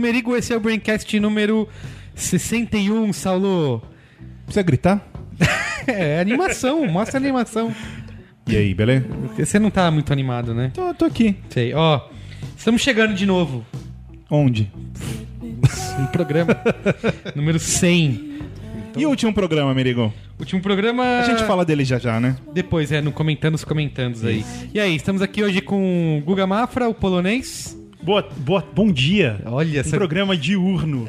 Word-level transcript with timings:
Merigo, 0.00 0.34
esse 0.36 0.52
é 0.52 0.56
o 0.56 0.60
Braincast 0.60 1.20
número 1.20 1.68
61, 2.14 3.12
Saulo. 3.12 3.82
Precisa 4.44 4.62
gritar? 4.62 5.06
É, 5.86 6.20
animação, 6.20 6.86
mostra 6.86 7.18
a 7.18 7.20
animação. 7.20 7.74
E 8.46 8.54
aí, 8.54 8.74
beleza? 8.74 9.06
Você 9.36 9.58
não 9.58 9.70
tá 9.70 9.90
muito 9.90 10.12
animado, 10.12 10.54
né? 10.54 10.70
Tô, 10.74 10.92
tô 10.92 11.06
aqui. 11.06 11.36
Sei, 11.48 11.72
ó. 11.72 12.02
Estamos 12.56 12.82
chegando 12.82 13.14
de 13.14 13.24
novo 13.24 13.64
Onde? 14.30 14.70
no 15.98 16.06
programa 16.08 16.56
número 17.34 17.58
100. 17.58 18.40
E 18.96 19.06
o 19.06 19.08
último 19.08 19.32
programa, 19.32 19.74
Merigo? 19.74 20.12
Último 20.38 20.60
programa. 20.60 21.20
A 21.20 21.24
gente 21.24 21.44
fala 21.44 21.64
dele 21.64 21.84
já 21.84 21.98
já, 21.98 22.20
né? 22.20 22.36
Depois, 22.52 22.92
é, 22.92 23.00
no 23.00 23.10
comentando 23.10 23.54
os 23.54 23.64
comentandos 23.64 24.24
aí. 24.24 24.44
E 24.74 24.78
aí, 24.78 24.94
estamos 24.94 25.22
aqui 25.22 25.42
hoje 25.42 25.60
com 25.60 26.18
o 26.18 26.24
Guga 26.24 26.46
Mafra, 26.46 26.88
o 26.88 26.94
polonês. 26.94 27.79
Boa, 28.02 28.26
boa, 28.38 28.64
bom 28.74 28.90
dia. 28.90 29.38
Olha, 29.44 29.76
um 29.76 29.80
essa- 29.80 29.94
programa 29.96 30.34
diurno. 30.36 31.06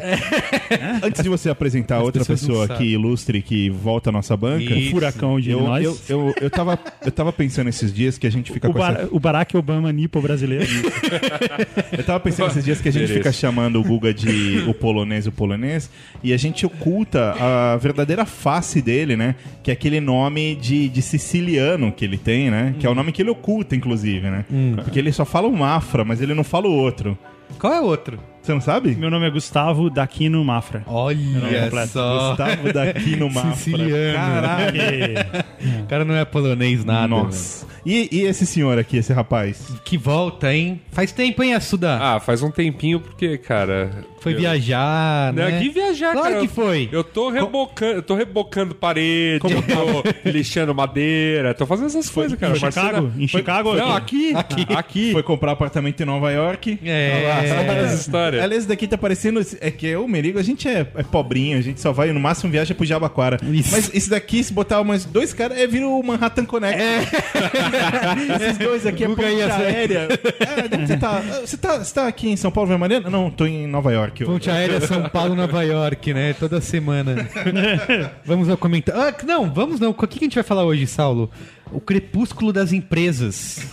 Antes 1.01 1.23
de 1.23 1.29
você 1.29 1.49
apresentar 1.49 1.97
As 1.99 2.03
outra 2.03 2.25
pessoa 2.25 2.65
aqui 2.65 2.83
ilustre 2.83 3.41
que 3.41 3.69
volta 3.69 4.09
à 4.09 4.13
nossa 4.13 4.35
banca, 4.35 4.73
Isso. 4.73 4.89
O 4.89 4.91
furacão 4.91 5.39
de 5.39 5.51
eu, 5.51 5.61
nós. 5.61 5.83
eu, 5.85 5.97
eu, 6.09 6.35
eu, 6.41 6.49
tava, 6.49 6.77
eu 7.05 7.11
tava 7.11 7.31
pensando 7.31 7.69
esses 7.69 7.93
dias 7.93 8.17
que 8.17 8.27
a 8.27 8.29
gente 8.29 8.51
fica 8.51 8.69
o, 8.69 8.73
com 8.73 8.79
Bar- 8.79 8.93
essa... 9.03 9.07
o 9.09 9.19
Barack 9.19 9.55
Obama 9.55 9.91
nipo 9.91 10.21
brasileiro. 10.21 10.65
Eu 11.91 12.03
tava 12.03 12.19
pensando 12.19 12.49
esses 12.51 12.63
dias 12.63 12.79
que 12.81 12.89
a 12.89 12.91
gente 12.91 13.01
Mereço. 13.03 13.19
fica 13.19 13.31
chamando 13.31 13.79
o 13.79 13.83
Guga 13.83 14.13
de 14.13 14.63
o 14.67 14.73
polonês, 14.73 15.27
o 15.27 15.31
polonês, 15.31 15.89
e 16.23 16.33
a 16.33 16.37
gente 16.37 16.65
oculta 16.65 17.33
a 17.39 17.77
verdadeira 17.77 18.25
face 18.25 18.81
dele, 18.81 19.15
né? 19.15 19.35
Que 19.61 19.71
é 19.71 19.73
aquele 19.73 19.99
nome 19.99 20.55
de, 20.55 20.87
de 20.89 21.01
siciliano 21.01 21.91
que 21.91 22.05
ele 22.05 22.17
tem, 22.17 22.49
né? 22.49 22.73
Que 22.79 22.85
é 22.87 22.89
o 22.89 22.95
nome 22.95 23.11
que 23.11 23.21
ele 23.21 23.29
oculta, 23.29 23.75
inclusive, 23.75 24.29
né? 24.29 24.45
Porque 24.83 24.99
ele 24.99 25.11
só 25.11 25.25
fala 25.25 25.47
o 25.47 25.55
Mafra, 25.55 26.03
mas 26.05 26.21
ele 26.21 26.33
não 26.33 26.43
fala 26.43 26.67
o 26.67 26.80
outro. 26.81 27.17
Qual 27.59 27.71
é 27.73 27.79
o 27.81 27.85
outro? 27.85 28.19
Você 28.41 28.53
não 28.53 28.61
sabe? 28.61 28.95
Meu 28.95 29.11
nome 29.11 29.27
é 29.27 29.29
Gustavo 29.29 29.87
Daquino 29.89 30.43
Mafra. 30.43 30.83
Olha 30.87 31.63
completo. 31.65 31.89
só. 31.89 32.29
Gustavo 32.29 32.73
daqui 32.73 33.15
no 33.15 33.29
Mafra. 33.33 33.53
Siciliano. 33.53 34.15
Caralho. 34.17 35.81
O 35.83 35.87
cara 35.87 36.05
não 36.05 36.15
é 36.15 36.25
polonês 36.25 36.83
nada. 36.83 37.07
Nossa. 37.07 37.67
E, 37.85 38.09
e 38.11 38.21
esse 38.21 38.45
senhor 38.47 38.79
aqui, 38.79 38.97
esse 38.97 39.13
rapaz? 39.13 39.71
Que 39.85 39.95
volta, 39.97 40.51
hein? 40.53 40.81
Faz 40.91 41.11
tempo, 41.11 41.43
hein, 41.43 41.53
Assuda? 41.53 41.99
Ah, 42.01 42.19
faz 42.19 42.41
um 42.41 42.49
tempinho 42.49 42.99
porque, 42.99 43.37
cara. 43.37 43.91
Foi 44.21 44.33
eu- 44.33 44.37
viajar, 44.39 45.33
Não, 45.33 45.43
né? 45.49 45.59
que 45.59 45.69
viajar, 45.69 46.13
Claro 46.13 46.29
cara. 46.35 46.41
que 46.41 46.47
foi. 46.47 46.87
Eu 46.91 47.03
tô 47.03 47.29
rebocando, 47.29 47.93
eu 47.93 48.01
tô 48.03 48.15
rebocando 48.15 48.73
parede, 48.75 49.41
eu 49.43 49.61
tô 49.61 50.03
lixando 50.29 50.73
madeira, 50.73 51.53
tô 51.53 51.65
fazendo 51.65 51.87
essas 51.87 52.09
coisas, 52.09 52.37
cara. 52.39 52.53
Em 52.55 52.59
Chicago? 52.59 53.11
Em 53.17 53.27
foi- 53.27 53.39
Chicago? 53.41 53.73
Não, 53.75 53.91
Aqui? 53.95 54.33
aqui. 54.35 54.61
Aqui. 54.61 54.73
Aqui. 54.75 55.11
Foi 55.11 55.23
comprar 55.23 55.51
apartamento 55.51 55.99
em 56.01 56.05
Nova 56.05 56.31
York. 56.31 56.79
É. 56.85 57.63
Várias 57.65 57.99
histórias. 57.99 58.43
Aliás, 58.43 58.65
daqui 58.65 58.87
tá 58.87 58.97
parecendo. 58.97 59.41
É 59.59 59.71
que 59.71 59.95
o 59.95 60.07
Merigo, 60.07 60.37
a 60.39 60.43
gente 60.43 60.67
é, 60.67 60.85
é 60.95 61.03
pobrinho, 61.03 61.57
a 61.57 61.61
gente 61.61 61.81
só 61.81 61.91
vai, 61.91 62.11
no 62.11 62.19
máximo, 62.19 62.51
viaja 62.51 62.73
pro 62.75 62.85
Jabaquara. 62.85 63.37
Isso. 63.51 63.71
Mas 63.71 63.89
esse 63.93 64.09
daqui, 64.09 64.43
se 64.43 64.53
botar 64.53 64.83
mais 64.83 65.03
dois 65.05 65.33
caras, 65.33 65.57
é 65.57 65.65
vira 65.67 65.87
o 65.87 66.03
Manhattan 66.03 66.45
Connect. 66.45 66.79
Esses 68.41 68.57
dois 68.57 68.85
aqui 68.85 69.03
é 69.03 69.07
ponte 69.07 69.21
aérea. 69.23 70.07
É, 70.39 70.75
onde 70.75 70.87
você 70.87 70.97
tá? 70.97 71.21
Ah, 71.21 71.41
Você 71.45 71.57
tá, 71.57 71.77
você 71.79 71.93
tá 71.93 72.07
aqui 72.07 72.29
em 72.29 72.35
São 72.35 72.51
Paulo, 72.51 72.77
Mariana? 72.77 73.09
Não, 73.09 73.29
tô 73.29 73.45
em 73.45 73.67
Nova 73.67 73.91
York. 73.91 74.10
Ponte 74.25 74.49
aérea 74.49 74.79
São 74.81 75.09
Paulo, 75.09 75.35
Nova 75.35 75.63
York, 75.63 76.13
né? 76.13 76.33
Toda 76.33 76.59
semana. 76.61 77.27
vamos 78.25 78.49
ao 78.49 78.57
comentário. 78.57 79.01
Ah, 79.01 79.13
não, 79.25 79.51
vamos 79.51 79.79
não. 79.79 79.91
O 79.91 79.93
que 79.93 80.07
que 80.07 80.19
a 80.19 80.27
gente 80.27 80.35
vai 80.35 80.43
falar 80.43 80.63
hoje, 80.65 80.85
Saulo? 80.87 81.29
O 81.71 81.79
crepúsculo 81.79 82.51
das 82.51 82.73
empresas. 82.73 83.65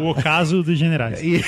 O 0.00 0.10
ocaso 0.10 0.62
dos 0.62 0.78
generais. 0.78 1.22
E- 1.22 1.42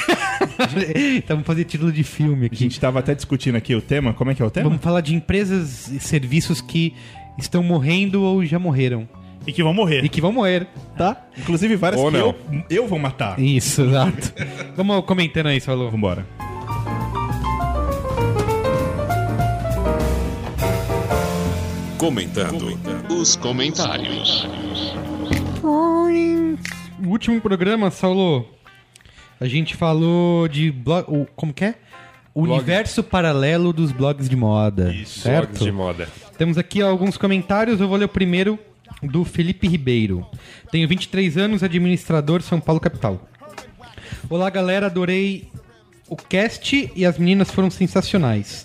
então 1.19 1.37
vamos 1.37 1.47
fazer 1.47 1.65
título 1.65 1.93
de 1.93 2.03
filme 2.03 2.45
A 2.45 2.47
aqui. 2.47 2.57
gente 2.57 2.81
tava 2.81 2.99
até 2.99 3.15
discutindo 3.15 3.57
aqui 3.57 3.75
o 3.75 3.81
tema. 3.83 4.13
Como 4.15 4.31
é 4.31 4.35
que 4.35 4.43
é 4.43 4.45
o 4.45 4.51
tema? 4.51 4.69
Vamos 4.69 4.83
falar 4.83 5.01
de 5.03 5.15
empresas 5.15 5.89
e 5.89 6.01
serviços 6.01 6.61
que 6.61 6.95
estão 7.39 7.63
morrendo 7.63 8.23
ou 8.23 8.45
já 8.45 8.59
morreram. 8.59 9.07
E 9.47 9.53
que 9.53 9.63
vão 9.63 9.73
morrer. 9.73 10.05
E 10.05 10.09
que 10.09 10.21
vão 10.21 10.33
morrer, 10.33 10.67
tá? 10.97 11.17
Inclusive 11.39 11.75
várias 11.77 12.01
Ou 12.01 12.11
que 12.11 12.19
não. 12.19 12.27
eu, 12.27 12.37
eu 12.71 12.87
vou 12.87 12.99
matar. 12.99 13.39
Isso, 13.41 13.83
exato. 13.83 14.33
vamos 14.77 15.03
comentando 15.07 15.47
aí, 15.47 15.61
Saulo. 15.61 15.91
Vambora. 15.91 16.27
Comentando 22.01 22.79
os 23.11 23.37
comentários. 23.37 24.49
No 26.99 27.11
último 27.11 27.39
programa, 27.43 27.91
Saulo, 27.91 28.49
a 29.39 29.47
gente 29.47 29.77
falou 29.77 30.49
de 30.49 30.71
blog. 30.71 31.27
Como 31.37 31.53
que 31.53 31.67
é? 31.67 31.75
O 32.33 32.45
Blog. 32.45 32.57
universo 32.57 33.03
paralelo 33.05 33.71
dos 33.71 33.93
blogs 33.93 34.31
de 34.31 34.35
moda. 34.35 34.91
Isso, 34.95 35.21
certo? 35.21 35.49
blogs 35.49 35.63
de 35.63 35.73
moda. 35.73 36.09
Temos 36.39 36.57
aqui 36.57 36.81
alguns 36.81 37.19
comentários. 37.19 37.79
Eu 37.79 37.87
vou 37.87 37.99
ler 37.99 38.07
o 38.07 38.09
primeiro 38.09 38.59
do 39.03 39.23
Felipe 39.23 39.69
Ribeiro. 39.69 40.27
Tenho 40.73 40.89
23 40.89 41.37
anos, 41.37 41.63
administrador 41.63 42.41
São 42.41 42.59
Paulo 42.59 42.81
capital. 42.81 43.29
Olá, 44.31 44.49
galera. 44.49 44.87
Adorei 44.87 45.49
o 46.09 46.17
cast 46.17 46.91
e 46.97 47.05
as 47.05 47.19
meninas 47.19 47.51
foram 47.51 47.71
sensacionais. 47.71 48.65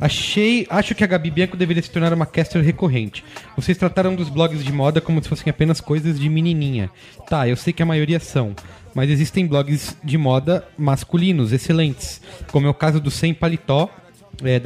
Achei, 0.00 0.66
acho 0.68 0.94
que 0.94 1.02
a 1.02 1.06
Gabi 1.06 1.30
Bianco 1.30 1.56
deveria 1.56 1.82
se 1.82 1.90
tornar 1.90 2.12
uma 2.12 2.26
caster 2.26 2.62
recorrente. 2.62 3.24
Vocês 3.56 3.78
trataram 3.78 4.14
dos 4.14 4.28
blogs 4.28 4.62
de 4.62 4.72
moda 4.72 5.00
como 5.00 5.22
se 5.22 5.28
fossem 5.28 5.50
apenas 5.50 5.80
coisas 5.80 6.20
de 6.20 6.28
menininha. 6.28 6.90
Tá, 7.28 7.48
eu 7.48 7.56
sei 7.56 7.72
que 7.72 7.82
a 7.82 7.86
maioria 7.86 8.20
são, 8.20 8.54
mas 8.94 9.10
existem 9.10 9.46
blogs 9.46 9.96
de 10.04 10.18
moda 10.18 10.66
masculinos 10.76 11.52
excelentes, 11.52 12.20
como 12.52 12.66
é 12.66 12.70
o 12.70 12.74
caso 12.74 13.00
do 13.00 13.10
Sem 13.10 13.32
Paletó, 13.32 13.90
é, 14.42 14.60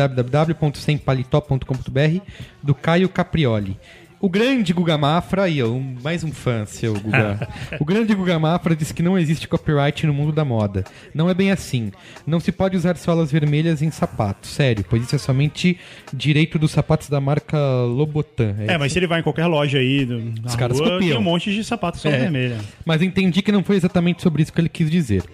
do 2.63 2.75
Caio 2.75 3.09
Caprioli. 3.09 3.79
O 4.23 4.29
grande 4.29 4.75
Guga 4.75 4.99
Mafra, 4.99 5.45
aí, 5.45 5.63
ó, 5.63 5.69
um- 5.69 5.97
mais 6.05 6.23
um 6.23 6.31
fã, 6.31 6.67
seu 6.67 6.93
Guga. 6.93 7.49
o 7.81 7.85
grande 7.87 8.15
Guga 8.15 8.39
Mafra 8.39 8.77
disse 8.77 8.93
que 8.93 9.03
não 9.03 9.19
existe 9.19 9.49
copyright 9.49 10.07
no 10.07 10.13
mundo 10.13 10.31
da 10.31 10.45
moda. 10.45 10.85
Não 11.15 11.31
é 11.31 11.33
bem 11.33 11.51
assim. 11.51 11.91
Não 12.27 12.39
se 12.39 12.53
pode 12.53 12.77
usar 12.77 12.99
solas 12.99 13.33
vermelhas 13.33 13.81
em 13.81 13.91
sapatos, 13.91 14.51
sério, 14.51 14.85
pois 14.89 15.05
isso 15.05 15.15
é 15.17 15.19
somente 15.19 15.79
direito 16.13 16.59
dos 16.59 16.71
sapatos 16.71 17.09
da 17.09 17.19
marca 17.19 17.57
Lobotan. 17.87 18.57
É, 18.69 18.77
mas 18.77 18.93
se 18.93 18.99
ele 18.99 19.07
vai 19.07 19.21
em 19.21 19.23
qualquer 19.23 19.47
loja 19.47 19.79
aí, 19.79 20.07
Os 20.45 20.55
caras 20.55 20.79
rua, 20.79 20.91
copiam. 20.91 21.09
tem 21.13 21.17
um 21.19 21.23
monte 21.23 21.51
de 21.51 21.65
sapatos 21.65 22.03
só 22.03 22.11
É. 22.11 22.19
vermelha. 22.19 22.59
Mas 22.85 23.01
entendi 23.01 23.41
que 23.41 23.51
não 23.51 23.65
foi 23.65 23.77
exatamente 23.77 24.21
sobre 24.23 24.43
isso 24.43 24.53
que 24.53 24.61
ele 24.61 24.69
quis 24.69 24.91
dizer. 24.91 25.25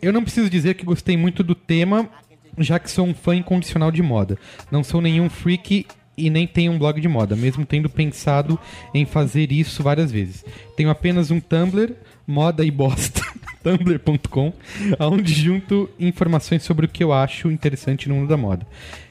Eu 0.00 0.12
não 0.12 0.22
preciso 0.22 0.48
dizer 0.48 0.74
que 0.74 0.84
gostei 0.84 1.16
muito 1.16 1.42
do 1.42 1.56
tema, 1.56 2.08
já 2.56 2.78
que 2.78 2.88
sou 2.88 3.04
um 3.04 3.14
fã 3.14 3.34
incondicional 3.34 3.90
de 3.90 4.00
moda. 4.00 4.38
Não 4.70 4.84
sou 4.84 5.00
nenhum 5.00 5.28
freak 5.28 5.86
e 6.18 6.28
nem 6.28 6.46
tenho 6.46 6.72
um 6.72 6.78
blog 6.78 7.00
de 7.00 7.08
moda, 7.08 7.36
mesmo 7.36 7.64
tendo 7.64 7.88
pensado 7.88 8.58
em 8.92 9.06
fazer 9.06 9.52
isso 9.52 9.82
várias 9.82 10.10
vezes. 10.10 10.44
Tenho 10.76 10.90
apenas 10.90 11.30
um 11.30 11.40
Tumblr, 11.40 11.92
moda 12.26 12.64
e 12.64 12.70
bosta, 12.70 13.22
tumblr.com, 13.62 14.52
onde 15.00 15.32
junto 15.32 15.88
informações 15.98 16.62
sobre 16.62 16.86
o 16.86 16.88
que 16.88 17.02
eu 17.02 17.12
acho 17.12 17.50
interessante 17.50 18.08
no 18.08 18.16
mundo 18.16 18.28
da 18.28 18.36
moda. 18.36 18.66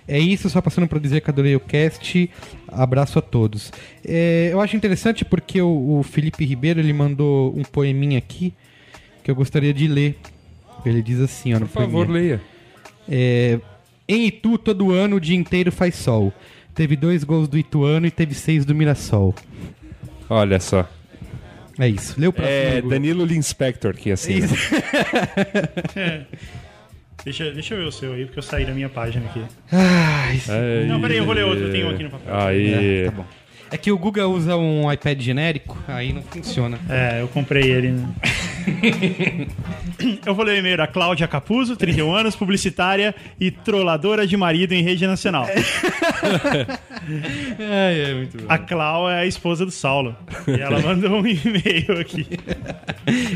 É 0.08 0.20
isso, 0.20 0.50
só 0.50 0.62
passando 0.62 0.88
para 0.88 1.00
dizer 1.00 1.22
que 1.22 1.30
adorei 1.30 1.56
o 1.56 1.60
cast. 1.60 2.30
Abraço 2.68 3.20
a 3.20 3.22
todos. 3.22 3.74
É, 4.06 4.50
eu 4.54 4.62
acho 4.62 4.76
interessante 4.76 5.26
porque 5.26 5.62
o, 5.62 6.00
o 6.00 6.04
Felipe 6.04 6.46
Ribeiro 6.46 6.80
ele 6.80 6.94
mandou 6.94 7.54
um 7.58 7.64
poeminha 7.64 8.18
aqui 8.18 8.54
que 9.22 9.30
eu 9.30 9.36
gostaria 9.36 9.74
de 9.74 9.86
ler. 9.88 10.18
Ele 10.86 11.02
diz 11.02 11.20
assim, 11.20 11.54
ó, 11.54 11.60
no 11.60 11.68
Por 11.68 11.82
favor, 11.82 12.06
poeminha. 12.06 12.40
leia. 12.40 12.42
É, 13.10 13.60
em 14.08 14.28
Itu, 14.28 14.58
todo 14.58 14.94
ano, 14.94 15.18
o 15.18 15.20
dia 15.20 15.36
inteiro 15.36 15.72
faz 15.74 15.96
sol. 15.96 16.32
Teve 16.78 16.96
dois 16.96 17.24
gols 17.24 17.48
do 17.48 17.58
Ituano 17.58 18.06
e 18.06 18.12
teve 18.12 18.36
seis 18.36 18.64
do 18.64 18.76
Mirassol. 18.76 19.34
Olha 20.30 20.60
só. 20.60 20.88
É 21.80 21.90
isso. 21.90 22.14
O 22.14 22.32
próximo. 22.32 22.56
É. 22.56 22.82
Danilo 22.84 23.26
Linspector 23.26 23.96
que 23.96 24.12
assina. 24.12 24.48
Deixa, 27.26 27.52
deixa 27.52 27.74
eu 27.74 27.80
ver 27.80 27.86
o 27.86 27.92
seu 27.92 28.14
aí, 28.14 28.26
porque 28.26 28.40
eu 28.40 28.44
saí 28.44 28.64
da 28.64 28.74
minha 28.74 28.88
página 28.88 29.26
aqui. 29.26 29.44
Aí. 29.72 30.88
Não, 30.88 31.02
peraí, 31.02 31.18
eu 31.18 31.26
vou 31.26 31.34
ler 31.34 31.44
outro, 31.44 31.66
eu 31.66 31.72
tenho 31.72 31.88
um 31.88 31.90
aqui 31.90 32.04
no 32.04 32.10
papel. 32.12 32.34
Aí. 32.34 33.06
Tá 33.06 33.12
bom. 33.12 33.26
É 33.70 33.78
que 33.78 33.92
o 33.92 33.98
Google 33.98 34.32
usa 34.32 34.56
um 34.56 34.92
iPad 34.92 35.22
genérico, 35.22 35.78
aí 35.88 36.14
não 36.14 36.22
funciona. 36.22 36.80
É, 36.90 37.22
eu 37.22 37.28
comprei 37.28 37.70
ele. 37.70 37.92
Né? 37.92 38.08
eu 40.26 40.34
vou 40.34 40.46
ler 40.46 40.56
o 40.56 40.60
e-mail 40.60 40.78
da 40.78 40.88
Cláudia 40.88 41.28
Capuzzo, 41.28 41.76
31 41.76 42.14
anos, 42.14 42.36
publicitária 42.36 43.14
e 43.40 43.52
trolladora 43.52 44.26
de 44.26 44.38
marido 44.38 44.74
em 44.74 44.84
rede 44.84 45.06
nacional. 45.06 45.46
É, 47.58 48.10
é 48.10 48.14
muito 48.14 48.38
bom. 48.38 48.46
A 48.50 48.58
Clau 48.58 49.10
é 49.10 49.20
a 49.20 49.26
esposa 49.26 49.66
do 49.66 49.72
Saulo. 49.72 50.14
E 50.46 50.60
ela 50.60 50.82
mandou 50.82 51.22
um 51.22 51.26
e-mail 51.26 52.00
aqui. 52.02 52.28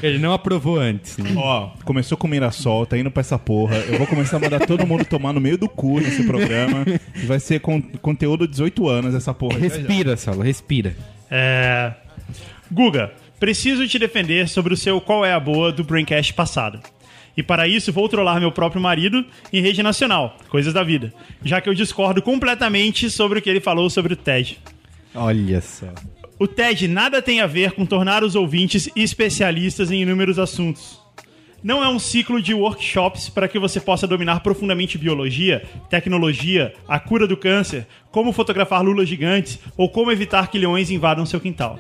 Ele 0.04 0.20
não 0.20 0.34
aprovou 0.34 0.78
antes, 0.78 1.18
né? 1.18 1.32
Ó, 1.38 1.70
começou 1.86 2.18
com 2.18 2.28
o 2.28 2.30
Mirassol, 2.30 2.86
tá 2.86 2.98
indo 2.98 3.10
pra 3.10 3.22
essa 3.22 3.40
porra. 3.40 3.78
Eu 3.78 3.98
vou 3.98 4.08
começar 4.08 4.38
a 4.38 4.40
mandar 4.40 4.66
todo 4.66 4.86
mundo 4.86 5.06
tomar 5.06 5.32
no 5.32 5.40
meio 5.40 5.58
do 5.58 5.70
cu 5.70 6.02
nesse 6.02 6.24
programa. 6.24 6.84
Vai 7.26 7.40
ser 7.40 7.62
con 7.62 7.82
conteúdo 8.02 8.46
18 8.46 8.90
anos 8.90 9.16
essa 9.16 9.34
porra. 9.34 9.58
Respira, 9.58 10.18
Saulo, 10.22 10.44
respira. 10.44 10.96
É... 11.30 11.94
Guga, 12.72 13.12
preciso 13.40 13.88
te 13.88 13.98
defender 13.98 14.48
sobre 14.48 14.74
o 14.74 14.78
seu 14.78 15.02
qual 15.02 15.26
é 15.26 15.34
a 15.34 15.40
boa 15.40 15.72
do 15.72 15.84
Braincast 15.84 16.34
passado. 16.34 16.80
E 17.36 17.42
para 17.42 17.68
isso 17.68 17.92
vou 17.92 18.08
trollar 18.08 18.40
meu 18.40 18.52
próprio 18.52 18.82
marido 18.82 19.26
em 19.52 19.62
rede 19.62 19.82
nacional, 19.82 20.38
coisas 20.48 20.74
da 20.74 20.84
vida, 20.84 21.12
já 21.44 21.60
que 21.60 21.68
eu 21.68 21.74
discordo 21.74 22.22
completamente 22.22 23.10
sobre 23.10 23.40
o 23.40 23.42
que 23.42 23.50
ele 23.50 23.60
falou 23.60 23.90
sobre 23.90 24.14
o 24.14 24.18
TED. 24.18 24.60
Olha 25.16 25.60
só. 25.60 25.88
O 26.38 26.48
TED 26.48 26.88
nada 26.88 27.22
tem 27.22 27.42
a 27.42 27.48
ver 27.48 27.72
com 27.72 27.86
tornar 27.86 28.24
os 28.24 28.36
ouvintes 28.36 28.90
especialistas 28.96 29.90
em 29.90 30.04
inúmeros 30.04 30.38
assuntos. 30.38 31.01
Não 31.64 31.84
é 31.84 31.88
um 31.88 32.00
ciclo 32.00 32.42
de 32.42 32.56
workshops 32.56 33.30
para 33.30 33.48
que 33.48 33.60
você 33.60 33.80
possa 33.80 34.08
dominar 34.08 34.40
profundamente 34.40 34.98
biologia, 34.98 35.64
tecnologia, 35.90 36.74
a 36.88 37.00
cura 37.00 37.28
do 37.28 37.38
câncer, 37.38 37.86
como 38.10 38.34
fotografar 38.34 38.84
lulas 38.84 39.08
gigantes 39.08 39.60
ou 39.78 39.88
como 39.88 40.12
evitar 40.12 40.50
que 40.50 40.58
leões 40.58 40.90
invadam 40.90 41.26
seu 41.26 41.40
quintal. 41.40 41.80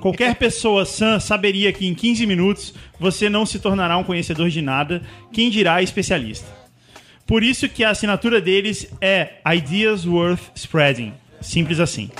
Qualquer 0.00 0.34
pessoa 0.36 0.84
sã 0.84 1.20
saberia 1.20 1.72
que 1.72 1.86
em 1.86 1.94
15 1.94 2.26
minutos 2.26 2.74
você 2.98 3.28
não 3.28 3.46
se 3.46 3.60
tornará 3.60 3.96
um 3.96 4.04
conhecedor 4.04 4.48
de 4.48 4.60
nada, 4.60 5.00
quem 5.32 5.48
dirá 5.48 5.80
especialista. 5.80 6.48
Por 7.24 7.42
isso 7.42 7.68
que 7.68 7.84
a 7.84 7.90
assinatura 7.90 8.40
deles 8.40 8.92
é 9.00 9.34
Ideas 9.46 10.04
Worth 10.04 10.50
Spreading. 10.56 11.14
Simples 11.40 11.78
assim. 11.78 12.10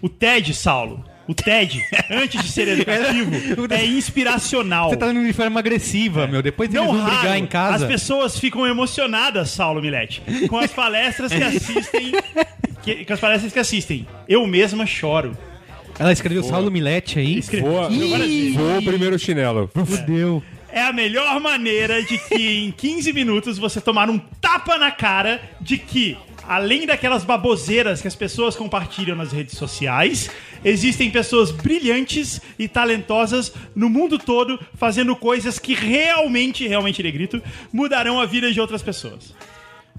O 0.00 0.08
TED, 0.08 0.54
Saulo, 0.54 1.04
o 1.28 1.34
TED, 1.34 1.80
antes 2.10 2.42
de 2.42 2.50
ser 2.50 2.66
educativo, 2.68 3.30
é 3.70 3.84
inspiracional. 3.84 4.90
Você 4.90 4.96
tá 4.96 5.12
de 5.12 5.32
forma 5.32 5.60
agressiva, 5.60 6.26
meu. 6.26 6.42
Depois 6.42 6.72
eles 6.72 6.84
Não 6.86 6.92
vão 6.94 7.02
raro, 7.04 7.16
brigar 7.18 7.38
em 7.38 7.46
casa. 7.46 7.84
as 7.84 7.90
pessoas 7.90 8.38
ficam 8.38 8.66
emocionadas, 8.66 9.50
Saulo 9.50 9.80
Milete, 9.80 10.22
com 10.48 10.58
as 10.58 10.72
palestras 10.72 11.30
que 11.32 11.42
assistem. 11.42 12.12
que- 12.82 13.04
com 13.04 13.12
as 13.12 13.20
palestras 13.20 13.52
que 13.52 13.58
assistem. 13.58 14.06
Eu 14.28 14.46
mesma 14.46 14.86
choro. 14.86 15.36
Ela 15.98 16.12
escreveu 16.12 16.42
Saulo 16.44 16.70
Milete 16.70 17.18
aí. 17.18 17.38
Escre- 17.38 17.60
Voa, 17.60 17.88
Ih, 17.90 18.08
várias 18.10 18.28
vezes. 18.30 18.54
voa 18.54 18.78
o 18.78 18.84
primeiro 18.84 19.18
chinelo. 19.18 19.70
Fudeu. 19.74 20.42
É 20.70 20.82
a 20.82 20.92
melhor 20.92 21.40
maneira 21.40 22.02
de 22.02 22.16
que 22.18 22.64
em 22.66 22.70
15 22.70 23.12
minutos 23.12 23.58
você 23.58 23.80
tomar 23.80 24.08
um 24.08 24.18
tapa 24.18 24.78
na 24.78 24.90
cara 24.90 25.40
de 25.60 25.76
que, 25.76 26.16
além 26.48 26.86
daquelas 26.86 27.24
baboseiras 27.24 28.00
que 28.00 28.08
as 28.08 28.14
pessoas 28.14 28.56
compartilham 28.56 29.14
nas 29.14 29.32
redes 29.32 29.58
sociais, 29.58 30.30
existem 30.64 31.10
pessoas 31.10 31.50
brilhantes 31.50 32.40
e 32.58 32.66
talentosas 32.66 33.52
no 33.76 33.90
mundo 33.90 34.18
todo 34.18 34.58
fazendo 34.74 35.14
coisas 35.14 35.58
que 35.58 35.74
realmente, 35.74 36.66
realmente, 36.66 37.02
negrito, 37.02 37.42
mudarão 37.70 38.18
a 38.18 38.24
vida 38.24 38.50
de 38.50 38.58
outras 38.58 38.82
pessoas. 38.82 39.34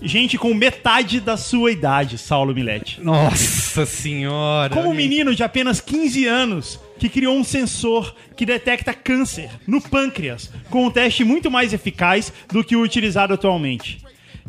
Gente 0.01 0.37
com 0.37 0.51
metade 0.53 1.19
da 1.19 1.37
sua 1.37 1.71
idade, 1.71 2.17
Saulo 2.17 2.55
Milete. 2.55 2.99
Nossa 2.99 3.85
senhora. 3.85 4.73
Como 4.73 4.89
um 4.89 4.93
menino 4.93 5.35
de 5.35 5.43
apenas 5.43 5.79
15 5.79 6.25
anos 6.25 6.79
que 6.97 7.09
criou 7.09 7.37
um 7.37 7.43
sensor 7.43 8.15
que 8.35 8.45
detecta 8.45 8.93
câncer 8.93 9.51
no 9.67 9.79
pâncreas 9.81 10.51
com 10.69 10.87
um 10.87 10.89
teste 10.89 11.23
muito 11.23 11.51
mais 11.51 11.73
eficaz 11.73 12.33
do 12.47 12.63
que 12.63 12.75
o 12.75 12.81
utilizado 12.81 13.33
atualmente. 13.33 13.99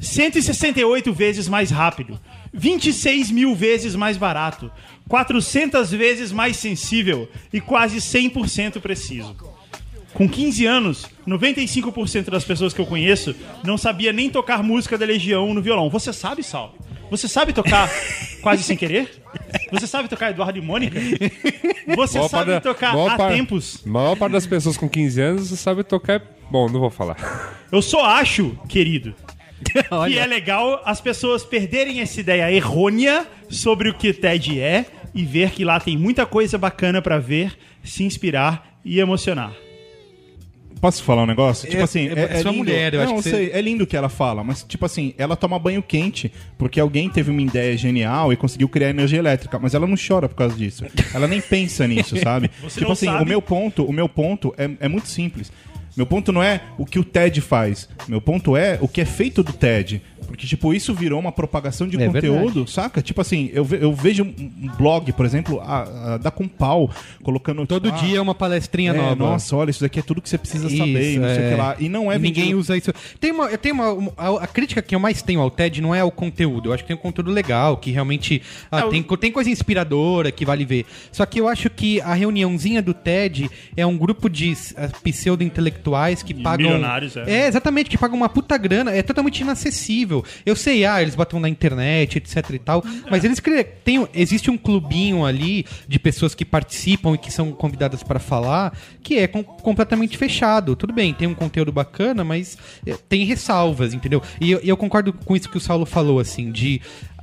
168 0.01 1.13
vezes 1.13 1.47
mais 1.49 1.71
rápido, 1.71 2.19
26 2.53 3.31
mil 3.31 3.55
vezes 3.55 3.95
mais 3.95 4.17
barato, 4.17 4.71
400 5.09 5.91
vezes 5.93 6.33
mais 6.33 6.57
sensível 6.57 7.29
e 7.53 7.61
quase 7.61 7.99
100% 7.99 8.81
preciso. 8.81 9.37
Com 10.15 10.29
15 10.29 10.67
anos, 10.67 11.07
95% 11.29 12.31
das 12.31 12.45
pessoas 12.45 12.73
que 12.75 12.81
eu 12.81 12.87
conheço 12.87 13.35
não 13.63 13.79
sabia 13.79 14.13
nem 14.13 14.29
tocar 14.29 14.63
música 14.63 14.99
da 14.99 15.07
Legião 15.07 15.55
no 15.55 15.63
violão. 15.63 15.89
Você 15.89 16.13
sabe, 16.13 16.43
Sal? 16.43 16.75
Você 17.11 17.29
sabe 17.29 17.53
tocar 17.53 17.89
quase 18.43 18.63
sem 18.65 18.77
querer? 18.77 19.23
Você 19.71 19.87
sabe 19.87 20.09
tocar 20.09 20.31
Eduardo 20.31 20.59
e 20.59 20.63
Mônica? 20.63 20.99
Você 21.97 22.19
Maior 22.19 22.29
sabe 22.29 22.51
da- 22.53 22.61
tocar 22.61 22.93
há 22.97 23.17
par- 23.17 23.33
tempos? 23.33 23.83
maior 23.85 24.17
parte 24.17 24.33
das 24.33 24.47
pessoas 24.47 24.77
com 24.77 24.89
15 24.89 25.21
anos 25.21 25.49
sabe 25.61 25.85
tocar. 25.85 26.21
Bom, 26.51 26.69
não 26.69 26.81
vou 26.81 26.91
falar. 26.91 27.59
Eu 27.71 27.81
só 27.81 28.05
acho, 28.05 28.59
querido, 28.69 29.15
que 30.09 30.19
é 30.19 30.27
legal 30.27 30.83
as 30.85 31.01
pessoas 31.01 31.45
perderem 31.45 32.01
essa 32.01 32.21
ideia 32.21 32.51
errônea 32.53 33.27
sobre 33.49 33.89
o 33.89 33.95
que 33.95 34.13
TED 34.13 34.61
é 34.61 34.87
e 35.15 35.25
ver 35.25 35.51
que 35.51 35.65
lá 35.65 35.79
tem 35.81 35.97
muita 35.97 36.25
coisa 36.27 36.57
bacana 36.57 37.03
pra 37.03 37.19
ver, 37.19 37.57
se 37.83 38.05
inspirar 38.05 38.79
e 38.85 39.01
emocionar. 39.01 39.53
Posso 40.81 41.03
falar 41.03 41.25
um 41.25 41.27
negócio? 41.27 41.69
tipo 41.69 41.83
assim, 41.83 42.09
é- 42.09 42.39
é 42.39 42.41
sua 42.41 42.53
mulher, 42.53 42.95
eu 42.95 43.05
não, 43.05 43.05
acho 43.05 43.15
que 43.17 43.23
você- 43.25 43.31
sei, 43.37 43.51
é 43.53 43.61
lindo 43.61 43.85
o 43.85 43.87
que 43.87 43.95
ela 43.95 44.09
fala, 44.09 44.43
mas 44.43 44.63
tipo 44.67 44.87
assim, 44.87 45.13
ela 45.19 45.37
toma 45.37 45.59
banho 45.59 45.83
quente 45.83 46.33
porque 46.57 46.81
alguém 46.81 47.11
teve 47.11 47.31
uma 47.31 47.43
ideia 47.43 47.77
genial 47.77 48.33
e 48.33 48.37
conseguiu 48.37 48.67
criar 48.67 48.89
energia 48.89 49.19
elétrica, 49.19 49.59
mas 49.59 49.75
ela 49.75 49.87
não 49.87 49.95
chora 49.95 50.27
por 50.27 50.37
causa 50.37 50.57
disso. 50.57 50.87
Ela 51.13 51.29
nem 51.29 51.39
pensa 51.39 51.87
nisso, 51.87 52.17
sabe? 52.25 52.51
Você 52.63 52.77
tipo 52.77 52.85
não 52.87 52.93
assim, 52.93 53.07
sabe? 53.07 53.23
o 53.23 53.27
meu 53.27 53.43
ponto, 53.43 53.85
o 53.85 53.93
meu 53.93 54.09
ponto 54.09 54.55
é, 54.57 54.71
é 54.81 54.89
muito 54.89 55.07
simples. 55.09 55.53
Meu 55.97 56.07
ponto 56.07 56.33
não 56.33 56.43
é 56.43 56.61
o 56.79 56.87
que 56.87 56.99
o 56.99 57.05
TED 57.05 57.41
faz. 57.41 57.89
Meu 58.07 58.21
ponto 58.21 58.57
é 58.57 58.79
o 58.81 58.89
que 58.89 59.01
é 59.01 59.05
feito 59.05 59.43
do 59.43 59.53
TED. 59.53 60.03
Porque, 60.31 60.47
tipo, 60.47 60.73
isso 60.73 60.95
virou 60.95 61.19
uma 61.19 61.33
propagação 61.33 61.89
de 61.89 62.01
É 62.01 62.07
conteúdo, 62.07 62.67
saca? 62.69 63.03
Tipo 63.03 63.21
assim, 63.21 63.51
eu, 63.53 63.65
ve- 63.65 63.79
eu 63.83 63.93
vejo 63.93 64.23
um 64.25 64.69
blog, 64.79 65.13
por 65.13 65.27
exemplo, 65.27 65.61
a, 65.61 66.15
a, 66.15 66.17
da 66.19 66.31
Compal, 66.31 66.89
colocando. 67.23 67.67
Todo 67.67 67.91
tipo, 67.91 67.99
ah, 67.99 68.07
dia 68.07 68.19
é 68.19 68.21
uma 68.21 68.35
palestrinha 68.35 68.93
é, 68.93 68.97
nova. 68.97 69.17
Nossa, 69.17 69.57
olha, 69.57 69.71
isso 69.71 69.81
daqui 69.81 69.99
é 69.99 70.03
tudo 70.03 70.23
que 70.23 70.29
você 70.29 70.39
precisa 70.39 70.69
Isso, 70.69 70.77
saber, 70.77 71.15
e 71.15 71.19
não 71.19 71.29
sei 71.29 71.37
o 71.39 71.41
é. 71.47 71.51
que 71.51 71.57
lá. 71.57 71.77
E 71.81 71.89
não 71.89 72.11
é 72.13 72.17
E 72.17 72.19
ninguém 72.19 72.43
vendido- 72.45 72.59
usa 72.61 72.77
isso. 72.77 72.93
Tem 73.19 73.33
uma, 73.33 73.47
eu 73.47 73.59
tenho 73.59 73.75
uma, 73.75 73.93
uma- 73.93 74.13
a, 74.17 74.45
a 74.45 74.47
crítica 74.47 74.81
que 74.81 74.95
eu 74.95 75.01
mais 75.01 75.21
tenho 75.21 75.41
ao 75.41 75.51
TED 75.51 75.81
não 75.81 75.95
é 75.95 76.03
o 76.05 76.11
conteúdo. 76.11 76.69
Eu 76.69 76.73
acho 76.73 76.85
que 76.85 76.89
tem 76.89 76.97
um 76.97 77.01
conteúdo 77.01 77.31
legal, 77.31 77.77
que 77.77 77.91
realmente 77.91 78.41
ah, 78.71 78.81
É, 78.81 78.89
tem, 78.89 79.03
tem 79.03 79.33
coisa 79.33 79.51
inspiradora 79.51 80.31
que 80.31 80.45
vale 80.45 80.65
ver. 80.65 80.87
Só 81.11 81.27
que 81.27 81.41
eu 81.41 81.49
acho 81.49 81.69
que 81.69 82.01
a 82.03 82.15
reuniãozinha 82.15 82.81
do 82.81 82.95
TED 82.95 83.51
é 83.77 83.85
um 83.85 83.97
grupo 83.99 84.29
de 84.31 84.55
ah, 84.77 84.89
pseudo-intelectuais 85.03 86.23
que 86.23 86.35
pagam. 86.35 86.67
milionários, 86.71 87.17
é. 87.17 87.25
é, 87.45 87.47
exatamente, 87.49 87.91
que 87.91 87.99
pagam 87.99 88.17
uma 88.17 88.29
puta 88.29 88.57
grana. 88.57 88.91
É 88.93 89.03
totalmente 89.03 89.41
inacessível. 89.41 90.20
Eu 90.45 90.55
sei, 90.57 90.85
ah, 90.85 91.01
eles 91.03 91.15
batem 91.15 91.41
na 91.41 91.49
internet, 91.49 92.19
etc 92.19 92.51
e 92.51 92.59
tal. 92.59 92.85
Mas 93.11 93.25
eles 93.25 93.41
tem, 93.85 94.07
existe 94.15 94.51
um 94.51 94.57
clubinho 94.59 95.25
ali 95.25 95.65
de 95.89 95.99
pessoas 95.99 96.35
que 96.35 96.45
participam 96.45 97.15
e 97.15 97.19
que 97.19 97.33
são 97.33 97.53
convidadas 97.53 98.03
para 98.03 98.19
falar, 98.19 98.77
que 99.03 99.19
é 99.19 99.27
com- 99.27 99.43
completamente 99.43 100.17
fechado. 100.17 100.77
Tudo 100.77 100.93
bem, 100.93 101.13
tem 101.15 101.29
um 101.29 101.35
conteúdo 101.35 101.73
bacana, 101.73 102.23
mas 102.25 102.57
é, 102.87 102.95
tem 103.09 103.25
ressalvas, 103.25 103.95
entendeu? 103.95 104.23
E 104.41 104.51
eu, 104.51 104.59
eu 104.61 104.77
concordo 104.77 105.13
com 105.13 105.37
isso 105.37 105.49
que 105.49 105.57
o 105.57 105.61
Saulo 105.61 105.87
falou, 105.87 106.19
assim, 106.21 106.51
de. 106.51 106.81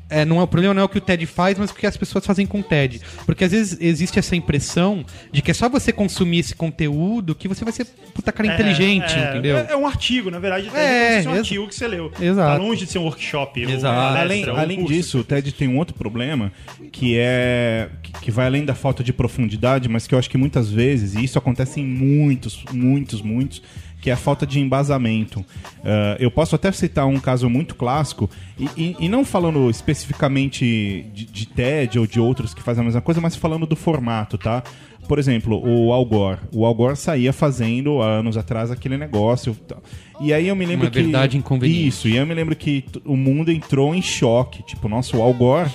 É, 0.10 0.24
não 0.24 0.40
é, 0.40 0.44
o 0.44 0.48
problema 0.48 0.74
não 0.74 0.82
é 0.82 0.86
o 0.86 0.90
que 0.90 0.98
o 0.98 1.02
TED 1.02 1.26
faz, 1.26 1.58
mas 1.58 1.70
o 1.70 1.76
que 1.76 1.86
as 1.86 1.98
pessoas 1.98 2.26
fazem 2.26 2.46
com 2.46 2.60
o 2.60 2.64
TED. 2.64 3.02
Porque 3.26 3.44
às 3.44 3.52
vezes 3.52 3.78
existe 3.80 4.18
essa 4.18 4.36
impressão 4.36 5.06
de 5.32 5.42
que 5.42 5.52
é 5.52 5.54
só 5.54 5.68
você 5.68 5.92
consumir 5.92 6.40
esse 6.40 6.56
conteúdo 6.56 7.36
que 7.36 7.48
você 7.48 7.64
vai 7.64 7.74
ser 7.74 7.86
puta 8.14 8.32
cara 8.32 8.54
inteligente, 8.54 9.14
é, 9.14 9.30
entendeu? 9.30 9.58
É, 9.58 9.68
é 9.72 9.78
um 9.78 9.86
artigo, 9.86 10.32
na 10.32 10.40
verdade, 10.40 10.70
É, 10.74 11.20
é, 11.20 11.24
é 11.24 11.30
um 11.30 11.34
artigo 11.34 11.68
que 11.68 11.76
você 11.76 11.88
leu. 11.88 12.12
Exato. 12.20 12.58
Tá 12.58 12.64
longe 12.64 12.86
de 12.86 12.92
ser 12.92 13.00
um 13.00 13.04
workshop. 13.04 13.66
ou 13.66 13.72
Exato. 13.72 13.96
uma 13.96 14.20
Além, 14.20 14.50
ou 14.50 14.56
um 14.56 14.60
além 14.60 14.86
disso, 14.86 15.20
o 15.20 15.24
TED 15.24 15.52
tem 15.52 15.68
um 15.68 15.78
outro 15.78 15.94
problema 15.94 16.52
que 16.92 17.18
é 17.18 17.90
que 18.22 18.32
vai 18.32 18.46
além 18.46 18.66
da 18.66 18.74
falta 18.74 19.04
de 19.04 19.12
profundidade, 19.12 19.90
mas 19.90 20.08
que 20.08 20.16
eu 20.16 20.20
acho 20.20 20.30
que 20.30 20.38
muitas 20.38 20.72
vezes, 20.72 21.16
e 21.16 21.24
isso 21.24 21.38
acontece 21.38 21.80
em 21.82 21.86
muitos, 21.86 22.64
muitos, 22.72 23.22
muitos, 23.22 23.62
que 24.02 24.10
é 24.10 24.14
a 24.14 24.18
falta 24.18 24.46
de 24.46 24.60
embasamento. 24.60 25.44
Ah, 25.84 26.16
eu 26.20 26.30
posso 26.32 26.56
até 26.56 26.72
citar 26.72 27.06
um 27.08 27.20
caso 27.20 27.50
muito 27.50 27.76
clássico, 27.76 28.30
e, 28.60 28.66
e- 28.78 28.96
e 29.00 29.10
não 29.10 29.24
falando 29.26 29.70
especificamente 29.70 31.06
de, 31.14 31.26
de 31.26 31.48
TED 31.48 32.00
ou 32.00 32.08
de 32.08 32.20
outros 32.20 32.54
que 32.54 32.62
fazem 32.62 32.82
a 32.82 32.86
mesma 32.86 33.02
coisa, 33.02 33.20
mas 33.22 33.36
falando 33.36 33.66
do 33.66 33.76
formato, 33.76 34.38
tá? 34.38 34.64
Por 35.08 35.20
exemplo, 35.20 35.62
o 35.66 35.94
Al 35.94 36.06
Gore. 36.06 36.40
O 36.52 36.66
Al 36.66 36.74
Gore 36.76 36.98
saía 36.98 37.32
fazendo, 37.32 38.02
há 38.02 38.08
anos 38.20 38.36
atrás, 38.36 38.70
aquele 38.72 38.98
negócio. 38.98 39.56
tal. 39.68 39.82
E 40.20 40.34
aí 40.34 40.48
eu 40.50 40.56
me 40.56 40.66
lembro 40.66 40.86
Uma 40.88 40.92
que... 40.92 41.02
verdade 41.02 41.38
inconveniente. 41.38 41.88
Isso, 41.88 42.08
e 42.10 42.18
eu 42.18 42.26
me 42.26 42.34
lembro 42.34 42.54
que 42.58 42.84
o 43.06 43.16
mundo 43.16 43.50
entrou 43.50 43.96
em 43.96 44.02
choque. 44.02 44.64
Tipo, 44.64 44.90
nossa, 44.90 45.16
o 45.16 45.22
Al 45.22 45.34
Gore 45.34 45.70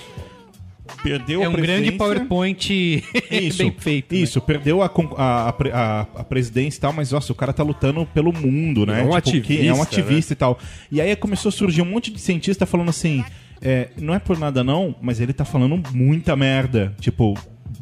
perdeu 1.03 1.43
É 1.43 1.45
a 1.45 1.49
um 1.49 1.53
grande 1.53 1.93
presidência. 1.93 1.99
PowerPoint 1.99 2.71
Isso, 3.31 3.59
bem 3.59 3.75
feito. 3.79 4.15
né? 4.15 4.21
Isso, 4.21 4.41
perdeu 4.41 4.83
a, 4.83 4.87
a, 5.17 5.49
a, 5.73 6.01
a- 6.17 6.25
presidência 6.25 6.79
e 6.79 6.81
tal, 6.81 6.93
mas 6.93 7.13
nossa, 7.13 7.33
o 7.33 7.35
cara 7.35 7.53
tá 7.53 7.63
lutando 7.63 8.05
pelo 8.07 8.33
mundo, 8.33 8.85
né? 8.87 9.01
É 9.01 9.05
um 9.05 9.11
que 9.11 9.17
ativista, 9.17 9.65
é 9.65 9.73
um 9.75 9.83
ativista 9.83 10.33
né? 10.33 10.35
e 10.35 10.37
tal. 10.37 10.59
E 10.91 11.01
aí 11.01 11.15
começou 11.17 11.49
a 11.49 11.53
surgir 11.53 11.83
um 11.83 11.87
monte 11.87 12.11
de 12.11 12.21
cientista 12.21 12.65
falando 12.67 12.89
assim: 12.91 13.25
é, 13.61 13.89
não 14.01 14.15
é 14.15 14.19
por 14.19 14.39
nada 14.39 14.63
não, 14.65 14.95
mas 15.01 15.21
ele 15.21 15.33
tá 15.33 15.45
falando 15.45 15.81
muita 15.93 16.35
merda. 16.37 16.95
Tipo. 17.01 17.35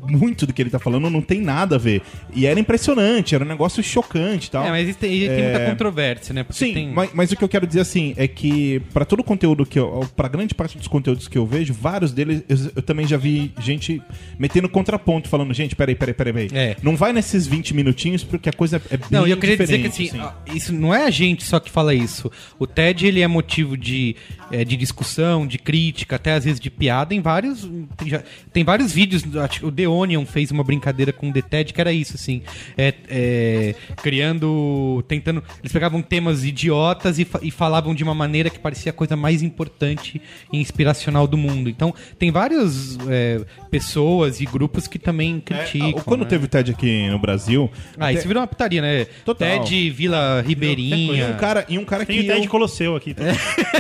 Muito 0.09 0.47
do 0.47 0.53
que 0.53 0.63
ele 0.63 0.71
tá 0.71 0.79
falando 0.79 1.09
não 1.11 1.21
tem 1.21 1.41
nada 1.41 1.77
a 1.77 1.79
ver. 1.79 2.03
E 2.35 2.47
era 2.47 2.59
impressionante, 2.59 3.35
era 3.35 3.45
um 3.45 3.49
negócio 3.49 3.83
chocante 3.83 4.49
e 4.49 4.51
tal. 4.51 4.65
É, 4.65 4.71
mas 4.71 4.89
isso 4.89 4.99
tem, 4.99 5.11
tem 5.29 5.43
muita 5.43 5.71
controvérsia, 5.71 6.33
né? 6.33 6.43
Porque 6.43 6.59
Sim, 6.59 6.75
tem... 6.75 6.91
mas, 6.93 7.11
mas 7.13 7.33
o 7.33 7.37
que 7.37 7.45
eu 7.45 7.49
quero 7.49 7.67
dizer 7.67 7.81
assim 7.81 8.15
é 8.17 8.27
que 8.27 8.81
pra 8.93 9.05
todo 9.05 9.21
o 9.21 9.25
conteúdo 9.25 9.65
que 9.67 9.79
eu, 9.79 10.09
para 10.17 10.29
grande 10.29 10.55
parte 10.55 10.77
dos 10.79 10.89
conteúdos 10.89 11.29
que 11.29 11.37
eu 11.39 11.47
vejo, 11.47 11.73
vários 11.75 12.13
deles 12.13 12.43
eu, 12.49 12.57
eu 12.77 12.83
também 12.83 13.07
já 13.07 13.17
vi 13.17 13.53
gente 13.61 14.01
metendo 14.39 14.69
contraponto, 14.69 15.29
falando, 15.29 15.53
gente, 15.53 15.77
peraí, 15.77 15.95
peraí, 15.95 16.15
peraí, 16.15 16.33
peraí. 16.33 16.51
É. 16.53 16.77
Não 16.83 16.97
vai 16.97 17.13
nesses 17.13 17.47
20 17.47 17.75
minutinhos 17.75 18.25
porque 18.25 18.49
a 18.49 18.53
coisa 18.53 18.81
é 18.91 18.97
bem 18.97 19.07
Não, 19.11 19.27
eu 19.27 19.37
queria 19.37 19.57
dizer 19.57 19.81
que 19.81 19.87
assim, 19.89 20.11
ah, 20.19 20.35
isso 20.55 20.73
não 20.73 20.95
é 20.95 21.05
a 21.05 21.11
gente 21.11 21.45
só 21.45 21.61
que 21.61 21.71
fala 21.71 21.95
isso. 21.95 22.31
O 22.59 22.67
TED 22.67 23.07
ele 23.07 23.21
é 23.21 23.29
motivo 23.29 23.77
de, 23.77 24.17
eh, 24.51 24.65
de 24.65 24.77
discussão, 24.77 25.47
de 25.47 25.59
crítica, 25.59 26.17
até 26.17 26.33
às 26.33 26.45
vezes 26.45 26.61
de 26.61 26.71
piada 26.71 27.15
em 27.15 27.21
vários. 27.21 27.69
Tem, 27.97 28.09
já- 28.09 28.23
tem 28.53 28.65
vários 28.65 28.93
vídeos. 28.93 29.25
acho 29.37 29.61
que 29.61 29.67
O 29.67 29.73
The 29.73 29.89
Onion 29.91 30.25
fez 30.27 30.51
uma 30.51 30.63
brincadeira 30.65 31.13
com 31.13 31.29
o 31.31 31.33
The 31.33 31.43
TED 31.43 31.73
que 31.73 31.81
era 31.81 31.93
isso, 31.93 32.15
assim. 32.17 32.43
É, 32.77 32.95
é, 33.09 33.75
criando. 34.03 35.03
tentando. 35.09 35.43
Eles 35.61 35.73
pegavam 35.73 36.03
temas 36.03 36.45
idiotas 36.45 37.19
e, 37.19 37.27
e 37.43 37.51
falavam 37.51 37.95
de 37.95 38.03
uma 38.05 38.15
maneira 38.15 38.51
que 38.51 38.59
parecia 38.59 38.91
a 38.91 38.93
coisa 38.93 39.17
mais 39.17 39.43
importante 39.43 40.21
e 40.53 40.59
inspiracional 40.61 41.27
do 41.27 41.37
mundo. 41.37 41.69
Então, 41.71 41.95
tem 42.19 42.31
várias 42.31 42.99
eh, 43.09 43.41
pessoas 43.71 44.41
e 44.41 44.45
grupos 44.47 44.87
que 44.87 44.99
também 44.99 45.43
É, 45.51 45.65
criticam. 45.65 46.03
quando 46.05 46.23
né? 46.23 46.27
teve 46.27 46.45
o 46.45 46.49
TED 46.49 46.73
aqui 46.73 47.09
no 47.09 47.19
Brasil. 47.19 47.71
Ah, 47.99 48.07
até- 48.09 48.15
isso 48.19 48.29
virou 48.29 48.41
uma 48.43 48.47
putaria, 48.47 48.83
né? 48.83 49.05
Total. 49.25 49.49
TED 49.65 49.91
Vila 49.91 50.43
e 50.45 50.49
Ribeirinha. 50.49 51.29
um 51.29 51.37
cara, 51.37 51.65
e 51.69 51.79
um 51.79 51.85
cara 51.85 52.05
Tem 52.05 52.19
que. 52.19 52.25
o 52.25 52.27
Ted 52.35 52.45
eu- 52.45 52.51
Colosseu 52.51 52.97
aqui. 52.97 53.15
tá? 53.15 53.23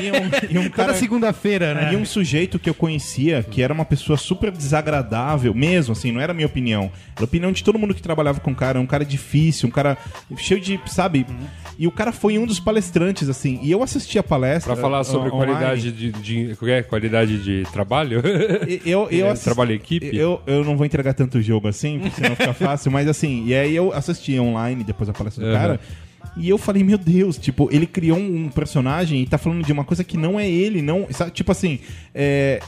e 0.00 0.10
um, 0.10 0.54
e 0.54 0.58
um 0.66 0.68
cara, 0.70 0.88
Toda 0.88 0.98
segunda-feira, 0.98 1.74
né? 1.74 1.92
E 1.92 1.96
um 1.96 2.04
sujeito 2.04 2.58
que 2.58 2.68
eu 2.70 2.74
conhecia, 2.74 3.42
que 3.42 3.60
era 3.62 3.72
uma 3.74 3.84
pessoa 3.84 4.16
super 4.16 4.50
desagradável, 4.50 5.52
mesmo, 5.54 5.92
assim, 6.00 6.12
não 6.12 6.20
era 6.20 6.32
a 6.32 6.34
minha 6.34 6.46
opinião. 6.46 6.90
Era 7.14 7.22
a 7.22 7.24
opinião 7.24 7.52
de 7.52 7.62
todo 7.62 7.78
mundo 7.78 7.94
que 7.94 8.02
trabalhava 8.02 8.40
com 8.40 8.50
o 8.50 8.54
cara, 8.54 8.80
um 8.80 8.86
cara 8.86 9.04
difícil, 9.04 9.68
um 9.68 9.72
cara 9.72 9.96
cheio 10.36 10.60
de, 10.60 10.80
sabe? 10.86 11.24
E 11.78 11.86
o 11.86 11.90
cara 11.92 12.12
foi 12.12 12.38
um 12.38 12.44
dos 12.46 12.58
palestrantes, 12.60 13.28
assim, 13.28 13.58
e 13.62 13.70
eu 13.70 13.82
assisti 13.82 14.18
a 14.18 14.22
palestra. 14.22 14.72
Pra 14.74 14.82
falar 14.82 15.04
sobre 15.04 15.30
online. 15.30 15.52
qualidade 15.52 15.92
de, 15.92 16.12
de, 16.12 16.70
é? 16.70 16.82
qualidade 16.82 17.38
de 17.42 17.62
trabalho? 17.72 18.22
Eu, 18.84 19.08
eu 19.10 19.26
É, 19.26 19.30
assisti- 19.30 19.44
trabalho 19.44 19.72
equipe? 19.72 20.14
Eu, 20.14 20.40
eu 20.46 20.64
não 20.64 20.76
vou 20.76 20.84
entregar 20.86 21.14
tanto 21.14 21.40
jogo 21.40 21.68
assim, 21.68 21.98
porque 22.00 22.16
senão 22.16 22.34
fica 22.36 22.52
fácil, 22.54 22.90
mas 22.90 23.06
assim, 23.08 23.44
e 23.46 23.54
aí 23.54 23.74
eu 23.76 23.92
assisti 23.92 24.38
online 24.38 24.82
depois 24.84 25.06
da 25.08 25.12
palestra 25.14 25.44
do 25.44 25.50
Aham. 25.50 25.58
cara. 25.58 25.80
E 26.36 26.48
eu 26.48 26.58
falei, 26.58 26.84
meu 26.84 26.98
Deus, 26.98 27.38
tipo, 27.38 27.68
ele 27.72 27.86
criou 27.86 28.18
um 28.18 28.48
personagem 28.50 29.22
e 29.22 29.26
tá 29.26 29.38
falando 29.38 29.64
de 29.64 29.72
uma 29.72 29.84
coisa 29.84 30.04
que 30.04 30.16
não 30.16 30.38
é 30.38 30.48
ele, 30.48 30.80
não. 30.82 31.06
sabe? 31.10 31.30
Tipo 31.32 31.50
assim, 31.50 31.80
é, 32.14 32.60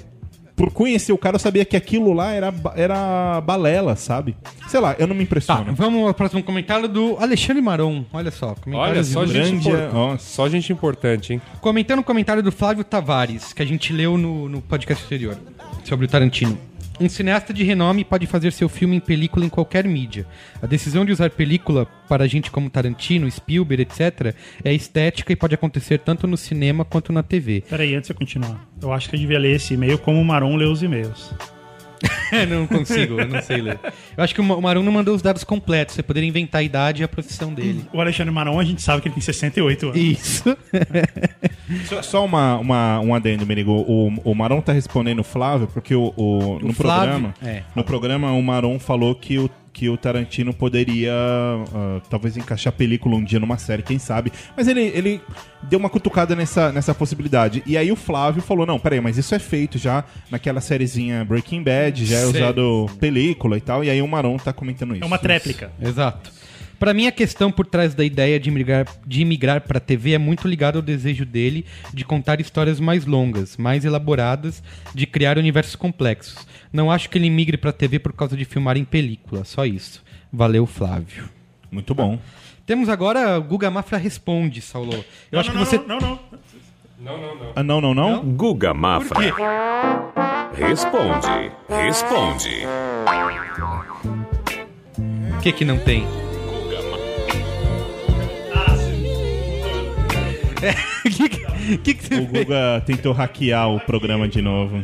por 0.55 0.71
conhecer 0.71 1.13
o 1.13 1.19
cara, 1.19 1.37
eu 1.37 1.41
sabia 1.41 1.65
que 1.65 1.77
aquilo 1.77 2.13
lá 2.13 2.33
era, 2.33 2.53
era 2.77 3.41
balela, 3.41 3.97
sabe? 3.97 4.37
Sei 4.69 4.79
lá, 4.81 4.95
eu 4.99 5.07
não 5.07 5.15
me 5.15 5.21
Tá, 5.21 5.25
impressiono. 5.25 5.75
vamos 5.75 6.07
ao 6.07 6.15
próximo 6.15 6.43
comentário 6.43 6.87
do 6.89 7.17
Alexandre 7.19 7.63
Maron. 7.63 8.05
Olha 8.13 8.31
só, 8.31 8.55
Olha, 8.73 9.03
só 9.03 9.25
do- 9.25 9.33
gente, 9.33 9.69
ó. 9.95 10.17
só 10.19 10.49
gente 10.49 10.73
importante, 10.73 11.33
hein? 11.35 11.43
Comentando 11.61 12.01
o 12.01 12.05
comentário 12.05 12.43
do 12.43 12.53
Flávio 12.53 12.85
Tavares, 12.85 13.53
que 13.53 13.63
a 13.63 13.67
gente 13.67 13.93
leu 13.93 14.17
no, 14.19 14.49
no 14.49 14.61
podcast 14.63 15.05
anterior, 15.05 15.37
sobre 15.85 16.07
o 16.07 16.09
Tarantino. 16.09 16.59
Um 17.01 17.09
cineasta 17.09 17.53
de 17.53 17.65
renome 17.65 18.05
pode 18.05 18.27
fazer 18.27 18.53
seu 18.53 18.69
filme 18.69 18.97
em 18.97 19.01
película 19.01 19.45
em 19.45 19.49
qualquer 19.49 19.85
mídia. 19.85 20.27
A 20.61 20.67
decisão 20.67 21.05
de 21.05 21.13
usar 21.13 21.31
película 21.31 21.87
para 22.09 22.29
gente 22.29 22.51
como 22.51 22.71
Tarantino, 22.71 23.31
Spielberg, 23.31 23.83
etc., 23.83 24.35
é 24.63 24.73
estética 24.73 25.33
e 25.33 25.37
pode 25.37 25.55
acontecer 25.55 25.99
tanto 25.99 26.27
no 26.27 26.37
cinema 26.37 26.85
quanto 26.85 27.13
na 27.13 27.23
TV. 27.23 27.65
Peraí, 27.69 27.95
antes 27.95 28.09
de 28.09 28.13
eu 28.13 28.19
continuar. 28.19 28.69
Eu 28.81 28.93
acho 28.93 29.09
que 29.09 29.17
eu 29.17 29.21
devia 29.21 29.39
ler 29.39 29.57
esse 29.57 29.75
e-mail 29.75 29.99
como 29.99 30.21
o 30.21 30.25
Maron 30.25 30.57
lê 30.57 30.65
os 30.65 30.83
e-mails. 30.83 31.35
não 32.49 32.67
consigo, 32.67 33.21
eu 33.21 33.29
não 33.29 33.41
sei 33.43 33.59
ler. 33.61 33.79
Eu 34.17 34.25
acho 34.25 34.35
que 34.35 34.41
o 34.41 34.45
Ma- 34.45 34.57
o 34.57 34.63
Marum 34.63 34.83
não 34.83 34.93
mandou 34.93 35.15
os 35.15 35.23
dados 35.23 35.45
completos, 35.45 35.95
você 35.95 36.03
poderia 36.03 36.29
inventar 36.29 36.61
a 36.61 36.63
idade 36.65 37.03
e 37.03 37.05
a 37.05 37.09
profissão 37.09 37.53
dele. 37.53 37.85
O 37.93 38.01
Alexandre 38.01 38.33
Maron, 38.33 38.59
a 38.59 38.65
gente 38.65 38.83
sabe 38.83 39.03
que 39.03 39.09
ele 39.09 39.15
tem 39.15 39.23
68 39.23 39.87
anos. 39.89 39.99
Isso. 40.01 40.57
Só, 41.87 42.03
só 42.03 42.25
uma, 42.25 42.59
uma, 42.59 43.01
um 43.01 43.15
adendo, 43.15 43.47
Merigo. 43.47 43.73
O, 43.73 44.13
o 44.25 44.35
Maron 44.35 44.61
tá 44.61 44.73
respondendo 44.73 45.21
o 45.21 45.25
Flávio, 45.25 45.67
porque 45.73 45.95
o, 45.95 46.13
o- 46.17 46.59
no 46.61 46.73
Flávio- 46.75 47.11
programa. 47.31 47.35
é. 47.43 47.63
No 47.75 47.83
programa, 47.83 48.33
o 48.33 48.43
Maron 48.43 48.79
falou 48.79 49.15
que 49.15 49.39
o, 49.39 49.49
que 49.73 49.89
o 49.89 49.97
Tarantino 49.97 50.53
poderia 50.53 51.13
ah, 51.13 52.01
talvez 52.11 52.37
encaixar 52.37 52.73
película 52.73 53.17
um 53.17 53.25
dia 53.25 53.41
numa 53.41 53.57
série, 53.57 53.83
quem 53.83 53.99
sabe. 53.99 54.33
Mas 54.57 54.69
ele, 54.69 54.83
ele 54.95 55.21
deu 55.63 55.79
uma 55.79 55.89
cutucada 55.89 56.37
nessa, 56.37 56.71
nessa 56.71 56.95
possibilidade. 56.95 57.63
E 57.67 57.77
aí 57.77 57.91
o 57.91 57.97
Flávio 57.97 58.43
falou: 58.43 58.67
não, 58.67 58.79
peraí, 58.79 59.01
mas 59.01 59.17
isso 59.17 59.35
é 59.35 59.39
feito 59.39 59.79
já 59.79 60.05
naquela 60.31 60.61
sériezinha 60.61 61.25
Breaking 61.25 61.63
Bad, 61.63 62.05
já 62.05 62.19
é 62.19 62.27
Sei. 62.27 62.31
usado 62.31 62.91
película 63.01 63.57
e 63.57 63.61
tal. 63.61 63.83
E 63.83 63.91
aí 63.91 64.03
o 64.03 64.09
Maron 64.09 64.37
tá 64.37 64.53
comentando 64.53 64.95
isso. 64.95 65.05
É 65.05 65.07
uma 65.07 65.19
tréplica. 65.19 65.73
Exato. 65.81 66.43
Pra 66.83 66.93
mim, 66.93 67.07
a 67.07 67.13
questão 67.13 67.53
por 67.53 67.65
trás 67.65 67.95
da 67.95 68.03
ideia 68.03 68.41
de 68.41 68.51
migrar, 68.51 68.89
de 69.07 69.25
migrar 69.25 69.61
pra 69.61 69.79
TV 69.79 70.15
é 70.15 70.19
muito 70.19 70.49
ligada 70.49 70.79
ao 70.79 70.83
desejo 70.83 71.25
dele 71.25 71.65
de 71.95 72.05
contar 72.05 72.41
histórias 72.41 72.81
mais 72.81 73.07
longas, 73.07 73.57
mais 73.57 73.85
elaboradas, 73.85 74.61
de 74.93 75.07
criar 75.07 75.39
universos 75.39 75.77
complexos. 75.77 76.45
Não 76.73 76.91
acho 76.91 77.11
que 77.11 77.19
ele 77.19 77.29
migre 77.29 77.57
pra 77.57 77.73
TV 77.73 77.99
por 77.99 78.13
causa 78.13 78.37
de 78.37 78.45
filmar 78.45 78.77
em 78.77 78.85
película, 78.85 79.45
só 79.45 79.65
isso. 79.67 80.03
Valeu, 80.33 80.65
Flávio. 80.67 81.29
Muito 81.71 81.95
bom. 81.95 82.19
Temos 82.65 82.89
agora 82.89 83.39
o 83.39 83.43
Guga 83.43 83.71
Mafra 83.71 83.99
Responde, 83.99 84.61
Saulo. 84.61 84.93
Eu 84.95 85.05
Não, 85.33 85.41
acho 85.41 85.53
não, 85.53 85.59
que 85.65 85.67
você. 85.69 85.79
não, 85.79 85.99
não, 85.99 86.21
não. 87.01 87.53
Ah, 87.57 87.63
não, 87.63 87.81
não, 87.81 87.93
não? 87.95 88.21
Guga 88.25 88.73
Mafra. 88.73 89.15
Por 89.15 89.23
quê? 89.25 89.33
Responde, 90.65 91.51
responde. 91.69 92.49
O 95.37 95.41
que 95.43 95.53
que 95.53 95.65
não 95.65 95.79
tem? 95.79 96.07
O 101.05 101.11
que, 101.11 101.29
que, 101.29 101.79
que, 101.79 101.95
que 101.95 102.05
você 102.07 102.15
O 102.21 102.27
Guga 102.27 102.81
tentou 102.87 103.13
hackear 103.13 103.69
o 103.69 103.81
programa 103.81 104.29
de 104.29 104.41
novo. 104.41 104.81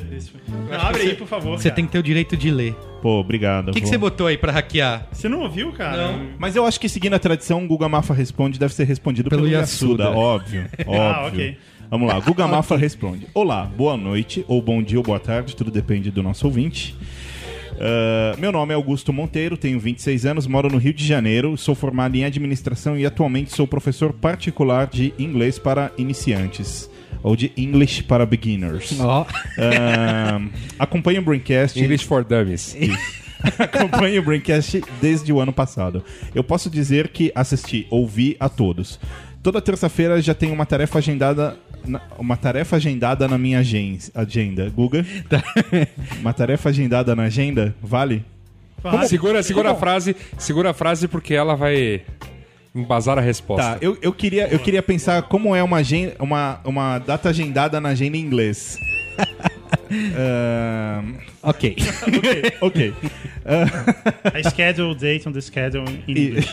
Não, 0.49 0.81
abre 0.81 1.02
aí, 1.02 1.14
por 1.14 1.26
favor. 1.26 1.59
Você 1.59 1.64
cara. 1.64 1.76
tem 1.76 1.87
que 1.87 1.93
ter 1.93 1.99
o 1.99 2.02
direito 2.02 2.37
de 2.37 2.50
ler. 2.50 2.75
Pô, 3.02 3.21
obrigado. 3.21 3.69
O 3.69 3.73
que, 3.73 3.81
que 3.81 3.87
você 3.87 3.99
botou 3.99 4.26
aí 4.26 4.37
pra 4.37 4.50
hackear? 4.52 5.07
Você 5.12 5.28
não 5.28 5.40
ouviu, 5.40 5.73
cara? 5.73 6.12
Não. 6.12 6.31
Mas 6.38 6.57
eu 6.57 6.64
acho 6.64 6.81
que 6.81 6.88
seguindo 6.88 7.14
a 7.14 7.19
tradição, 7.19 7.64
o 7.64 7.67
Guga 7.67 7.88
Mafra 7.88 8.14
responde 8.14 8.59
deve 8.59 8.75
ser 8.75 8.85
respondido 8.85 9.31
pelo, 9.31 9.43
Pelo 9.43 9.52
Yasuda, 9.55 10.05
Yasuda. 10.05 10.11
óbvio, 10.19 10.67
óbvio. 10.87 11.00
Ah, 11.00 11.26
ok. 11.26 11.59
Vamos 11.90 12.09
lá, 12.09 12.21
Guga 12.21 12.47
Mafra 12.49 12.76
responde. 12.76 13.26
Olá, 13.33 13.64
boa 13.64 13.97
noite, 13.97 14.45
ou 14.49 14.61
bom 14.61 14.83
dia 14.83 14.99
ou 14.99 15.05
boa 15.05 15.21
tarde, 15.21 15.55
tudo 15.55 15.71
depende 15.71 16.11
do 16.11 16.23
nosso 16.23 16.47
ouvinte. 16.47 16.97
Ah, 17.81 18.35
meu 18.38 18.50
nome 18.50 18.73
é 18.73 18.75
Augusto 18.75 19.12
Monteiro, 19.12 19.57
tenho 19.57 19.78
26 19.78 20.26
anos, 20.26 20.47
moro 20.47 20.69
no 20.69 20.78
Rio 20.78 20.93
de 20.93 21.07
Janeiro, 21.07 21.57
sou 21.57 21.75
formado 21.75 22.17
em 22.17 22.25
administração 22.25 22.99
e 22.99 23.07
atualmente 23.07 23.55
sou 23.55 23.67
professor 23.67 24.12
particular 24.12 24.87
de 24.87 25.14
inglês 25.19 25.59
para 25.59 25.93
iniciantes, 25.97 26.90
ou 27.22 27.34
de 27.37 27.52
English 27.56 28.02
para 28.04 28.25
beginners. 28.26 28.98
Ó. 29.00 29.26
Ah, 29.58 30.40
acompanho 30.78 31.20
o 31.20 31.25
Braincast 31.25 31.78
English 31.80 32.04
for 32.04 32.25
Dummies. 32.25 32.76
Acompanho 33.58 34.20
o 34.20 34.25
Braincast 34.25 34.82
desde 35.00 35.32
o 35.32 35.40
ano 35.40 35.52
passado. 35.52 36.02
Eu 36.34 36.42
posso 36.42 36.68
dizer 36.68 37.08
que 37.08 37.30
assisti, 37.34 37.87
ouvi 37.88 38.37
a 38.40 38.48
todos. 38.48 38.98
Toda 39.42 39.60
terça-feira 39.62 40.20
já 40.20 40.34
tenho 40.34 40.52
uma 40.52 40.66
tarefa 40.66 40.98
agendada. 40.98 41.56
na- 41.87 42.00
uma 42.18 42.37
tarefa 42.37 42.76
agendada 42.76 43.28
na 43.28 43.38
minha 43.38 43.60
agen- 43.60 43.98
agenda. 44.14 44.68
Guga? 44.68 45.06
Uma 46.20 46.32
tarefa 46.32 46.68
agendada 46.70 47.14
na 47.14 47.22
agenda? 47.25 47.75
Vale? 47.80 48.25
Segura, 49.08 49.42
segura 49.42 49.70
a 49.70 49.75
frase, 49.75 50.14
segura 50.37 50.70
a 50.70 50.75
frase 50.75 51.06
porque 51.08 51.34
ela 51.34 51.54
vai 51.56 52.02
embasar 52.78 53.18
a 53.18 53.20
resposta. 53.20 53.73
Tá, 53.75 53.78
eu, 53.80 53.97
eu, 54.00 54.12
queria, 54.12 54.49
eu 54.49 54.58
queria 54.58 54.82
pensar 54.82 55.23
como 55.23 55.54
é 55.54 55.62
uma, 55.62 55.78
agenda, 55.78 56.14
uma, 56.18 56.61
uma 56.64 56.99
data 56.99 57.28
agendada 57.28 57.80
na 57.80 57.90
agenda 57.90 58.16
em 58.16 58.20
inglês. 58.20 58.78
Ahn, 59.90 61.14
Ok. 61.42 61.76
ok. 62.61 62.94
A 64.35 64.50
schedule 64.50 64.95
date 64.95 65.28
on 65.28 65.33
the 65.33 65.40
schedule 65.40 65.85
in 65.88 66.02
English. 66.11 66.52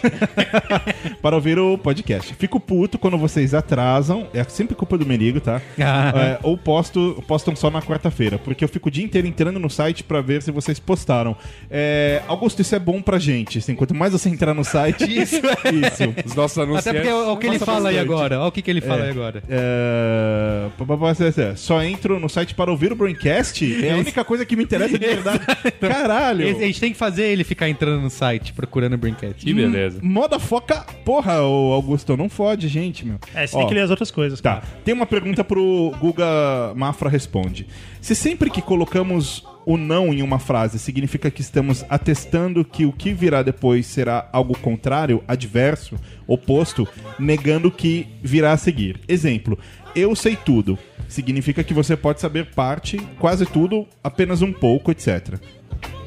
para 1.22 1.36
ouvir 1.36 1.60
o 1.60 1.78
podcast. 1.78 2.34
Fico 2.36 2.60
puto 2.60 2.98
quando 2.98 3.18
vocês 3.18 3.54
atrasam, 3.54 4.28
é 4.34 4.44
sempre 4.46 4.76
culpa 4.76 4.98
do 4.98 5.06
Merigo, 5.06 5.40
tá? 5.40 5.62
Ah. 5.80 6.14
É, 6.16 6.40
ou 6.44 6.58
posto, 6.58 7.24
postam 7.28 7.56
só 7.56 7.70
na 7.70 7.82
quarta-feira, 7.82 8.38
porque 8.38 8.64
eu 8.64 8.68
fico 8.70 8.90
o 8.90 8.92
dia 8.92 9.04
inteiro 9.04 9.28
entrando 9.28 9.60
no 9.60 9.70
site 9.70 10.04
pra 10.04 10.22
ver 10.22 10.42
se 10.42 10.52
vocês 10.52 10.80
postaram. 10.80 11.36
É, 11.70 12.22
Augusto, 12.28 12.62
isso 12.62 12.76
é 12.76 12.80
bom 12.80 13.02
pra 13.02 13.20
gente. 13.20 13.58
Assim, 13.60 13.76
quanto 13.76 13.94
mais 13.94 14.14
você 14.14 14.30
entrar 14.30 14.54
no 14.54 14.64
site, 14.64 15.04
isso. 15.22 15.36
isso. 15.38 16.14
Os 16.26 16.36
nossos 16.36 16.58
Até 16.58 16.70
anunciantes. 16.70 17.02
porque 17.02 17.08
é 17.10 17.16
o 17.16 17.38
que 17.38 17.48
ele 17.48 17.60
fala 17.60 17.90
aí 17.90 18.00
agora. 18.00 18.40
Olha 18.40 18.48
o 18.48 18.52
que, 18.52 18.62
que 18.62 18.72
ele 18.72 18.82
fala 18.82 19.04
aí 19.04 19.10
agora. 19.10 19.44
É, 19.50 20.68
é, 20.70 21.42
é, 21.52 21.56
Só 21.56 21.82
entro 21.84 22.20
no 22.20 22.30
site 22.30 22.54
para 22.56 22.72
ouvir 22.72 22.92
o 22.92 22.96
Braincast? 22.96 23.86
É 23.86 23.92
a 23.94 23.98
única 23.98 24.24
coisa 24.24 24.46
que 24.46 24.56
me 24.56 24.64
interessa 24.64 24.98
de 24.98 25.06
verdade. 25.06 25.40
Caralho! 25.80 26.48
Esse- 26.48 26.64
a 26.64 26.66
gente 26.68 26.80
tem 26.86 26.92
que 26.94 27.00
fazer 27.00 27.24
ele 27.24 27.44
ficar 27.44 27.68
entrando 27.68 28.00
no 28.00 28.12
site 28.12 28.54
procurando 28.54 28.94
o 28.94 28.98
Brinket. 28.98 29.38
Que 29.38 29.54
beleza. 29.56 30.00
Moda 30.04 30.38
foca. 30.38 30.86
Porra, 31.04 31.42
ô 31.42 31.74
Augusto, 31.74 32.16
não 32.16 32.30
fode, 32.30 32.68
gente, 32.68 33.04
meu. 33.04 33.18
É, 33.34 33.48
você 33.48 33.56
Ó, 33.56 33.60
tem 33.60 33.68
que 33.70 33.74
ler 33.74 33.82
as 33.82 33.90
outras 33.90 34.12
coisas, 34.12 34.40
Tá, 34.40 34.58
cara. 34.58 34.68
tem 34.84 34.94
uma 34.94 35.08
pergunta 35.08 35.44
pro 35.44 35.92
Guga 36.00 36.74
Mafra 36.76 37.10
Responde. 37.10 37.66
Se 38.00 38.14
sempre 38.14 38.52
que 38.52 38.62
colocamos 38.62 39.44
o 39.66 39.78
não 39.78 40.14
em 40.14 40.22
uma 40.22 40.38
frase 40.38 40.78
significa 40.78 41.32
que 41.32 41.42
estamos 41.42 41.84
atestando 41.90 42.64
que 42.64 42.86
o 42.86 42.92
que 42.92 43.12
virá 43.14 43.42
depois 43.42 43.88
será 43.88 44.30
algo 44.32 44.56
contrário, 44.56 45.24
adverso, 45.28 45.96
oposto, 46.28 46.88
negando 47.18 47.70
o 47.70 47.72
que 47.72 48.06
virá 48.22 48.52
a 48.52 48.58
seguir. 48.58 49.00
Exemplo, 49.08 49.58
eu 49.96 50.16
sei 50.16 50.36
tudo. 50.36 50.78
Significa 51.08 51.64
que 51.64 51.74
você 51.74 51.98
pode 51.98 52.22
saber 52.22 52.46
parte, 52.54 52.98
quase 53.18 53.46
tudo, 53.48 53.88
apenas 54.04 54.44
um 54.44 54.54
pouco, 54.54 54.92
etc. 54.92 55.40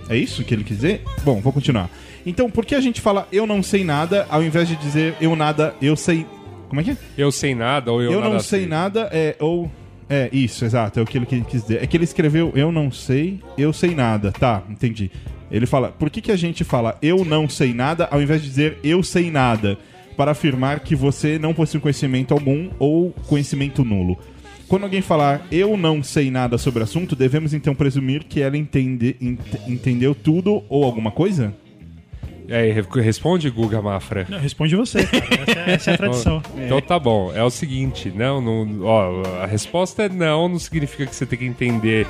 É 0.08 0.16
isso 0.16 0.42
que 0.44 0.54
ele 0.54 0.64
quis 0.64 0.76
dizer? 0.76 1.02
Bom, 1.24 1.40
vou 1.40 1.52
continuar. 1.52 1.90
Então, 2.24 2.50
por 2.50 2.64
que 2.64 2.74
a 2.74 2.80
gente 2.80 3.00
fala 3.00 3.26
eu 3.32 3.46
não 3.46 3.62
sei 3.62 3.84
nada 3.84 4.26
ao 4.30 4.42
invés 4.42 4.68
de 4.68 4.76
dizer 4.76 5.14
eu 5.20 5.34
nada, 5.36 5.74
eu 5.80 5.96
sei. 5.96 6.26
Como 6.68 6.80
é 6.80 6.84
que 6.84 6.90
é? 6.90 6.96
Eu 7.16 7.32
sei 7.32 7.54
nada 7.54 7.90
ou 7.92 8.02
eu, 8.02 8.12
Eu, 8.12 8.20
nada 8.20 8.32
não 8.34 8.40
sei 8.40 8.66
nada, 8.66 9.08
é, 9.12 9.36
ou. 9.40 9.70
É, 10.10 10.30
isso, 10.32 10.64
exato, 10.64 10.98
é 10.98 11.02
o 11.02 11.06
que 11.06 11.18
ele 11.18 11.26
quis 11.26 11.62
dizer. 11.62 11.82
É 11.82 11.86
que 11.86 11.96
ele 11.96 12.04
escreveu 12.04 12.50
eu 12.54 12.72
não 12.72 12.90
sei, 12.90 13.40
eu 13.58 13.72
sei 13.72 13.94
nada. 13.94 14.32
Tá, 14.32 14.62
entendi. 14.68 15.10
Ele 15.50 15.66
fala, 15.66 15.88
por 15.88 16.10
que, 16.10 16.20
que 16.20 16.32
a 16.32 16.36
gente 16.36 16.64
fala 16.64 16.96
eu 17.00 17.24
não 17.24 17.48
sei 17.48 17.72
nada 17.74 18.08
ao 18.10 18.20
invés 18.20 18.42
de 18.42 18.48
dizer 18.48 18.78
eu 18.82 19.02
sei 19.02 19.30
nada? 19.30 19.78
Para 20.16 20.32
afirmar 20.32 20.80
que 20.80 20.96
você 20.96 21.38
não 21.38 21.54
possui 21.54 21.78
conhecimento 21.78 22.34
algum 22.34 22.70
ou 22.78 23.12
conhecimento 23.28 23.84
nulo. 23.84 24.18
Quando 24.68 24.82
alguém 24.84 25.00
falar 25.00 25.46
eu 25.50 25.76
não 25.76 26.02
sei 26.02 26.30
nada 26.30 26.58
sobre 26.58 26.80
o 26.80 26.84
assunto, 26.84 27.16
devemos 27.16 27.54
então 27.54 27.74
presumir 27.74 28.24
que 28.24 28.40
ela 28.42 28.56
entende, 28.56 29.16
ent- 29.20 29.40
entendeu 29.66 30.14
tudo 30.14 30.62
ou 30.68 30.84
alguma 30.84 31.10
coisa? 31.10 31.54
É, 32.50 32.70
re- 32.72 33.02
responde, 33.02 33.50
Guga 33.50 33.82
Mafra. 33.82 34.26
Não, 34.26 34.38
responde 34.38 34.74
você, 34.74 35.04
cara. 35.04 35.24
Essa, 35.46 35.58
é- 35.60 35.70
essa 35.74 35.90
é 35.90 35.94
a 35.94 35.96
tradição. 35.98 36.42
Então 36.56 36.80
tá 36.80 36.98
bom, 36.98 37.30
é 37.34 37.42
o 37.44 37.50
seguinte, 37.50 38.10
não, 38.14 38.40
não, 38.40 38.84
ó, 38.84 39.22
a 39.42 39.46
resposta 39.46 40.04
é 40.04 40.08
não, 40.08 40.48
não 40.48 40.58
significa 40.58 41.04
que 41.06 41.14
você 41.14 41.26
tem 41.26 41.38
que 41.38 41.44
entender, 41.44 42.06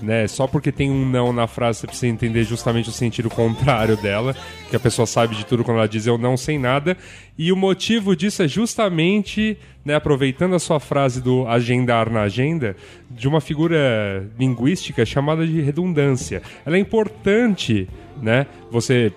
né? 0.00 0.26
Só 0.28 0.46
porque 0.46 0.70
tem 0.70 0.90
um 0.92 1.04
não 1.08 1.32
na 1.32 1.46
frase 1.48 1.80
você 1.80 1.86
precisa 1.88 2.06
entender 2.06 2.44
justamente 2.44 2.88
o 2.88 2.92
sentido 2.92 3.28
contrário 3.28 3.96
dela, 3.96 4.34
que 4.68 4.76
a 4.76 4.80
pessoa 4.80 5.06
sabe 5.06 5.34
de 5.34 5.44
tudo 5.44 5.64
quando 5.64 5.78
ela 5.78 5.88
diz 5.88 6.06
eu 6.06 6.16
não 6.16 6.36
sei 6.36 6.56
nada. 6.56 6.96
E 7.40 7.50
o 7.50 7.56
motivo 7.56 8.14
disso 8.14 8.42
é 8.42 8.46
justamente, 8.46 9.56
né, 9.82 9.94
aproveitando 9.94 10.54
a 10.54 10.58
sua 10.58 10.78
frase 10.78 11.22
do 11.22 11.48
agendar 11.48 12.10
na 12.12 12.20
agenda, 12.20 12.76
de 13.10 13.26
uma 13.26 13.40
figura 13.40 14.30
linguística 14.38 15.06
chamada 15.06 15.46
de 15.46 15.58
redundância. 15.62 16.42
Ela 16.66 16.76
é 16.76 16.78
importante 16.78 17.88
né? 18.20 18.46
Você 18.70 19.10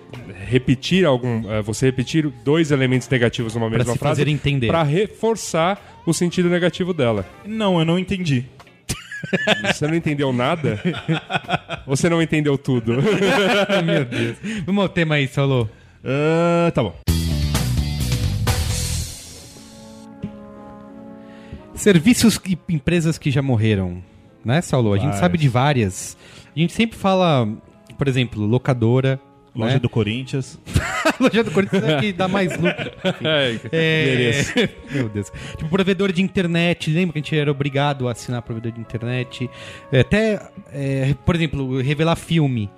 repetir 0.46 1.04
algum, 1.04 1.52
eh, 1.52 1.60
você 1.60 1.84
repetir 1.84 2.26
dois 2.42 2.70
elementos 2.70 3.06
negativos 3.06 3.54
numa 3.54 3.68
mesma 3.68 3.92
se 3.92 3.98
frase 3.98 4.22
fazer 4.22 4.30
entender. 4.30 4.68
para 4.68 4.82
reforçar 4.82 6.00
o 6.06 6.14
sentido 6.14 6.48
negativo 6.48 6.94
dela. 6.94 7.26
Não, 7.44 7.78
eu 7.78 7.84
não 7.84 7.98
entendi. 7.98 8.46
Você 9.66 9.86
não 9.86 9.94
entendeu 9.94 10.32
nada? 10.32 10.80
Você 11.86 12.08
não 12.08 12.22
entendeu 12.22 12.56
tudo? 12.56 12.94
Meu 13.84 14.06
Deus. 14.06 14.38
Vamos 14.64 14.82
ao 14.82 14.88
tema 14.88 15.16
aí, 15.16 15.28
Saulo. 15.28 15.68
Ah, 16.02 16.72
tá 16.72 16.82
bom. 16.82 17.03
Serviços 21.74 22.40
e 22.46 22.58
empresas 22.74 23.18
que 23.18 23.30
já 23.30 23.42
morreram, 23.42 24.02
né, 24.44 24.60
Saulo? 24.60 24.92
A 24.92 24.96
gente 24.96 25.06
Várias. 25.06 25.20
sabe 25.20 25.38
de 25.38 25.48
várias. 25.48 26.16
A 26.54 26.58
gente 26.58 26.72
sempre 26.72 26.96
fala, 26.96 27.48
por 27.98 28.08
exemplo, 28.08 28.44
locadora. 28.44 29.20
Loja 29.54 29.74
né? 29.74 29.78
do 29.78 29.88
Corinthians. 29.88 30.58
Loja 31.20 31.44
do 31.44 31.50
Corinthians 31.52 31.84
é 31.84 32.00
que 32.00 32.12
dá 32.12 32.26
mais 32.26 32.50
lucro. 32.56 32.90
É, 33.22 33.60
É... 33.70 34.68
Meu 34.90 35.08
Deus. 35.08 35.30
Tipo, 35.56 35.68
provedor 35.68 36.12
de 36.12 36.20
internet. 36.22 36.90
Lembra 36.90 37.12
que 37.12 37.18
a 37.18 37.22
gente 37.22 37.36
era 37.36 37.50
obrigado 37.50 38.08
a 38.08 38.12
assinar 38.12 38.42
provedor 38.42 38.72
de 38.72 38.80
internet? 38.80 39.48
É, 39.92 40.00
Até, 40.00 40.40
é, 40.72 41.14
por 41.24 41.36
exemplo, 41.36 41.80
revelar 41.80 42.16
filme. 42.16 42.68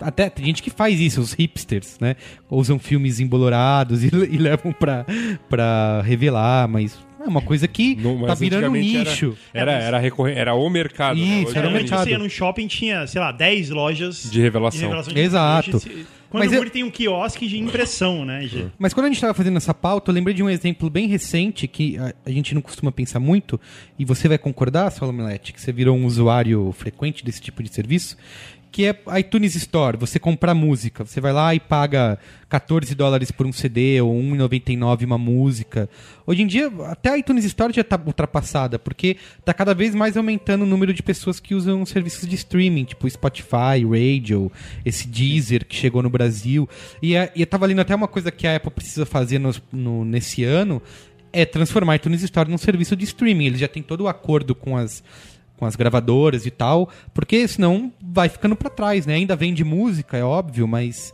Até 0.00 0.28
tem 0.28 0.44
gente 0.46 0.62
que 0.62 0.70
faz 0.70 1.00
isso, 1.00 1.20
os 1.20 1.32
hipsters, 1.32 1.96
né? 2.00 2.16
Usam 2.50 2.78
filmes 2.78 3.20
embolorados 3.20 4.02
e, 4.04 4.08
e 4.08 4.36
levam 4.38 4.72
pra, 4.72 5.06
pra 5.48 6.02
revelar, 6.02 6.68
mas 6.68 6.98
é 7.24 7.28
uma 7.28 7.40
coisa 7.40 7.66
que 7.66 7.94
No- 7.96 8.18
mas 8.18 8.28
tá 8.28 8.34
virando 8.34 8.68
um 8.68 8.72
nicho. 8.72 9.36
Era, 9.52 9.72
era, 9.72 9.82
era, 9.84 9.98
recorrente, 9.98 10.38
era 10.38 10.54
o 10.54 10.68
mercado. 10.68 11.18
né? 11.18 11.24
Isso, 11.40 11.48
Hoje 11.50 11.58
era 11.58 11.66
o 11.68 11.70
é 11.70 11.72
mercado. 11.74 12.04
você 12.04 12.10
ia 12.10 12.18
num 12.18 12.28
shopping 12.28 12.66
tinha, 12.66 13.06
sei 13.06 13.20
lá, 13.20 13.32
10 13.32 13.70
lojas 13.70 14.30
De 14.30 14.40
revelação. 14.40 15.02
de 15.02 15.18
Exato. 15.20 15.76
Hoje, 15.76 15.80
se- 15.80 16.06
Quando 16.28 16.42
Mas 16.50 16.52
o 16.52 16.64
eu- 16.64 16.68
tem 16.70 16.82
um 16.82 16.90
quiosque 16.90 17.46
de 17.46 17.56
impressão, 17.60 18.24
né, 18.24 18.42
Gê? 18.48 18.64
Mas 18.76 18.92
quando 18.92 19.04
a 19.06 19.08
gente 19.08 19.18
estava 19.18 19.32
fazendo 19.32 19.56
essa 19.56 19.72
pauta, 19.72 20.10
eu 20.10 20.14
lembrei 20.16 20.34
de 20.34 20.42
um 20.42 20.50
exemplo 20.50 20.90
bem 20.90 21.06
recente 21.06 21.68
que 21.68 21.96
a, 21.96 22.12
a 22.26 22.30
gente 22.30 22.52
não 22.56 22.60
costuma 22.60 22.90
pensar 22.90 23.20
muito, 23.20 23.58
e 23.96 24.04
você 24.04 24.26
vai 24.26 24.36
concordar, 24.36 24.90
Saulo 24.90 25.14
Milete, 25.14 25.52
que 25.52 25.60
você 25.60 25.70
virou 25.70 25.96
um 25.96 26.04
usuário 26.04 26.72
frequente 26.76 27.24
desse 27.24 27.40
tipo 27.40 27.62
de 27.62 27.72
serviço, 27.72 28.16
que 28.74 28.86
é 28.86 29.20
iTunes 29.20 29.54
Store. 29.54 29.96
Você 29.96 30.18
compra 30.18 30.52
música, 30.52 31.04
você 31.04 31.20
vai 31.20 31.32
lá 31.32 31.54
e 31.54 31.60
paga 31.60 32.18
14 32.48 32.92
dólares 32.96 33.30
por 33.30 33.46
um 33.46 33.52
CD 33.52 34.00
ou 34.00 34.12
1,99 34.20 35.04
uma 35.04 35.16
música. 35.16 35.88
Hoje 36.26 36.42
em 36.42 36.46
dia, 36.48 36.72
até 36.86 37.10
a 37.10 37.18
iTunes 37.18 37.44
Store 37.44 37.72
já 37.72 37.82
está 37.82 37.96
ultrapassada, 38.04 38.76
porque 38.76 39.16
está 39.38 39.54
cada 39.54 39.74
vez 39.76 39.94
mais 39.94 40.16
aumentando 40.16 40.62
o 40.62 40.66
número 40.66 40.92
de 40.92 41.04
pessoas 41.04 41.38
que 41.38 41.54
usam 41.54 41.86
serviços 41.86 42.28
de 42.28 42.34
streaming, 42.34 42.82
tipo 42.82 43.08
Spotify, 43.08 43.84
Radio, 43.88 44.50
esse 44.84 45.06
Deezer 45.06 45.64
que 45.64 45.76
chegou 45.76 46.02
no 46.02 46.10
Brasil. 46.10 46.68
E, 47.00 47.12
e 47.14 47.30
eu 47.36 47.46
tava 47.46 47.66
lendo 47.66 47.80
até 47.80 47.94
uma 47.94 48.08
coisa 48.08 48.32
que 48.32 48.44
a 48.44 48.56
Apple 48.56 48.72
precisa 48.72 49.06
fazer 49.06 49.38
nos- 49.38 49.62
no- 49.72 50.04
nesse 50.04 50.42
ano, 50.42 50.82
é 51.32 51.44
transformar 51.44 51.92
a 51.92 51.96
iTunes 51.96 52.24
Store 52.24 52.50
num 52.50 52.58
serviço 52.58 52.96
de 52.96 53.04
streaming. 53.04 53.46
Eles 53.46 53.60
já 53.60 53.68
têm 53.68 53.84
todo 53.84 54.00
o 54.00 54.08
acordo 54.08 54.52
com 54.52 54.76
as, 54.76 55.02
com 55.56 55.64
as 55.66 55.76
gravadoras 55.76 56.46
e 56.46 56.50
tal, 56.50 56.88
porque 57.12 57.46
senão 57.46 57.92
vai 58.02 58.28
ficando 58.28 58.56
para 58.56 58.70
trás, 58.70 59.06
né? 59.06 59.14
Ainda 59.14 59.36
vende 59.36 59.62
música, 59.64 60.16
é 60.16 60.24
óbvio, 60.24 60.66
mas 60.66 61.12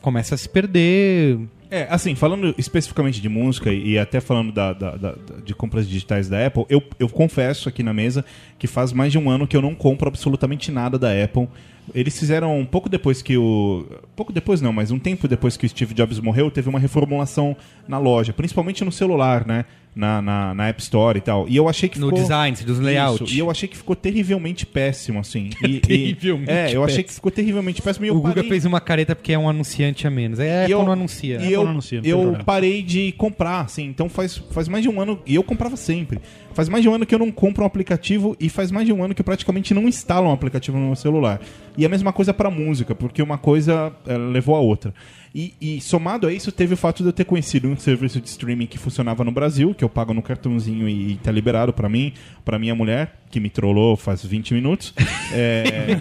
começa 0.00 0.34
a 0.34 0.38
se 0.38 0.48
perder. 0.48 1.38
É, 1.72 1.86
assim, 1.88 2.14
falando 2.16 2.52
especificamente 2.58 3.20
de 3.20 3.28
música 3.28 3.72
e 3.72 3.96
até 3.96 4.20
falando 4.20 4.50
da, 4.52 4.72
da- 4.72 4.96
da- 4.96 5.14
de 5.44 5.54
compras 5.54 5.88
digitais 5.88 6.28
da 6.28 6.44
Apple, 6.44 6.64
eu, 6.68 6.82
eu 6.98 7.08
confesso 7.08 7.68
aqui 7.68 7.80
na 7.82 7.92
mesa 7.92 8.24
que 8.58 8.66
faz 8.66 8.92
mais 8.92 9.12
de 9.12 9.18
um 9.18 9.30
ano 9.30 9.46
que 9.46 9.56
eu 9.56 9.62
não 9.62 9.72
compro 9.74 10.08
absolutamente 10.08 10.72
nada 10.72 10.98
da 10.98 11.10
Apple. 11.12 11.48
Eles 11.94 12.18
fizeram 12.18 12.58
um 12.58 12.66
pouco 12.66 12.88
depois 12.88 13.22
que 13.22 13.36
o. 13.36 13.86
Pouco 14.16 14.32
depois 14.32 14.60
não, 14.60 14.72
mas 14.72 14.90
um 14.90 14.98
tempo 14.98 15.26
depois 15.28 15.56
que 15.56 15.64
o 15.64 15.68
Steve 15.68 15.94
Jobs 15.94 16.18
morreu, 16.20 16.50
teve 16.50 16.68
uma 16.68 16.78
reformulação 16.78 17.56
na 17.88 17.98
loja, 17.98 18.32
principalmente 18.32 18.84
no 18.84 18.92
celular, 18.92 19.46
né? 19.46 19.64
Na, 19.94 20.22
na, 20.22 20.54
na 20.54 20.68
App 20.68 20.80
Store 20.80 21.18
e 21.18 21.20
tal. 21.20 21.48
E 21.48 21.56
eu 21.56 21.68
achei 21.68 21.88
que 21.88 21.98
No 21.98 22.06
ficou. 22.06 22.22
design, 22.22 22.56
dos 22.64 22.78
layouts. 22.78 23.32
E 23.34 23.38
eu 23.40 23.50
achei 23.50 23.68
que 23.68 23.76
ficou 23.76 23.96
terrivelmente 23.96 24.64
péssimo, 24.64 25.18
assim. 25.18 25.50
E- 25.66 25.76
e- 25.76 25.80
Terrivelmente 25.80 26.50
É, 26.50 26.74
eu 26.76 26.84
achei 26.84 27.02
que 27.02 27.12
ficou 27.12 27.30
terrivelmente 27.30 27.82
péssimo. 27.82 28.06
E 28.06 28.10
o 28.10 28.14
Guga 28.14 28.34
parei- 28.34 28.48
fez 28.48 28.64
uma 28.64 28.80
careta 28.80 29.16
porque 29.16 29.32
é 29.32 29.38
um 29.38 29.48
anunciante 29.48 30.06
a 30.06 30.10
menos. 30.10 30.38
É, 30.38 30.44
e 30.44 30.62
Apple 30.62 30.72
eu, 30.72 30.82
não 30.84 30.92
anuncia. 30.92 31.40
E 31.40 31.52
eu, 31.52 31.66
anuncia, 31.66 32.00
eu 32.04 32.36
parei 32.46 32.82
de 32.82 33.10
comprar, 33.12 33.62
assim. 33.62 33.84
Então 33.86 34.08
faz, 34.08 34.36
faz 34.52 34.68
mais 34.68 34.82
de 34.84 34.88
um 34.88 35.00
ano. 35.00 35.20
E 35.26 35.34
eu 35.34 35.42
comprava 35.42 35.76
sempre. 35.76 36.20
Faz 36.52 36.68
mais 36.68 36.82
de 36.82 36.88
um 36.88 36.94
ano 36.94 37.06
que 37.06 37.14
eu 37.14 37.18
não 37.18 37.30
compro 37.30 37.62
um 37.62 37.66
aplicativo. 37.66 38.36
E 38.38 38.48
faz 38.48 38.70
mais 38.70 38.86
de 38.86 38.92
um 38.92 39.02
ano 39.02 39.14
que 39.14 39.20
eu 39.20 39.24
praticamente 39.24 39.72
não 39.74 39.88
instalo 39.88 40.28
um 40.28 40.32
aplicativo 40.32 40.78
no 40.78 40.86
meu 40.86 40.96
celular. 40.96 41.40
E 41.76 41.86
a 41.86 41.88
mesma 41.88 42.12
coisa 42.12 42.34
pra 42.34 42.50
música, 42.50 42.94
porque 42.94 43.22
uma 43.22 43.38
coisa 43.38 43.92
eh, 44.06 44.16
levou 44.16 44.54
a 44.56 44.60
outra. 44.60 44.92
E, 45.34 45.54
e 45.60 45.80
somado 45.80 46.26
a 46.26 46.32
isso, 46.32 46.50
teve 46.50 46.74
o 46.74 46.76
fato 46.76 47.02
de 47.02 47.08
eu 47.08 47.12
ter 47.12 47.24
conhecido 47.24 47.68
um 47.68 47.76
serviço 47.76 48.20
de 48.20 48.28
streaming 48.28 48.66
que 48.66 48.76
funcionava 48.76 49.22
no 49.22 49.30
Brasil, 49.30 49.72
que 49.74 49.84
eu 49.84 49.88
pago 49.88 50.12
no 50.12 50.22
cartãozinho 50.22 50.88
e, 50.88 51.12
e 51.12 51.16
tá 51.16 51.30
liberado 51.30 51.72
pra 51.72 51.88
mim, 51.88 52.12
pra 52.44 52.58
minha 52.58 52.74
mulher, 52.74 53.20
que 53.30 53.38
me 53.38 53.48
trollou 53.48 53.96
faz 53.96 54.24
20 54.24 54.54
minutos. 54.54 54.92
É, 55.32 56.00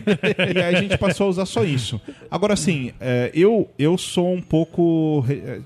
e 0.56 0.60
aí 0.60 0.76
a 0.76 0.82
gente 0.82 0.98
passou 0.98 1.28
a 1.28 1.30
usar 1.30 1.46
só 1.46 1.64
isso. 1.64 2.02
Agora, 2.32 2.56
assim, 2.56 2.92
é, 3.00 3.30
eu, 3.32 3.70
eu 3.78 3.96
sou 3.96 4.34
um 4.34 4.42
pouco. 4.42 5.24
é, 5.30 5.60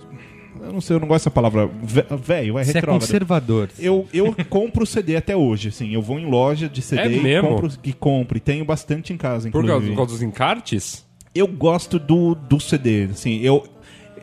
Eu 0.66 0.72
não 0.74 0.82
sei, 0.82 0.96
eu 0.96 1.00
não 1.00 1.08
gosto 1.08 1.22
dessa 1.24 1.32
palavra. 1.32 1.70
ve- 1.82 2.06
Velho, 2.24 2.58
é 2.58 2.64
Você 2.64 2.72
é 2.72 2.74
retrógrado. 2.76 3.02
conservador. 3.02 3.70
Eu, 3.78 4.08
eu 4.14 4.34
compro 4.50 4.86
CD 4.86 5.16
até 5.16 5.36
hoje, 5.36 5.68
assim. 5.70 5.94
Eu 5.94 6.02
vou 6.02 6.18
em 6.20 6.26
loja 6.30 6.70
de 6.70 6.82
CD 6.82 7.02
É 7.02 7.12
e 7.12 7.20
mesmo? 7.22 7.50
compro, 7.50 7.70
e 7.84 7.94
compro. 7.94 8.38
E 8.38 8.40
tenho 8.40 8.64
bastante 8.64 9.12
em 9.12 9.18
casa, 9.18 9.50
Por 9.50 9.60
inclusive. 9.64 9.72
causa, 9.74 9.88
por 9.90 9.96
causa 9.98 10.12
dos 10.14 10.22
encartes? 10.22 11.06
eu 11.36 11.48
gosto 11.48 11.98
do, 11.98 12.36
do 12.36 12.60
CD, 12.60 13.06
assim, 13.06 13.40
eu... 13.42 13.66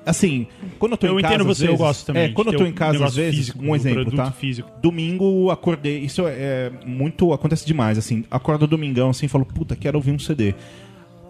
Assim, 0.06 0.46
quando 0.78 0.92
eu 0.92 0.96
tô 0.98 1.06
Eu 1.08 1.18
em 1.18 1.22
casa, 1.22 1.34
entendo 1.34 1.50
às 1.50 1.56
você, 1.58 1.64
eu 1.64 1.66
vezes- 1.68 1.80
gosto 1.80 2.06
também 2.06 2.22
É, 2.22 2.28
quando 2.28 2.52
eu 2.52 2.58
tô 2.58 2.64
em 2.64 2.72
casa, 2.72 3.04
às 3.04 3.14
vezes, 3.16 3.36
físico, 3.36 3.58
um 3.64 3.74
exemplo, 3.76 4.12
tá? 4.12 4.30
físico. 4.30 4.70
Domingo, 4.80 5.50
acordei, 5.50 5.98
isso 5.98 6.22
é 6.26 6.70
muito, 6.86 7.32
acontece 7.32 7.66
demais, 7.66 7.98
assim, 7.98 8.24
acorda 8.30 8.64
domingão, 8.66 9.10
assim, 9.10 9.26
e 9.26 9.28
falo, 9.28 9.44
puta, 9.44 9.74
quero 9.76 9.98
ouvir 9.98 10.12
um 10.12 10.18
CD. 10.20 10.54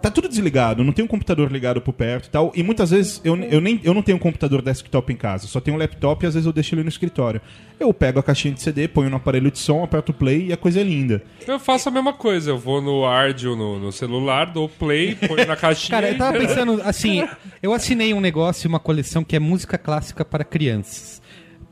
Tá 0.03 0.11
tudo 0.11 0.29
desligado, 0.29 0.83
não 0.83 0.93
tem 0.95 1.05
um 1.05 1.09
computador 1.09 1.53
ligado 1.53 1.81
por 1.81 1.93
perto 1.93 2.27
e 2.27 2.31
tal. 2.31 2.53
E 2.55 2.63
muitas 2.63 2.91
vezes 2.91 3.21
eu, 3.23 3.37
eu, 3.37 3.61
nem, 3.61 3.79
eu 3.85 3.93
não 3.93 4.01
tenho 4.03 4.17
um 4.17 4.21
computador 4.21 4.63
desktop 4.63 5.13
em 5.13 5.17
casa, 5.17 5.47
só 5.47 5.61
tenho 5.61 5.77
um 5.77 5.81
laptop 5.81 6.25
e 6.25 6.27
às 6.27 6.33
vezes 6.35 6.47
eu 6.47 6.53
deixo 6.53 6.75
ele 6.75 6.83
no 6.83 6.89
escritório. 6.89 7.41
Eu 7.79 7.93
pego 7.93 8.19
a 8.19 8.23
caixinha 8.23 8.55
de 8.55 8.63
CD, 8.63 8.89
ponho 8.89 9.11
no 9.11 9.17
aparelho 9.17 9.51
de 9.51 9.59
som, 9.59 9.85
aperto 9.85 10.13
o 10.13 10.15
play 10.15 10.47
e 10.47 10.53
a 10.53 10.57
coisa 10.57 10.81
é 10.81 10.83
linda. 10.83 11.23
Eu 11.47 11.59
faço 11.59 11.89
a 11.89 11.93
mesma 11.93 12.13
coisa. 12.15 12.51
Eu 12.51 12.59
vou 12.59 12.81
no 12.81 13.05
Ardio 13.05 13.55
no, 13.55 13.79
no 13.79 13.93
celular, 13.93 14.47
dou 14.47 14.69
play, 14.69 15.15
ponho 15.17 15.47
na 15.47 15.57
caixinha. 15.57 15.91
Cara, 15.91 16.11
eu 16.11 16.17
tava 16.19 16.37
e- 16.37 16.47
pensando, 16.47 16.81
assim, 16.83 17.27
eu 17.63 17.73
assinei 17.75 18.15
um 18.15 18.21
negócio, 18.21 18.69
uma 18.69 18.81
coleção 18.81 19.23
que 19.23 19.37
é 19.37 19.39
música 19.39 19.77
clássica 19.77 20.25
para 20.25 20.45
crianças. 20.45 21.21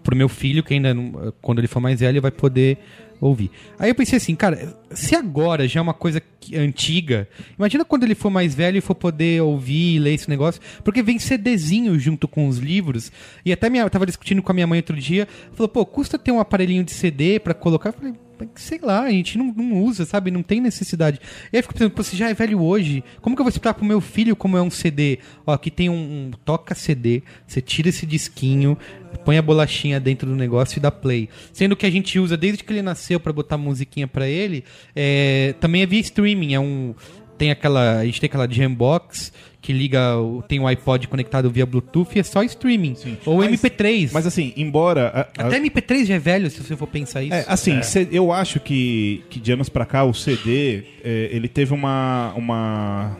Pro 0.08 0.16
meu 0.16 0.26
filho, 0.28 0.62
que 0.62 0.72
ainda, 0.72 0.94
não- 0.94 1.34
quando 1.42 1.58
ele 1.58 1.68
for 1.68 1.80
mais 1.80 2.00
velho, 2.00 2.22
vai 2.22 2.30
poder 2.30 2.78
ouvir. 3.20 3.50
Aí 3.78 3.90
eu 3.90 3.94
pensei 3.94 4.16
assim, 4.16 4.34
cara, 4.34 4.74
se 4.90 5.14
agora 5.14 5.68
já 5.68 5.80
é 5.80 5.82
uma 5.82 5.92
coisa 5.92 6.22
antiga, 6.56 7.28
imagina 7.58 7.84
quando 7.84 8.04
ele 8.04 8.14
for 8.14 8.30
mais 8.30 8.54
velho 8.54 8.78
e 8.78 8.80
for 8.80 8.94
poder 8.94 9.42
ouvir 9.42 9.96
e 9.96 9.98
ler 9.98 10.14
esse 10.14 10.26
negócio, 10.30 10.62
porque 10.82 11.02
vem 11.02 11.18
CDzinho 11.18 11.98
junto 11.98 12.26
com 12.26 12.48
os 12.48 12.56
livros, 12.56 13.12
e 13.44 13.52
até 13.52 13.68
minha, 13.68 13.82
eu 13.82 13.90
tava 13.90 14.06
discutindo 14.06 14.40
com 14.40 14.50
a 14.50 14.54
minha 14.54 14.66
mãe 14.66 14.78
outro 14.78 14.96
dia, 14.96 15.28
falou, 15.52 15.68
pô, 15.68 15.84
custa 15.84 16.18
ter 16.18 16.32
um 16.32 16.40
aparelhinho 16.40 16.82
de 16.84 16.92
CD 16.92 17.38
pra 17.38 17.52
colocar? 17.52 17.90
Eu 17.90 17.92
falei, 17.92 18.14
sei 18.54 18.78
lá, 18.82 19.02
a 19.02 19.10
gente 19.10 19.36
não, 19.38 19.52
não 19.56 19.82
usa, 19.82 20.04
sabe? 20.04 20.30
Não 20.30 20.42
tem 20.42 20.60
necessidade. 20.60 21.20
E 21.52 21.56
aí 21.56 21.58
eu 21.58 21.62
fico 21.62 21.74
pensando, 21.74 21.90
pô, 21.90 22.02
você 22.02 22.16
já 22.16 22.28
é 22.28 22.34
velho 22.34 22.62
hoje, 22.62 23.02
como 23.20 23.36
que 23.36 23.40
eu 23.40 23.44
vou 23.44 23.50
explicar 23.50 23.74
pro 23.74 23.84
meu 23.84 24.00
filho 24.00 24.36
como 24.36 24.56
é 24.56 24.62
um 24.62 24.70
CD? 24.70 25.18
Ó, 25.46 25.52
aqui 25.52 25.70
tem 25.70 25.88
um, 25.88 25.94
um 25.94 26.30
toca 26.44 26.74
CD, 26.74 27.22
você 27.46 27.60
tira 27.60 27.88
esse 27.88 28.06
disquinho, 28.06 28.76
põe 29.24 29.38
a 29.38 29.42
bolachinha 29.42 30.00
dentro 30.00 30.28
do 30.28 30.36
negócio 30.36 30.78
e 30.78 30.80
dá 30.80 30.90
play. 30.90 31.28
Sendo 31.52 31.76
que 31.76 31.86
a 31.86 31.90
gente 31.90 32.18
usa 32.18 32.36
desde 32.36 32.64
que 32.64 32.72
ele 32.72 32.82
nasceu 32.82 33.18
pra 33.18 33.32
botar 33.32 33.56
musiquinha 33.56 34.06
pra 34.06 34.28
ele, 34.28 34.64
é, 34.94 35.54
também 35.60 35.82
é 35.82 35.86
via 35.86 36.00
streaming, 36.00 36.54
é 36.54 36.60
um 36.60 36.94
tem 37.38 37.52
aquela, 37.52 37.98
a 37.98 38.04
gente 38.04 38.20
tem 38.20 38.26
aquela 38.26 38.50
Jambox 38.50 39.32
que 39.60 39.72
liga, 39.72 40.00
tem 40.46 40.60
o 40.60 40.66
iPod 40.66 41.08
conectado 41.08 41.50
via 41.50 41.66
Bluetooth 41.66 42.10
e 42.16 42.20
é 42.20 42.22
só 42.22 42.42
streaming. 42.44 42.94
Ou 43.26 43.38
Mas- 43.38 43.48
MP3. 43.60 44.10
Mas 44.12 44.26
assim, 44.26 44.52
embora. 44.56 45.08
a- 45.36 45.42
a- 45.42 45.46
Até 45.48 45.58
MP3 45.58 46.06
já 46.06 46.14
é 46.14 46.18
velho, 46.18 46.48
se 46.50 46.62
você 46.62 46.76
for 46.76 46.86
pensar 46.86 47.22
isso. 47.22 47.34
É, 47.34 47.44
assim, 47.48 47.82
cê- 47.82 48.08
eu 48.12 48.32
acho 48.32 48.60
que, 48.60 49.24
que 49.28 49.40
de 49.40 49.52
anos 49.52 49.68
pra 49.68 49.84
cá 49.84 50.04
o 50.04 50.14
CD 50.14 50.84
é, 51.04 51.28
ele 51.32 51.48
teve 51.48 51.74
uma, 51.74 52.32
uma 52.36 53.16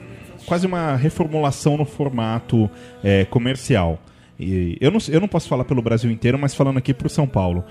quase 0.46 0.66
uma 0.66 0.96
reformulação 0.96 1.76
no 1.76 1.84
formato 1.84 2.70
é, 3.02 3.24
comercial. 3.24 4.00
E 4.40 4.78
eu, 4.80 4.90
não, 4.92 4.98
eu 5.08 5.20
não 5.20 5.26
posso 5.28 5.48
falar 5.48 5.64
pelo 5.64 5.82
Brasil 5.82 6.08
inteiro, 6.10 6.38
mas 6.38 6.54
falando 6.54 6.78
aqui 6.78 6.94
pro 6.94 7.08
São 7.08 7.26
Paulo. 7.26 7.64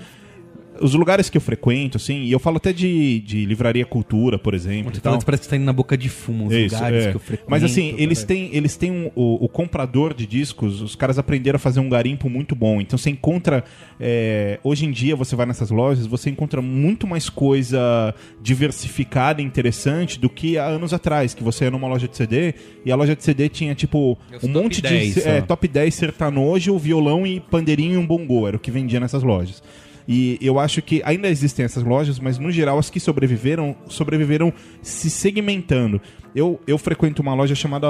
Os 0.80 0.94
lugares 0.94 1.28
que 1.30 1.36
eu 1.36 1.40
frequento, 1.40 1.96
assim, 1.96 2.22
e 2.22 2.32
eu 2.32 2.38
falo 2.38 2.56
até 2.58 2.72
de, 2.72 3.20
de 3.20 3.44
livraria 3.44 3.84
cultura, 3.86 4.38
por 4.38 4.54
exemplo. 4.54 4.92
Você 4.92 4.98
e 4.98 5.00
tal. 5.00 5.12
falando, 5.12 5.24
parece 5.24 5.40
que 5.42 5.44
você 5.46 5.50
tá 5.50 5.56
indo 5.56 5.64
na 5.64 5.72
boca 5.72 5.96
de 5.96 6.08
fumo, 6.08 6.46
os 6.46 6.52
Isso, 6.54 6.74
lugares 6.74 7.04
é. 7.06 7.10
que 7.10 7.16
eu 7.16 7.20
frequento. 7.20 7.50
Mas 7.50 7.64
assim, 7.64 7.94
eles 7.98 8.18
cara. 8.18 8.28
têm, 8.28 8.50
eles 8.52 8.76
têm 8.76 8.90
um- 8.90 9.10
o, 9.14 9.44
o 9.44 9.48
comprador 9.48 10.14
de 10.14 10.26
discos, 10.26 10.80
os 10.80 10.94
caras 10.96 11.18
aprenderam 11.18 11.56
a 11.56 11.58
fazer 11.58 11.80
um 11.80 11.88
garimpo 11.88 12.28
muito 12.30 12.54
bom. 12.54 12.80
Então 12.80 12.98
você 12.98 13.10
encontra. 13.10 13.64
é, 14.00 14.58
hoje 14.62 14.84
em 14.86 14.90
dia 14.90 15.14
você 15.16 15.34
vai 15.36 15.46
nessas 15.46 15.70
lojas, 15.70 16.06
você 16.06 16.30
encontra 16.30 16.60
muito 16.62 17.06
mais 17.06 17.28
coisa 17.28 18.14
diversificada 18.40 19.40
e 19.40 19.44
interessante 19.44 20.18
do 20.18 20.28
que 20.28 20.58
há 20.58 20.66
anos 20.66 20.92
atrás, 20.92 21.34
que 21.34 21.42
você 21.42 21.64
ia 21.64 21.70
numa 21.70 21.86
loja 21.88 22.08
de 22.08 22.16
CD 22.16 22.54
e 22.84 22.90
a 22.90 22.96
loja 22.96 23.14
de 23.14 23.22
CD 23.22 23.48
tinha 23.48 23.74
tipo 23.74 24.18
Os 24.36 24.44
um 24.44 24.48
monte 24.48 24.80
10 24.82 25.14
de 25.14 25.20
é, 25.28 25.40
top 25.40 25.68
10 25.68 25.94
sertanojo, 25.94 26.76
violão 26.78 27.26
e 27.26 27.40
pandeirinho 27.40 27.94
e 27.94 27.96
um 27.96 28.06
bongô, 28.06 28.48
era 28.48 28.56
o 28.56 28.60
que 28.60 28.70
vendia 28.70 28.98
nessas 29.00 29.22
lojas. 29.22 29.62
E 30.08 30.38
eu 30.40 30.58
acho 30.58 30.80
que 30.80 31.02
ainda 31.04 31.28
existem 31.28 31.66
essas 31.66 31.84
lojas, 31.84 32.18
mas 32.18 32.38
no 32.38 32.50
geral 32.50 32.78
as 32.78 32.88
que 32.88 32.98
sobreviveram, 32.98 33.76
sobreviveram 33.88 34.50
se 34.80 35.10
segmentando. 35.10 36.00
Eu, 36.34 36.58
eu 36.66 36.78
frequento 36.78 37.20
uma 37.20 37.34
loja 37.34 37.54
chamada. 37.54 37.86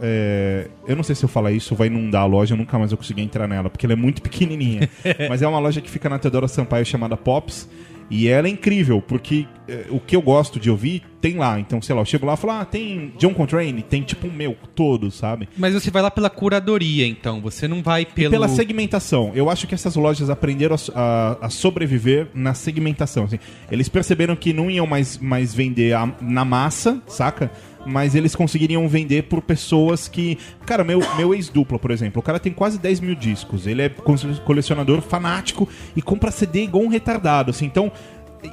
é, 0.00 0.68
eu 0.86 0.94
não 0.94 1.02
sei 1.02 1.14
se 1.14 1.24
eu 1.24 1.28
falar 1.30 1.50
isso, 1.52 1.74
vai 1.74 1.86
inundar 1.86 2.22
a 2.22 2.26
loja, 2.26 2.52
eu 2.52 2.58
nunca 2.58 2.78
mais 2.78 2.90
vou 2.90 2.98
conseguir 2.98 3.22
entrar 3.22 3.48
nela, 3.48 3.70
porque 3.70 3.86
ela 3.86 3.94
é 3.94 3.96
muito 3.96 4.20
pequenininha. 4.22 4.88
mas 5.30 5.40
é 5.40 5.48
uma 5.48 5.58
loja 5.58 5.80
que 5.80 5.90
fica 5.90 6.10
na 6.10 6.18
Teodoro 6.18 6.46
Sampaio 6.46 6.84
chamada 6.84 7.16
Pops. 7.16 7.66
E 8.14 8.28
ela 8.28 8.46
é 8.46 8.50
incrível, 8.50 9.00
porque 9.00 9.46
é, 9.66 9.86
o 9.90 9.98
que 9.98 10.14
eu 10.14 10.20
gosto 10.20 10.60
de 10.60 10.70
ouvir 10.70 11.02
tem 11.20 11.36
lá. 11.38 11.58
Então, 11.58 11.80
sei 11.80 11.94
lá, 11.94 12.02
eu 12.02 12.04
chego 12.04 12.26
lá 12.26 12.34
e 12.34 12.36
falo, 12.36 12.52
ah, 12.60 12.64
tem 12.64 13.12
John 13.16 13.32
Coltrane, 13.32 13.80
tem 13.80 14.02
tipo 14.02 14.26
o 14.26 14.32
meu, 14.32 14.54
todo, 14.74 15.10
sabe? 15.10 15.48
Mas 15.56 15.72
você 15.72 15.90
vai 15.90 16.02
lá 16.02 16.10
pela 16.10 16.28
curadoria, 16.28 17.06
então. 17.06 17.40
Você 17.40 17.66
não 17.66 17.80
vai 17.82 18.02
E 18.02 18.06
pelo... 18.06 18.30
pela 18.30 18.48
segmentação. 18.48 19.30
Eu 19.34 19.48
acho 19.48 19.66
que 19.66 19.74
essas 19.74 19.96
lojas 19.96 20.28
aprenderam 20.28 20.76
a, 20.94 21.00
a- 21.00 21.46
a 21.46 21.48
sobreviver 21.48 22.26
na 22.34 22.52
segmentação. 22.54 23.24
assim. 23.24 23.38
Eles 23.70 23.88
perceberam 23.88 24.36
que 24.36 24.52
não 24.52 24.70
iam 24.70 24.86
mais, 24.86 25.16
mais 25.18 25.54
vender 25.54 25.94
a- 25.94 26.12
na 26.20 26.44
massa, 26.44 27.00
saca? 27.06 27.50
Mas 27.84 28.14
eles 28.14 28.36
conseguiriam 28.36 28.86
vender 28.88 29.24
por 29.24 29.42
pessoas 29.42 30.06
que. 30.08 30.38
Cara, 30.64 30.84
meu, 30.84 31.00
meu 31.16 31.34
ex-dupla, 31.34 31.78
por 31.78 31.90
exemplo, 31.90 32.20
o 32.20 32.22
cara 32.22 32.38
tem 32.38 32.52
quase 32.52 32.78
10 32.78 33.00
mil 33.00 33.14
discos. 33.14 33.66
Ele 33.66 33.82
é 33.82 33.88
co- 33.88 34.14
colecionador 34.44 35.00
fanático 35.00 35.68
e 35.96 36.00
compra 36.00 36.30
CD 36.30 36.62
igual 36.64 36.84
um 36.84 36.88
retardado, 36.88 37.50
assim. 37.50 37.66
Então. 37.66 37.90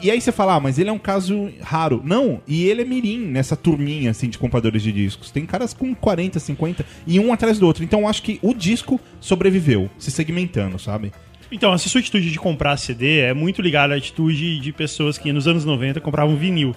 E 0.04 0.12
aí 0.12 0.22
você 0.22 0.32
fala, 0.32 0.54
ah, 0.54 0.60
mas 0.60 0.78
ele 0.78 0.88
é 0.90 0.94
um 0.94 1.00
caso 1.00 1.50
raro. 1.62 2.00
Não, 2.06 2.40
e 2.48 2.66
ele 2.66 2.84
é 2.84 2.86
mirim 2.86 3.26
nessa 3.26 3.56
turminha, 3.56 4.12
assim, 4.12 4.30
de 4.30 4.38
compradores 4.38 4.84
de 4.84 4.92
discos. 4.92 5.32
Tem 5.32 5.48
caras 5.48 5.74
com 5.74 5.96
40, 5.96 6.40
50 6.40 6.86
e 7.08 7.20
um 7.20 7.34
atrás 7.34 7.58
do 7.58 7.66
outro. 7.66 7.84
Então 7.84 8.02
eu 8.02 8.08
acho 8.08 8.22
que 8.22 8.38
o 8.44 8.54
disco 8.54 9.00
sobreviveu, 9.20 9.90
se 9.98 10.12
segmentando, 10.12 10.78
sabe? 10.78 11.12
Então, 11.52 11.74
essa 11.74 11.90
sua 11.90 12.02
atitude 12.02 12.30
de 12.30 12.38
comprar 12.38 12.78
CD 12.78 13.22
é 13.22 13.34
muito 13.34 13.64
ligada 13.64 13.96
à 13.96 13.98
atitude 13.98 14.60
de 14.60 14.72
pessoas 14.72 15.18
que 15.18 15.34
nos 15.34 15.48
anos 15.48 15.66
90 15.66 16.00
compravam 16.00 16.36
vinil. 16.36 16.76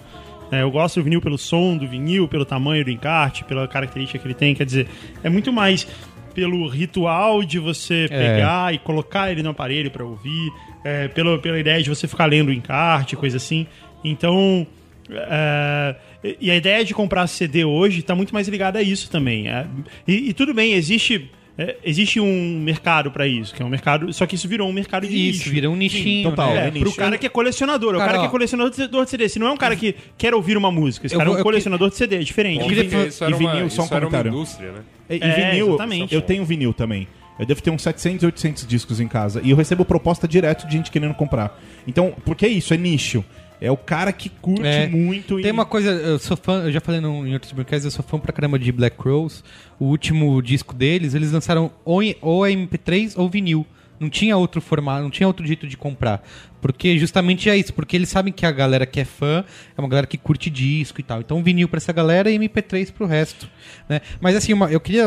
É, 0.53 0.61
eu 0.61 0.69
gosto 0.69 0.99
do 0.99 1.03
vinil 1.03 1.19
pelo 1.19 1.37
som 1.37 1.75
do 1.75 1.87
vinil, 1.87 2.27
pelo 2.27 2.45
tamanho 2.45 2.85
do 2.85 2.91
encarte, 2.91 3.43
pela 3.43 3.67
característica 3.67 4.19
que 4.19 4.27
ele 4.27 4.35
tem. 4.35 4.53
Quer 4.53 4.65
dizer, 4.65 4.87
é 5.23 5.29
muito 5.29 5.51
mais 5.51 5.87
pelo 6.33 6.67
ritual 6.67 7.43
de 7.43 7.59
você 7.59 8.07
pegar 8.09 8.73
e 8.73 8.77
colocar 8.79 9.31
ele 9.31 9.43
no 9.43 9.49
aparelho 9.49 9.89
para 9.89 10.03
ouvir, 10.03 10.51
é, 10.83 11.07
pela, 11.07 11.37
pela 11.39 11.59
ideia 11.59 11.81
de 11.81 11.89
você 11.89 12.07
ficar 12.07 12.25
lendo 12.25 12.49
o 12.49 12.53
encarte, 12.53 13.15
coisa 13.15 13.37
assim. 13.37 13.65
Então, 14.03 14.67
é, 15.09 15.95
e 16.39 16.49
a 16.51 16.55
ideia 16.55 16.83
de 16.85 16.93
comprar 16.93 17.27
CD 17.27 17.65
hoje 17.65 17.99
está 17.99 18.15
muito 18.15 18.33
mais 18.33 18.47
ligada 18.47 18.79
a 18.79 18.81
isso 18.81 19.09
também. 19.09 19.49
é. 19.49 19.65
e, 20.07 20.29
e 20.29 20.33
tudo 20.33 20.53
bem, 20.53 20.73
existe. 20.73 21.29
É, 21.57 21.77
existe 21.83 22.19
um 22.19 22.59
mercado 22.59 23.11
para 23.11 23.27
isso, 23.27 23.53
que 23.53 23.61
é 23.61 23.65
um 23.65 23.69
mercado. 23.69 24.11
Só 24.11 24.25
que 24.25 24.35
isso 24.35 24.47
virou 24.47 24.67
um 24.67 24.73
mercado 24.73 25.05
de 25.07 25.13
Isso, 25.15 25.39
nicho. 25.39 25.49
vira 25.51 25.69
um 25.69 25.75
nichinho. 25.75 26.29
total. 26.31 26.53
né? 26.53 26.65
É, 26.65 26.67
é 26.67 26.71
pro 26.71 26.83
nicho. 26.85 26.95
cara 26.97 27.17
que 27.17 27.25
é 27.25 27.29
colecionador. 27.29 27.93
o 27.93 27.97
Cara, 27.97 28.05
cara 28.11 28.19
que 28.21 28.25
é 28.27 28.29
colecionador 28.29 28.71
de 29.05 29.09
CD. 29.09 29.29
Se 29.29 29.37
não 29.39 29.47
é 29.47 29.51
um 29.51 29.57
cara 29.57 29.75
que 29.75 29.95
quer 30.17 30.33
ouvir 30.33 30.57
uma 30.57 30.71
música, 30.71 31.05
esse 31.05 31.13
Eu 31.15 31.19
cara 31.19 31.29
vou- 31.29 31.37
é 31.37 31.41
um 31.41 31.43
colecionador 31.43 31.89
de 31.89 31.95
CD, 31.95 32.15
é 32.15 32.19
diferente. 32.19 32.59
Bom, 32.61 32.67
porque 32.67 32.83
falar- 32.89 33.05
isso 33.07 33.23
era 33.23 33.31
e 33.31 33.35
uma, 33.39 33.51
vinil, 33.53 33.69
só 33.69 33.81
um 33.81 33.85
isso 33.85 33.93
era 33.93 34.05
uma 34.05 34.11
comentário. 34.11 34.29
indústria, 34.35 34.71
né? 34.71 34.79
E, 35.09 35.13
e 35.15 35.21
É, 35.23 35.49
vinil, 35.51 35.67
exatamente. 35.69 36.15
eu 36.15 36.21
tenho 36.21 36.43
vinil 36.45 36.73
também. 36.73 37.07
Eu 37.39 37.45
devo 37.47 37.61
ter 37.63 37.71
uns 37.71 37.81
700, 37.81 38.23
800 38.23 38.65
discos 38.67 38.99
em 38.99 39.07
casa. 39.07 39.41
E 39.43 39.49
eu 39.49 39.57
recebo 39.57 39.83
proposta 39.83 40.27
direto 40.27 40.67
de 40.67 40.73
gente 40.73 40.91
querendo 40.91 41.15
comprar. 41.15 41.59
Então, 41.87 42.13
porque 42.23 42.45
é 42.45 42.49
isso, 42.49 42.73
é 42.73 42.77
nicho. 42.77 43.23
É 43.61 43.71
o 43.71 43.77
cara 43.77 44.11
que 44.11 44.29
curte 44.29 44.65
É. 44.67 44.87
muito 44.87 45.37
Tem 45.37 45.47
e... 45.47 45.51
uma 45.51 45.65
coisa, 45.65 45.89
eu 45.91 46.19
sou 46.19 46.35
fã, 46.35 46.63
eu 46.63 46.71
já 46.71 46.81
falei 46.81 46.99
no, 46.99 47.25
em 47.25 47.33
outros 47.33 47.51
brinquedos, 47.53 47.85
eu 47.85 47.91
sou 47.91 48.03
fã 48.03 48.19
pra 48.19 48.33
caramba 48.33 48.59
de 48.59 48.71
Black 48.71 48.95
Rose. 48.99 49.41
O 49.79 49.85
último 49.85 50.41
disco 50.41 50.73
deles, 50.75 51.13
eles 51.13 51.31
lançaram 51.31 51.71
ou, 51.85 52.03
em- 52.03 52.15
ou 52.21 52.41
MP3 52.41 53.13
ou 53.17 53.29
vinil. 53.29 53.65
Não 53.99 54.09
tinha 54.09 54.35
outro 54.35 54.59
formato, 54.59 55.03
não 55.03 55.09
tinha 55.09 55.27
outro 55.27 55.45
jeito 55.47 55.65
de 55.67 55.77
comprar. 55.77 56.21
Porque 56.63 56.97
justamente 56.97 57.49
é 57.49 57.57
isso, 57.57 57.73
porque 57.73 57.93
eles 57.97 58.07
sabem 58.07 58.31
que 58.31 58.45
a 58.45 58.51
galera 58.51 58.85
que 58.85 59.01
é 59.01 59.03
fã 59.03 59.43
é 59.77 59.81
uma 59.81 59.89
galera 59.89 60.07
que 60.07 60.17
curte 60.17 60.49
disco 60.49 61.01
e 61.01 61.03
tal. 61.03 61.19
Então 61.19 61.43
vinil 61.43 61.67
pra 61.67 61.75
essa 61.77 61.91
galera 61.91 62.31
e 62.31 62.37
MP3 62.39 62.89
pro 62.89 63.05
resto. 63.05 63.49
Né? 63.89 63.99
Mas 64.21 64.33
assim, 64.37 64.53
uma- 64.53 64.71
eu 64.71 64.79
queria, 64.79 65.03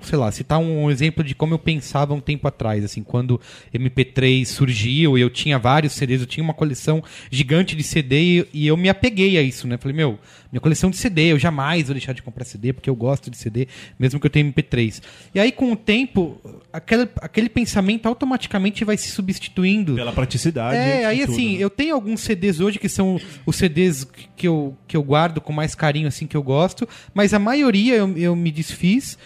sei 0.00 0.18
lá, 0.18 0.32
citar 0.32 0.58
um 0.58 0.90
exemplo 0.90 1.22
de 1.22 1.34
como 1.34 1.52
eu 1.52 1.58
pensava 1.58 2.14
um 2.14 2.20
tempo 2.20 2.48
atrás, 2.48 2.82
assim, 2.84 3.02
quando 3.02 3.38
MP3 3.72 4.46
surgiu 4.46 5.18
e 5.18 5.20
eu 5.20 5.28
tinha 5.28 5.58
vários 5.58 5.92
CDs, 5.92 6.22
eu 6.22 6.26
tinha 6.26 6.42
uma 6.42 6.54
coleção 6.54 7.04
gigante 7.30 7.76
de 7.76 7.82
CD 7.82 8.46
e, 8.54 8.62
e 8.64 8.66
eu 8.66 8.76
me 8.78 8.88
apeguei 8.88 9.36
a 9.36 9.42
isso, 9.42 9.68
né? 9.68 9.76
Falei, 9.76 9.94
meu, 9.94 10.18
minha 10.50 10.60
coleção 10.60 10.88
de 10.88 10.96
CD, 10.96 11.32
eu 11.32 11.38
jamais 11.38 11.84
vou 11.88 11.94
deixar 11.94 12.14
de 12.14 12.22
comprar 12.22 12.44
CD 12.46 12.72
porque 12.72 12.88
eu 12.88 12.94
gosto 12.96 13.30
de 13.30 13.36
CD, 13.36 13.68
mesmo 13.98 14.18
que 14.18 14.26
eu 14.26 14.30
tenha 14.30 14.44
MP3. 14.50 15.02
E 15.34 15.38
aí, 15.40 15.52
com 15.52 15.70
o 15.72 15.76
tempo, 15.76 16.40
aquele, 16.72 17.08
aquele 17.20 17.48
pensamento 17.50 18.06
automaticamente 18.06 18.84
vai 18.86 18.96
se 18.96 19.10
substituindo. 19.10 19.94
Pela 19.94 20.12
praticidade. 20.12 20.61
É, 20.72 21.04
aí 21.04 21.20
tudo, 21.20 21.32
assim, 21.32 21.56
né? 21.56 21.64
eu 21.64 21.70
tenho 21.70 21.94
alguns 21.94 22.20
CDs 22.20 22.60
hoje 22.60 22.78
que 22.78 22.88
são 22.88 23.20
os 23.46 23.56
CDs 23.56 24.06
que 24.36 24.46
eu, 24.46 24.76
que 24.86 24.96
eu 24.96 25.02
guardo 25.02 25.40
com 25.40 25.52
mais 25.52 25.74
carinho, 25.74 26.08
assim, 26.08 26.26
que 26.26 26.36
eu 26.36 26.42
gosto, 26.42 26.88
mas 27.14 27.34
a 27.34 27.38
maioria 27.38 27.96
eu, 27.96 28.16
eu 28.16 28.36
me 28.36 28.50
desfiz 28.50 29.18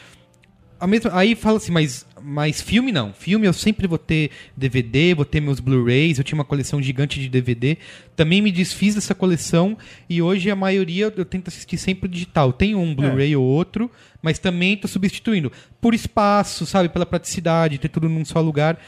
a 0.78 0.86
mesma, 0.86 1.10
aí 1.14 1.34
fala 1.34 1.56
assim, 1.56 1.72
mas, 1.72 2.06
mas 2.22 2.60
filme 2.60 2.92
não. 2.92 3.12
Filme 3.12 3.46
eu 3.46 3.52
sempre 3.52 3.86
vou 3.86 3.96
ter 3.98 4.30
DVD, 4.54 5.14
vou 5.14 5.24
ter 5.24 5.40
meus 5.40 5.58
Blu-rays, 5.58 6.18
eu 6.18 6.24
tinha 6.24 6.36
uma 6.36 6.44
coleção 6.44 6.82
gigante 6.82 7.18
de 7.18 7.28
DVD. 7.28 7.78
Também 8.14 8.42
me 8.42 8.52
desfiz 8.52 8.94
dessa 8.94 9.14
coleção 9.14 9.76
e 10.08 10.20
hoje 10.20 10.50
a 10.50 10.56
maioria 10.56 11.12
eu 11.16 11.24
tento 11.24 11.48
assistir 11.48 11.78
sempre 11.78 12.08
digital. 12.08 12.52
Tenho 12.52 12.78
um 12.78 12.94
Blu-ray 12.94 13.34
ou 13.34 13.44
outro, 13.44 13.90
mas 14.20 14.38
também 14.38 14.76
tô 14.76 14.86
substituindo. 14.86 15.50
Por 15.80 15.94
espaço, 15.94 16.66
sabe? 16.66 16.90
Pela 16.90 17.06
praticidade, 17.06 17.78
ter 17.78 17.88
tudo 17.88 18.08
num 18.08 18.24
só 18.24 18.40
lugar. 18.40 18.78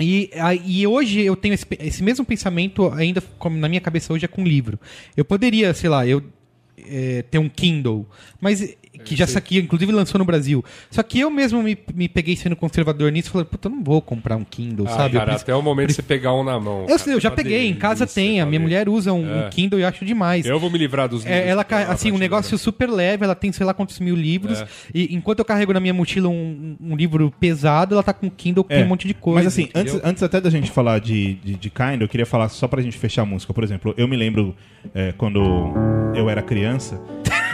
E, 0.00 0.30
e 0.64 0.86
hoje 0.86 1.20
eu 1.20 1.36
tenho 1.36 1.54
esse, 1.54 1.66
esse 1.78 2.02
mesmo 2.02 2.24
pensamento 2.24 2.90
ainda 2.92 3.22
como 3.38 3.56
na 3.56 3.68
minha 3.68 3.80
cabeça 3.80 4.12
hoje 4.12 4.24
é 4.24 4.28
com 4.28 4.42
livro. 4.44 4.80
Eu 5.16 5.24
poderia, 5.24 5.74
sei 5.74 5.90
lá, 5.90 6.06
eu 6.06 6.22
é, 6.86 7.22
ter 7.30 7.38
um 7.38 7.48
Kindle, 7.48 8.06
mas 8.40 8.76
que 9.04 9.16
já 9.16 9.26
saquia, 9.26 9.60
inclusive 9.60 9.90
lançou 9.92 10.18
no 10.18 10.24
Brasil. 10.24 10.64
Só 10.90 11.02
que 11.02 11.20
eu 11.20 11.30
mesmo 11.30 11.62
me, 11.62 11.76
me 11.94 12.08
peguei 12.08 12.36
sendo 12.36 12.54
conservador 12.56 13.10
nisso, 13.10 13.30
falei, 13.30 13.44
puta, 13.44 13.68
eu 13.68 13.72
não 13.72 13.82
vou 13.82 14.00
comprar 14.02 14.36
um 14.36 14.44
Kindle, 14.44 14.86
Ah, 14.88 14.96
sabe? 14.96 15.16
Cara, 15.18 15.34
até 15.34 15.54
o 15.54 15.62
momento 15.62 15.88
de 15.88 15.94
você 15.94 16.02
pegar 16.02 16.34
um 16.34 16.44
na 16.44 16.58
mão. 16.60 16.82
eu, 16.82 16.86
cara, 16.86 16.98
sei, 16.98 17.14
eu 17.14 17.20
já 17.20 17.28
uma 17.30 17.36
peguei, 17.36 17.68
em 17.68 17.74
casa 17.74 18.06
tem, 18.06 18.40
a 18.40 18.46
minha 18.46 18.60
mulher 18.60 18.88
usa 18.88 19.12
um, 19.12 19.24
um 19.24 19.40
É. 19.46 19.48
Kindle 19.50 19.78
e 19.78 19.82
eu 19.82 19.88
acho 19.88 20.04
demais. 20.04 20.44
Eu 20.46 20.58
vou 20.60 20.70
me 20.70 20.78
livrar 20.78 21.08
dos 21.08 21.24
livros. 21.24 21.40
É, 21.40 21.48
ela, 21.48 21.66
assim, 21.88 22.12
um 22.12 22.18
negócio 22.18 22.56
super 22.58 22.88
leve, 22.90 23.24
ela 23.24 23.34
tem 23.34 23.50
sei 23.52 23.64
lá 23.66 23.72
quantos 23.74 23.98
mil 24.00 24.14
livros. 24.14 24.60
É. 24.60 24.66
E 24.94 25.14
enquanto 25.14 25.38
eu 25.40 25.44
carrego 25.44 25.72
na 25.72 25.80
minha 25.80 25.94
mochila 25.94 26.28
um, 26.28 26.76
um 26.80 26.96
livro 26.96 27.32
pesado, 27.40 27.94
ela 27.94 28.02
tá 28.02 28.12
com 28.12 28.26
um 28.26 28.30
Kindle 28.30 28.64
que 28.64 28.72
É, 28.72 28.76
tem 28.76 28.84
um 28.84 28.88
monte 28.88 29.06
de 29.06 29.14
coisa. 29.14 29.38
Mas 29.40 29.46
assim, 29.46 29.68
antes, 29.74 29.98
antes 30.04 30.22
até 30.22 30.40
da 30.40 30.50
gente 30.50 30.70
falar 30.70 30.98
de, 31.00 31.34
de, 31.34 31.54
de 31.54 31.70
Kind, 31.70 32.00
eu 32.02 32.08
queria 32.08 32.26
falar 32.26 32.48
só 32.48 32.66
pra 32.68 32.80
gente 32.82 32.96
fechar 32.98 33.22
a 33.22 33.26
música. 33.26 33.52
Por 33.54 33.64
exemplo, 33.64 33.94
eu 33.96 34.06
me 34.08 34.16
lembro 34.16 34.54
é, 34.94 35.12
quando 35.16 35.40
eu 36.14 36.28
era 36.28 36.42
criança, 36.42 37.00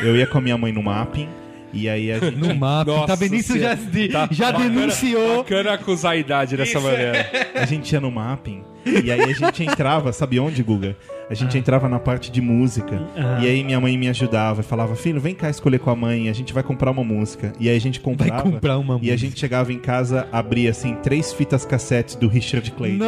eu 0.02 0.16
ia 0.16 0.26
com 0.26 0.38
a 0.38 0.40
minha 0.40 0.56
mãe 0.56 0.72
no 0.72 0.82
mapping, 0.82 1.28
e 1.72 1.88
aí 1.88 2.10
a 2.12 2.18
gente. 2.20 2.36
No 2.36 2.54
mapa, 2.54 2.90
Nossa 2.90 3.06
tá 3.08 3.16
Benício 3.16 3.58
já, 3.58 3.74
de- 3.74 4.08
Tá 4.08 4.28
já 4.30 4.52
bacana- 4.52 4.70
denunciou. 4.70 5.38
Bacana 5.38 5.72
acusar 5.72 6.12
a 6.12 6.16
idade 6.16 6.56
dessa 6.56 6.80
maneira. 6.80 7.28
A 7.54 7.64
gente 7.66 7.92
ia 7.92 8.00
no 8.00 8.10
mapping 8.10 8.62
e 9.04 9.10
aí 9.10 9.20
a 9.20 9.32
gente 9.32 9.64
entrava, 9.64 10.12
sabe 10.12 10.38
onde, 10.38 10.62
Guga? 10.62 10.96
A 11.28 11.34
gente 11.34 11.58
entrava 11.58 11.88
na 11.88 11.98
parte 11.98 12.30
de 12.30 12.40
música. 12.40 13.02
E 13.42 13.46
aí 13.48 13.64
minha 13.64 13.80
mãe 13.80 13.98
me 13.98 14.08
ajudava 14.08 14.60
e 14.60 14.64
falava: 14.64 14.94
Filho, 14.94 15.20
vem 15.20 15.34
cá 15.34 15.50
escolher 15.50 15.80
com 15.80 15.90
a 15.90 15.96
mãe, 15.96 16.28
a 16.28 16.32
gente 16.32 16.52
vai 16.52 16.62
comprar 16.62 16.92
uma 16.92 17.02
música. 17.02 17.52
E 17.58 17.68
aí 17.68 17.76
a 17.76 17.80
gente 17.80 17.98
comprava. 17.98 18.42
comprar 18.44 18.78
uma 18.78 18.94
E 18.94 18.96
a 18.96 18.98
música. 18.98 19.16
gente 19.16 19.40
chegava 19.40 19.72
em 19.72 19.78
casa, 19.80 20.28
abria 20.30 20.70
assim, 20.70 20.94
três 21.02 21.32
fitas 21.32 21.64
cassetes 21.66 22.14
do 22.14 22.28
Richard 22.28 22.70
Clayton. 22.70 23.04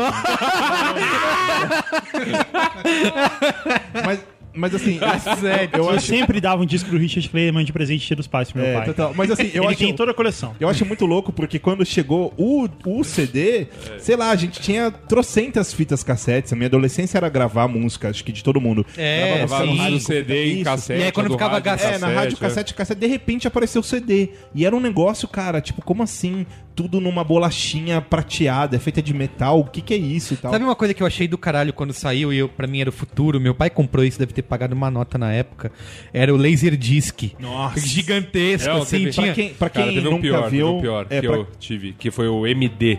Mas, 4.04 4.20
mas 4.58 4.74
assim, 4.74 4.98
Sério. 5.40 5.70
eu 5.74 5.84
Eu 5.84 5.90
acho. 5.90 6.06
sempre 6.06 6.40
dava 6.40 6.62
um 6.62 6.66
disco 6.66 6.90
do 6.90 6.98
Richard 6.98 7.28
Clayman 7.28 7.64
de 7.64 7.72
presente 7.72 8.06
dia 8.06 8.16
dos 8.16 8.26
pais 8.26 8.50
pro 8.52 8.60
meu 8.60 8.70
É, 8.70 8.74
pai. 8.74 8.84
total. 8.86 9.12
Mas 9.14 9.30
assim, 9.30 9.50
eu 9.54 9.62
Ele 9.64 9.72
acho. 9.72 9.78
tem 9.78 9.94
toda 9.94 10.10
a 10.10 10.14
coleção. 10.14 10.54
Eu 10.60 10.68
acho 10.68 10.84
muito 10.84 11.06
louco 11.06 11.32
porque 11.32 11.58
quando 11.58 11.84
chegou 11.86 12.34
o, 12.36 12.68
o 12.84 13.04
CD, 13.04 13.66
sei 13.98 14.16
lá, 14.16 14.30
a 14.30 14.36
gente 14.36 14.60
tinha 14.60 14.90
trocentas 14.90 15.72
fitas 15.72 16.02
cassetes. 16.02 16.52
A 16.52 16.56
minha 16.56 16.66
adolescência 16.66 17.18
era 17.18 17.28
gravar 17.28 17.68
música, 17.68 18.08
acho 18.10 18.24
que 18.24 18.32
de 18.32 18.42
todo 18.44 18.60
mundo. 18.60 18.84
É, 18.96 19.38
Gravava 19.38 19.64
sim. 19.64 19.70
no 19.70 19.76
rádio 19.76 20.00
CD 20.00 20.44
Isso. 20.44 20.64
cassete. 20.64 21.00
E 21.00 21.04
aí, 21.04 21.12
quando 21.12 21.30
ficava 21.30 21.52
rádio, 21.54 21.64
gas- 21.64 21.82
É, 21.84 21.98
na 21.98 22.08
rádio 22.08 22.36
cassete, 22.36 22.74
cassete, 22.74 23.00
de 23.00 23.06
repente 23.06 23.46
apareceu 23.46 23.80
o 23.80 23.84
CD. 23.84 24.30
E 24.54 24.64
era 24.66 24.74
um 24.74 24.80
negócio, 24.80 25.26
cara, 25.28 25.60
tipo, 25.60 25.82
como 25.82 26.02
assim? 26.02 26.46
Tudo 26.78 27.00
numa 27.00 27.24
bolachinha 27.24 28.00
prateada, 28.00 28.76
é 28.76 28.78
feita 28.78 29.02
de 29.02 29.12
metal, 29.12 29.58
o 29.58 29.64
que 29.64 29.80
que 29.80 29.92
é 29.92 29.96
isso 29.96 30.34
e 30.34 30.36
tal? 30.36 30.52
Sabe 30.52 30.64
uma 30.64 30.76
coisa 30.76 30.94
que 30.94 31.02
eu 31.02 31.06
achei 31.08 31.26
do 31.26 31.36
caralho 31.36 31.72
quando 31.72 31.92
saiu 31.92 32.32
e 32.32 32.38
eu, 32.38 32.48
pra 32.48 32.68
mim 32.68 32.80
era 32.80 32.88
o 32.88 32.92
futuro? 32.92 33.40
Meu 33.40 33.52
pai 33.52 33.68
comprou 33.68 34.04
isso, 34.04 34.16
deve 34.16 34.32
ter 34.32 34.42
pagado 34.42 34.76
uma 34.76 34.88
nota 34.88 35.18
na 35.18 35.32
época. 35.32 35.72
Era 36.12 36.32
o 36.32 36.36
Laserdisc. 36.36 37.32
Nossa. 37.40 37.80
Gigantesco, 37.84 38.68
É, 38.70 38.72
assim. 38.80 38.98
teve- 38.98 39.10
Tinha... 39.10 39.26
Pra 39.26 39.34
quem, 39.34 39.54
pra 39.54 39.70
quem 39.70 39.82
Cara, 39.82 39.92
teve 39.94 40.04
nunca 40.04 40.16
um 40.16 40.20
pior, 40.20 40.50
viu... 40.50 40.66
teve 40.66 40.78
um 40.78 40.80
pior 40.80 41.06
é, 41.10 41.20
que 41.20 41.26
pra- 41.26 41.36
eu 41.36 41.48
tive, 41.58 41.92
que 41.94 42.10
foi 42.12 42.28
o 42.28 42.46
MD. 42.46 42.98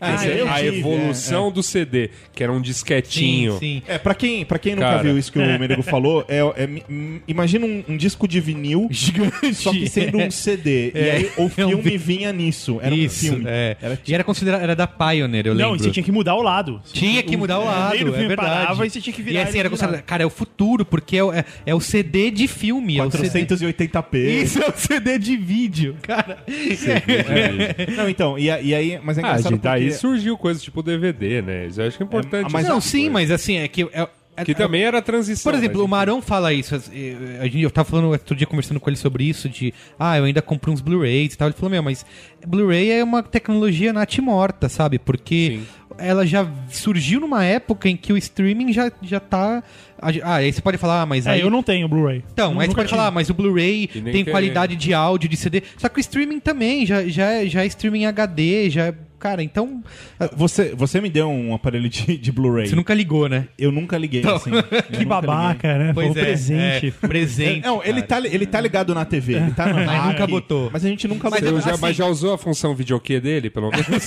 Ah, 0.00 0.26
eu 0.26 0.48
a 0.48 0.54
tive, 0.60 0.78
evolução 0.78 1.50
do 1.50 1.62
CD, 1.62 2.10
que 2.34 2.42
era 2.42 2.52
um 2.52 2.60
disquetinho. 2.60 3.52
Sim, 3.54 3.58
sim. 3.58 3.82
É, 3.86 3.98
pra 3.98 4.14
quem, 4.14 4.44
pra 4.44 4.58
quem 4.58 4.74
nunca 4.74 4.88
Cara. 4.88 5.02
viu 5.02 5.18
isso 5.18 5.32
que 5.32 5.38
o 5.38 5.42
Menego 5.58 5.82
falou, 5.82 6.24
é, 6.28 6.38
é- 6.40 6.68
imagina 7.26 7.64
um, 7.66 7.82
um 7.88 7.96
disco 7.96 8.26
de 8.28 8.40
vinil, 8.40 8.88
Gigante. 8.92 9.54
só 9.54 9.70
que 9.72 9.88
sendo 9.88 10.18
um 10.18 10.30
CD. 10.30 10.92
E 10.94 10.98
É. 10.98 11.10
aí 11.12 11.30
o 11.36 11.42
É 11.42 11.44
um 11.44 11.48
filme 11.48 11.82
vi- 11.82 11.96
vinha 11.98 12.32
nisso. 12.32 12.78
Era 12.82 12.94
Isso, 12.94 13.26
um 13.26 13.30
filme. 13.30 13.44
é. 13.48 13.76
Era 13.80 13.96
tipo- 13.96 14.10
E 14.10 14.14
era 14.14 14.24
considerado, 14.24 14.62
era 14.62 14.76
da 14.76 14.86
Pioneer, 14.86 15.46
eu 15.46 15.52
lembro. 15.54 15.68
Não, 15.70 15.76
e 15.76 15.78
você 15.78 15.90
tinha 15.90 16.02
que 16.04 16.12
mudar 16.12 16.34
o 16.34 16.42
lado. 16.42 16.80
Tinha 16.92 17.22
que 17.22 17.36
mudar 17.36 17.58
o 17.58 17.64
lado, 17.64 17.92
meio 17.94 18.06
do 18.06 18.14
é 18.14 18.18
verdade. 18.26 18.48
parava 18.50 18.86
e 18.86 18.90
você 18.90 19.00
tinha 19.00 19.14
que 19.14 19.22
virar 19.22 19.40
E 19.40 19.42
assim, 19.42 19.58
era 19.58 19.68
de 19.68 19.70
considerado, 19.72 19.94
lado. 19.96 20.04
cara, 20.04 20.22
é 20.22 20.26
o 20.26 20.30
futuro, 20.30 20.84
porque 20.84 21.16
é, 21.16 21.24
o- 21.24 21.32
é, 21.32 21.44
é 21.64 21.74
o 21.74 21.80
CD 21.80 22.30
de 22.30 22.46
filme, 22.46 22.98
é 22.98 23.02
o 23.04 23.10
CD... 23.10 23.28
480p. 23.46 24.42
Isso 24.42 24.62
é 24.62 24.68
o 24.68 24.72
CD 24.76 25.18
de 25.18 25.36
vídeo, 25.36 25.96
cara. 26.02 26.38
Não, 27.96 28.08
então, 28.08 28.38
e, 28.38 28.44
e 28.44 28.74
aí, 28.74 28.98
mas 29.02 29.18
é 29.18 29.22
Ah, 29.22 29.28
engraçado 29.28 29.52
gente, 29.54 29.62
daí 29.62 29.85
porque... 29.88 29.98
surgiu 30.00 30.36
coisa 30.38 30.60
tipo 30.60 30.82
DVD, 30.82 31.42
né? 31.42 31.66
Isso 31.66 31.80
eu 31.80 31.86
acho 31.88 31.96
que 31.96 32.02
é 32.02 32.06
importante. 32.06 32.52
mas 32.52 32.64
não, 32.66 32.74
coisa. 32.74 32.86
sim, 32.88 33.08
mas 33.10 33.30
assim, 33.30 33.56
é 33.58 33.68
que... 33.68 33.82
é- 33.92 34.08
é- 34.38 34.44
Que 34.44 34.54
também 34.54 34.82
era 34.82 35.00
transição. 35.00 35.50
Por 35.50 35.56
exemplo, 35.56 35.78
mas 35.78 35.84
o 35.86 35.88
Marão 35.88 36.20
fala 36.20 36.52
isso. 36.52 36.74
eh, 36.92 37.38
A 37.40 37.44
gente, 37.44 37.60
eu 37.62 37.70
tava 37.70 37.88
falando 37.88 38.08
outro 38.10 38.36
dia 38.36 38.46
conversando 38.46 38.78
com 38.78 38.90
ele 38.90 38.96
sobre 38.98 39.24
isso, 39.24 39.48
de 39.48 39.72
ah, 39.98 40.18
eu 40.18 40.24
ainda 40.24 40.42
compro 40.42 40.70
uns 40.70 40.82
Blu-rays 40.82 41.32
e 41.32 41.38
tal. 41.38 41.48
Ele 41.48 41.54
falou, 41.56 41.70
meu, 41.70 41.82
mas 41.82 42.04
Blu-ray 42.46 42.90
é 42.90 43.02
uma 43.02 43.22
tecnologia 43.22 43.94
natimorta, 43.94 44.68
sabe? 44.68 44.98
Porque 44.98 45.60
Sim. 45.60 45.66
ela 45.96 46.26
já 46.26 46.46
surgiu 46.68 47.18
numa 47.18 47.44
época 47.46 47.88
em 47.88 47.96
que 47.96 48.12
o 48.12 48.16
streaming 48.18 48.74
já, 48.74 48.92
já 49.00 49.20
tá. 49.20 49.62
Ah, 49.98 50.34
aí 50.34 50.52
você 50.52 50.60
pode 50.60 50.76
falar, 50.76 51.00
ah, 51.00 51.06
mas 51.06 51.26
aí. 51.26 51.40
É, 51.40 51.42
eu 51.42 51.48
não 51.48 51.62
tenho 51.62 51.88
Blu-ray. 51.88 52.22
Então, 52.30 52.52
Eu 52.52 52.60
aí 52.60 52.68
você 52.68 52.74
pode 52.74 52.90
falar, 52.90 53.06
ah, 53.06 53.10
mas 53.10 53.30
o 53.30 53.34
Blu-ray 53.34 53.86
tem 53.86 54.22
qualidade 54.22 54.76
de 54.76 54.92
áudio, 54.92 55.30
de 55.30 55.36
CD. 55.38 55.62
Só 55.78 55.88
que 55.88 55.98
o 55.98 56.00
streaming 56.00 56.40
também, 56.40 56.84
já, 56.84 57.06
já, 57.08 57.32
é- 57.32 57.46
já 57.46 57.62
é 57.62 57.66
streaming 57.68 58.04
HD, 58.04 58.68
já 58.68 58.88
é. 58.88 58.94
Cara, 59.18 59.42
então. 59.42 59.82
ah, 60.20 60.28
Você, 60.36 60.74
você 60.74 61.00
me 61.00 61.08
deu 61.08 61.28
um 61.28 61.54
aparelho 61.54 61.88
de, 61.88 62.16
de 62.18 62.30
Blu-ray. 62.32 62.66
Você 62.66 62.76
nunca 62.76 62.92
ligou, 62.94 63.28
né? 63.28 63.48
Eu 63.58 63.72
nunca 63.72 63.96
liguei, 63.96 64.22
assim. 64.26 64.50
Eu 64.54 64.62
Que 64.62 64.74
nunca 64.74 64.86
liguei. 64.90 65.06
babaca, 65.06 65.78
né? 65.78 65.94
Foi 65.94 66.04
um 66.06 66.12
presente. 66.12 66.88
é, 67.02 67.06
presente. 67.08 67.64
Não, 67.64 67.82
ele 67.82 68.02
tá, 68.02 68.18
ele 68.18 68.46
tá 68.46 68.60
ligado 68.60 68.94
na 68.94 69.04
TV, 69.04 69.34
ele 69.34 69.50
tá 69.52 69.66
no 69.72 69.74
Mas 69.86 70.06
nunca 70.06 70.26
botou. 70.26 70.70
Mas 70.72 70.84
a 70.84 70.88
gente 70.88 71.08
nunca 71.08 71.30
Mas 71.30 71.40
botou. 71.40 71.60
já, 71.60 71.70
assim- 71.72 71.80
mas 71.80 71.96
já 71.96 72.06
usou 72.06 72.34
a 72.34 72.38
função 72.38 72.74
videokê 72.74 73.18
dele, 73.20 73.48
pelo 73.50 73.70
menos? 73.70 73.86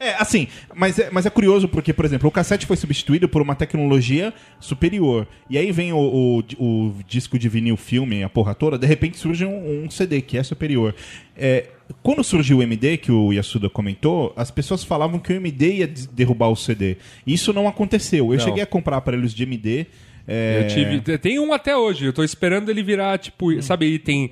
É, 0.00 0.14
assim, 0.14 0.46
mas 0.76 0.96
é, 0.96 1.08
mas 1.10 1.26
é 1.26 1.30
curioso 1.30 1.66
porque, 1.66 1.92
por 1.92 2.04
exemplo, 2.04 2.28
o 2.28 2.30
cassete 2.30 2.64
foi 2.66 2.76
substituído 2.76 3.28
por 3.28 3.42
uma 3.42 3.56
tecnologia 3.56 4.32
superior. 4.60 5.26
E 5.50 5.58
aí 5.58 5.72
vem 5.72 5.92
o, 5.92 5.98
o, 5.98 6.38
o 6.64 6.94
disco 7.04 7.36
de 7.36 7.48
vinil 7.48 7.76
filme, 7.76 8.22
a 8.22 8.28
porra 8.28 8.54
toda, 8.54 8.78
de 8.78 8.86
repente 8.86 9.16
surge 9.18 9.44
um, 9.44 9.84
um 9.86 9.90
CD 9.90 10.20
que 10.22 10.38
é 10.38 10.42
superior. 10.44 10.94
É, 11.36 11.66
quando 12.02 12.22
surgiu 12.22 12.58
o 12.58 12.62
MD, 12.62 12.96
que 12.98 13.10
o 13.10 13.32
Yasuda 13.32 13.68
comentou, 13.68 14.32
as 14.36 14.50
pessoas 14.50 14.84
falavam 14.84 15.18
que 15.18 15.32
o 15.32 15.36
MD 15.36 15.76
ia 15.76 15.86
derrubar 16.12 16.48
o 16.48 16.56
CD. 16.56 16.96
Isso 17.26 17.52
não 17.52 17.66
aconteceu. 17.66 18.32
Eu 18.32 18.38
Não. 18.38 18.44
cheguei 18.44 18.62
a 18.62 18.66
comprar 18.66 18.96
aparelhos 18.98 19.32
de 19.34 19.42
MD. 19.42 19.86
É, 20.28 20.60
Eu 20.62 20.68
tive. 20.68 21.18
Tem 21.18 21.38
um 21.38 21.52
até 21.52 21.74
hoje. 21.76 22.04
Eu 22.04 22.12
tô 22.12 22.22
esperando 22.22 22.68
ele 22.70 22.82
virar, 22.82 23.18
tipo, 23.18 23.60
sabe, 23.62 23.86
item 23.86 24.30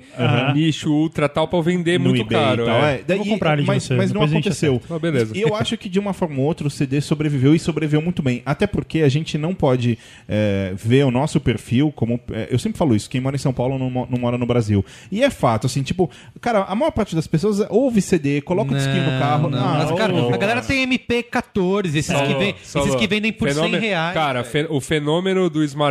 nicho 0.53 0.91
ultra 0.91 1.27
tal 1.27 1.47
pra 1.47 1.57
eu 1.59 1.63
vender 1.63 1.97
no 1.99 2.09
muito 2.09 2.21
eBay 2.21 2.37
caro. 2.39 2.63
e 2.63 2.65
tal. 2.65 2.83
é. 2.85 2.93
é. 2.95 3.01
Daí- 3.05 3.17
vou 3.17 3.25
comprar 3.27 3.53
ele 3.53 3.63
de 3.63 3.67
mas, 3.67 3.83
você, 3.83 3.95
mas 3.95 4.11
não 4.13 4.21
aconteceu. 4.21 4.81
Ah, 4.89 4.99
beleza. 4.99 5.35
E 5.35 5.41
eu 5.41 5.55
acho 5.55 5.75
que 5.77 5.89
de 5.89 5.99
uma 5.99 6.13
forma 6.13 6.39
ou 6.39 6.45
outra 6.45 6.67
o 6.67 6.69
CD 6.69 7.01
sobreviveu 7.01 7.55
e 7.55 7.59
sobreviveu 7.59 8.01
muito 8.01 8.21
bem. 8.21 8.41
Até 8.45 8.67
porque 8.67 9.01
a 9.01 9.09
gente 9.09 9.37
não 9.37 9.53
pode 9.55 9.97
é, 10.29 10.71
ver 10.75 11.03
o 11.03 11.11
nosso 11.11 11.39
perfil 11.39 11.91
como. 11.95 12.19
é, 12.31 12.47
eu 12.51 12.59
sempre 12.59 12.77
falo 12.77 12.95
isso, 12.95 13.09
quem 13.09 13.19
mora 13.19 13.35
em 13.35 13.39
São 13.39 13.51
Paulo 13.53 13.77
não, 13.79 13.89
não 13.89 14.19
mora 14.19 14.37
no 14.37 14.45
Brasil. 14.45 14.85
E 15.11 15.23
é 15.23 15.29
fato, 15.29 15.65
assim, 15.65 15.81
tipo, 15.81 16.09
cara, 16.39 16.59
a 16.63 16.75
maior 16.75 16.91
parte 16.91 17.15
das 17.15 17.25
pessoas 17.27 17.59
ouve 17.69 18.01
CD, 18.01 18.41
coloca 18.41 18.71
o 18.71 18.75
disquinho 18.75 19.03
no 19.03 19.19
carro. 19.19 19.49
Não, 19.49 19.57
ah, 19.59 19.85
mas, 19.87 19.97
cara, 19.97 20.13
ô, 20.13 20.33
a 20.33 20.37
galera 20.37 20.61
tem 20.61 20.85
MP14, 20.87 21.95
esses, 21.95 22.21
que, 22.21 22.33
vem- 22.35 22.55
esses 22.63 22.95
que 22.95 23.07
vendem 23.07 23.31
por 23.33 23.47
100 23.47 23.55
Fenômeno- 23.55 23.81
reais. 23.81 24.13
Cara, 24.13 24.43
fe- 24.43 24.67
o 24.69 24.79
fenômeno 24.79 25.49
do 25.49 25.63
smartphone, 25.63 25.86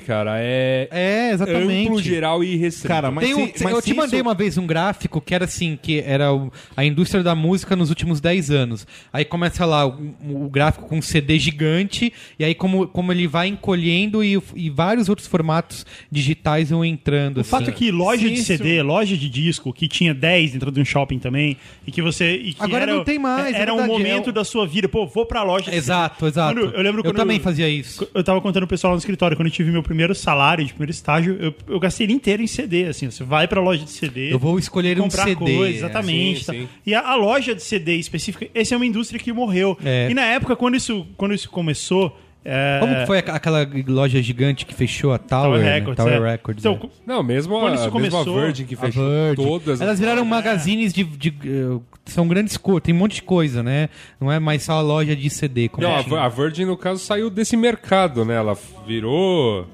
cara, 0.00 0.36
é, 0.38 0.88
é, 0.90 1.30
exatamente. 1.32 1.86
amplo, 1.88 2.02
geral 2.02 2.42
e 2.44 2.54
irrestrito. 2.54 2.88
Cara, 2.88 3.10
mas 3.10 3.24
Tem 3.24 3.34
um- 3.34 3.46
se- 3.54 3.64
mas 3.64 3.72
eu 3.74 3.80
se 3.80 3.86
te 3.90 3.94
mandei 3.94 4.18
isso- 4.20 4.26
uma 4.28 4.34
vez 4.34 4.58
um 4.58 4.66
gráfico 4.66 5.20
que 5.20 5.34
era 5.34 5.44
assim, 5.44 5.78
que 5.80 6.00
era 6.00 6.32
o- 6.32 6.52
a 6.76 6.84
indústria 6.84 7.22
da 7.22 7.34
música 7.34 7.74
nos 7.76 7.88
últimos 7.90 8.20
10 8.20 8.50
anos. 8.50 8.86
Aí 9.12 9.24
começa 9.24 9.64
lá 9.64 9.86
o, 9.86 10.14
o 10.22 10.48
gráfico 10.48 10.86
com 10.88 10.98
um 10.98 11.02
CD 11.02 11.38
gigante, 11.38 12.12
e 12.38 12.44
aí 12.44 12.54
como, 12.54 12.86
como 12.88 13.12
ele 13.12 13.26
vai 13.26 13.48
encolhendo 13.48 14.22
e, 14.22 14.40
e 14.54 14.70
vários 14.70 15.08
outros 15.08 15.26
formatos 15.28 15.84
digitais 16.10 16.70
vão 16.70 16.84
entrando. 16.84 17.38
O 17.38 17.44
fato 17.44 17.70
é 17.70 17.72
que 17.72 17.90
loja 17.90 18.28
de 18.28 18.34
isso- 18.34 18.44
CD, 18.44 18.82
loja 18.82 19.16
de 19.16 19.28
disco, 19.28 19.72
que 19.72 19.88
tinha 19.88 20.14
10 20.14 20.52
dentro 20.52 20.70
de 20.70 20.80
um 20.80 20.84
shopping 20.84 21.18
também, 21.18 21.56
e 21.86 21.90
que 21.90 22.00
você. 22.02 22.34
E 22.36 22.52
que 22.54 22.62
Agora 22.62 22.84
era, 22.84 22.94
não 22.94 23.04
tem 23.04 23.18
mais, 23.18 23.54
é 23.54 23.60
Era 23.60 23.72
um 23.72 23.78
verdade, 23.78 23.92
momento 23.98 24.26
é 24.28 24.30
o- 24.30 24.32
da 24.32 24.44
sua 24.44 24.66
vida. 24.66 24.88
Pô, 24.88 25.06
vou 25.06 25.26
pra 25.26 25.42
loja. 25.42 25.70
de 25.70 25.76
Exato, 25.76 26.26
exato. 26.26 26.54
Quando- 26.60 26.74
eu 26.74 26.82
lembro 26.82 27.02
quando 27.02 27.16
também 27.16 27.38
fazia 27.40 27.68
isso. 27.68 28.06
Eu 28.14 28.22
tava 28.22 28.40
contando 28.40 28.62
pro 28.62 28.68
pessoal 28.74 28.92
no 28.94 28.98
escritório, 29.24 29.36
quando 29.36 29.46
eu 29.46 29.52
tive 29.52 29.70
meu 29.70 29.82
primeiro 29.82 30.14
salário 30.14 30.64
de 30.64 30.72
primeiro 30.72 30.90
estágio, 30.90 31.36
eu, 31.40 31.54
eu 31.68 31.80
gastei 31.80 32.06
ele 32.06 32.12
inteiro 32.12 32.42
em 32.42 32.46
CD, 32.46 32.86
assim. 32.86 33.10
Você 33.10 33.24
vai 33.24 33.48
pra 33.48 33.60
loja 33.60 33.84
de 33.84 33.90
CD. 33.90 34.32
Eu 34.32 34.38
vou 34.38 34.58
escolher 34.58 35.00
um 35.00 35.10
CD. 35.10 35.34
coisa, 35.34 35.76
exatamente. 35.76 36.40
sim, 36.40 36.46
tá. 36.46 36.52
sim. 36.52 36.68
E 36.84 36.94
a, 36.94 37.00
a 37.00 37.14
loja 37.14 37.54
de 37.54 37.62
CD 37.62 37.96
específica, 37.96 38.48
essa 38.54 38.74
é 38.74 38.76
uma 38.76 38.86
indústria 38.86 39.18
que 39.18 39.32
morreu. 39.32 39.76
É. 39.84 40.08
E 40.10 40.14
na 40.14 40.24
época, 40.24 40.54
quando 40.56 40.76
isso, 40.76 41.06
quando 41.16 41.34
isso 41.34 41.48
começou, 41.50 42.16
É, 42.46 42.76
Como 42.78 42.94
que 42.94 43.06
foi 43.06 43.18
aqu- 43.18 43.30
aquela 43.30 43.66
loja 43.86 44.20
gigante 44.20 44.66
que 44.66 44.74
fechou 44.74 45.14
a 45.14 45.18
Tower, 45.18 45.44
Tower 45.52 45.60
né? 45.64 45.74
Records. 45.78 45.96
Tower 45.96 46.12
é. 46.22 46.30
Records. 46.32 46.62
Então, 46.64 46.78
é. 46.84 46.88
Não, 47.06 47.22
mesmo 47.22 47.58
Quando 47.58 47.72
a, 47.72 47.74
isso 47.76 47.84
mesmo 47.84 47.96
a 47.96 48.10
começou, 48.24 48.40
Virgin 48.42 48.64
que 48.66 48.74
A 48.74 48.78
fechou 48.78 49.08
Virgin. 49.08 49.42
todas. 49.48 49.80
Elas 49.80 49.98
viraram 49.98 50.24
magazines 50.26 50.92
de, 50.92 51.04
de, 51.04 51.28
eh, 51.42 51.80
São 52.04 52.28
grandes 52.28 52.56
cores, 52.58 52.82
tem 52.84 52.94
um 52.94 52.98
monte 52.98 53.14
de 53.16 53.22
coisa, 53.22 53.62
né? 53.62 53.88
Não 54.20 54.30
é 54.30 54.38
mais 54.38 54.62
só 54.62 54.74
a 54.74 54.82
loja 54.82 55.16
de 55.16 55.30
CD. 55.30 55.70
Como 55.70 55.86
Não, 55.86 55.96
a, 55.96 56.04
tinha. 56.04 56.20
a 56.20 56.28
Virgin, 56.28 56.66
no 56.66 56.76
caso, 56.76 57.02
saiu 57.02 57.30
desse 57.30 57.56
mercado, 57.56 58.24
né? 58.26 58.34
Ela 58.34 58.54
virou. 58.86 59.66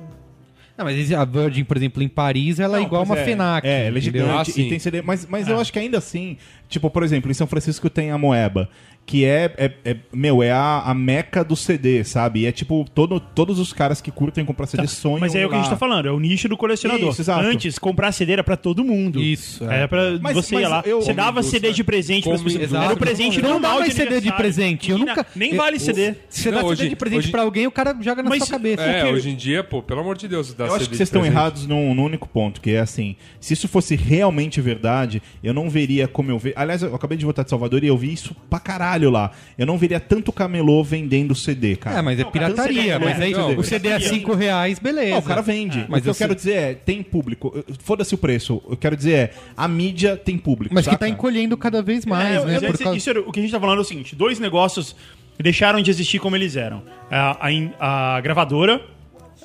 Não, 0.79 0.85
mas 0.87 1.13
a 1.13 1.25
Virgin, 1.27 1.63
por 1.65 1.77
exemplo, 1.77 2.03
em 2.03 2.09
Paris, 2.09 2.59
ela 2.59 2.77
é 2.79 2.81
Não, 2.81 2.87
igual 2.87 3.05
pois 3.05 3.19
uma 3.19 3.25
FENAC. 3.27 3.67
É, 3.67 3.89
ela 3.89 3.99
é 3.99 4.01
gigante 4.01 4.51
Ah, 4.51 4.61
e 4.61 4.69
tem 4.71 4.79
CD. 4.79 5.03
Mas, 5.03 5.27
mas 5.29 5.47
eu 5.47 5.61
acho 5.61 5.71
que 5.71 5.79
ainda 5.79 5.99
assim, 5.99 6.39
tipo, 6.71 6.89
por 6.89 7.03
exemplo, 7.03 7.31
em 7.31 7.35
São 7.35 7.47
Francisco 7.47 7.91
tem 7.91 8.11
a 8.11 8.17
Moeba, 8.17 8.67
que 9.11 9.25
é, 9.25 9.53
é, 9.57 9.73
é- 9.85 9.97
meu, 10.13 10.41
é 10.41 10.53
a, 10.53 10.83
a 10.87 10.95
meca 10.95 11.43
do 11.43 11.57
CD, 11.57 12.05
sabe? 12.05 12.43
E 12.43 12.47
é 12.47 12.53
tipo, 12.53 12.87
todo, 12.95 13.19
todos 13.19 13.59
os 13.59 13.73
caras 13.73 14.01
que 14.01 14.09
curtem 14.13 14.45
comprar 14.45 14.67
CD 14.69 14.87
sonham 14.87 15.19
Mas 15.19 15.35
é 15.35 15.45
o 15.45 15.49
que 15.49 15.57
a 15.57 15.59
gente 15.59 15.69
tá 15.69 15.77
falando, 15.77 16.07
é 16.07 16.13
o 16.13 16.21
nicho 16.21 16.49
do 16.49 16.57
colecionador. 16.57 17.11
Isso. 17.11 17.33
Antes, 17.33 17.77
comprar 17.77 18.13
CD 18.13 18.35
era 18.35 18.45
pra 18.45 18.57
todo 18.57 18.85
mundo. 18.85 19.21
Isso, 19.21 19.69
é. 19.69 19.79
Era 19.79 19.89
pra 19.89 20.17
Mas- 20.21 20.37
você 20.37 20.55
mas 20.55 20.63
ia 20.63 20.69
lá, 20.69 20.83
eu- 20.87 21.03
você 21.03 21.13
dava 21.13 21.43
CD 21.43 21.73
de 21.73 21.83
presente 21.83 22.23
pras 22.23 22.37
como- 22.37 22.45
pessoas. 22.45 22.65
Exato. 22.71 22.85
Era 22.85 22.95
o 22.95 22.97
presente 22.97 23.37
não 23.43 23.49
dá 23.49 23.53
normal 23.55 23.81
mais 23.81 23.95
CD 23.95 24.21
de 24.21 24.33
presente. 24.33 24.91
Eu 24.93 24.99
na- 24.99 25.07
nunca. 25.07 25.27
Nem 25.35 25.51
eu- 25.51 25.57
vale 25.57 25.81
CD. 25.81 26.15
Se 26.29 26.43
você 26.43 26.51
dá 26.53 26.63
Não, 26.63 26.69
CD 26.69 26.89
de 26.91 26.95
presente 26.97 27.19
hoje- 27.19 27.31
pra 27.33 27.43
alguém, 27.43 27.67
o 27.67 27.73
cara 27.73 27.97
joga 28.01 28.23
na 28.23 28.31
sua 28.37 28.47
cabeça. 28.47 28.83
É, 28.85 29.01
porque- 29.01 29.15
hoje 29.17 29.31
em 29.31 29.35
dia, 29.35 29.65
pô, 29.65 29.83
pelo 29.83 30.03
amor 30.03 30.17
de 30.17 30.29
Deus, 30.29 30.55
dá 30.55 30.67
Eu 30.67 30.69
acho 30.69 30.85
CD 30.85 30.91
que 30.91 30.97
vocês 30.99 31.09
estão 31.09 31.27
errados 31.27 31.67
num, 31.67 31.93
num 31.97 32.05
único 32.05 32.29
ponto, 32.29 32.61
que 32.61 32.71
é 32.71 32.79
assim, 32.79 33.17
se 33.41 33.55
isso 33.55 33.67
fosse 33.67 33.97
realmente 33.97 34.61
verdade, 34.61 35.21
eu 35.43 35.53
não 35.53 35.69
veria 35.69 36.07
como 36.07 36.31
eu 36.31 36.39
vejo. 36.39 36.55
Aliás, 36.57 36.81
eu 36.85 36.95
acabei 36.95 37.19
de 37.19 37.25
voltar 37.25 37.43
de 37.43 37.51
Salvador 37.51 37.83
e 37.83 37.89
eu 37.89 37.97
vi 37.99 38.13
isso 38.13 38.37
pra 38.49 38.61
caralho 38.61 39.00
lá. 39.09 39.31
Eu 39.57 39.65
não 39.67 39.79
veria 39.79 40.01
tanto 40.01 40.33
camelô 40.33 40.83
vendendo 40.85 41.35
CD, 41.35 41.77
cara. 41.77 41.99
É, 41.99 42.03
mas 42.03 42.19
é 42.21 42.25
pirataria. 42.25 42.99
Não, 42.99 43.07
Mas 43.07 43.21
aí 43.21 43.33
não, 43.33 43.57
o 43.57 43.63
CD 43.65 43.89
é 43.89 43.99
pirataria. 43.99 44.09
5 44.21 44.35
reais, 44.35 44.79
beleza. 44.79 45.11
Não, 45.13 45.19
o 45.19 45.23
cara 45.23 45.41
vende. 45.41 45.79
mas 45.89 45.89
mas 45.89 46.01
o 46.01 46.03
que 46.03 46.09
eu 46.11 46.15
você- 46.15 46.25
quero 46.25 46.35
dizer 46.35 46.55
é, 46.55 46.75
tem 46.75 47.03
público. 47.03 47.65
Foda-se 47.79 48.15
o 48.15 48.19
preço. 48.19 48.61
Eu 48.69 48.77
quero 48.77 48.97
dizer 48.97 49.13
é, 49.13 49.31
a 49.57 49.67
mídia 49.69 50.17
tem 50.17 50.37
público. 50.37 50.75
Mas 50.75 50.85
que 50.85 50.91
saca? 50.91 50.99
tá 51.07 51.09
encolhendo 51.09 51.57
cada 51.57 51.81
vez 51.83 52.05
mais, 52.05 52.43
É, 52.43 52.45
né? 52.45 52.61
Por 52.61 52.77
causa- 52.79 52.97
isso 52.97 53.11
o 53.13 53.33
que 53.33 53.39
a 53.39 53.43
gente 53.43 53.53
tá 53.53 53.61
falando 53.61 53.79
é 53.79 53.83
o 53.83 53.85
seguinte: 53.85 54.17
dois 54.17 54.39
negócios 54.41 54.97
deixaram 55.39 55.81
de 55.81 55.91
existir 55.91 56.19
como 56.19 56.37
eles 56.37 56.57
eram. 56.57 56.83
A, 57.11 57.49
a 57.49 58.17
a 58.17 58.21
gravadora. 58.21 58.81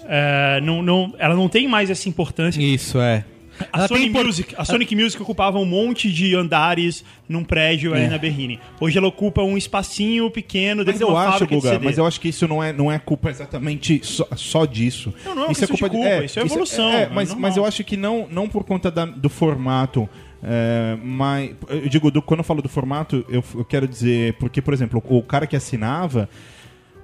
é, 0.08 0.60
não, 0.62 0.82
não, 0.82 1.14
ela 1.18 1.36
não 1.36 1.48
tem 1.50 1.68
mais 1.68 1.90
essa 1.90 2.08
importância. 2.10 2.62
Isso, 2.62 3.00
é. 3.00 3.24
A 3.72 3.80
Ela 3.80 3.88
Sony, 3.88 4.10
Music, 4.10 4.54
a 4.58 4.66
Sonic 4.66 4.96
Music 4.96 5.22
ocupava 5.22 5.58
um 5.60 5.66
monte 5.66 6.12
de 6.12 6.36
andares 6.36 7.04
num 7.28 7.44
prédio 7.44 7.94
É. 7.96 8.00
ali 8.00 8.08
na 8.10 8.18
Berrine. 8.18 8.60
Hoje 8.80 8.98
ela 8.98 9.08
ocupa 9.08 9.42
um 9.42 9.58
espacinho 9.58 10.30
pequeno 10.30 10.78
Mas 10.78 10.86
dentro 10.88 11.00
de 11.00 11.04
eu 11.06 11.10
uma 11.10 11.28
acho, 11.30 11.48
Guga, 11.48 11.80
mas 11.80 11.98
eu 11.98 12.06
acho 12.06 12.20
que 12.20 12.30
isso 12.30 12.48
não 12.48 12.64
é, 12.64 12.74
não 12.74 12.92
é 12.92 13.00
culpa 13.00 13.30
exatamente 13.30 14.02
só, 14.04 14.28
só 14.36 14.66
disso. 14.66 15.14
Não, 15.24 15.36
não 15.36 15.42
é 15.44 15.46
uma 15.48 15.56
questão 15.56 15.76
de 15.76 15.90
culpa, 15.90 16.24
isso 16.26 16.40
é 16.40 16.42
evolução, 16.44 16.90
É, 16.92 17.04
é 17.04 17.10
mas, 17.10 17.30
normal. 17.30 17.42
mas 17.50 17.58
eu 17.58 17.66
acho 17.66 17.84
que 17.84 17.96
não, 17.98 18.28
não 18.30 18.48
por 18.50 18.64
conta 18.64 18.92
da- 18.92 19.06
do 19.06 19.30
formato. 19.30 20.08
é, 20.44 20.98
mas 21.04 21.52
eu 21.70 21.88
digo, 21.90 22.12
do- 22.12 22.22
quando 22.22 22.40
eu 22.40 22.44
falo 22.44 22.62
do 22.62 22.70
formato, 22.70 23.26
eu, 23.30 23.44
eu 23.56 23.66
quero 23.66 23.88
dizer, 23.88 24.34
porque, 24.34 24.62
por 24.62 24.74
exemplo, 24.74 25.02
o, 25.04 25.18
o 25.18 25.24
cara 25.24 25.48
que 25.48 25.56
assinava. 25.56 26.30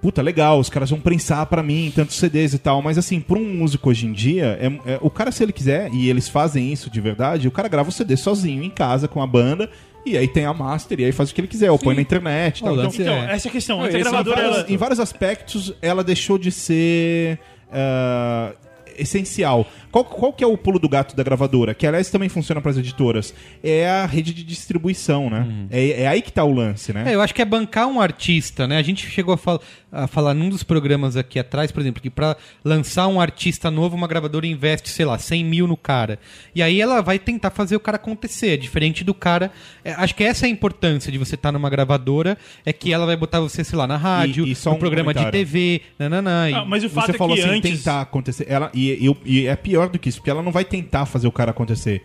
Puta, 0.01 0.21
legal, 0.21 0.59
os 0.59 0.67
caras 0.69 0.89
vão 0.89 0.99
prensar 0.99 1.45
pra 1.45 1.61
mim 1.61 1.91
tantos 1.95 2.15
CDs 2.17 2.53
e 2.53 2.57
tal, 2.57 2.81
mas 2.81 2.97
assim, 2.97 3.19
pra 3.19 3.37
um 3.37 3.53
músico 3.53 3.89
hoje 3.89 4.07
em 4.07 4.11
dia, 4.11 4.57
é, 4.59 4.93
é- 4.93 4.99
o 5.01 5.09
cara, 5.11 5.31
se 5.31 5.43
ele 5.43 5.51
quiser, 5.53 5.93
e 5.93 6.09
eles 6.09 6.27
fazem 6.27 6.73
isso 6.73 6.89
de 6.89 6.99
verdade, 6.99 7.47
o 7.47 7.51
cara 7.51 7.67
grava 7.67 7.89
o 7.89 7.91
CD 7.91 8.17
sozinho 8.17 8.63
em 8.63 8.69
casa 8.71 9.07
com 9.07 9.21
a 9.21 9.27
banda, 9.27 9.69
e 10.03 10.17
aí 10.17 10.27
tem 10.27 10.45
a 10.45 10.53
master, 10.53 10.99
e 10.99 11.05
aí 11.05 11.11
faz 11.11 11.29
o 11.29 11.35
que 11.35 11.41
ele 11.41 11.47
quiser, 11.47 11.69
ou 11.69 11.77
põe 11.77 11.93
na 11.95 12.01
internet 12.01 12.59
e 12.59 12.63
tal. 12.63 12.73
Então, 12.73 12.91
Então, 12.91 13.13
É. 13.13 13.33
essa 13.35 13.47
é 13.47 13.49
a 13.49 13.51
questão. 13.51 13.77
Não, 13.77 13.85
é 13.85 13.89
gravadora. 13.91 14.35
vários- 14.41 14.57
ela- 14.57 14.71
em 14.71 14.77
vários 14.77 14.99
aspectos, 14.99 15.71
ela 15.81 16.03
deixou 16.03 16.39
de 16.39 16.51
ser 16.51 17.37
ah, 17.71 18.51
essencial. 18.97 19.65
Qual, 19.91 20.05
qual 20.05 20.31
que 20.33 20.43
é 20.43 20.47
o 20.47 20.57
pulo 20.57 20.79
do 20.79 20.87
gato 20.87 21.15
da 21.15 21.23
gravadora? 21.23 21.73
Que, 21.73 21.85
aliás, 21.85 22.09
também 22.09 22.29
funciona 22.29 22.61
para 22.61 22.71
as 22.71 22.77
editoras. 22.77 23.33
É 23.63 23.89
a 23.89 24.05
rede 24.05 24.33
de 24.33 24.43
distribuição, 24.43 25.29
né? 25.29 25.67
É, 25.69 26.03
é 26.03 26.07
aí 26.07 26.21
que 26.21 26.31
tá 26.31 26.43
o 26.43 26.53
lance, 26.53 26.93
né? 26.93 27.03
É, 27.11 27.15
eu 27.15 27.21
acho 27.21 27.33
que 27.35 27.41
é 27.41 27.45
bancar 27.45 27.87
um 27.87 27.99
artista, 27.99 28.67
né? 28.67 28.77
A 28.77 28.81
gente 28.81 29.09
chegou 29.09 29.33
a, 29.33 29.37
fal- 29.37 29.61
a 29.91 30.07
falar 30.07 30.33
num 30.33 30.49
dos 30.49 30.63
programas 30.63 31.17
aqui 31.17 31.37
atrás, 31.39 31.71
por 31.71 31.81
exemplo, 31.81 32.01
que 32.01 32.09
pra 32.09 32.37
lançar 32.63 33.07
um 33.07 33.19
artista 33.19 33.69
novo, 33.69 33.95
uma 33.95 34.07
gravadora 34.07 34.47
investe, 34.47 34.89
sei 34.89 35.05
lá, 35.05 35.17
100 35.17 35.43
mil 35.43 35.67
no 35.67 35.75
cara. 35.75 36.17
E 36.55 36.61
aí 36.63 36.79
ela 36.79 37.01
vai 37.01 37.19
tentar 37.19 37.49
fazer 37.51 37.75
o 37.75 37.79
cara 37.79 37.97
acontecer, 37.97 38.57
diferente 38.57 39.03
do 39.03 39.13
cara. 39.13 39.51
é, 39.83 39.91
acho 39.93 40.15
que 40.15 40.23
essa 40.23 40.45
é 40.45 40.47
a 40.47 40.51
importância 40.51 41.11
de 41.11 41.17
você 41.17 41.35
estar 41.35 41.51
numa 41.51 41.69
gravadora, 41.69 42.37
é 42.65 42.71
que 42.71 42.93
ela 42.93 43.05
vai 43.05 43.17
botar 43.17 43.39
você, 43.41 43.63
sei 43.63 43.77
lá, 43.77 43.85
na 43.85 43.97
rádio, 43.97 44.45
E- 44.47 44.51
e 44.51 44.55
só 44.55 44.69
no 44.71 44.75
um 44.77 44.79
programa 44.79 45.13
de 45.13 45.19
comentário. 45.19 45.45
TV, 45.45 45.81
nananã. 45.99 46.49
Ah, 46.55 46.65
mas 46.65 46.83
o 46.83 46.89
fato 46.89 47.07
Você 47.07 47.11
é 47.11 47.17
falou 47.17 47.35
que 47.35 47.41
assim, 47.41 47.51
antes. 47.57 47.71
tentar 47.79 48.01
acontecer. 48.01 48.45
Ela, 48.47 48.71
e, 48.89 49.07
e- 49.25 49.41
e 49.43 49.47
é 49.47 49.55
pior 49.55 49.89
do 49.89 49.99
que 49.99 50.09
isso, 50.09 50.17
porque 50.19 50.29
ela 50.31 50.41
não 50.43 50.51
vai 50.51 50.65
tentar 50.65 51.05
fazer 51.05 51.27
o 51.27 51.31
cara 51.31 51.51
acontecer. 51.51 52.03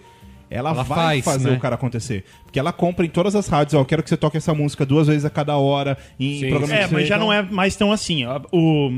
Ela, 0.49 0.71
Ela 0.71 0.83
vai 0.85 0.97
faz, 1.21 1.25
fazer 1.25 1.51
né? 1.51 1.57
o 1.57 1.61
cara 1.61 1.75
acontecer. 1.75 2.25
Porque 2.45 2.59
ela 2.59 2.73
compra 2.73 3.05
em 3.05 3.09
todas 3.09 3.35
as 3.35 3.49
rádios, 3.49 3.75
ó, 3.75 3.81
eu 3.81 3.85
quero 3.85 4.01
que 4.03 4.09
você 4.09 4.17
toque 4.17 4.37
essa 4.37 4.55
música 4.55 4.87
duas 4.87 5.09
vezes 5.09 5.25
a 5.25 5.31
cada 5.31 5.57
hora, 5.57 5.99
em 6.21 6.39
Sim. 6.39 6.51
programa 6.51 6.75
É, 6.75 6.87
mas 6.87 7.09
já 7.09 7.19
não 7.19 7.33
é 7.33 7.43
mais 7.43 7.75
tão 7.75 7.91
assim. 7.91 8.25
ó. 8.25 8.41
O, 8.53 8.91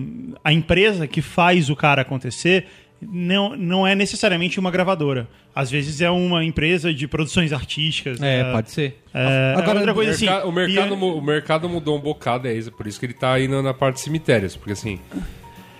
a 0.44 0.52
empresa 0.52 1.06
que 1.06 1.22
faz 1.22 1.70
o 1.70 1.74
cara 1.76 2.02
acontecer 2.02 2.66
não, 3.00 3.56
não 3.56 3.86
é 3.86 3.94
necessariamente 3.94 4.60
uma 4.60 4.70
gravadora. 4.70 5.26
Às 5.54 5.70
vezes 5.70 6.00
é 6.02 6.10
uma 6.10 6.44
empresa 6.44 6.92
de 6.92 7.08
produções 7.08 7.50
artísticas. 7.52 8.20
É, 8.20 8.44
pode 8.52 8.70
ser. 8.70 8.98
É, 9.14 9.54
Agora, 9.56 9.78
outra 9.78 9.92
O, 9.92 9.94
coisa 9.94 10.10
assim. 10.10 10.26
merca- 10.26 10.46
o 10.46 10.52
mercado, 10.52 10.92
e- 10.94 10.96
mu- 10.98 11.16
o 11.16 11.22
mercado 11.22 11.66
mudou 11.68 11.96
um 11.96 12.00
bocado, 12.00 12.46
é 12.46 12.52
isso. 12.52 12.70
Por 12.72 12.86
isso 12.86 13.00
que 13.00 13.06
ele 13.06 13.14
tá 13.14 13.40
indo 13.40 13.62
na 13.62 13.72
parte 13.72 13.94
de 13.96 14.00
cemitérios. 14.02 14.54
Porque 14.54 14.72
assim, 14.72 14.98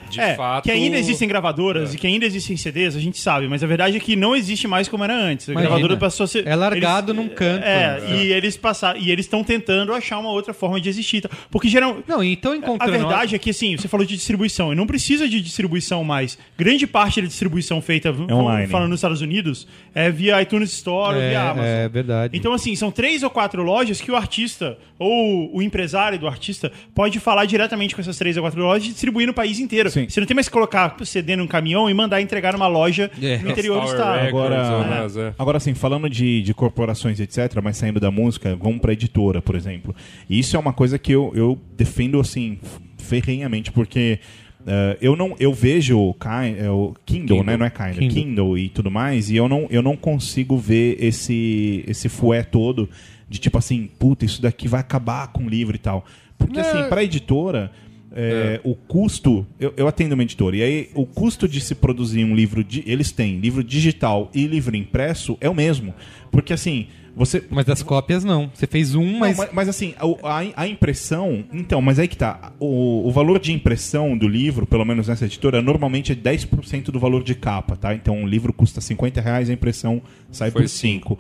de 0.09 0.21
é, 0.21 0.35
fato. 0.35 0.65
que 0.65 0.71
ainda 0.71 0.97
existem 0.97 1.29
gravadoras 1.29 1.95
e 1.95 1.99
que 1.99 2.07
ainda 2.07 2.25
existem 2.27 2.57
CDs, 2.57 2.97
a 2.97 3.01
gente 3.01 3.19
sabe, 3.19 3.49
mas 3.49 3.63
a 3.63 3.67
verdade 3.67 3.97
é 3.97 4.01
que 4.01 4.17
não 4.17 4.35
existe 4.35 4.67
mais 4.67 4.89
como 4.89 5.05
era 5.05 5.15
antes. 5.15 5.49
A 5.49 5.53
Imagina. 5.53 5.71
gravadora 5.71 5.97
passou 5.99 6.25
a 6.25 6.27
ser. 6.27 6.47
É 6.47 6.55
largado 6.55 7.13
num 7.15 7.29
canto. 7.29 7.65
É, 7.65 8.01
e 8.11 8.33
eles 8.33 8.57
passaram. 8.57 8.99
E 9.01 9.11
eles 9.11 9.27
estão 9.27 9.43
tentando 9.45 9.93
achar 9.93 10.19
uma 10.19 10.31
outra 10.31 10.53
forma 10.55 10.81
de 10.81 10.89
existir. 10.89 11.23
tá? 11.23 11.31
Porque 11.51 11.69
geral, 11.69 11.99
Não, 12.07 12.23
e 12.23 12.33
estão 12.35 12.53
A 12.53 12.57
encontrando. 12.57 12.93
verdade 12.93 13.35
é 13.35 13.39
que, 13.39 13.51
assim, 13.51 13.77
você 13.77 13.89
falou 13.89 14.07
de 14.07 14.17
distribuição, 14.17 14.73
e 14.73 14.77
não 14.77 14.87
precisa 14.87 15.29
de 15.29 15.41
distribuição 15.41 16.03
mais. 16.05 16.39
Grande 16.57 16.87
parte 16.87 17.21
da 17.21 17.27
distribuição 17.27 17.81
feita, 17.81 18.11
online. 18.31 18.69
falando 18.69 18.91
nos 18.91 18.99
Estados 19.01 19.21
Unidos, 19.21 19.67
é 19.95 20.11
via 20.11 20.41
iTunes 20.41 20.73
Store 20.73 21.17
ou 21.17 21.23
é, 21.23 21.29
via 21.31 21.43
Amazon. 21.43 21.65
é 21.65 21.89
verdade. 21.89 22.37
Então, 22.37 22.53
assim, 22.53 22.75
são 22.77 22.91
três 22.91 23.23
ou 23.23 23.31
quatro 23.31 23.63
lojas 23.63 24.01
que 24.01 24.11
o 24.11 24.17
artista 24.17 24.79
ou 24.99 25.55
o 25.57 25.63
empresário 25.63 26.19
do 26.19 26.27
artista 26.27 26.73
pode 26.95 27.21
falar 27.21 27.45
diretamente 27.45 27.95
com 27.95 28.01
essas 28.01 28.17
três 28.17 28.37
ou 28.37 28.43
quatro 28.43 28.61
lojas 28.61 28.89
e 28.89 28.93
distribuir 28.93 29.27
no 29.27 29.35
país 29.35 29.59
inteiro. 29.59 29.91
Sim. 29.91 29.98
Você 30.07 30.21
não 30.21 30.27
tem 30.27 30.35
mais 30.35 30.47
que 30.49 30.53
colocar 30.53 30.95
CD 31.05 31.35
num 31.37 31.47
caminhão 31.47 31.89
e 31.89 31.95
mandar 31.95 32.21
entregar 32.21 32.53
numa 32.53 32.67
loja 32.69 33.11
É. 33.23 33.39
no 33.39 33.51
interior 33.51 33.81
do 33.81 33.87
estado. 33.87 34.27
Agora- 34.29 35.07
é. 35.17 35.35
Agora, 35.39 35.57
assim, 35.57 35.73
falando 35.75 36.09
de, 36.11 36.43
de 36.43 36.53
corporações, 36.53 37.19
etc., 37.19 37.61
mas 37.63 37.77
saindo 37.77 37.99
da 37.99 38.11
música, 38.11 38.55
vamos 38.57 38.81
pra 38.81 38.93
editora, 38.93 39.41
por 39.41 39.55
exemplo. 39.57 39.95
E 40.29 40.39
isso 40.39 40.55
é 40.57 40.59
uma 40.59 40.73
coisa 40.73 40.99
que 40.99 41.13
eu, 41.13 41.33
eu 41.35 41.59
defendo, 41.77 42.21
assim, 42.21 42.59
ferrenhamente, 42.99 43.73
porque 43.73 44.19
eh, 44.67 44.99
eu 45.01 45.17
não 45.17 45.35
eu 45.39 45.53
vejo 45.53 45.99
o, 45.99 46.13
Ki- 46.15 46.57
é, 46.59 46.71
o 46.71 46.95
Kindle, 47.07 47.43
né? 47.45 47.57
Não 47.57 47.65
é 47.67 47.71
Kindle, 47.71 47.95
Kindle. 47.95 48.15
Kindle. 48.23 48.59
e 48.59 48.69
tudo 48.69 48.91
mais, 48.91 49.31
e 49.31 49.37
eu 49.37 49.49
não, 49.49 49.67
eu 49.71 49.81
não 49.83 49.97
consigo 49.97 50.57
ver 50.59 50.97
esse, 51.03 51.85
esse 51.87 52.09
fué 52.09 52.43
todo 52.43 52.89
de 53.29 53.39
tipo 53.39 53.57
assim, 53.59 53.89
puta, 53.99 54.25
isso 54.25 54.41
daqui 54.43 54.67
vai 54.69 54.81
acabar 54.81 55.29
com 55.29 55.45
o 55.45 55.49
livro 55.49 55.75
e 55.77 55.79
tal. 55.79 56.05
Porque, 56.37 56.61
Não. 56.61 56.69
assim, 56.69 56.89
pra 56.89 57.03
editora. 57.03 57.71
É, 58.15 58.61
O 58.65 58.75
custo, 58.75 59.47
eu, 59.61 59.73
eu 59.77 59.87
atendo 59.89 60.15
uma 60.15 60.23
editora, 60.23 60.57
e 60.57 60.63
aí 60.63 60.91
o 60.95 61.05
custo 61.07 61.47
de 61.49 61.61
se 61.61 61.75
produzir 61.75 62.25
um 62.25 62.35
livro, 62.35 62.65
di- 62.65 62.83
eles 62.87 63.13
têm 63.13 63.39
livro 63.39 63.63
digital 63.63 64.31
e 64.35 64.47
livro 64.47 64.75
impresso, 64.77 65.37
é 65.41 65.49
o 65.49 65.55
mesmo. 65.55 65.95
Porque 66.31 66.53
assim, 66.53 66.87
você. 67.17 67.43
Mas 67.51 67.65
das 67.67 67.83
cópias 67.83 68.23
não. 68.25 68.51
Você 68.55 68.67
fez 68.67 68.95
um, 68.95 69.05
Não, 69.13 69.19
mas. 69.19 69.37
mas, 69.37 69.51
mas 69.53 69.69
assim, 69.69 69.95
a, 69.99 70.05
a- 70.41 70.53
a 70.63 70.69
impressão. 70.69 71.45
Então, 71.53 71.83
mas 71.83 71.99
aí 71.99 72.07
que 72.07 72.17
tá. 72.17 72.53
O, 72.61 73.09
o 73.09 73.11
valor 73.11 73.41
de 73.41 73.53
impressão 73.53 74.17
do 74.17 74.29
livro, 74.29 74.67
pelo 74.67 74.85
menos 74.85 75.09
nessa 75.09 75.25
editora, 75.25 75.61
normalmente 75.61 76.13
é 76.13 76.15
10% 76.15 76.85
do 76.93 76.99
valor 77.01 77.23
de 77.25 77.35
capa, 77.35 77.77
tá? 77.77 77.95
Então 77.95 78.23
o 78.23 78.27
livro 78.27 78.53
custa 78.53 78.81
50 78.81 79.21
reais, 79.21 79.51
a 79.51 79.53
impressão 79.53 80.01
sai 80.31 80.51
Foi 80.51 80.63
por 80.63 80.69
5. 80.69 81.19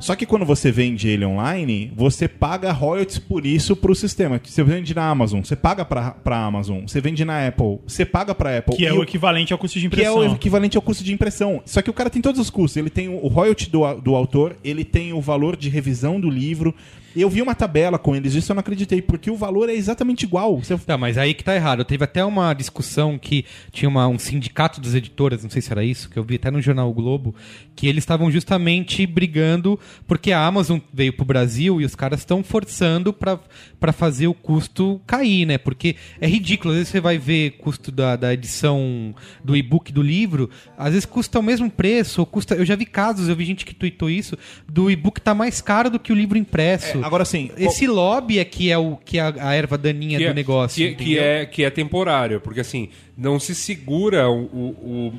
Só 0.00 0.16
que 0.16 0.26
quando 0.26 0.44
você 0.44 0.72
vende 0.72 1.08
ele 1.08 1.24
online, 1.24 1.92
você 1.94 2.26
paga 2.26 2.72
royalties 2.72 3.18
por 3.18 3.46
isso 3.46 3.76
pro 3.76 3.94
sistema. 3.94 4.40
Você 4.42 4.64
vende 4.64 4.94
na 4.94 5.08
Amazon, 5.08 5.42
você 5.42 5.54
paga 5.54 5.84
pra, 5.84 6.10
pra 6.10 6.38
Amazon. 6.38 6.86
Você 6.86 7.00
vende 7.00 7.24
na 7.24 7.46
Apple, 7.46 7.78
você 7.86 8.04
paga 8.04 8.34
pra 8.34 8.58
Apple. 8.58 8.76
Que 8.76 8.86
é 8.86 8.92
o 8.92 9.02
equivalente 9.02 9.52
ao 9.52 9.58
custo 9.58 9.78
de 9.78 9.88
que 9.88 9.96
é 10.00 10.10
impressão. 10.10 10.32
o 10.32 10.34
equivalente 10.34 10.76
ao 10.76 10.82
custo 10.82 11.04
de 11.04 11.12
impressão. 11.12 11.62
Só 11.64 11.80
que 11.80 11.90
o 11.90 11.92
cara 11.92 12.10
tem 12.10 12.20
todos 12.20 12.40
os 12.40 12.50
custos. 12.50 12.76
Ele 12.76 12.90
tem 12.90 13.08
o 13.08 13.28
o 13.28 13.30
royalty 13.30 13.68
do, 13.70 13.94
do 14.00 14.16
autor, 14.16 14.56
ele 14.64 14.84
tem 14.84 15.12
o 15.12 15.20
valor 15.20 15.54
de 15.54 15.68
revisão 15.68 16.18
do 16.18 16.30
livro, 16.30 16.74
Eu 17.16 17.28
vi 17.28 17.42
uma 17.42 17.54
tabela 17.54 17.98
com 17.98 18.14
eles, 18.14 18.34
isso 18.34 18.52
eu 18.52 18.54
não 18.54 18.60
acreditei, 18.60 19.00
porque 19.02 19.30
o 19.30 19.36
valor 19.36 19.68
é 19.68 19.74
exatamente 19.74 20.22
igual. 20.24 20.56
Você... 20.58 20.76
Tá, 20.78 20.96
mas 20.96 21.18
aí 21.18 21.34
que 21.34 21.42
tá 21.42 21.54
errado. 21.54 21.84
Teve 21.84 22.04
até 22.04 22.24
uma 22.24 22.52
discussão 22.54 23.18
que 23.18 23.44
tinha 23.72 23.88
uma- 23.88 24.06
um 24.06 24.18
sindicato 24.18 24.80
das 24.80 24.94
editoras, 24.94 25.42
não 25.42 25.50
sei 25.50 25.60
se 25.62 25.72
era 25.72 25.82
isso, 25.84 26.08
que 26.10 26.18
eu 26.18 26.22
vi 26.22 26.36
até 26.36 26.50
no 26.50 26.60
jornal 26.60 26.88
o 26.88 26.92
Globo, 26.94 27.34
que 27.74 27.86
eles 27.86 28.02
estavam 28.02 28.30
justamente 28.30 29.06
brigando 29.06 29.78
porque 30.06 30.32
a 30.32 30.44
Amazon 30.44 30.78
veio 30.92 31.12
pro 31.12 31.24
Brasil 31.24 31.80
e 31.80 31.84
os 31.84 31.94
caras 31.94 32.20
estão 32.20 32.42
forçando 32.44 33.12
pra 33.12 33.92
fazer 33.92 34.26
o 34.26 34.34
custo 34.34 35.00
cair, 35.06 35.46
né? 35.46 35.58
Porque 35.58 35.96
é 36.20 36.26
ridículo. 36.26 36.72
Às 36.72 36.78
vezes 36.78 36.92
você 36.92 37.00
vai 37.00 37.18
ver 37.18 37.52
custo 37.52 37.90
da, 37.90 38.16
da 38.16 38.32
edição 38.34 39.14
do 39.42 39.56
e-book 39.56 39.92
do 39.92 40.02
livro, 40.02 40.50
às 40.76 40.90
vezes 40.92 41.04
custa 41.06 41.38
o 41.38 41.42
mesmo 41.42 41.70
preço, 41.70 42.20
ou 42.20 42.26
custa. 42.26 42.54
Eu 42.54 42.64
já 42.64 42.76
vi 42.76 42.84
casos, 42.86 43.28
eu 43.28 43.36
vi 43.36 43.44
gente 43.44 43.64
que 43.64 43.74
tweetou 43.74 44.10
isso, 44.10 44.36
do 44.68 44.90
e-book 44.90 45.20
tá 45.20 45.34
mais 45.34 45.60
caro 45.60 45.88
do 45.90 45.98
que 45.98 46.12
o 46.12 46.16
livro 46.16 46.36
impresso. 46.38 46.97
É, 47.02 47.06
agora 47.06 47.24
sim, 47.24 47.50
Esse 47.56 47.86
lobby 47.86 48.38
é 48.38 48.44
que 48.44 48.70
é, 48.70 48.78
o, 48.78 48.96
que 48.96 49.18
é 49.18 49.22
a, 49.22 49.54
erva 49.54 49.76
daninha 49.78 50.18
do 50.28 50.34
negócio. 50.34 50.76
Que, 50.76 50.94
que 51.04 51.18
é, 51.18 51.46
que 51.46 51.64
é 51.64 51.70
temporário, 51.70 52.40
porque 52.40 52.60
assim, 52.60 52.88
não 53.16 53.38
se 53.40 53.54
segura 53.54 54.28
o. 54.28 54.44
o- 54.44 54.76
o- 55.08 55.12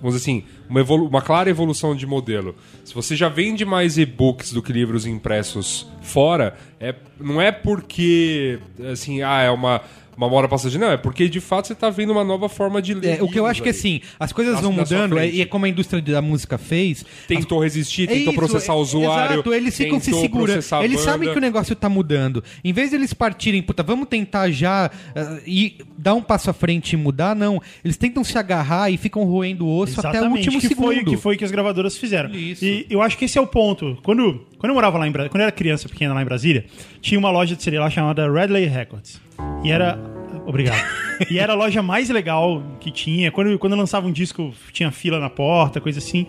vamos 0.00 0.14
dizer 0.14 0.30
assim, 0.30 0.44
uma, 0.70 0.80
uma 0.82 1.20
clara 1.20 1.50
evolução 1.50 1.92
de 1.94 2.06
modelo. 2.06 2.54
Se 2.84 2.94
você 2.94 3.16
já 3.16 3.28
vende 3.28 3.64
mais 3.64 3.98
e-books 3.98 4.52
do 4.52 4.62
que 4.62 4.72
livros 4.72 5.04
impressos 5.06 5.88
fora, 6.02 6.54
é, 6.78 6.94
não 7.20 7.40
é 7.42 7.50
porque 7.50 8.60
assim, 8.92 9.22
ah, 9.22 9.40
é 9.42 9.50
uma. 9.50 9.80
Uma 10.18 10.28
moda 10.28 10.48
passageira, 10.48 10.84
não, 10.84 10.92
é 10.92 10.96
porque 10.96 11.28
de 11.28 11.40
fato 11.40 11.68
você 11.68 11.74
está 11.74 11.88
vendo 11.90 12.10
uma 12.10 12.24
nova 12.24 12.48
forma 12.48 12.82
de 12.82 12.92
ler. 12.92 13.20
É, 13.20 13.22
o 13.22 13.28
que 13.28 13.38
eu 13.38 13.46
acho 13.46 13.62
que 13.62 13.68
aí. 13.68 13.74
assim, 13.74 14.00
as 14.18 14.32
coisas 14.32 14.60
vão 14.60 14.72
mudando, 14.72 15.16
é, 15.16 15.28
e 15.28 15.40
é 15.40 15.46
como 15.46 15.64
a 15.64 15.68
indústria 15.68 16.02
da 16.02 16.20
música 16.20 16.58
fez. 16.58 17.04
Tentou 17.28 17.62
resistir, 17.62 18.02
É 18.10 18.14
tentou 18.14 18.32
isso, 18.32 18.40
processar 18.40 18.74
o 18.74 18.78
é- 18.78 18.82
usuário. 18.82 19.34
Exato, 19.34 19.54
eles 19.54 19.76
ficam 19.76 20.00
se 20.00 20.12
segurando. 20.12 20.58
Eles 20.82 20.96
banda. 20.96 20.98
sabem 20.98 21.30
que 21.30 21.38
o 21.38 21.40
negócio 21.40 21.76
tá 21.76 21.88
mudando. 21.88 22.42
Em 22.64 22.72
vez 22.72 22.90
de 22.90 22.96
eles 22.96 23.12
partirem, 23.12 23.62
puta, 23.62 23.84
vamos 23.84 24.08
tentar 24.08 24.50
já 24.50 24.90
ah, 25.14 25.38
e 25.46 25.76
dar 25.96 26.14
um 26.14 26.22
passo 26.22 26.50
à 26.50 26.52
frente 26.52 26.94
e 26.94 26.96
mudar, 26.96 27.36
não. 27.36 27.62
Eles 27.84 27.96
tentam 27.96 28.24
se 28.24 28.36
agarrar 28.36 28.90
e 28.90 28.96
ficam 28.96 29.22
roendo 29.22 29.66
o 29.66 29.78
osso 29.78 30.04
até 30.04 30.20
o 30.20 30.30
último 30.32 30.60
que 30.60 30.66
segundo. 30.66 30.94
Foi, 30.94 31.04
que 31.04 31.16
foi 31.16 31.36
que 31.36 31.44
as 31.44 31.52
gravadoras 31.52 31.96
fizeram. 31.96 32.30
Isso. 32.34 32.64
E 32.64 32.86
eu 32.90 33.00
acho 33.00 33.16
que 33.16 33.26
esse 33.26 33.38
é 33.38 33.40
o 33.40 33.46
ponto. 33.46 33.96
Quando, 34.02 34.44
quando 34.58 34.70
eu 34.70 34.74
morava 34.74 34.98
lá 34.98 35.06
em 35.06 35.12
Brasília, 35.12 35.30
quando 35.30 35.42
eu 35.42 35.46
era 35.46 35.52
criança 35.52 35.88
pequena 35.88 36.12
lá 36.12 36.22
em 36.22 36.24
Brasília, 36.24 36.64
tinha 37.00 37.20
uma 37.20 37.30
loja 37.30 37.54
de 37.54 37.62
CD 37.62 37.78
lá 37.78 37.88
chamada 37.88 38.28
Redley 38.28 38.66
Records. 38.66 39.27
E 39.64 39.70
era. 39.70 39.98
Obrigado. 40.46 40.82
e 41.30 41.38
era 41.38 41.52
a 41.52 41.56
loja 41.56 41.82
mais 41.82 42.08
legal 42.10 42.62
que 42.80 42.90
tinha. 42.90 43.30
Quando, 43.30 43.58
quando 43.58 43.76
lançava 43.76 44.06
um 44.06 44.12
disco, 44.12 44.52
tinha 44.72 44.90
fila 44.90 45.18
na 45.18 45.28
porta, 45.28 45.80
coisa 45.80 45.98
assim. 45.98 46.26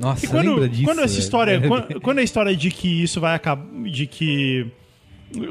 Nossa, 0.00 0.24
E 0.24 0.28
quando, 0.28 0.48
lembra 0.54 0.68
disso? 0.68 0.84
quando 0.84 1.00
essa 1.00 1.18
história. 1.18 1.60
quando, 1.60 2.00
quando 2.00 2.18
a 2.18 2.22
história 2.22 2.56
de 2.56 2.70
que 2.70 3.02
isso 3.02 3.20
vai 3.20 3.34
acabar. 3.34 3.66
De 3.84 4.06
que. 4.06 4.66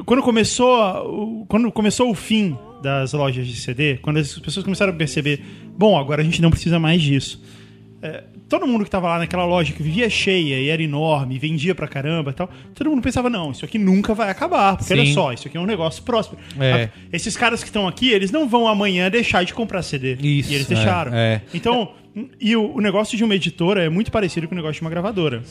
Quando 0.04 0.22
começou, 0.22 1.46
quando 1.48 1.72
começou 1.72 2.10
o 2.10 2.14
fim 2.14 2.56
das 2.82 3.12
lojas 3.14 3.46
de 3.46 3.56
CD, 3.56 3.96
quando 3.96 4.18
as 4.18 4.38
pessoas 4.38 4.62
começaram 4.64 4.92
a 4.92 4.96
perceber, 4.96 5.40
bom, 5.76 5.98
agora 5.98 6.20
a 6.20 6.24
gente 6.24 6.42
não 6.42 6.50
precisa 6.50 6.78
mais 6.78 7.00
disso. 7.00 7.42
É, 8.02 8.24
todo 8.48 8.66
mundo 8.66 8.84
que 8.84 8.90
tava 8.90 9.08
lá 9.08 9.18
naquela 9.18 9.44
loja 9.44 9.72
que 9.74 9.82
vivia 9.82 10.08
cheia 10.08 10.58
e 10.58 10.68
era 10.68 10.82
enorme, 10.82 11.38
vendia 11.38 11.74
pra 11.74 11.86
caramba 11.86 12.30
e 12.30 12.34
tal, 12.34 12.48
todo 12.74 12.88
mundo 12.88 13.02
pensava, 13.02 13.28
não, 13.28 13.50
isso 13.50 13.64
aqui 13.64 13.78
nunca 13.78 14.14
vai 14.14 14.30
acabar, 14.30 14.76
porque 14.76 14.94
Sim. 14.94 15.00
olha 15.00 15.12
só, 15.12 15.32
isso 15.32 15.48
aqui 15.48 15.58
é 15.58 15.60
um 15.60 15.66
negócio 15.66 16.02
próspero. 16.02 16.40
É. 16.58 16.88
Esses 17.12 17.36
caras 17.36 17.62
que 17.62 17.68
estão 17.68 17.86
aqui, 17.86 18.10
eles 18.10 18.30
não 18.30 18.48
vão 18.48 18.66
amanhã 18.66 19.10
deixar 19.10 19.44
de 19.44 19.52
comprar 19.52 19.82
CD. 19.82 20.14
Isso, 20.14 20.50
e 20.50 20.54
eles 20.54 20.70
é, 20.70 20.74
deixaram. 20.74 21.14
é. 21.14 21.42
Então, 21.52 21.92
e 22.40 22.56
o, 22.56 22.74
o 22.76 22.80
negócio 22.80 23.16
de 23.16 23.22
uma 23.24 23.34
editora 23.34 23.84
é 23.84 23.88
muito 23.88 24.10
parecido 24.10 24.48
com 24.48 24.54
o 24.54 24.56
negócio 24.56 24.74
de 24.76 24.80
uma 24.82 24.90
gravadora. 24.90 25.42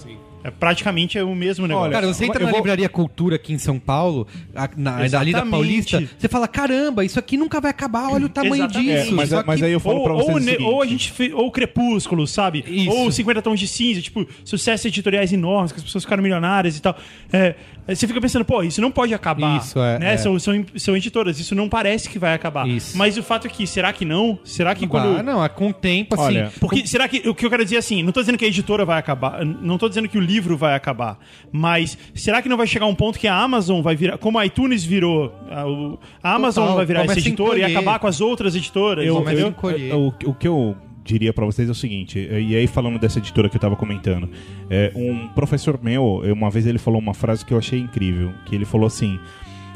É, 0.41 0.49
praticamente 0.49 1.18
é 1.18 1.24
o 1.24 1.36
mesmo 1.36 1.68
negócio. 1.68 1.91
Cara, 1.91 2.07
você 2.07 2.24
entra 2.26 2.41
eu 2.41 2.45
na 2.45 2.51
vou- 2.51 2.60
livraria 2.62 2.88
Cultura 2.88 3.36
aqui 3.36 3.51
em 3.51 3.57
São 3.57 3.78
Paulo, 3.78 4.26
a- 4.55 4.70
na, 4.78 4.95
ali 5.20 5.34
da. 5.34 5.45
Paulista, 5.45 6.01
você 6.18 6.30
fala, 6.30 6.47
caramba, 6.47 7.03
isso 7.03 7.20
aqui 7.20 7.36
nunca 7.36 7.60
vai 7.60 7.72
acabar, 7.72 8.10
olha 8.10 8.26
o 8.26 8.30
tamanho 8.30 8.55
Exatamente. 8.64 8.99
disso. 9.01 9.10
É, 9.12 9.16
mas, 9.16 9.30
Só 9.30 9.43
mas 9.45 9.60
que- 9.60 9.66
aí 9.66 9.72
eu 9.74 9.80
falo 9.82 9.97
ou, 9.97 10.03
pra 10.03 10.14
vocês 10.14 10.30
ou, 10.30 10.36
o 10.36 10.39
ne- 10.39 10.57
ou 10.64 10.82
a 10.82 10.86
gente 10.86 11.12
fez, 11.12 11.34
ou 11.34 11.51
Crepúsculo, 11.51 12.26
sabe? 12.26 12.64
Isso. 12.66 12.89
Ou 12.89 13.12
50 13.12 13.41
tons 13.41 13.60
de 13.60 13.68
cinza, 13.68 14.01
tipo, 14.01 14.26
sucessos 14.45 14.86
editoriais 14.86 15.34
enormes, 15.34 15.74
que 15.74 15.78
as 15.80 15.84
pessoas 15.84 16.05
ficaram 16.05 16.24
milionárias 16.24 16.78
e 16.78 16.82
tal. 16.82 16.95
É, 17.34 17.55
você 17.88 18.07
fica 18.07 18.22
pensando, 18.22 18.45
pô, 18.45 18.64
isso 18.64 18.80
não 18.80 18.91
pode 18.91 19.14
acabar. 19.14 19.57
Isso, 19.57 19.78
é, 19.80 19.99
né? 19.99 20.14
é. 20.14 20.18
São, 20.18 20.39
são, 20.39 20.66
são 20.78 20.95
editoras, 20.95 21.38
isso 21.38 21.53
não 21.53 21.68
parece 21.68 22.07
que 22.10 22.18
vai 22.18 22.34
acabar. 22.34 22.66
Isso. 22.66 22.97
Mas 22.97 23.18
o 23.18 23.24
fato 23.24 23.45
é 23.45 23.49
que, 23.49 23.68
será 23.68 23.91
que 23.91 24.05
não? 24.05 24.39
Será 24.45 24.74
que 24.74 24.88
quando. 24.88 25.18
Ah, 25.20 25.24
não, 25.24 25.43
é 25.43 25.49
com 25.49 25.68
o 25.70 25.74
tempo, 25.74 26.16
assim. 26.16 26.24
Olha, 26.24 26.49
Porque 26.60 26.86
será 26.86 27.07
que 27.07 27.28
o 27.28 27.34
que 27.34 27.45
eu 27.45 27.49
quero 27.49 27.64
dizer 27.64 27.78
é 27.78 27.80
assim, 27.80 28.03
não 28.03 28.12
tô 28.12 28.20
dizendo 28.20 28.38
que 28.38 28.45
a 28.45 28.47
editora 28.47 28.84
vai 28.86 28.99
acabar, 28.99 29.45
não 29.45 29.78
tô 29.78 29.88
dizendo 29.88 30.10
que 30.10 30.18
o 30.18 30.22
livro 30.22 30.57
vai 30.57 30.76
acabar, 30.76 31.18
mas 31.51 31.97
será 32.14 32.41
que 32.41 32.49
não 32.49 32.57
vai 32.57 32.68
chegar 32.68 32.86
um 32.86 32.95
ponto 32.95 33.18
que 33.18 33.28
a 33.28 33.36
Amazon 33.36 33.82
vai 33.82 33.95
virar, 33.95 34.18
como 34.18 34.38
a 34.38 34.45
iTunes 34.45 34.84
virou, 34.84 35.34
a, 35.49 36.30
a 36.30 36.36
Amazon 36.36 36.64
Total, 36.64 36.76
vai 36.78 36.86
virar 36.86 37.05
essa 37.05 37.20
editora 37.20 37.60
e 37.60 37.64
acabar 37.64 37.99
com 37.99 38.07
as 38.07 38.20
outras 38.22 38.55
editoras, 38.55 39.05
Eu, 39.05 39.22
entendeu? 39.22 39.53
o, 39.95 40.07
o 40.30 40.34
que 40.34 40.47
eu 40.47 40.76
diria 41.03 41.34
pra 41.34 41.45
vocês 41.45 41.68
é 41.68 41.72
o 41.72 41.76
seguinte, 41.76 42.20
e 42.20 42.55
aí 42.55 42.68
falando 42.68 42.99
dessa 42.99 43.20
editora 43.20 43.49
que 43.49 43.55
eu 43.55 43.62
tava 43.62 43.76
comentando, 43.76 44.30
é, 44.70 44.91
um 44.95 45.28
professor 45.30 45.80
meu, 45.82 46.22
uma 46.36 46.49
vez 46.51 46.68
ele 46.68 46.78
falou 46.78 46.99
uma 46.99 47.14
frase 47.14 47.43
que 47.45 47.53
eu 47.53 47.57
achei 47.57 47.80
incrível, 47.80 48.32
que 48.45 48.53
ele 48.53 48.66
falou 48.66 48.86
assim, 48.86 49.20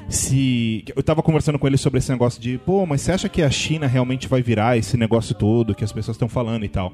se 0.09 0.83
eu 0.95 1.01
tava 1.01 1.23
conversando 1.23 1.57
com 1.57 1.67
ele 1.67 1.77
sobre 1.77 1.99
esse 1.99 2.11
negócio 2.11 2.41
de, 2.41 2.57
pô, 2.57 2.85
mas 2.85 3.01
você 3.01 3.11
acha 3.11 3.29
que 3.29 3.41
a 3.41 3.49
China 3.49 3.87
realmente 3.87 4.27
vai 4.27 4.41
virar 4.41 4.77
esse 4.77 4.97
negócio 4.97 5.33
todo 5.33 5.75
que 5.75 5.83
as 5.83 5.91
pessoas 5.91 6.15
estão 6.15 6.27
falando 6.27 6.65
e 6.65 6.69
tal? 6.69 6.93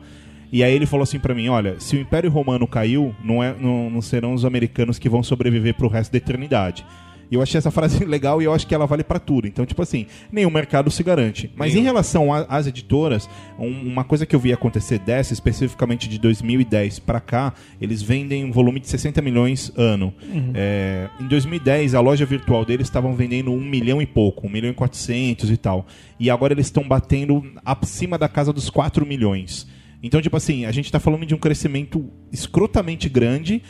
E 0.52 0.64
aí 0.64 0.74
ele 0.74 0.86
falou 0.86 1.04
assim 1.04 1.20
pra 1.20 1.36
mim, 1.36 1.48
olha, 1.48 1.80
se 1.80 1.96
o 1.96 2.00
Império 2.00 2.32
Romano 2.32 2.68
caiu, 2.68 3.16
não, 3.24 3.44
é, 3.44 3.54
não, 3.60 3.90
não 3.90 4.02
serão 4.02 4.34
os 4.34 4.46
americanos 4.46 4.98
que 4.98 5.08
vão 5.08 5.22
sobreviver 5.22 5.76
pro 5.76 5.88
resto 5.88 6.12
da 6.12 6.18
eternidade. 6.18 6.86
E 7.32 7.36
eu 7.36 7.42
achei 7.42 7.58
essa 7.58 7.70
frase 7.72 8.04
legal 8.06 8.42
e 8.42 8.46
eu 8.46 8.54
acho 8.54 8.66
que 8.66 8.74
ela 8.74 8.88
vale 8.88 9.04
pra 9.04 9.20
tudo. 9.20 9.48
Então, 9.48 9.66
tipo 9.66 9.82
assim, 9.82 10.06
nenhum 10.32 10.50
mercado 10.50 10.90
se 10.90 11.04
garante. 11.04 11.52
Mas 11.56 11.74
em 11.76 11.84
relação 11.84 12.34
às 12.34 12.66
editoras, 12.68 13.30
um- 13.58 13.88
uma 13.88 14.04
coisa 14.04 14.26
que 14.26 14.36
eu 14.36 14.40
vi 14.40 14.52
acontecer 14.52 14.98
dessa, 15.00 15.32
especificamente 15.34 16.10
de 16.10 16.18
2010 16.20 17.00
pra 17.00 17.20
cá, 17.20 17.54
eles 17.80 18.02
vendem 18.02 18.44
um 18.46 18.52
volume 18.52 18.80
de 18.80 18.88
60 18.88 19.22
milhões 19.22 19.72
ano. 19.78 20.14
É, 20.56 21.08
em 21.20 21.28
2010, 21.28 21.94
a 21.96 22.00
loja 22.02 22.26
virtual 22.26 22.66
deles 22.66 22.88
estavam 22.88 23.14
vendendo 23.16 23.52
um 23.52 23.64
milhão 23.64 24.02
e 24.02 24.06
pouco, 24.06 24.48
um 24.48 24.50
milhão 24.50 24.72
e 24.72 24.74
quatrocentos 24.74 25.52
e 25.52 25.58
tal. 25.58 25.86
E 26.20 26.30
agora 26.30 26.54
eles 26.54 26.66
estão 26.66 26.88
batendo 26.88 27.44
acima 27.64 28.18
da 28.18 28.28
casa 28.28 28.52
dos 28.52 28.70
4 28.70 29.06
milhões. 29.06 29.68
Então, 30.02 30.22
tipo 30.22 30.36
assim, 30.38 30.66
a 30.66 30.72
gente 30.72 30.92
tá 30.92 31.00
falando 31.00 31.26
de 31.26 31.36
um 31.36 31.38
crescimento 31.38 32.10
escrotamente 32.32 33.10
grande 33.10 33.62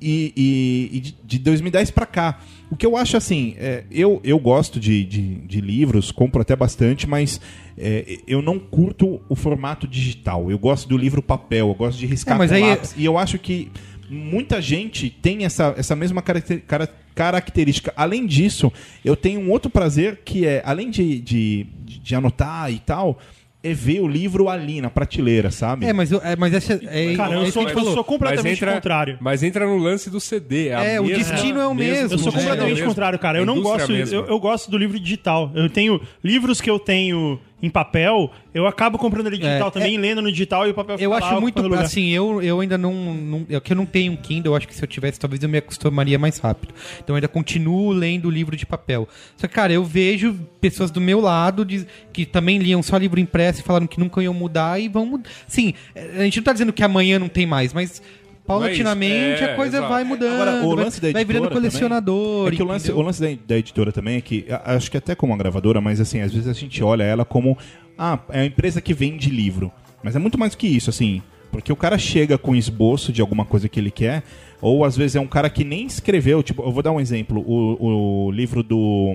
e, 0.00 0.32
e- 0.36 0.96
e 0.96 1.00
de, 1.00 1.14
de 1.24 1.38
2010 1.38 1.90
pra 1.90 2.06
cá. 2.06 2.40
O 2.70 2.76
que 2.76 2.84
eu 2.84 2.96
acho 2.96 3.16
assim, 3.16 3.54
é, 3.58 3.84
eu, 3.90 4.20
eu 4.22 4.38
gosto 4.38 4.78
de, 4.78 5.04
de, 5.04 5.34
de 5.36 5.60
livros, 5.60 6.10
compro 6.12 6.42
até 6.42 6.54
bastante, 6.54 7.08
mas 7.08 7.40
é, 7.76 8.18
eu 8.26 8.42
não 8.42 8.58
curto 8.58 9.20
o 9.28 9.34
formato 9.34 9.88
digital. 9.88 10.50
Eu 10.50 10.58
gosto 10.58 10.88
do 10.88 10.96
livro 10.96 11.22
papel, 11.22 11.68
eu 11.68 11.74
gosto 11.74 11.98
de 11.98 12.06
riscar 12.06 12.34
É, 12.34 12.38
mas 12.38 12.50
com 12.50 12.56
aí- 12.56 12.62
lápis. 12.62 12.94
E 12.96 13.04
eu 13.04 13.16
acho 13.16 13.38
que 13.38 13.70
muita 14.10 14.60
gente 14.60 15.08
tem 15.10 15.44
essa, 15.44 15.74
essa 15.76 15.96
mesma 15.96 16.20
caracter- 16.22 16.62
cara- 16.66 16.88
característica. 17.14 17.92
Além 17.96 18.26
disso, 18.26 18.72
eu 19.04 19.16
tenho 19.16 19.40
um 19.40 19.50
outro 19.50 19.70
prazer 19.70 20.20
que 20.24 20.46
é, 20.46 20.62
além 20.64 20.90
de, 20.90 21.20
de, 21.20 21.66
de 21.84 22.14
anotar 22.14 22.70
e 22.72 22.78
tal, 22.78 23.18
é 23.62 23.72
ver 23.74 24.00
o 24.00 24.06
livro 24.06 24.48
ali 24.48 24.80
na 24.80 24.88
prateleira, 24.88 25.50
sabe? 25.50 25.84
É, 25.84 25.92
mas, 25.92 26.12
eu, 26.12 26.20
é, 26.22 26.36
mas 26.36 26.54
essa 26.54 26.74
é. 26.74 27.14
Cara, 27.16 27.34
eu 27.34 27.40
é 27.40 27.44
isso 27.44 27.52
sou, 27.52 27.68
gente 27.68 27.76
eu 27.76 27.84
sou 27.92 28.04
completamente 28.04 28.56
entra, 28.56 28.74
contrário. 28.74 29.18
Mas 29.20 29.42
entra 29.42 29.66
no 29.66 29.76
lance 29.76 30.08
do 30.08 30.20
CD. 30.20 30.72
a 30.72 30.84
É, 30.84 31.00
o 31.00 31.06
destino 31.06 31.60
é 31.60 31.66
o 31.66 31.74
mesmo. 31.74 32.14
Eu 32.14 32.18
sou 32.18 32.28
É, 32.32 32.36
completamente 32.36 32.74
mesmo. 32.74 32.88
contrário, 32.88 33.18
cara. 33.18 33.38
Eu 33.38 33.46
não 33.46 33.56
indústria 33.56 33.98
gosto. 33.98 34.14
Eu, 34.14 34.26
eu 34.26 34.38
gosto 34.38 34.70
do 34.70 34.78
livro 34.78 34.98
digital. 34.98 35.50
Eu 35.54 35.68
tenho 35.68 36.00
livros 36.22 36.60
que 36.60 36.70
eu 36.70 36.78
tenho 36.78 37.40
em 37.60 37.68
papel, 37.68 38.30
eu 38.54 38.66
acabo 38.68 38.96
comprando 38.98 39.26
ele 39.26 39.36
digital 39.38 39.68
É, 39.68 39.70
também, 39.72 39.98
lendo 39.98 40.22
no 40.22 40.30
digital 40.30 40.66
e 40.66 40.70
o 40.70 40.74
papel 40.74 40.96
Eu 40.98 41.12
acho 41.12 41.40
muito. 41.40 41.74
Assim, 41.74 42.10
eu, 42.10 42.40
eu 42.40 42.60
ainda 42.60 42.78
não. 42.78 42.92
não 42.94 43.46
eu, 43.48 43.60
que 43.60 43.72
eu 43.72 43.76
não 43.76 43.84
tenho 43.84 44.12
um 44.12 44.16
Kindle, 44.16 44.52
eu 44.52 44.56
acho 44.56 44.68
que 44.68 44.74
se 44.74 44.82
eu 44.82 44.86
tivesse, 44.86 45.18
talvez 45.18 45.42
eu 45.42 45.48
me 45.48 45.58
acostumaria 45.58 46.18
mais 46.18 46.38
rápido. 46.38 46.72
Então 46.98 47.14
eu 47.14 47.16
ainda 47.16 47.26
continuo 47.28 47.90
lendo 47.90 48.26
o 48.26 48.30
livro 48.30 48.56
de 48.56 48.64
papel. 48.64 49.08
Só 49.36 49.48
que, 49.48 49.54
cara, 49.54 49.72
eu 49.72 49.82
vejo 49.84 50.38
pessoas 50.60 50.90
do 50.90 51.00
meu 51.00 51.20
lado 51.20 51.64
de- 51.64 51.84
que 52.12 52.24
também 52.24 52.58
liam 52.58 52.82
só 52.82 52.96
livro 52.96 53.18
impresso 53.18 53.60
e 53.60 53.64
falaram 53.64 53.86
que 53.88 53.98
nunca 53.98 54.22
iam 54.22 54.32
mudar 54.34 54.80
e 54.80 54.88
vão 54.88 55.04
mudar. 55.04 55.28
Sim, 55.48 55.74
a 56.16 56.22
gente 56.22 56.36
não 56.36 56.44
tá 56.44 56.52
dizendo 56.52 56.72
que 56.72 56.82
amanhã 56.84 57.18
não 57.18 57.28
tem 57.28 57.44
mais, 57.46 57.72
mas. 57.72 58.00
Paulatinamente 58.48 59.42
É, 59.44 59.52
a 59.52 59.56
coisa 59.56 59.76
exato. 59.76 59.92
vai 59.92 60.04
mudando, 60.04 60.32
Agora, 60.40 60.64
o 60.64 60.74
vai- 60.74 60.84
lance 60.84 61.00
da 61.00 61.12
vai 61.12 61.24
virando 61.24 61.50
colecionador. 61.50 62.48
É 62.48 62.56
que 62.56 62.62
o 62.62 62.66
lance, 62.66 62.90
o 62.90 63.00
lance 63.02 63.20
da, 63.20 63.28
da 63.46 63.58
editora 63.58 63.92
também 63.92 64.16
é 64.16 64.20
que, 64.22 64.46
acho 64.64 64.90
que 64.90 64.96
até 64.96 65.14
como 65.14 65.32
uma 65.32 65.38
gravadora, 65.38 65.80
mas 65.80 66.00
assim, 66.00 66.20
às 66.20 66.32
vezes 66.32 66.48
a 66.48 66.52
gente 66.54 66.82
olha 66.82 67.02
ela 67.02 67.24
como, 67.24 67.56
ah, 67.96 68.18
é 68.30 68.40
a 68.40 68.44
empresa 68.46 68.80
que 68.80 68.94
vende 68.94 69.28
livro. 69.30 69.70
Mas 70.02 70.16
é 70.16 70.18
muito 70.18 70.38
mais 70.38 70.52
do 70.52 70.58
que 70.58 70.66
isso, 70.66 70.88
assim, 70.88 71.22
porque 71.52 71.72
o 71.72 71.76
cara 71.76 71.98
chega 71.98 72.38
com 72.38 72.56
esboço 72.56 73.12
de 73.12 73.20
alguma 73.20 73.44
coisa 73.44 73.68
que 73.68 73.78
ele 73.78 73.90
quer, 73.90 74.22
ou 74.62 74.84
às 74.84 74.96
vezes 74.96 75.16
é 75.16 75.20
um 75.20 75.26
cara 75.26 75.50
que 75.50 75.62
nem 75.64 75.84
escreveu, 75.86 76.42
tipo, 76.42 76.62
eu 76.62 76.72
vou 76.72 76.82
dar 76.82 76.92
um 76.92 77.00
exemplo, 77.00 77.40
o, 77.46 78.26
o 78.26 78.30
livro 78.30 78.62
do, 78.62 79.14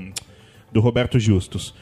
do 0.72 0.80
Roberto 0.80 1.20
Justus. 1.20 1.74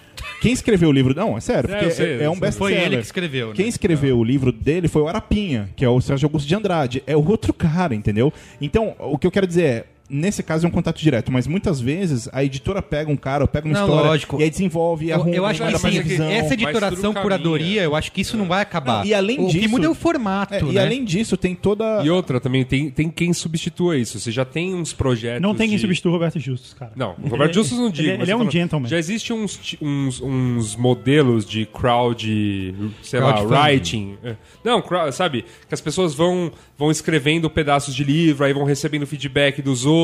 Quem 0.41 0.51
escreveu 0.51 0.89
o 0.89 0.91
livro? 0.91 1.13
Não, 1.15 1.37
é 1.37 1.39
sério, 1.41 1.69
É, 1.69 1.73
porque 1.73 1.85
eu 1.85 1.91
sei, 1.91 2.19
é, 2.19 2.23
é 2.23 2.29
um 2.29 2.39
best-seller. 2.39 2.75
Foi 2.77 2.85
ele 2.85 2.97
que 2.97 3.03
escreveu, 3.05 3.47
né? 3.49 3.53
Quem 3.55 3.67
escreveu 3.67 4.17
o 4.17 4.23
livro 4.23 4.51
dele 4.51 4.87
foi 4.87 5.01
o 5.01 5.07
Arapinha, 5.07 5.69
que 5.75 5.85
é 5.85 5.89
o 5.89 5.99
Sérgio 6.01 6.25
Augusto 6.27 6.47
de 6.47 6.55
Andrade. 6.55 7.03
É 7.05 7.15
o 7.15 7.27
outro 7.27 7.53
cara, 7.53 7.93
entendeu? 7.93 8.31
Então, 8.59 8.95
o 8.99 9.17
que 9.17 9.27
eu 9.27 9.31
quero 9.31 9.47
dizer 9.47 9.63
é, 9.63 9.85
nesse 10.11 10.43
caso 10.43 10.65
é 10.65 10.69
um 10.69 10.71
contato 10.71 10.99
direto, 10.99 11.31
mas 11.31 11.47
muitas 11.47 11.79
vezes 11.79 12.27
a 12.33 12.43
editora 12.43 12.81
pega 12.81 13.09
um 13.09 13.15
cara, 13.15 13.43
ou 13.43 13.47
pega 13.47 13.67
uma 13.67 13.73
Não, 13.73 13.85
história 13.87 14.09
lógico. 14.09 14.39
e 14.39 14.43
aí 14.43 14.49
desenvolve, 14.49 15.05
e 15.05 15.09
Eu, 15.09 15.15
arruma, 15.15 15.35
eu 15.35 15.45
acho 15.45 15.63
que 15.63 15.77
sim, 15.77 16.23
essa 16.31 16.53
editoração, 16.53 17.13
curadoria, 17.13 17.81
eu 17.83 17.95
acho 17.95 18.11
que 18.11 18.21
isso 18.21 18.35
não 18.37 18.45
vai 18.47 18.61
acabar. 18.61 18.99
Não, 18.99 19.05
e 19.05 19.13
além 19.13 19.39
o 19.39 19.47
que 19.47 19.59
disso- 19.59 19.69
muda 19.69 19.85
é 19.85 19.89
o 19.89 19.95
formato, 19.95 20.53
É, 20.53 20.61
né? 20.61 20.71
E 20.73 20.79
além 20.79 21.03
disso, 21.05 21.37
tem 21.37 21.55
toda. 21.55 22.03
E 22.03 22.09
outra 22.09 22.39
também, 22.39 22.63
tem, 22.65 22.89
tem 22.89 23.09
quem 23.09 23.33
substitua 23.33 23.97
isso. 23.97 24.19
Você 24.19 24.31
já 24.31 24.43
tem 24.45 24.75
uns 24.75 24.93
projetos. 24.93 25.41
Não 25.41 25.55
tem 25.55 25.67
quem 25.69 25.77
de... 25.77 25.81
substitua 25.81 26.11
o 26.11 26.13
Roberto 26.13 26.39
Justus, 26.39 26.73
cara. 26.73 26.91
Não, 26.95 27.15
o 27.23 27.27
Roberto 27.27 27.53
Justus 27.53 27.77
não 27.77 27.89
digo. 27.89 28.09
Ele, 28.09 28.17
mas 28.17 28.23
ele 28.23 28.31
é 28.31 28.35
um 28.35 28.39
falando, 28.39 28.51
gentleman. 28.53 28.89
Já 28.89 28.97
existe 28.97 29.31
uns, 29.33 29.77
uns, 29.81 30.21
uns 30.21 30.75
modelos 30.75 31.45
de 31.45 31.65
crowd, 31.65 32.75
sei 33.01 33.19
lá, 33.19 33.33
Crowdfunding. 33.33 33.61
writing. 33.71 34.17
É. 34.23 34.35
Não, 34.63 34.81
crowd, 34.81 35.13
sabe? 35.15 35.45
Que 35.67 35.73
as 35.73 35.81
pessoas 35.81 36.13
vão, 36.13 36.51
vão 36.77 36.91
escrevendo 36.91 37.49
pedaços 37.49 37.93
de 37.95 38.03
livro, 38.03 38.43
aí 38.45 38.53
vão 38.53 38.63
recebendo 38.63 39.05
feedback 39.07 39.61
dos 39.61 39.85
outros, 39.85 40.00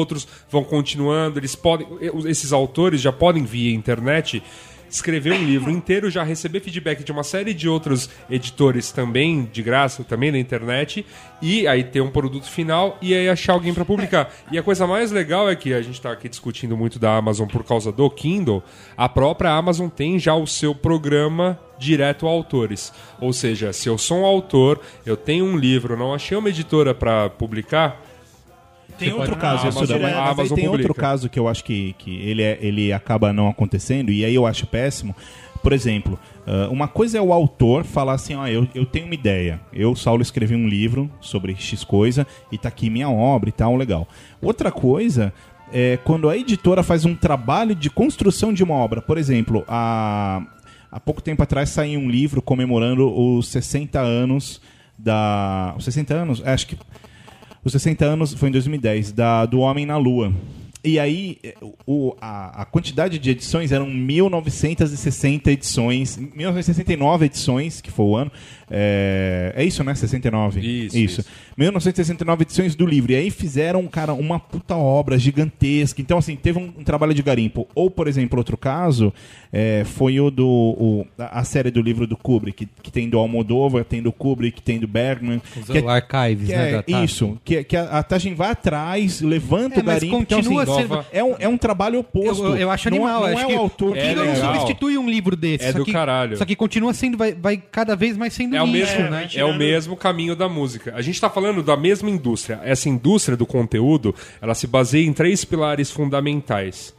vão 0.50 0.64
continuando. 0.64 1.40
Eles 1.40 1.56
podem. 1.56 1.88
Esses 2.26 2.52
autores 2.52 3.02
já 3.02 3.12
podem 3.12 3.44
via 3.44 3.74
internet 3.74 4.44
escrever 4.90 5.34
um 5.34 5.44
livro 5.44 5.70
inteiro, 5.70 6.10
já 6.10 6.24
receber 6.24 6.60
feedback 6.60 7.04
de 7.04 7.12
uma 7.12 7.24
série 7.24 7.54
de 7.54 7.68
outros 7.68 8.10
editores 8.30 8.92
também, 8.92 9.48
de 9.52 9.62
graça, 9.62 10.04
também 10.04 10.32
na 10.32 10.40
internet, 10.40 11.06
e 11.42 11.68
aí 11.68 11.84
ter 11.84 12.02
um 12.02 12.10
produto 12.10 12.50
final 12.50 12.98
e 13.02 13.14
aí 13.14 13.30
achar 13.30 13.54
alguém 13.54 13.74
para 13.74 13.86
publicar. 13.86 14.34
E 14.52 14.58
a 14.58 14.64
coisa 14.64 14.88
mais 14.88 15.12
legal 15.12 15.50
é 15.50 15.56
que 15.56 15.74
a 15.74 15.82
gente 15.82 15.96
está 15.96 16.12
aqui 16.12 16.30
discutindo 16.30 16.76
muito 16.78 16.98
da 17.00 17.16
Amazon 17.16 17.48
por 17.48 17.64
causa 17.64 17.92
do 17.92 18.10
Kindle, 18.10 18.64
a 18.96 19.10
própria 19.10 19.52
Amazon 19.52 19.90
tem 19.90 20.18
já 20.18 20.36
o 20.36 20.48
seu 20.48 20.74
programa 20.74 21.60
direto 21.78 22.26
a 22.26 22.30
autores. 22.30 22.92
Ou 23.20 23.32
seja, 23.34 23.72
se 23.72 23.88
eu 23.88 23.98
sou 23.98 24.20
um 24.20 24.26
autor, 24.26 24.80
eu 25.06 25.16
tenho 25.16 25.46
um 25.46 25.58
livro, 25.58 25.98
não 25.98 26.14
achei 26.14 26.38
uma 26.38 26.50
editora 26.50 26.94
para 26.94 27.30
publicar, 27.30 28.02
Tem 28.98 29.14
outro 29.14 29.36
caso, 29.36 29.66
a 29.66 29.70
isso 29.70 29.88
daí, 29.88 30.02
mas 30.36 30.52
tem 30.52 30.68
outro 30.68 30.94
caso 30.94 31.30
que 31.30 31.40
eu 31.40 31.48
acho 31.48 31.64
que, 31.64 31.94
que 31.98 32.16
ele, 32.22 32.42
é, 32.42 32.58
ele 32.62 32.92
acaba 32.92 33.32
não 33.32 33.48
acontecendo, 33.48 34.12
e 34.12 34.26
aí 34.26 34.34
eu 34.34 34.46
acho 34.46 34.66
péssimo. 34.66 35.16
Por 35.62 35.74
exemplo, 35.74 36.18
ah, 36.48 36.70
uma 36.72 36.88
coisa 36.88 37.18
é 37.18 37.22
o 37.22 37.34
autor 37.34 37.84
falar 37.84 38.14
assim, 38.14 38.34
ó, 38.34 38.48
eu, 38.48 38.66
eu 38.74 38.86
tenho 38.86 39.06
uma 39.06 39.14
ideia. 39.14 39.60
Eu, 39.74 39.96
Saulo, 39.96 40.22
escrevi 40.22 40.56
um 40.56 40.68
livro 40.68 41.12
sobre 41.20 41.54
X 41.56 41.84
coisa 41.84 42.26
e 42.50 42.58
tá 42.58 42.70
aqui 42.70 42.90
minha 42.90 43.10
obra 43.10 43.50
e 43.50 43.52
tal, 43.52 43.76
legal. 43.76 44.08
Outra 44.42 44.72
coisa 44.72 45.34
é 45.74 46.00
quando 46.06 46.30
a 46.30 46.38
editora 46.38 46.82
faz 46.82 47.04
um 47.04 47.14
trabalho 47.14 47.76
de 47.76 47.90
construção 47.90 48.54
de 48.54 48.64
uma 48.64 48.76
obra. 48.76 49.02
Por 49.02 49.18
exemplo, 49.18 49.66
há, 49.68 50.42
há 50.90 51.00
pouco 51.02 51.22
tempo 51.22 51.44
atrás 51.44 51.70
saiu 51.70 52.00
um 52.00 52.10
livro 52.10 52.42
comemorando 52.42 53.14
os 53.14 53.50
60 53.50 54.00
anos 54.00 54.62
da... 54.98 55.76
Os 55.78 55.84
60 55.84 56.14
anos? 56.14 56.42
É, 56.46 56.54
Acho 56.54 56.68
que 56.68 56.78
os 57.64 57.72
60 57.72 58.06
anos 58.06 58.34
foi 58.34 58.50
em 58.50 58.52
2010, 58.52 59.12
da, 59.12 59.46
do 59.46 59.60
Homem 59.60 59.86
na 59.86 59.98
Lua. 59.98 60.34
E 60.84 61.00
aí, 61.00 61.40
o, 61.86 62.16
a, 62.22 62.62
a 62.62 62.66
quantidade 62.66 63.20
de 63.20 63.32
edições 63.32 63.72
eram 63.72 63.88
1960 63.88 65.52
edições, 65.52 66.18
1969 66.18 67.26
edições, 67.26 67.82
que 67.82 67.92
foi 67.92 68.06
o 68.06 68.16
ano. 68.16 68.32
É, 68.70 69.54
é 69.56 69.64
isso, 69.64 69.84
né? 69.84 69.96
69? 69.96 70.60
Isso, 70.60 70.98
isso. 70.98 71.26
1969 71.58 72.44
edições 72.44 72.76
do 72.76 72.86
livro. 72.86 73.12
E 73.12 73.16
aí 73.16 73.32
fizeram, 73.32 73.86
cara, 73.88 74.14
uma 74.14 74.40
puta 74.40 74.76
obra 74.76 75.18
gigantesca. 75.18 76.02
Então, 76.02 76.18
assim, 76.18 76.36
teve 76.36 76.60
um, 76.60 76.72
um 76.78 76.84
trabalho 76.84 77.14
de 77.14 77.22
garimpo. 77.24 77.68
Ou, 77.74 77.90
por 77.90 78.08
exemplo, 78.08 78.38
outro 78.38 78.58
caso, 78.58 79.14
é, 79.52 79.84
foi 79.86 80.20
o 80.20 80.30
do. 80.30 80.46
o- 80.48 81.08
a 81.18 81.44
série 81.44 81.72
do 81.72 81.82
livro 81.82 82.06
do 82.06 82.16
Kubrick, 82.18 82.66
que, 82.66 82.72
que 82.84 82.92
tem 82.92 83.10
do 83.10 83.18
Almodóvar, 83.18 83.84
tem 83.86 84.02
do 84.02 84.12
Kubrick, 84.12 84.62
tem 84.62 84.80
do 84.80 84.88
Bergman. 84.88 85.42
Os 85.60 85.66
que 85.70 85.78
é- 85.78 85.88
archives, 85.88 86.48
que 86.48 86.56
né? 86.56 86.84
é 86.88 87.04
isso, 87.04 87.38
que, 87.44 87.64
que 87.64 87.76
a, 87.78 88.00
a 88.00 88.04
Tajin 88.04 88.34
vai 88.34 88.52
atrás, 88.52 89.22
levanta 89.22 89.80
É, 89.80 89.82
o 89.82 89.86
mas 89.86 89.96
garimpo. 89.96 90.18
então, 90.22 90.38
continua 90.38 90.64
assim, 90.64 90.74
sendo- 90.76 91.06
é, 91.12 91.24
um, 91.24 91.36
é 91.40 91.48
um 91.48 91.58
trabalho 91.58 92.00
oposto. 92.00 92.44
Eu, 92.44 92.58
eu 92.58 92.70
acho 92.72 92.90
Não- 92.90 92.98
animal. 92.98 93.22
Não, 93.22 93.28
acho 93.28 93.44
é 93.44 93.46
que 93.48 93.54
o 93.54 93.60
autor 93.60 93.90
o 93.92 93.94
que 93.94 94.00
É 94.00 94.16
não 94.16 94.36
substitui 94.36 94.98
um 94.98 95.10
livro 95.10 95.36
desse. 95.36 95.66
É 95.66 95.72
só 95.72 95.78
do 95.80 95.86
que, 95.86 95.92
caralho. 95.92 96.38
Só 96.38 96.46
que 96.46 96.56
continua 96.56 96.94
sendo, 96.94 97.18
vai, 97.18 97.34
vai 97.34 97.58
cada 97.58 97.96
vez 97.96 98.18
mais 98.18 98.34
sendo 98.34 98.57
É 98.58 98.62
o 98.62 98.68
mesmo, 98.68 99.10
né? 99.10 99.30
é 99.36 99.46
o 99.46 99.54
mesmo 99.54 99.96
caminho 99.96 100.36
da 100.36 100.50
música. 100.50 100.94
A 100.96 101.02
gente 101.02 101.16
está 101.16 101.30
falando 101.30 101.62
da 101.64 101.78
mesma 101.78 102.10
indústria. 102.10 102.60
Essa 102.64 102.90
indústria 102.90 103.38
do 103.38 103.46
conteúdo, 103.46 104.14
ela 104.42 104.54
se 104.56 104.68
baseia 104.68 105.06
em 105.06 105.14
três 105.14 105.46
pilares 105.46 105.90
fundamentais. 105.92 106.96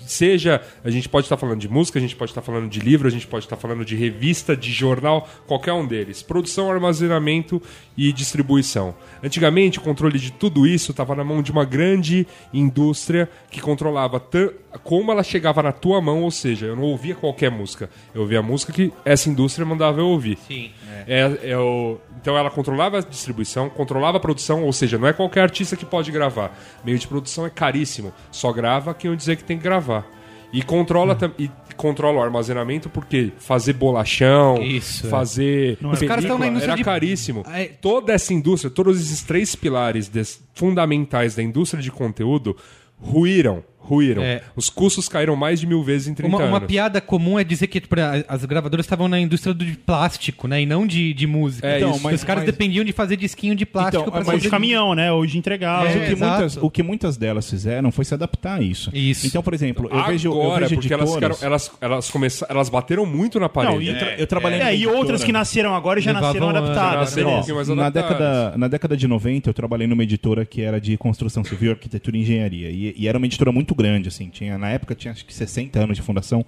Seja, 0.00 0.60
a 0.84 0.90
gente 0.90 1.08
pode 1.08 1.26
estar 1.26 1.36
falando 1.36 1.60
de 1.60 1.68
música, 1.68 2.00
a 2.00 2.02
gente 2.02 2.16
pode 2.16 2.32
estar 2.32 2.42
falando 2.42 2.68
de 2.68 2.80
livro, 2.80 3.06
a 3.06 3.10
gente 3.12 3.28
pode 3.28 3.44
estar 3.44 3.56
falando 3.56 3.84
de 3.84 3.94
revista, 3.94 4.56
de 4.56 4.72
jornal, 4.72 5.28
qualquer 5.46 5.72
um 5.72 5.86
deles. 5.86 6.20
Produção, 6.20 6.68
armazenamento 6.68 7.62
e 7.96 8.12
distribuição. 8.12 8.92
Antigamente, 9.22 9.78
o 9.78 9.82
controle 9.82 10.18
de 10.18 10.32
tudo 10.32 10.66
isso 10.66 10.90
estava 10.90 11.14
na 11.14 11.22
mão 11.22 11.40
de 11.42 11.52
uma 11.52 11.64
grande 11.64 12.26
indústria 12.52 13.28
que 13.52 13.60
controlava 13.60 14.18
tan- 14.18 14.50
como 14.84 15.10
ela 15.12 15.22
chegava 15.22 15.62
na 15.62 15.72
tua 15.72 16.00
mão, 16.00 16.22
ou 16.22 16.30
seja, 16.30 16.66
eu 16.66 16.76
não 16.76 16.82
ouvia 16.84 17.14
qualquer 17.14 17.50
música. 17.50 17.88
Eu 18.14 18.22
ouvia 18.22 18.40
a 18.40 18.42
música 18.42 18.72
que 18.72 18.92
essa 19.04 19.28
indústria 19.30 19.64
mandava 19.66 20.00
eu 20.00 20.06
ouvir. 20.08 20.38
Sim. 20.46 20.70
É, 21.06 21.38
é 21.50 21.58
o- 21.58 21.98
então 22.20 22.36
ela 22.36 22.50
controlava 22.50 22.98
a 22.98 23.00
distribuição, 23.00 23.68
controlava 23.70 24.16
a 24.18 24.20
produção, 24.20 24.64
ou 24.64 24.72
seja, 24.72 24.98
não 24.98 25.06
é 25.08 25.12
qualquer 25.12 25.40
artista 25.42 25.76
que 25.76 25.84
pode 25.86 26.10
gravar. 26.12 26.56
Meio 26.84 26.98
de 26.98 27.06
produção 27.06 27.46
é 27.46 27.50
caríssimo. 27.50 28.12
Só 28.30 28.52
grava 28.52 28.92
quem 28.92 29.10
eu 29.10 29.16
dizer 29.16 29.36
que 29.36 29.44
tem 29.44 29.56
que 29.56 29.62
gravar. 29.64 30.06
E 30.52 30.62
controla, 30.62 31.14
tam- 31.14 31.32
e 31.38 31.50
controla 31.76 32.18
o 32.18 32.22
armazenamento 32.22 32.88
porque 32.88 33.32
fazer 33.38 33.74
bolachão, 33.74 34.62
Isso, 34.62 35.06
é. 35.06 35.10
fazer 35.10 35.78
Os 35.82 36.00
caras 36.00 36.24
estão 36.24 36.38
na 36.38 36.46
indústria 36.46 36.70
era 36.72 36.76
de- 36.78 36.84
caríssimo. 36.84 37.44
É. 37.52 37.66
Toda 37.66 38.12
essa 38.14 38.32
indústria, 38.32 38.70
todos 38.70 39.00
esses 39.00 39.22
três 39.22 39.54
pilares 39.54 40.08
des- 40.08 40.42
fundamentais 40.54 41.34
da 41.34 41.42
indústria 41.42 41.82
de 41.82 41.90
conteúdo 41.90 42.56
ruíram, 43.00 43.62
ruíram. 43.88 44.22
É. 44.22 44.42
Os 44.54 44.68
custos 44.70 45.08
caíram 45.08 45.34
mais 45.34 45.58
de 45.60 45.66
mil 45.66 45.82
vezes 45.82 46.08
em 46.08 46.14
30 46.14 46.28
Uma, 46.36 46.44
uma 46.46 46.56
anos. 46.58 46.68
piada 46.68 47.00
comum 47.00 47.38
é 47.38 47.44
dizer 47.44 47.66
que 47.66 47.80
tipo, 47.80 47.94
a- 47.98 48.24
as 48.28 48.44
gravadoras 48.44 48.84
estavam 48.84 49.08
na 49.08 49.18
indústria 49.18 49.54
do 49.54 49.64
de 49.64 49.76
plástico, 49.76 50.46
né? 50.46 50.62
E 50.62 50.66
não 50.66 50.86
de, 50.86 51.12
de 51.14 51.26
música. 51.26 51.66
É 51.66 51.78
Então, 51.78 51.98
mas- 52.00 52.16
Os 52.16 52.24
caras 52.24 52.44
mas- 52.44 52.52
dependiam 52.52 52.84
de 52.84 52.92
fazer 52.92 53.16
disquinho 53.16 53.54
de 53.54 53.64
plástico 53.66 54.02
Então, 54.02 54.12
pra 54.12 54.20
mas 54.20 54.28
Ou 54.34 54.38
de 54.38 54.48
caminhão, 54.50 54.94
né? 54.94 55.10
Ou 55.12 55.24
de 55.26 55.38
entregar. 55.38 55.84
Mas 55.84 55.96
É, 55.96 55.98
o, 55.98 56.04
que 56.06 56.14
muitas, 56.16 56.56
o 56.58 56.70
que 56.70 56.82
muitas 56.82 57.16
delas 57.16 57.48
fizeram 57.48 57.90
foi 57.90 58.04
se 58.04 58.14
adaptar 58.14 58.58
a 58.58 58.62
isso. 58.62 58.90
Isso. 58.94 59.26
Então, 59.26 59.42
por 59.42 59.54
exemplo, 59.54 59.88
eu 59.90 60.04
vejo, 60.06 60.28
eu 60.28 60.42
Agora, 60.42 60.66
vejo 60.68 60.74
porque 60.80 60.92
elas, 60.92 61.10
editoras... 61.10 61.36
ficaram, 61.36 61.50
elas, 61.52 61.70
elas, 61.80 62.10
começaram, 62.10 62.54
elas 62.54 62.68
bateram 62.68 63.06
muito 63.06 63.40
na 63.40 63.48
parede. 63.48 63.74
Não, 63.74 63.82
e, 63.82 63.88
eu, 63.88 63.98
tra- 63.98 64.14
eu 64.18 64.26
trabalhei 64.26 64.60
é, 64.60 64.76
e 64.76 64.86
outras 64.86 65.24
que 65.24 65.32
nasceram 65.32 65.74
agora 65.74 66.00
já 66.00 66.12
Levavam 66.12 66.28
nasceram 66.28 66.48
adaptadas. 66.50 67.00
nasceram 67.16 67.30
né? 67.66 67.72
um 67.72 67.74
na 67.74 67.90
década, 67.90 68.54
na 68.56 68.68
década 68.68 68.96
de 68.96 69.06
90, 69.08 69.48
eu 69.50 69.54
trabalhei 69.54 69.86
numa 69.86 70.02
editora 70.02 70.44
que 70.44 70.60
era 70.62 70.80
de 70.80 70.96
construção 70.96 71.42
civil, 71.44 71.70
arquitetura 71.72 72.16
e 72.16 72.20
engenharia. 72.20 72.70
E, 72.70 72.94
e 72.96 73.08
era 73.08 73.16
uma 73.18 73.26
editora 73.26 73.52
muito 73.52 73.74
grande, 73.78 74.08
assim. 74.08 74.28
Tinha, 74.28 74.58
na 74.58 74.68
época 74.68 74.94
tinha 74.94 75.12
acho 75.12 75.24
que 75.24 75.32
60 75.32 75.78
anos 75.78 75.96
de 75.96 76.02
fundação. 76.02 76.44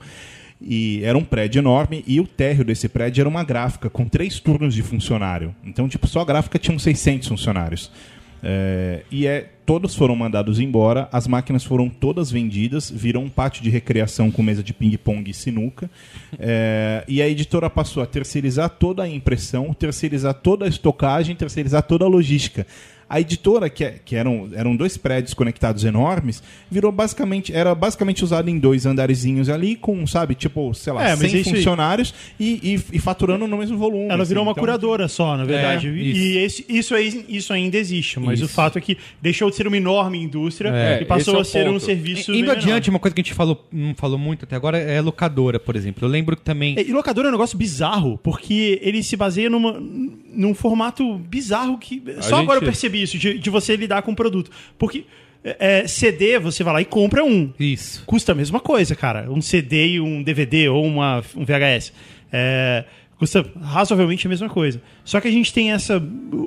E 0.60 1.00
era 1.02 1.16
um 1.16 1.24
prédio 1.24 1.60
enorme 1.60 2.04
e 2.06 2.20
o 2.20 2.26
térreo 2.26 2.64
desse 2.64 2.86
prédio 2.86 3.22
era 3.22 3.28
uma 3.28 3.42
gráfica 3.42 3.88
com 3.88 4.06
três 4.06 4.38
turnos 4.38 4.74
de 4.74 4.82
funcionário. 4.82 5.54
Então, 5.64 5.88
tipo, 5.88 6.06
só 6.06 6.20
a 6.20 6.24
gráfica 6.24 6.58
tinha 6.58 6.76
uns 6.76 6.82
600 6.82 7.28
funcionários. 7.28 7.90
É, 8.42 9.02
e 9.10 9.26
é, 9.26 9.50
todos 9.66 9.94
foram 9.94 10.16
mandados 10.16 10.58
embora, 10.58 11.08
as 11.12 11.26
máquinas 11.26 11.62
foram 11.62 11.88
todas 11.88 12.30
vendidas, 12.30 12.90
virou 12.90 13.22
um 13.22 13.28
pátio 13.28 13.62
de 13.62 13.68
recreação 13.70 14.30
com 14.30 14.42
mesa 14.42 14.62
de 14.62 14.72
ping-pong 14.72 15.30
e 15.30 15.34
sinuca. 15.34 15.90
É, 16.38 17.04
e 17.06 17.20
a 17.20 17.28
editora 17.28 17.68
passou 17.68 18.02
a 18.02 18.06
terceirizar 18.06 18.70
toda 18.70 19.02
a 19.02 19.08
impressão, 19.08 19.72
terceirizar 19.74 20.34
toda 20.34 20.64
a 20.64 20.68
estocagem, 20.68 21.36
terceirizar 21.36 21.82
toda 21.82 22.04
a 22.04 22.08
logística. 22.08 22.66
A 23.10 23.20
editora, 23.20 23.68
que, 23.68 23.82
é- 23.84 23.96
que 24.04 24.14
eram, 24.14 24.48
eram 24.54 24.76
dois 24.76 24.96
prédios 24.96 25.34
conectados 25.34 25.82
enormes, 25.82 26.40
virou 26.70 26.92
basicamente, 26.92 27.52
era 27.52 27.74
basicamente 27.74 28.22
usada 28.22 28.48
em 28.48 28.56
dois 28.56 28.86
andarezinhos 28.86 29.48
ali, 29.48 29.74
com, 29.74 30.06
sabe, 30.06 30.36
tipo, 30.36 30.72
sei 30.74 30.92
lá, 30.92 31.02
É, 31.04 31.16
mas 31.16 31.28
100 31.28 31.40
isso 31.40 31.48
aí- 31.50 31.56
funcionários 31.56 32.14
e, 32.38 32.74
e- 32.92 32.96
e 32.96 32.98
faturando 33.00 33.48
no 33.48 33.56
mesmo 33.58 33.76
volume. 33.76 34.06
Ela 34.10 34.22
assim. 34.22 34.28
virou 34.28 34.44
uma 34.44 34.52
Então, 34.52 34.62
curadora 34.62 35.08
só, 35.08 35.36
na 35.36 35.44
verdade. 35.44 35.88
É, 35.88 35.90
e 35.92 36.36
esse- 36.38 36.64
isso, 36.68 36.94
aí, 36.94 37.24
isso 37.28 37.52
ainda 37.52 37.76
existe, 37.76 38.20
mas 38.20 38.38
Isso. 38.38 38.46
o 38.46 38.48
fato 38.48 38.78
é 38.78 38.80
que 38.80 38.96
deixou 39.20 39.50
de 39.50 39.56
ser 39.56 39.66
uma 39.66 39.76
enorme 39.76 40.16
indústria 40.22 40.68
É, 40.68 41.02
e 41.02 41.04
passou 41.04 41.38
é 41.38 41.40
a 41.40 41.44
ser 41.44 41.68
um 41.68 41.72
ponto. 41.72 41.84
serviço. 41.84 42.30
Indo 42.30 42.42
menor. 42.42 42.56
adiante, 42.58 42.90
uma 42.90 43.00
coisa 43.00 43.12
que 43.12 43.20
a 43.20 43.24
gente 43.24 43.34
falou, 43.34 43.66
não 43.72 43.92
falou 43.96 44.18
muito 44.18 44.44
até 44.44 44.54
agora 44.54 44.78
é 44.78 45.00
locadora, 45.00 45.58
por 45.58 45.74
exemplo. 45.74 46.04
Eu 46.06 46.08
lembro 46.08 46.36
que 46.36 46.42
também. 46.42 46.78
E 46.78 46.92
locadora 46.92 47.26
é 47.26 47.30
um 47.30 47.32
negócio 47.32 47.58
bizarro, 47.58 48.20
porque 48.22 48.78
ele 48.82 49.02
se 49.02 49.16
baseia 49.16 49.50
numa, 49.50 49.82
num 50.32 50.54
formato 50.54 51.18
bizarro 51.18 51.76
que. 51.76 52.00
Só 52.20 52.36
gente- 52.36 52.42
agora 52.44 52.58
eu 52.60 52.64
percebi 52.64 52.99
isso, 53.02 53.18
de, 53.18 53.38
de 53.38 53.50
você 53.50 53.76
lidar 53.76 54.02
com 54.02 54.12
o 54.12 54.16
produto. 54.16 54.50
Porque 54.78 55.04
é, 55.42 55.86
CD, 55.86 56.38
você 56.38 56.62
vai 56.62 56.74
lá 56.74 56.80
e 56.80 56.84
compra 56.84 57.24
um. 57.24 57.52
Isso. 57.58 58.04
Custa 58.06 58.32
a 58.32 58.34
mesma 58.34 58.60
coisa, 58.60 58.94
cara. 58.94 59.30
Um 59.30 59.40
CD 59.40 59.94
e 59.94 60.00
um 60.00 60.22
DVD 60.22 60.68
ou 60.68 60.84
uma, 60.84 61.22
um 61.34 61.44
VHS. 61.44 61.92
É, 62.32 62.84
custa 63.20 63.46
razoavelmente 63.62 64.26
a 64.26 64.30
mesma 64.30 64.48
coisa. 64.48 64.80
Só 65.04 65.20
que 65.20 65.28
a 65.28 65.30
gente 65.30 65.52
tem 65.52 65.70
essa 65.72 66.02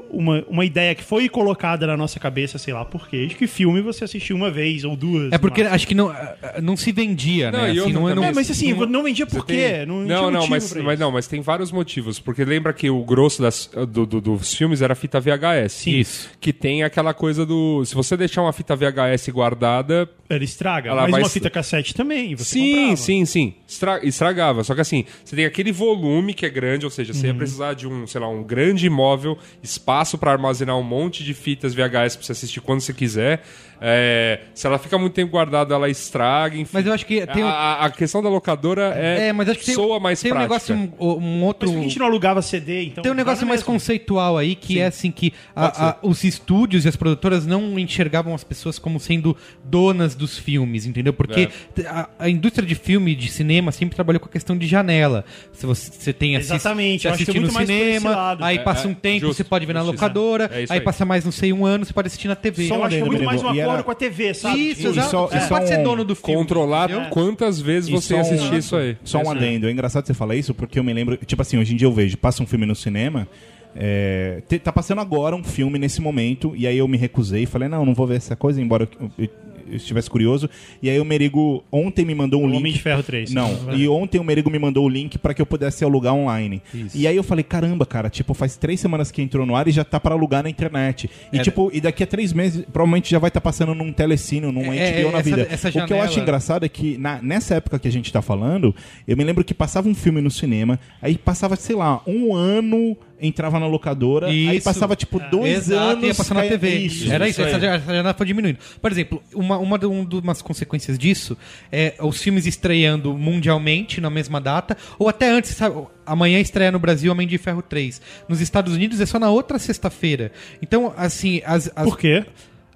uma, 0.10 0.44
uma 0.50 0.66
ideia 0.66 0.94
que 0.96 1.04
foi 1.04 1.30
colocada 1.30 1.86
na 1.88 1.96
nossa 1.96 2.20
cabeça, 2.20 2.58
sei 2.58 2.74
lá 2.74 2.84
por 2.84 3.08
quê, 3.08 3.28
de 3.28 3.36
que 3.36 3.46
filme 3.48 3.80
você 3.82 4.04
assistiu 4.04 4.36
uma 4.36 4.50
vez 4.50 4.84
ou 4.84 4.96
duas. 4.96 5.32
É 5.32 5.38
porque 5.38 5.62
acho 5.62 5.88
que 5.88 5.94
não, 5.94 6.10
ah, 6.10 6.36
ah, 6.42 6.62
não 6.62 6.76
se 6.76 6.92
vendia, 6.92 7.52
Não, 7.52 7.60
né? 7.62 7.66
Assim, 7.72 7.78
não, 7.78 7.86
também- 8.02 8.16
não, 8.16 8.24
É, 8.24 8.34
mas 8.34 8.50
assim, 8.52 8.74
não- 8.74 8.86
não 8.88 9.04
vendia 9.04 9.26
por 9.28 9.46
quê? 9.46 9.54
tem- 9.54 9.86
Não, 9.86 10.00
Não, 10.02 10.18
tinha 10.30 10.32
não, 10.32 10.48
mas, 10.48 10.74
pra 10.74 10.84
mas 10.84 11.00
não, 11.00 11.12
mas 11.12 11.28
tem 11.28 11.42
vários 11.42 11.72
motivos. 11.72 12.20
Porque 12.20 12.44
lembra 12.44 12.74
que 12.74 12.90
o 12.90 13.04
grosso 13.04 13.42
das, 13.42 13.70
do- 13.90 14.06
do- 14.08 14.20
dos 14.22 14.54
filmes 14.54 14.82
era 14.82 14.96
fita 14.96 15.20
VHS. 15.20 15.74
Sim. 15.74 16.00
Isso. 16.00 16.30
Que 16.42 16.52
tem 16.52 16.84
aquela 16.84 17.14
coisa 17.14 17.46
do. 17.46 17.86
Se 17.86 17.94
você 17.94 18.18
deixar 18.18 18.42
uma 18.42 18.52
fita 18.54 18.76
VHS 18.76 19.30
guardada. 19.32 20.10
Ela 20.30 20.44
estraga. 20.44 20.90
Ela 20.90 21.04
mas 21.04 21.12
vai 21.12 21.22
uma 21.22 21.30
fita 21.30 21.50
cassete 21.50 21.94
também. 21.94 22.36
Você 22.36 22.46
sim, 22.56 22.72
comprava. 22.76 22.96
sim, 22.98 23.26
sim. 23.26 23.54
Estra- 23.70 24.00
estragava. 24.04 24.64
Só 24.64 24.74
que 24.74 24.82
assim, 24.82 25.06
você 25.24 25.36
tem 25.36 25.46
aquele 25.46 25.72
volume 25.72 26.34
que 26.34 26.46
é 26.46 26.50
grande, 26.50 26.63
ou 26.86 26.90
seja, 26.92 27.14
Uhum. 27.14 27.20
você 27.20 27.28
ia 27.28 27.34
precisar 27.34 27.74
de 27.74 27.88
um, 27.88 28.08
sei 28.08 28.22
lá, 28.22 28.28
um 28.30 28.44
grande 28.44 28.86
imóvel, 28.88 29.38
espaço 29.62 30.18
para 30.18 30.32
armazenar 30.32 30.78
um 30.78 30.84
monte 30.84 31.24
de 31.24 31.34
fitas 31.34 31.74
VHS 31.74 32.16
pra 32.16 32.26
você 32.26 32.32
assistir 32.32 32.62
quando 32.62 32.82
você 32.82 32.94
quiser. 32.94 33.44
É, 33.86 34.40
se 34.54 34.66
ela 34.66 34.78
fica 34.80 34.98
muito 34.98 35.12
tempo 35.14 35.32
guardada, 35.32 35.76
ela 35.76 35.90
estraga, 35.90 36.56
enfim. 36.56 36.72
Mas 36.74 36.86
eu 36.86 36.94
acho 36.94 37.06
que 37.06 37.26
tem 37.28 37.44
a, 37.44 37.84
a- 37.86 37.90
questão 37.92 38.24
da 38.24 38.30
locadora 38.30 38.94
é, 38.96 39.28
É, 39.28 39.34
mas 39.34 39.50
acho 39.50 39.60
que 39.60 39.66
tem, 39.66 39.76
soa 39.76 40.00
mais 40.00 40.22
tem 40.22 40.32
um 40.32 40.36
prática. 40.36 40.74
negócio, 40.74 40.96
um, 41.00 41.22
um 41.22 41.44
outro... 41.44 41.70
Mas 41.70 41.80
a 41.80 41.82
gente 41.84 42.00
não 42.00 42.06
alugava 42.06 42.42
CD, 42.42 42.86
então. 42.86 43.02
Tem 43.04 43.12
um 43.12 43.16
negócio 43.16 43.42
na 43.42 43.50
mais 43.50 43.60
mesma. 43.62 43.74
conceitual 43.74 44.38
aí, 44.38 44.56
que 44.56 44.80
é 44.80 44.86
assim 44.86 45.12
que 45.12 45.34
a- 45.54 45.90
a- 45.90 45.98
os 46.02 46.24
estúdios 46.24 46.86
e 46.86 46.88
as 46.88 46.96
produtoras 46.96 47.46
não 47.46 47.78
enxergavam 47.78 48.34
as 48.34 48.44
pessoas 48.44 48.80
como 48.80 49.00
sendo 49.02 49.36
donas 49.66 50.16
dos 50.16 50.38
filmes, 50.38 50.86
entendeu? 50.86 51.12
Porque 51.14 51.50
É. 51.78 51.88
a, 51.88 52.10
a 52.20 52.30
indústria 52.30 52.66
de 52.66 52.76
filme 52.76 53.12
e 53.12 53.16
de 53.16 53.30
cinema 53.30 53.72
sempre 53.74 53.96
trabalhou 53.96 54.20
com 54.22 54.28
a 54.28 54.32
questão 54.32 54.58
de 54.58 54.66
janela. 54.66 55.26
Se 55.52 55.66
você, 55.66 55.92
você 55.92 56.14
tem 56.14 56.36
assist, 56.38 56.54
Exatamente, 56.54 57.08
é 57.08 57.12
no 57.12 57.18
muito 57.42 57.54
mais 57.54 57.68
por 57.68 57.74
esse 57.76 57.84
cinema, 58.00 58.16
lado. 58.16 58.44
aí 58.44 58.58
É, 58.58 58.60
passa 58.60 58.88
é, 58.88 58.92
um 58.92 58.94
tempo, 58.94 59.20
justo, 59.28 59.38
você 59.38 59.44
pode 59.44 59.66
ver 59.66 59.74
na 59.74 59.82
justo. 59.82 59.94
locadora, 59.94 60.50
É 60.54 60.64
isso 60.64 60.72
aí 60.74 60.80
aí. 60.80 60.86
passa 60.86 61.04
mais 61.06 61.26
não 61.26 61.32
sei 61.32 61.52
um 61.52 61.66
ano, 61.66 61.84
você 61.86 61.92
pode 61.94 62.08
assistir 62.08 62.28
na 62.28 62.36
TV. 62.36 62.68
Só 62.68 62.76
eu 62.76 62.84
acho 62.86 62.96
é 62.96 63.04
muito 63.04 63.24
mais 63.24 63.42
um 63.42 63.46
Merigo. 63.52 63.73
E 63.74 63.76
acordo 63.76 63.80
era- 63.80 63.84
com 63.84 63.92
a 63.92 63.96
TV, 63.96 64.34
sabe? 64.34 64.70
Isso, 64.70 64.82
E 64.82 64.86
exato. 64.88 65.10
só- 65.10 65.28
Você 65.28 65.38
e 65.38 65.42
só 65.42 65.48
pode 65.50 65.68
ser 65.68 65.78
dono 65.84 66.04
do 66.04 66.16
filme. 66.16 66.36
Controlar 66.36 66.90
entendeu? 66.90 67.10
quantas 67.10 67.60
vezes 67.60 67.90
E 67.90 67.92
você 67.92 68.14
um- 68.14 68.20
assistir 68.22 68.56
isso 68.58 68.76
aí. 68.76 68.98
Só 69.04 69.20
um 69.22 69.30
adendo. 69.32 69.68
É 69.68 69.72
engraçado 69.72 70.06
você 70.06 70.14
falar 70.14 70.36
isso 70.36 70.54
porque 70.54 70.80
eu 70.80 70.84
me 70.84 70.94
lembro. 70.94 71.18
Tipo 71.18 71.42
assim, 71.42 71.58
hoje 71.58 71.74
em 71.74 71.78
dia 71.78 71.88
eu 71.88 71.94
vejo, 71.94 72.18
passa 72.18 72.42
um 72.42 72.46
filme 72.46 72.66
no 72.66 72.76
cinema. 72.76 73.28
é, 73.76 74.44
te- 74.48 74.60
tá 74.60 74.72
passando 74.72 75.02
agora 75.02 75.36
um 75.36 75.44
filme 75.44 75.80
nesse 75.80 76.00
momento. 76.00 76.54
E 76.56 76.68
aí 76.68 76.78
eu 76.78 76.88
me 76.88 76.96
recusei. 76.96 77.48
Falei, 77.48 77.68
não, 77.68 77.84
não 77.84 77.96
vou 77.96 78.06
ver 78.06 78.18
essa 78.18 78.36
coisa, 78.36 78.62
embora 78.62 78.88
eu- 79.02 79.10
eu 79.18 79.28
estivesse 79.76 80.10
curioso. 80.10 80.50
E 80.82 80.90
aí 80.90 81.00
o 81.00 81.06
Merigo 81.06 81.64
ontem 81.72 82.06
me 82.06 82.14
mandou 82.16 82.42
um 82.42 82.46
O 82.46 82.48
link. 82.48 82.58
Homem 82.58 82.74
de 82.74 82.82
Ferro 82.82 83.04
3. 83.04 83.32
Não, 83.34 83.74
e 83.76 83.88
ontem 83.88 84.20
o 84.20 84.24
Merigo 84.24 84.50
me 84.50 84.60
mandou 84.60 84.86
o 84.86 84.90
link 84.90 85.18
pra 85.18 85.34
que 85.34 85.42
eu 85.42 85.46
pudesse 85.46 85.84
alugar 85.84 86.14
online. 86.14 86.62
E 86.94 87.08
aí 87.08 87.16
eu 87.16 87.24
falei, 87.24 87.44
caramba, 87.44 87.86
cara, 87.86 88.10
tipo, 88.10 88.34
faz 88.34 88.56
três 88.58 88.80
semanas 88.80 89.12
que 89.12 89.22
entrou 89.22 89.46
no 89.46 89.56
ar 89.56 89.68
e 89.68 89.72
já 89.72 89.84
tá 89.84 90.00
pra 90.00 90.14
alugar 90.16 90.44
na 90.44 90.50
internet. 90.50 91.10
E 91.32 91.40
É. 91.40 91.42
tipo, 91.42 91.70
e 91.74 91.80
daqui 91.82 92.04
a 92.04 92.08
três 92.08 92.34
meses, 92.34 92.64
provavelmente 92.72 93.10
já 93.12 93.20
vai 93.20 93.28
estar 93.30 93.42
passando 93.42 93.74
num 93.74 93.92
telecine, 93.92 94.52
num 94.52 94.74
É, 94.74 95.02
HBO 95.02 95.12
na 95.12 95.20
essa- 95.20 95.24
vida. 95.24 95.48
essa 95.50 95.70
O 95.70 95.72
que 95.72 95.78
eu 95.80 95.88
janela- 95.88 96.04
acho 96.06 96.20
engraçado 96.20 96.66
é 96.66 96.70
que 96.70 96.98
na- 96.98 97.22
nessa 97.22 97.56
época 97.56 97.80
que 97.80 97.88
a 97.88 97.92
gente 97.92 98.12
tá 98.12 98.22
falando, 98.22 98.76
eu 99.08 99.16
me 99.18 99.24
lembro 99.24 99.44
que 99.44 99.54
passava 99.54 99.88
um 99.88 99.96
filme 99.96 100.22
no 100.22 100.32
cinema, 100.32 100.80
aí 101.02 101.18
passava, 101.18 101.56
sei 101.56 101.76
lá, 101.76 102.02
um 102.08 102.34
ano 102.36 102.96
entrava 103.22 103.60
na 103.60 103.68
locadora, 103.68 104.28
aí 104.28 104.58
Isso. 104.58 104.66
passava 104.66 104.96
tipo 104.96 105.20
dois 105.32 105.70
Exato, 105.70 105.82
anos. 105.92 106.04
ia 106.04 106.16
passar 106.16 106.34
na 106.36 106.42
TV. 106.44 106.70
Isso, 106.80 107.12
Era 107.12 107.28
isso, 107.28 107.42
aí. 107.42 107.48
essa, 107.50 107.60
janela 107.80 108.14
foi 108.14 108.26
diminuindo. 108.26 108.58
Por 108.82 108.92
exemplo, 108.92 109.24
uma, 109.34 109.58
uma, 109.58 109.80
de- 109.80 109.86
um, 109.86 110.04
de 110.06 110.16
umas 110.18 110.42
consequências 110.42 110.98
disso 111.00 111.38
é 111.72 111.96
os 112.02 112.22
filmes 112.22 112.46
estreando 112.46 113.18
mundialmente 113.18 114.02
na 114.02 114.10
mesma 114.10 114.42
data, 114.42 114.76
ou 115.00 115.08
até 115.08 115.30
antes, 115.30 115.52
sabe? 115.52 115.76
Amanhã 116.06 116.40
estreia 116.40 116.72
no 116.72 116.80
Brasil 116.80 117.12
Homem 117.12 117.28
de 117.28 117.38
Ferro 117.38 117.62
3. 117.62 118.02
Nos 118.28 118.42
Estados 118.42 118.74
Unidos 118.74 119.00
é 119.00 119.06
só 119.06 119.18
na 119.18 119.30
outra 119.30 119.58
sexta-feira. 119.58 120.32
Então, 120.62 120.94
assim, 120.98 121.42
as. 121.46 121.72
as 121.76 121.86
Por 121.86 121.98
quê? 121.98 122.26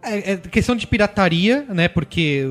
é, 0.02 0.34
é 0.34 0.38
questão 0.38 0.76
de 0.76 0.88
pirataria, 0.88 1.66
né? 1.70 1.88
Porque 1.90 2.46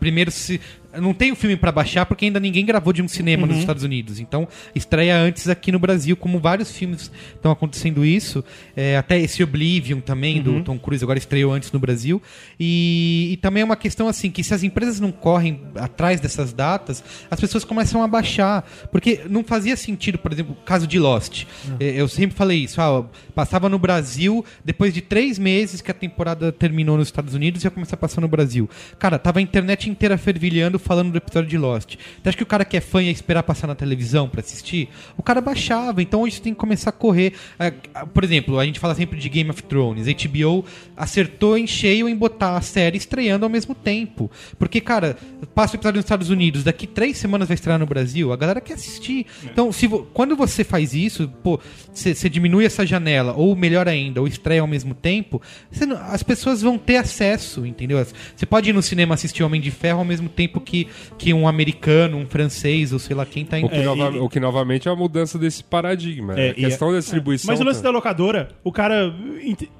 primeiro 0.00 0.30
se 0.30 0.60
não 1.00 1.14
tem 1.14 1.32
o 1.32 1.36
filme 1.36 1.56
pra 1.56 1.72
baixar 1.72 2.04
porque 2.06 2.24
ainda 2.26 2.38
ninguém 2.40 2.64
gravou 2.64 2.92
de 2.92 3.02
um 3.02 3.08
cinema 3.08 3.46
nos 3.46 3.58
Estados 3.58 3.82
Unidos. 3.82 4.20
Então 4.20 4.46
estreia 4.74 5.16
antes 5.16 5.48
aqui 5.48 5.72
no 5.72 5.78
Brasil, 5.78 6.16
como 6.16 6.38
vários 6.38 6.72
filmes 6.72 7.10
estão 7.34 7.50
acontecendo 7.52 8.04
isso. 8.04 8.44
É, 8.76 8.96
até 8.96 9.18
esse 9.18 9.42
Oblivion 9.42 10.00
também 10.00 10.42
do 10.42 10.62
Tom 10.62 10.78
Cruise 10.78 11.02
agora 11.04 11.18
estreou 11.18 11.52
antes 11.52 11.72
no 11.72 11.78
Brasil. 11.78 12.20
E, 12.58 13.30
e 13.32 13.36
também 13.38 13.62
é 13.62 13.64
uma 13.64 13.76
questão 13.76 14.08
assim 14.08 14.30
que 14.30 14.44
se 14.44 14.52
as 14.54 14.62
empresas 14.62 15.00
não 15.00 15.10
correm 15.12 15.60
atrás 15.76 16.20
dessas 16.20 16.52
datas, 16.52 17.02
as 17.30 17.40
pessoas 17.40 17.64
começam 17.64 18.02
a 18.02 18.08
baixar, 18.08 18.68
porque 18.90 19.20
não 19.28 19.42
fazia 19.42 19.76
sentido, 19.76 20.18
por 20.18 20.32
exemplo, 20.32 20.56
o 20.60 20.64
caso 20.64 20.86
de 20.86 20.98
Lost. 20.98 21.44
É, 21.80 22.00
Eu 22.00 22.08
sempre 22.08 22.36
falei 22.36 22.64
isso. 22.64 22.80
ah, 22.80 23.04
passava 23.34 23.68
no 23.68 23.78
Brasil 23.78 24.44
depois 24.64 24.92
de 24.92 25.00
três 25.00 25.38
meses 25.38 25.80
que 25.80 25.90
a 25.90 25.94
temporada 25.94 26.52
terminou 26.52 26.96
nos 26.96 27.08
Estados 27.08 27.34
Unidos 27.34 27.62
e 27.62 27.66
ia 27.66 27.70
começar 27.70 27.94
a 27.94 27.98
passar 27.98 28.20
no 28.20 28.28
Brasil. 28.28 28.68
Cara, 28.98 29.18
tava 29.18 29.38
a 29.38 29.42
internet 29.42 29.88
inteira 29.88 30.18
fervilhando 30.18 30.78
falando 30.82 31.10
do 31.12 31.18
episódio 31.18 31.48
de 31.48 31.56
Lost. 31.58 31.96
Você 31.96 32.28
acha 32.28 32.36
que 32.36 32.42
o 32.42 32.46
cara 32.46 32.64
que 32.64 32.76
é 32.76 32.80
fã 32.80 33.02
ia 33.02 33.10
esperar 33.10 33.42
passar 33.42 33.66
na 33.66 33.74
televisão 33.74 34.28
pra 34.28 34.40
assistir? 34.40 34.88
O 35.16 35.22
cara 35.22 35.40
baixava. 35.40 36.02
Então 36.02 36.22
hoje 36.22 36.36
você 36.36 36.42
tem 36.42 36.52
que 36.52 36.58
começar 36.60 36.90
a 36.90 36.92
correr. 36.92 37.32
Ah, 37.58 38.04
Por 38.06 38.22
exemplo, 38.24 38.58
a 38.58 38.64
gente 38.66 38.78
fala 38.78 38.94
sempre 38.94 39.18
de 39.18 39.28
Game 39.28 39.48
of 39.50 39.62
Thrones. 39.62 40.06
HBO 40.06 40.64
acertou 40.96 41.56
em 41.56 41.66
cheio 41.66 42.08
em 42.08 42.14
botar 42.16 42.56
a 42.56 42.60
série 42.60 42.96
estreando 42.98 43.44
ao 43.44 43.50
mesmo 43.50 43.74
tempo. 43.74 44.30
Porque, 44.58 44.80
cara, 44.80 45.16
passa 45.54 45.74
o 45.74 45.76
episódio 45.76 45.96
nos 45.98 46.04
Estados 46.04 46.30
Unidos, 46.30 46.64
daqui 46.64 46.86
três 46.86 47.16
semanas 47.16 47.48
vai 47.48 47.54
estrear 47.54 47.78
no 47.78 47.86
Brasil, 47.86 48.32
a 48.32 48.36
galera 48.36 48.60
quer 48.60 48.74
assistir. 48.74 49.26
Então, 49.44 49.72
se 49.72 49.88
quando 50.12 50.36
você 50.36 50.64
faz 50.64 50.94
isso, 50.94 51.28
pô, 51.42 51.60
você 51.92 52.28
diminui 52.28 52.64
essa 52.64 52.84
janela, 52.86 53.32
ou 53.34 53.54
melhor 53.56 53.88
ainda, 53.88 54.20
ou 54.20 54.26
estreia 54.26 54.60
ao 54.60 54.66
mesmo 54.66 54.94
tempo, 54.94 55.40
não- 55.86 55.96
as 55.96 56.22
pessoas 56.22 56.62
vão 56.62 56.78
ter 56.78 56.96
acesso, 56.96 57.66
entendeu? 57.66 58.04
Você 58.36 58.46
pode 58.46 58.70
ir 58.70 58.72
no 58.72 58.82
cinema 58.82 59.14
assistir 59.14 59.42
Homem 59.42 59.60
de 59.60 59.70
Ferro 59.70 59.98
ao 60.00 60.04
mesmo 60.04 60.28
tempo 60.28 60.60
que, 60.60 60.71
que 61.18 61.32
um 61.34 61.46
americano, 61.46 62.16
um 62.16 62.26
francês, 62.26 62.92
ou 62.92 62.98
sei 62.98 63.14
lá 63.14 63.24
quem 63.26 63.44
tá 63.44 63.58
em 63.58 63.64
O 63.64 63.68
que, 63.68 63.76
É, 63.76 63.82
nova- 63.82 64.16
e- 64.16 64.20
o 64.20 64.28
que 64.28 64.40
novamente 64.40 64.88
é 64.88 64.90
a 64.90 64.96
mudança 64.96 65.38
desse 65.38 65.62
paradigma. 65.62 66.38
É, 66.38 66.50
a 66.50 66.54
questão 66.54 66.92
da 66.92 66.98
distribuição. 66.98 67.52
Mas 67.52 67.60
o 67.60 67.64
lance 67.64 67.80
tá- 67.80 67.88
da 67.88 67.90
locadora, 67.90 68.48
o 68.64 68.72
cara. 68.72 69.14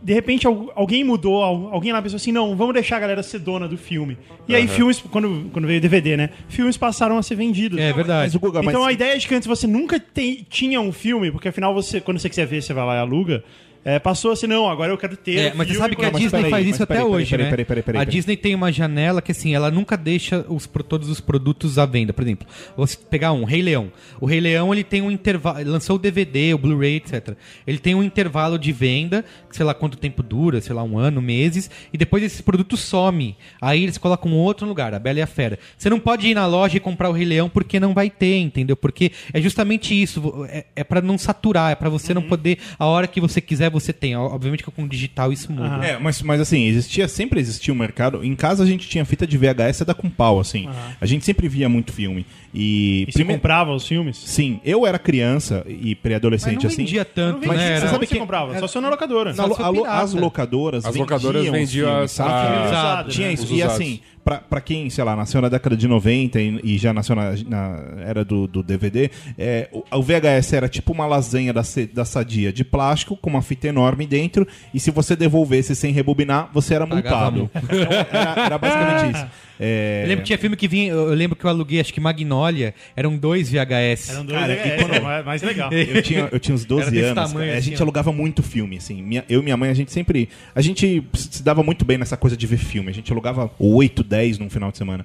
De 0.03 0.13
repente 0.13 0.47
al- 0.47 0.71
alguém 0.75 1.03
mudou, 1.05 1.43
al- 1.43 1.69
alguém 1.73 1.93
lá 1.93 2.01
pensou 2.03 2.17
assim: 2.17 2.33
não, 2.33 2.55
vamos 2.57 2.75
deixar 2.75 2.97
a 2.97 3.01
galera 3.01 3.23
ser 3.23 3.39
dona 3.39 3.67
do 3.69 3.77
filme. 3.79 4.17
E 4.49 4.55
aí, 4.55 4.67
filmes, 4.69 5.01
quando, 5.11 5.49
quando 5.53 5.67
veio 5.67 5.79
o 5.79 5.83
DVD, 5.83 6.17
né? 6.17 6.31
Filmes 6.49 6.77
passaram 6.77 7.17
a 7.19 7.23
ser 7.23 7.35
vendidos. 7.37 7.79
É 7.79 7.93
verdade. 7.93 8.37
Então 8.71 8.85
a 8.85 8.93
ideia 8.93 9.19
de 9.19 9.27
que 9.27 9.35
antes 9.35 9.47
você 9.47 9.67
nunca 9.67 9.99
tem- 10.01 10.47
tinha 10.49 10.81
um 10.81 10.93
filme, 10.93 11.31
porque 11.31 11.49
afinal 11.49 11.73
você, 11.75 12.01
quando 12.01 12.19
você 12.19 12.29
quiser 12.29 12.47
ver, 12.47 12.63
você 12.63 12.73
vai 12.75 12.85
lá 12.85 12.97
e 12.97 12.99
aluga. 12.99 13.43
É, 13.85 13.99
passou 13.99 14.31
assim, 14.31 14.47
não, 14.47 14.69
agora 14.69 14.93
eu 14.93 14.99
quero 14.99 15.17
ter. 15.17 15.39
É, 15.39 15.55
mas 15.55 15.67
você 15.67 15.75
sabe 15.75 15.97
que 15.97 16.05
a 16.05 16.11
Disney 16.11 16.31
peraí, 16.31 16.51
faz 16.51 16.67
isso 16.67 16.83
até 16.85 16.95
peraí, 16.95 17.11
hoje, 17.11 17.31
peraí, 17.31 17.45
né? 17.45 17.51
peraí, 17.51 17.65
peraí, 17.65 17.83
peraí, 17.83 18.01
a. 18.01 18.05
Disney 18.05 18.37
tem 18.37 18.55
uma 18.55 18.71
janela 18.71 19.21
que 19.21 19.33
assim, 19.33 19.55
ela 19.55 19.71
nunca 19.73 19.97
deixa 19.97 20.45
os, 20.49 20.69
todos 20.89 21.09
os 21.09 21.21
produtos 21.21 21.79
à 21.79 21.87
venda. 21.87 22.13
Por 22.13 22.23
exemplo, 22.23 22.47
você 22.77 22.97
pegar 22.97 23.33
um 23.33 23.43
Rei 23.43 23.61
Leão. 23.61 23.91
O 24.21 24.27
Rei 24.27 24.41
Leão 24.41 24.73
ele 24.73 24.85
tem 24.85 25.03
um 25.03 25.11
intervalo, 25.11 25.69
lançou 25.69 25.97
o 25.97 25.99
DVD, 25.99 26.55
o 26.55 26.59
Blu-ray, 26.59 26.97
etc. 26.97 27.37
Ele 27.67 27.79
tem 27.79 27.95
um 27.95 28.05
intervalo 28.05 28.57
de 28.57 28.71
venda, 28.71 29.25
sei 29.51 29.67
lá 29.67 29.75
quanto 29.75 29.99
tempo 29.99 30.23
dura, 30.23 30.61
sei 30.61 30.75
lá 30.75 30.85
um 30.85 30.97
ano, 30.97 31.21
meses, 31.21 31.69
e 31.93 31.99
depois 31.99 32.23
esse 32.23 32.43
produto 32.43 32.77
some. 32.77 33.37
Aí 33.61 33.83
eles 33.83 33.99
colocam 33.99 34.33
outro 34.33 34.67
lugar, 34.67 34.95
a 34.95 34.99
Bela 35.01 35.19
e 35.19 35.23
a 35.23 35.27
Fera. 35.27 35.59
Você 35.77 35.91
não 35.91 35.99
pode 35.99 36.29
ir 36.29 36.35
na 36.35 36.47
loja 36.47 36.77
e 36.77 36.81
comprar 36.81 37.09
o 37.09 37.13
Rei 37.13 37.25
Leão 37.25 37.49
porque 37.49 37.81
não 37.81 37.93
vai 37.93 38.09
ter, 38.09 38.39
entendeu? 38.39 38.77
Porque 38.77 39.11
é 39.33 39.41
justamente 39.41 40.01
isso, 40.01 40.47
é, 40.49 40.67
é 40.77 40.85
para 40.85 41.01
não 41.01 41.19
saturar, 41.19 41.73
é 41.73 41.75
para 41.75 41.89
você 41.89 42.15
não 42.15 42.23
poder 42.23 42.59
a 42.79 42.87
hora 42.87 43.09
que 43.09 43.21
você 43.21 43.41
quiser 43.41 43.72
você 43.73 43.93
tem. 43.93 44.15
Obviamente 44.17 44.63
que 44.63 44.71
com 44.71 44.85
o 44.85 44.89
digital 44.89 45.33
isso 45.33 45.51
muda. 45.53 45.85
É, 45.85 45.99
mas, 45.99 46.23
mas 46.23 46.41
assim, 46.41 46.67
existia, 46.67 47.09
sempre 47.09 47.41
existia 47.41 47.73
um 47.75 47.77
mercado. 47.77 48.25
Em 48.25 48.35
casa 48.37 48.63
a 48.63 48.67
gente 48.67 48.89
tinha 48.89 49.05
fita 49.05 49.27
de 49.27 49.37
VHS 49.37 49.85
da 49.85 49.95
com 49.95 50.09
pau, 50.09 50.39
assim. 50.39 50.69
A 51.01 51.07
gente 51.07 51.25
sempre 51.25 51.49
via 51.49 51.69
muito 51.69 51.93
filme. 51.93 52.25
E, 52.55 53.07
E 53.09 53.13
você 53.13 53.25
comprava 53.25 53.73
os 53.75 53.87
filmes? 53.89 54.17
Sim, 54.19 54.61
eu 54.65 54.87
era 54.87 54.99
criança 54.99 55.65
e 55.67 55.91
Mas 55.91 55.99
pré-adolescente, 56.03 56.63
não 56.63 56.67
assim. 56.69 56.77
vendia 56.85 57.03
tanto, 57.05 57.41
Não 57.41 57.49
né? 57.49 57.49
vendia, 57.49 57.63
Era- 57.63 57.75
você 57.77 57.81
sabe 57.81 57.93
Sabe 57.93 58.07
que 58.07 58.13
que- 58.15 58.21
comprava? 58.21 58.51
era- 58.51 58.61
Só 58.61 58.67
se 58.69 58.81
na 58.81 58.91
locadora. 58.91 59.33
Na 59.33 59.45
lo- 59.47 59.87
as 59.87 60.13
locadoras 60.13 60.85
As 60.85 60.95
locadoras 60.95 61.43
vendiam 61.45 61.53
vendiam 61.55 61.89
filmes, 61.89 62.05
as- 62.05 62.11
sabe? 62.13 62.31
a- 62.31 62.43
Filme 62.43 62.57
Exato. 62.67 62.73
usado, 62.77 63.11
Tinha 63.11 63.27
né? 63.29 63.33
isso. 63.35 63.47
E 63.53 63.57
usados. 63.57 63.75
assim, 63.75 64.01
pra, 64.25 64.39
pra 64.39 64.61
quem, 64.61 64.89
sei 64.91 65.05
lá, 65.05 65.17
nasceu 65.17 65.41
na 65.41 65.49
década 65.49 65.77
de 65.77 65.87
90 65.87 66.41
e, 66.41 66.61
e 66.63 66.79
já 66.79 66.93
nasceu 66.93 67.17
na, 67.17 67.33
na 67.47 67.85
era 68.05 68.25
do, 68.25 68.47
do 68.47 68.63
DVD, 68.63 69.11
é, 69.39 69.69
o, 69.73 69.83
o 69.91 70.03
VHS 70.03 70.53
era 70.53 70.69
tipo 70.69 70.93
uma 70.93 71.07
lasanha 71.07 71.53
da, 71.53 71.63
da 71.93 72.05
sadia 72.05 72.53
de 72.53 72.65
plástico 72.65 73.17
com 73.17 73.31
uma 73.31 73.43
fita 73.43 73.69
enorme 73.69 74.07
dentro 74.07 74.47
e 74.73 74.81
se 74.81 74.91
você 74.91 75.17
devolvesse 75.17 75.75
sem 75.75 75.93
rebobinar, 75.93 76.51
você 76.53 76.75
era 76.75 76.87
multado. 76.87 77.51
Então, 77.55 77.77
era, 78.13 78.45
era 78.47 78.59
basicamente 78.59 79.17
isso. 79.17 79.27
É, 79.65 80.01
Eu 80.03 80.09
lembro 80.09 80.23
que 80.23 80.27
tinha 80.27 80.39
filme 80.39 80.57
que 80.57 80.67
vinha. 80.67 80.91
Eu 80.93 81.15
lembro 81.15 81.37
que 81.37 81.45
eu 81.45 81.49
aluguei, 81.51 81.81
acho 81.81 81.95
que 81.95 82.01
Magnolia, 82.01 82.75
eram 82.97 83.17
dois 83.17 83.49
VHS. 83.49 84.11
Eram 84.11 84.27
dois 84.27 84.41
Cara, 84.41 84.55
VHS, 84.57 84.77
quando- 84.83 84.95
é 84.95 85.01
mais- 85.01 85.25
mais 85.25 85.43
legal. 85.43 85.71
Eu 85.73 86.03
tinha, 86.03 86.29
eu 86.33 86.41
tinha 86.41 86.55
uns 86.55 86.65
12 86.65 86.83
Era 86.83 86.91
desse 86.91 87.05
anos. 87.05 87.15
tamanho, 87.31 87.47
cara, 87.47 87.55
a 87.55 87.59
assim, 87.59 87.71
gente 87.71 87.81
ó. 87.81 87.85
alugava 87.85 88.13
muito 88.13 88.43
filme, 88.43 88.77
assim. 88.79 89.01
Minha- 89.01 89.25
eu 89.29 89.41
e 89.41 89.43
minha 89.45 89.57
mãe, 89.57 89.71
a 89.71 89.75
gente 89.75 89.93
sempre. 89.93 90.29
A 90.55 90.61
gente 90.61 91.03
se 91.15 91.43
dava 91.43 91.63
muito 91.63 91.85
bem 91.85 91.97
nessa 91.97 92.17
coisa 92.17 92.37
de 92.37 92.47
ver 92.47 92.57
filme. 92.57 92.91
A 92.91 92.95
gente 92.95 93.11
alugava 93.13 93.51
8, 93.59 94.03
10 94.03 94.39
num 94.39 94.51
final 94.51 94.73
de 94.73 94.79
semana. 94.79 95.05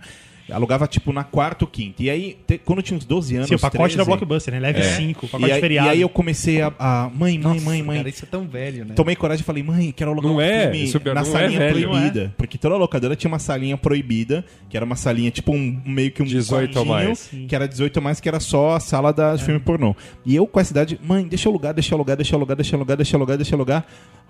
Alugava, 0.52 0.88
tipo, 0.88 1.12
na 1.12 1.24
quarta 1.24 1.66
ou 1.66 1.70
quinta. 1.70 2.02
E 2.04 2.10
aí, 2.10 2.38
te- 2.48 2.58
quando 2.58 2.80
eu 2.80 2.84
tinha 2.84 2.98
uns 2.98 3.04
12 3.06 3.36
anos. 3.36 3.50
Sim, 3.50 3.56
o 3.56 3.60
pacote 3.60 3.96
13, 3.96 3.98
da 3.98 4.06
Blockbuster, 4.06 4.54
né? 4.54 4.60
Leve 4.60 4.80
é. 4.80 4.84
5, 4.96 5.26
E 5.26 5.30
pacote 5.30 5.52
aí, 5.52 5.60
feriado. 5.60 5.88
e 5.88 5.92
aí 5.92 6.02
eu 6.02 6.10
comecei 6.10 6.62
a. 6.62 6.72
a- 6.80 7.10
mãe, 7.14 7.38
mãe, 7.38 7.60
mãe, 7.60 7.84
mãe. 7.84 7.98
Cara, 7.98 8.10
isso 8.10 8.24
é 8.24 8.28
tão 8.30 8.48
velho, 8.48 8.86
né? 8.86 8.94
Tomei 8.96 9.16
coragem 9.16 9.42
e 9.44 9.46
falei, 9.46 9.62
mãe, 9.64 9.92
quero 9.92 10.12
alugar 10.12 10.32
Não 10.32 10.38
um 10.38 10.42
é, 10.42 10.62
filme 10.64 10.84
isso 10.84 10.98
é- 10.98 11.08
na 11.08 11.14
não 11.16 11.22
é 11.22 11.26
salinha 11.26 11.60
velho. 11.60 11.90
proibida. 11.90 12.34
Porque 12.38 12.58
toda 12.58 12.76
locadora 12.78 13.16
tinha 13.16 13.30
uma 13.30 13.40
salinha 13.40 13.76
proibida, 13.78 14.46
que 14.70 14.78
era 14.78 14.86
uma 14.86 14.96
salinha, 14.96 15.30
tipo, 15.32 15.52
um, 15.54 15.82
meio 15.86 16.12
que 16.12 16.24
um 16.24 16.26
18 16.26 16.80
ou 16.80 16.86
mais. 16.86 17.30
Que 17.48 17.56
era 17.56 17.68
18 17.68 17.98
ou 17.98 18.04
mais, 18.04 18.20
que 18.20 18.30
era 18.30 18.40
só 18.40 18.76
a 18.76 18.80
sala 18.80 19.12
da 19.12 19.36
de 19.36 19.44
filme 19.44 19.60
pornô. 19.60 19.96
E 20.26 20.36
eu 20.36 20.48
com 20.48 20.60
essa 20.60 20.72
idade, 20.72 21.00
mãe, 21.04 21.28
deixa 21.28 21.48
eu 21.48 21.52
alugar, 21.52 21.74
deixa 21.74 21.94
eu 21.94 21.98
alugar, 21.98 22.16
deixa 22.16 22.34
eu 22.34 22.38
alugar, 22.38 22.56
deixa 22.58 22.76
eu 22.76 22.78
alugar, 22.78 22.98
deixa 22.98 23.16
eu 23.16 23.18
alugar, 23.20 23.38
deixa 23.38 23.54
eu 23.54 23.58
alugar. 23.58 23.86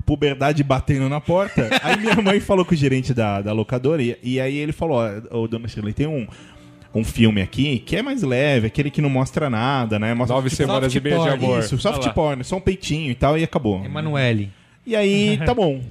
Puberdade 0.07 0.63
batendo 0.63 1.07
na 1.09 1.21
porta. 1.21 1.69
aí 1.83 1.97
minha 1.97 2.15
mãe 2.15 2.39
falou 2.39 2.65
com 2.65 2.73
o 2.73 2.77
gerente 2.77 3.13
da, 3.13 3.41
da 3.41 3.51
locadora, 3.51 4.01
e, 4.01 4.17
e 4.23 4.39
aí 4.39 4.55
ele 4.57 4.71
falou, 4.71 4.99
ó, 5.31 5.37
ô, 5.37 5.47
dona 5.47 5.67
Shirley, 5.67 5.93
tem 5.93 6.07
um... 6.07 6.25
Um 6.95 7.03
filme 7.03 7.41
aqui 7.41 7.77
que 7.79 7.97
é 7.97 8.01
mais 8.01 8.23
leve, 8.23 8.67
aquele 8.67 8.89
que 8.89 9.01
não 9.01 9.09
mostra 9.09 9.51
nada, 9.51 9.99
né? 9.99 10.15
Mostra, 10.15 10.35
Nove 10.35 10.49
tipo, 10.49 10.63
semanas 10.63 10.91
de 10.91 10.99
beijo 10.99 11.21
de 11.21 11.29
amor. 11.29 11.59
Isso, 11.59 11.77
soft 11.77 12.07
porn, 12.13 12.43
só 12.43 12.55
um 12.55 12.61
peitinho 12.61 13.11
e 13.11 13.13
tal, 13.13 13.37
e 13.37 13.43
acabou. 13.43 13.83
Emanuele. 13.85 14.51
E 14.83 14.95
aí, 14.95 15.37
tá 15.45 15.53
bom. 15.53 15.81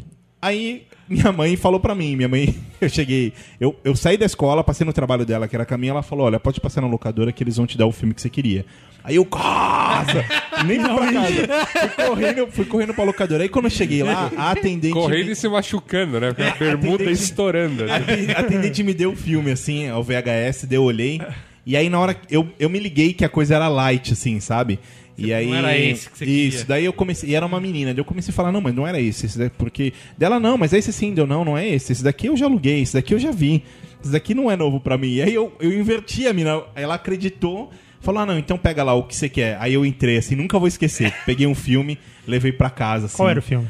Aí 0.46 0.82
minha 1.08 1.30
mãe 1.32 1.56
falou 1.56 1.78
pra 1.80 1.94
mim, 1.94 2.16
minha 2.16 2.28
mãe, 2.28 2.54
eu 2.80 2.88
cheguei, 2.88 3.32
eu, 3.60 3.74
eu 3.84 3.94
saí 3.94 4.16
da 4.16 4.26
escola, 4.26 4.62
passei 4.64 4.84
no 4.84 4.92
trabalho 4.92 5.24
dela, 5.24 5.46
que 5.48 5.54
era 5.54 5.64
caminho, 5.64 5.92
ela 5.92 6.02
falou, 6.02 6.26
olha, 6.26 6.38
pode 6.40 6.60
passar 6.60 6.80
na 6.80 6.88
locadora 6.88 7.30
que 7.32 7.42
eles 7.42 7.56
vão 7.56 7.66
te 7.66 7.76
dar 7.78 7.86
o 7.86 7.92
filme 7.92 8.12
que 8.14 8.20
você 8.20 8.28
queria. 8.30 8.64
Aí 9.04 9.14
eu, 9.16 9.28
nossa, 9.30 10.24
nem 10.66 10.80
fui 10.80 10.88
pra 10.88 11.12
casa. 11.12 11.66
Fui 11.94 12.06
correndo, 12.06 12.46
fui 12.50 12.64
correndo 12.64 12.94
pra 12.94 13.04
locadora. 13.04 13.42
Aí 13.44 13.48
quando 13.48 13.66
eu 13.66 13.70
cheguei 13.70 14.02
lá, 14.02 14.32
a 14.36 14.50
atendente... 14.50 14.92
Correndo 14.94 15.26
me- 15.26 15.32
e 15.32 15.36
se 15.36 15.48
machucando, 15.48 16.18
né? 16.20 16.28
Porque 16.32 16.42
a 16.42 16.54
bermuda 16.56 16.94
atendente- 17.04 17.22
estourando. 17.22 17.84
assim. 17.84 18.32
A 18.34 18.40
atendente 18.40 18.82
me 18.82 18.92
deu 18.92 19.12
o 19.12 19.16
filme, 19.16 19.52
assim, 19.52 19.88
o 19.92 20.02
VHS, 20.02 20.64
daí 20.68 20.76
eu 20.76 20.82
olhei. 20.82 21.20
E 21.64 21.76
aí, 21.76 21.88
na 21.88 22.00
hora, 22.00 22.16
eu, 22.28 22.48
eu 22.58 22.68
me 22.68 22.80
liguei 22.80 23.12
que 23.12 23.24
a 23.24 23.28
coisa 23.28 23.54
era 23.54 23.68
light, 23.68 24.12
assim, 24.12 24.40
sabe? 24.40 24.78
E 25.18 25.32
aí, 25.32 25.50
era 25.50 25.76
esse 25.76 26.10
que 26.10 26.18
você 26.18 26.24
Isso, 26.26 26.50
queria. 26.58 26.64
daí 26.66 26.84
eu 26.84 26.92
comecei. 26.92 27.30
E 27.30 27.34
era 27.34 27.46
uma 27.46 27.60
menina. 27.60 27.92
Daí 27.94 28.00
eu 28.00 28.04
comecei 28.04 28.32
a 28.32 28.34
falar, 28.34 28.52
não, 28.52 28.60
mas 28.60 28.74
não 28.74 28.86
era 28.86 29.00
esse. 29.00 29.26
esse 29.26 29.38
daqui, 29.38 29.56
porque. 29.56 29.92
Dela, 30.16 30.38
não, 30.38 30.58
mas 30.58 30.72
esse 30.72 30.92
sim, 30.92 31.14
deu, 31.14 31.26
não, 31.26 31.44
não 31.44 31.56
é 31.56 31.66
esse. 31.68 31.92
Esse 31.92 32.04
daqui 32.04 32.26
eu 32.26 32.36
já 32.36 32.46
aluguei, 32.46 32.82
esse 32.82 32.94
daqui 32.94 33.14
eu 33.14 33.18
já 33.18 33.30
vi. 33.30 33.62
Esse 34.02 34.12
daqui 34.12 34.34
não 34.34 34.50
é 34.50 34.56
novo 34.56 34.78
pra 34.78 34.98
mim. 34.98 35.14
E 35.14 35.22
aí 35.22 35.34
eu, 35.34 35.52
eu 35.58 35.72
inverti 35.72 36.26
a 36.26 36.32
mina. 36.32 36.62
Ela 36.74 36.94
acreditou. 36.96 37.70
Falou, 38.00 38.22
ah, 38.22 38.26
não, 38.26 38.38
então 38.38 38.56
pega 38.58 38.84
lá 38.84 38.94
o 38.94 39.02
que 39.02 39.16
você 39.16 39.28
quer. 39.28 39.56
Aí 39.58 39.72
eu 39.74 39.84
entrei, 39.84 40.18
assim, 40.18 40.36
nunca 40.36 40.58
vou 40.58 40.68
esquecer. 40.68 41.12
Peguei 41.24 41.46
um 41.46 41.54
filme, 41.54 41.98
levei 42.26 42.52
pra 42.52 42.70
casa, 42.70 43.06
assim. 43.06 43.16
Qual 43.16 43.28
era 43.28 43.38
o 43.38 43.42
filme? 43.42 43.66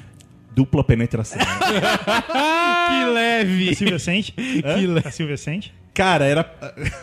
Dupla 0.54 0.82
penetração. 0.84 1.38
Que 2.86 3.04
leve! 3.12 3.74
Silvia 3.74 3.98
Sente? 3.98 4.32
A 5.04 5.10
Silvia 5.10 5.36
Sente? 5.36 5.74
Cara, 5.96 6.26
era. 6.26 6.44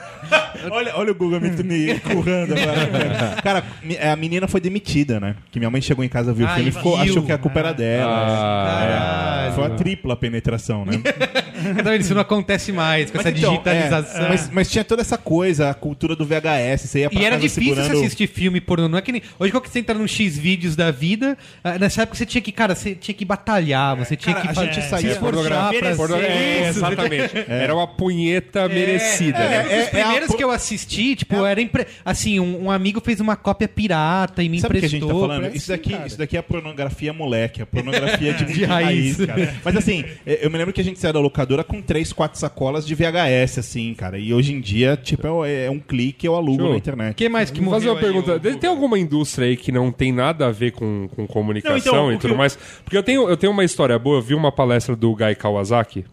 olha, 0.69 0.95
olha 0.95 1.11
o 1.11 1.15
Google 1.15 1.41
me, 1.41 1.49
me 1.49 1.99
currando 1.99 2.53
agora. 2.53 3.41
Cara, 3.41 3.63
a 4.11 4.15
menina 4.15 4.47
foi 4.47 4.61
demitida, 4.61 5.19
né? 5.19 5.35
Que 5.51 5.57
minha 5.57 5.71
mãe 5.71 5.81
chegou 5.81 6.05
em 6.05 6.09
casa, 6.09 6.31
viu 6.31 6.45
o 6.45 6.49
Ah, 6.49 6.53
filme 6.53 6.69
e 6.69 6.71
ficou, 6.71 6.95
achou 6.95 7.23
que 7.23 7.31
a 7.31 7.37
culpa 7.39 7.59
era 7.59 7.73
dela. 7.73 8.13
Ah. 8.15 9.51
Foi 9.55 9.65
a 9.65 9.69
tripla 9.71 10.15
penetração, 10.15 10.85
né? 10.85 10.93
Vendo? 11.63 11.93
Isso 11.95 12.13
não 12.13 12.21
acontece 12.21 12.71
mais 12.71 13.09
com 13.11 13.19
essa 13.19 13.29
então, 13.29 13.51
digitalização. 13.51 14.25
é, 14.25 14.29
mas, 14.29 14.49
mas 14.51 14.69
tinha 14.69 14.83
toda 14.83 15.01
essa 15.01 15.17
coisa, 15.17 15.69
a 15.69 15.73
cultura 15.73 16.15
do 16.15 16.25
VHS. 16.25 16.81
Você 16.89 16.99
ia 16.99 17.09
pra 17.09 17.19
E 17.21 17.25
era 17.25 17.35
difícil 17.37 17.63
segurando... 17.75 17.87
você 17.99 18.05
assistir 18.05 18.27
filme 18.27 18.59
pornô. 18.61 18.87
Não 18.87 18.97
é 18.97 19.01
que 19.01 19.11
nem. 19.11 19.21
Hoje, 19.39 19.51
quando 19.51 19.67
você 19.67 19.79
entra 19.79 19.95
no 19.97 20.07
X 20.07 20.37
vídeos 20.37 20.75
da 20.75 20.91
vida, 20.91 21.37
ah, 21.63 21.77
nessa 21.79 22.01
época 22.03 22.17
você 22.17 22.25
tinha 22.25 22.41
que, 22.41 22.51
cara, 22.51 22.75
você 22.75 22.95
tinha 22.95 23.13
que 23.15 23.25
batalhar, 23.25 23.95
você 23.95 24.15
tinha 24.15 24.33
Cara, 24.35 24.45
que 24.47 24.51
a 24.51 24.55
fazer- 24.55 24.73
gente 24.73 24.83
se 24.83 24.89
saía- 24.89 25.11
esforçar 25.11 25.73
pra 25.73 25.95
Porno- 25.95 26.15
é, 26.17 26.69
isso. 26.69 26.79
exatamente. 26.79 27.33
Era 27.47 27.73
uma 27.75 27.87
punheta 27.87 28.67
merecida. 28.67 29.37
É, 29.39 29.63
né? 29.63 29.83
Os 29.83 29.89
primeiros 29.89 30.31
a- 30.31 30.37
que 30.37 30.43
eu 30.43 30.51
assisti, 30.51 31.15
tipo, 31.15 31.45
era 31.45 31.61
impre... 31.61 31.85
assim, 32.03 32.39
um, 32.39 32.65
um 32.65 32.71
amigo 32.71 33.01
fez 33.03 33.19
uma 33.19 33.35
cópia 33.35 33.67
pirata 33.67 34.41
e 34.43 34.49
me 34.49 34.59
Sabe 34.59 34.77
o 34.77 34.79
que 34.79 34.85
a 34.85 34.87
emprestou. 34.87 35.09
gente 35.09 35.21
tá 35.21 35.27
falando? 35.27 35.55
Isso 35.55 35.67
daqui, 35.67 35.89
assim, 35.89 35.95
cara. 35.97 36.07
isso 36.07 36.17
daqui 36.17 36.35
é 36.35 36.39
a 36.39 36.43
pornografia 36.43 37.13
moleque, 37.13 37.61
a 37.61 37.65
pornografia 37.65 38.33
de, 38.33 38.45
De 38.53 38.65
raiz. 38.65 39.17
cara. 39.25 39.53
Mas 39.63 39.75
assim, 39.75 40.03
eu 40.25 40.49
me 40.49 40.57
lembro 40.57 40.73
que 40.73 40.81
a 40.81 40.83
gente 40.83 40.99
saiu 40.99 41.13
da 41.13 41.19
locadora 41.19 41.52
com 41.61 41.81
três, 41.81 42.13
quatro 42.13 42.39
sacolas 42.39 42.87
de 42.87 42.95
VHS, 42.95 43.57
assim, 43.59 43.93
cara. 43.93 44.17
E 44.17 44.33
hoje 44.33 44.53
em 44.53 44.61
dia, 44.61 44.95
tipo, 44.95 45.43
é, 45.43 45.65
é 45.65 45.69
um 45.69 45.77
clique 45.79 46.25
eu 46.25 46.33
alugo 46.35 46.59
Show. 46.59 46.69
na 46.69 46.75
O 46.75 46.77
internet. 46.77 47.15
que 47.17 47.27
mais 47.27 47.51
que 47.51 47.59
Vou 47.59 47.71
fazer 47.73 47.89
uma 47.89 47.99
pergunta. 47.99 48.35
ô, 48.37 48.39
Tem 48.39 48.69
alguma 48.69 48.97
indústria 48.97 49.49
aí 49.49 49.57
que 49.57 49.69
não 49.73 49.91
tem 49.91 50.13
nada 50.13 50.47
a 50.47 50.51
ver 50.51 50.71
com, 50.71 51.09
com 51.13 51.27
comunicação 51.27 51.93
Não, 51.93 52.03
então, 52.05 52.11
e 52.13 52.17
tudo 52.17 52.33
eu- 52.33 52.37
mais? 52.37 52.55
Porque 52.85 52.95
eu 52.95 53.03
tenho, 53.03 53.27
eu 53.27 53.35
tenho 53.35 53.51
uma 53.51 53.65
história 53.65 53.99
boa. 53.99 54.19
Eu 54.19 54.21
vi 54.21 54.33
uma 54.33 54.53
palestra 54.53 54.95
do 54.95 55.13
Guy 55.13 55.35
Kawasaki, 55.35 56.05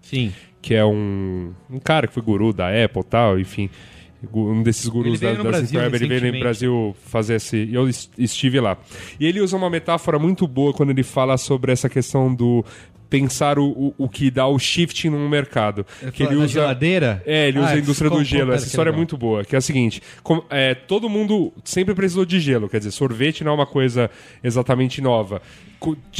Sim. 0.00 0.32
que 0.62 0.74
é 0.74 0.84
um, 0.84 1.52
um 1.70 1.78
cara 1.78 2.06
que 2.06 2.14
foi 2.14 2.22
guru 2.22 2.54
da 2.54 2.68
Apple 2.68 3.02
e 3.02 3.04
tal, 3.04 3.38
enfim. 3.38 3.68
Um 4.34 4.62
desses 4.62 4.86
gurus 4.86 5.18
da, 5.18 5.30
no 5.32 5.42
da 5.44 5.50
Brasil 5.50 5.80
ele 5.82 6.18
veio 6.20 6.32
no. 6.34 6.40
Brasil 6.40 6.96
fazer 7.06 7.36
esse. 7.36 7.70
Eu 7.72 7.88
es- 7.88 8.10
estive 8.18 8.60
lá. 8.60 8.76
E 9.18 9.24
ele 9.26 9.40
usa 9.40 9.56
uma 9.56 9.70
metáfora 9.70 10.18
muito 10.18 10.46
boa 10.46 10.74
quando 10.74 10.90
ele 10.90 11.02
fala 11.02 11.38
sobre 11.38 11.72
essa 11.72 11.88
questão 11.88 12.34
do 12.34 12.62
pensar 13.10 13.58
o, 13.58 13.66
o, 13.66 13.94
o 13.98 14.08
que 14.08 14.30
dá 14.30 14.46
o 14.46 14.56
shifting 14.58 15.10
num 15.10 15.28
mercado. 15.28 15.84
Que 16.14 16.22
ele 16.22 16.36
usa 16.36 16.46
geladeira? 16.48 17.20
É, 17.26 17.48
ele 17.48 17.58
usa 17.58 17.68
Ah, 17.70 17.72
a 17.72 17.78
indústria 17.78 18.08
do 18.08 18.22
gelo. 18.22 18.52
Essa 18.52 18.66
história 18.68 18.90
é 18.90 18.92
muito 18.96 19.16
boa, 19.18 19.44
que 19.44 19.54
é 19.56 19.58
a 19.58 19.60
seguinte: 19.60 20.00
com- 20.22 20.42
é, 20.48 20.74
todo 20.74 21.08
mundo 21.08 21.52
sempre 21.64 21.92
precisou 21.94 22.24
de 22.24 22.38
gelo, 22.38 22.68
quer 22.68 22.78
dizer, 22.78 22.92
sorvete 22.92 23.42
não 23.42 23.50
é 23.52 23.54
uma 23.56 23.66
coisa 23.66 24.08
exatamente 24.44 25.00
nova. 25.02 25.42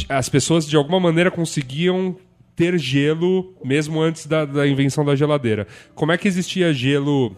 As 0.09 0.27
pessoas 0.27 0.67
de 0.67 0.75
alguma 0.75 0.99
maneira 0.99 1.31
conseguiam 1.31 2.15
ter 2.55 2.77
gelo 2.77 3.53
mesmo 3.63 4.01
antes 4.01 4.25
da, 4.27 4.43
da 4.43 4.67
invenção 4.67 5.05
da 5.05 5.15
geladeira. 5.15 5.65
Como 5.95 6.11
é 6.11 6.17
que 6.17 6.27
existia 6.27 6.73
gelo 6.73 7.33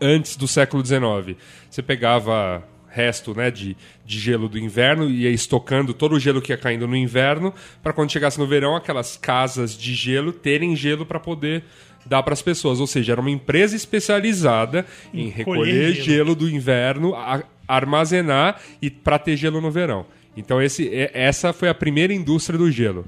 antes 0.00 0.36
do 0.36 0.46
século 0.46 0.84
XIX? 0.84 1.36
Você 1.70 1.82
pegava 1.82 2.62
resto 2.96 3.36
né, 3.36 3.50
de, 3.50 3.76
de 4.06 4.18
gelo 4.18 4.48
do 4.48 4.58
inverno 4.58 5.08
e 5.10 5.24
ia 5.24 5.30
estocando 5.30 5.92
todo 5.92 6.14
o 6.14 6.18
gelo 6.18 6.40
que 6.40 6.50
ia 6.50 6.56
caindo 6.56 6.88
no 6.88 6.96
inverno 6.96 7.52
para 7.82 7.92
quando 7.92 8.10
chegasse 8.10 8.38
no 8.38 8.46
verão 8.46 8.74
aquelas 8.74 9.18
casas 9.18 9.76
de 9.76 9.94
gelo 9.94 10.32
terem 10.32 10.74
gelo 10.74 11.04
para 11.04 11.20
poder 11.20 11.62
dar 12.06 12.22
para 12.22 12.32
as 12.32 12.40
pessoas. 12.40 12.80
Ou 12.80 12.86
seja, 12.86 13.12
era 13.12 13.20
uma 13.20 13.30
empresa 13.30 13.76
especializada 13.76 14.86
em 15.12 15.28
recolher 15.28 15.92
gelo. 15.92 16.04
gelo. 16.06 16.34
do 16.34 16.48
inverno, 16.48 17.14
a- 17.14 17.42
armazenar 17.68 18.60
e 18.80 18.88
para 18.88 19.18
ter 19.18 19.36
gelo 19.36 19.60
no 19.60 19.70
verão. 19.70 20.06
Então 20.36 20.62
esse, 20.62 20.90
essa 21.12 21.52
foi 21.52 21.68
a 21.68 21.74
primeira 21.74 22.14
indústria 22.14 22.58
do 22.58 22.70
gelo. 22.70 23.04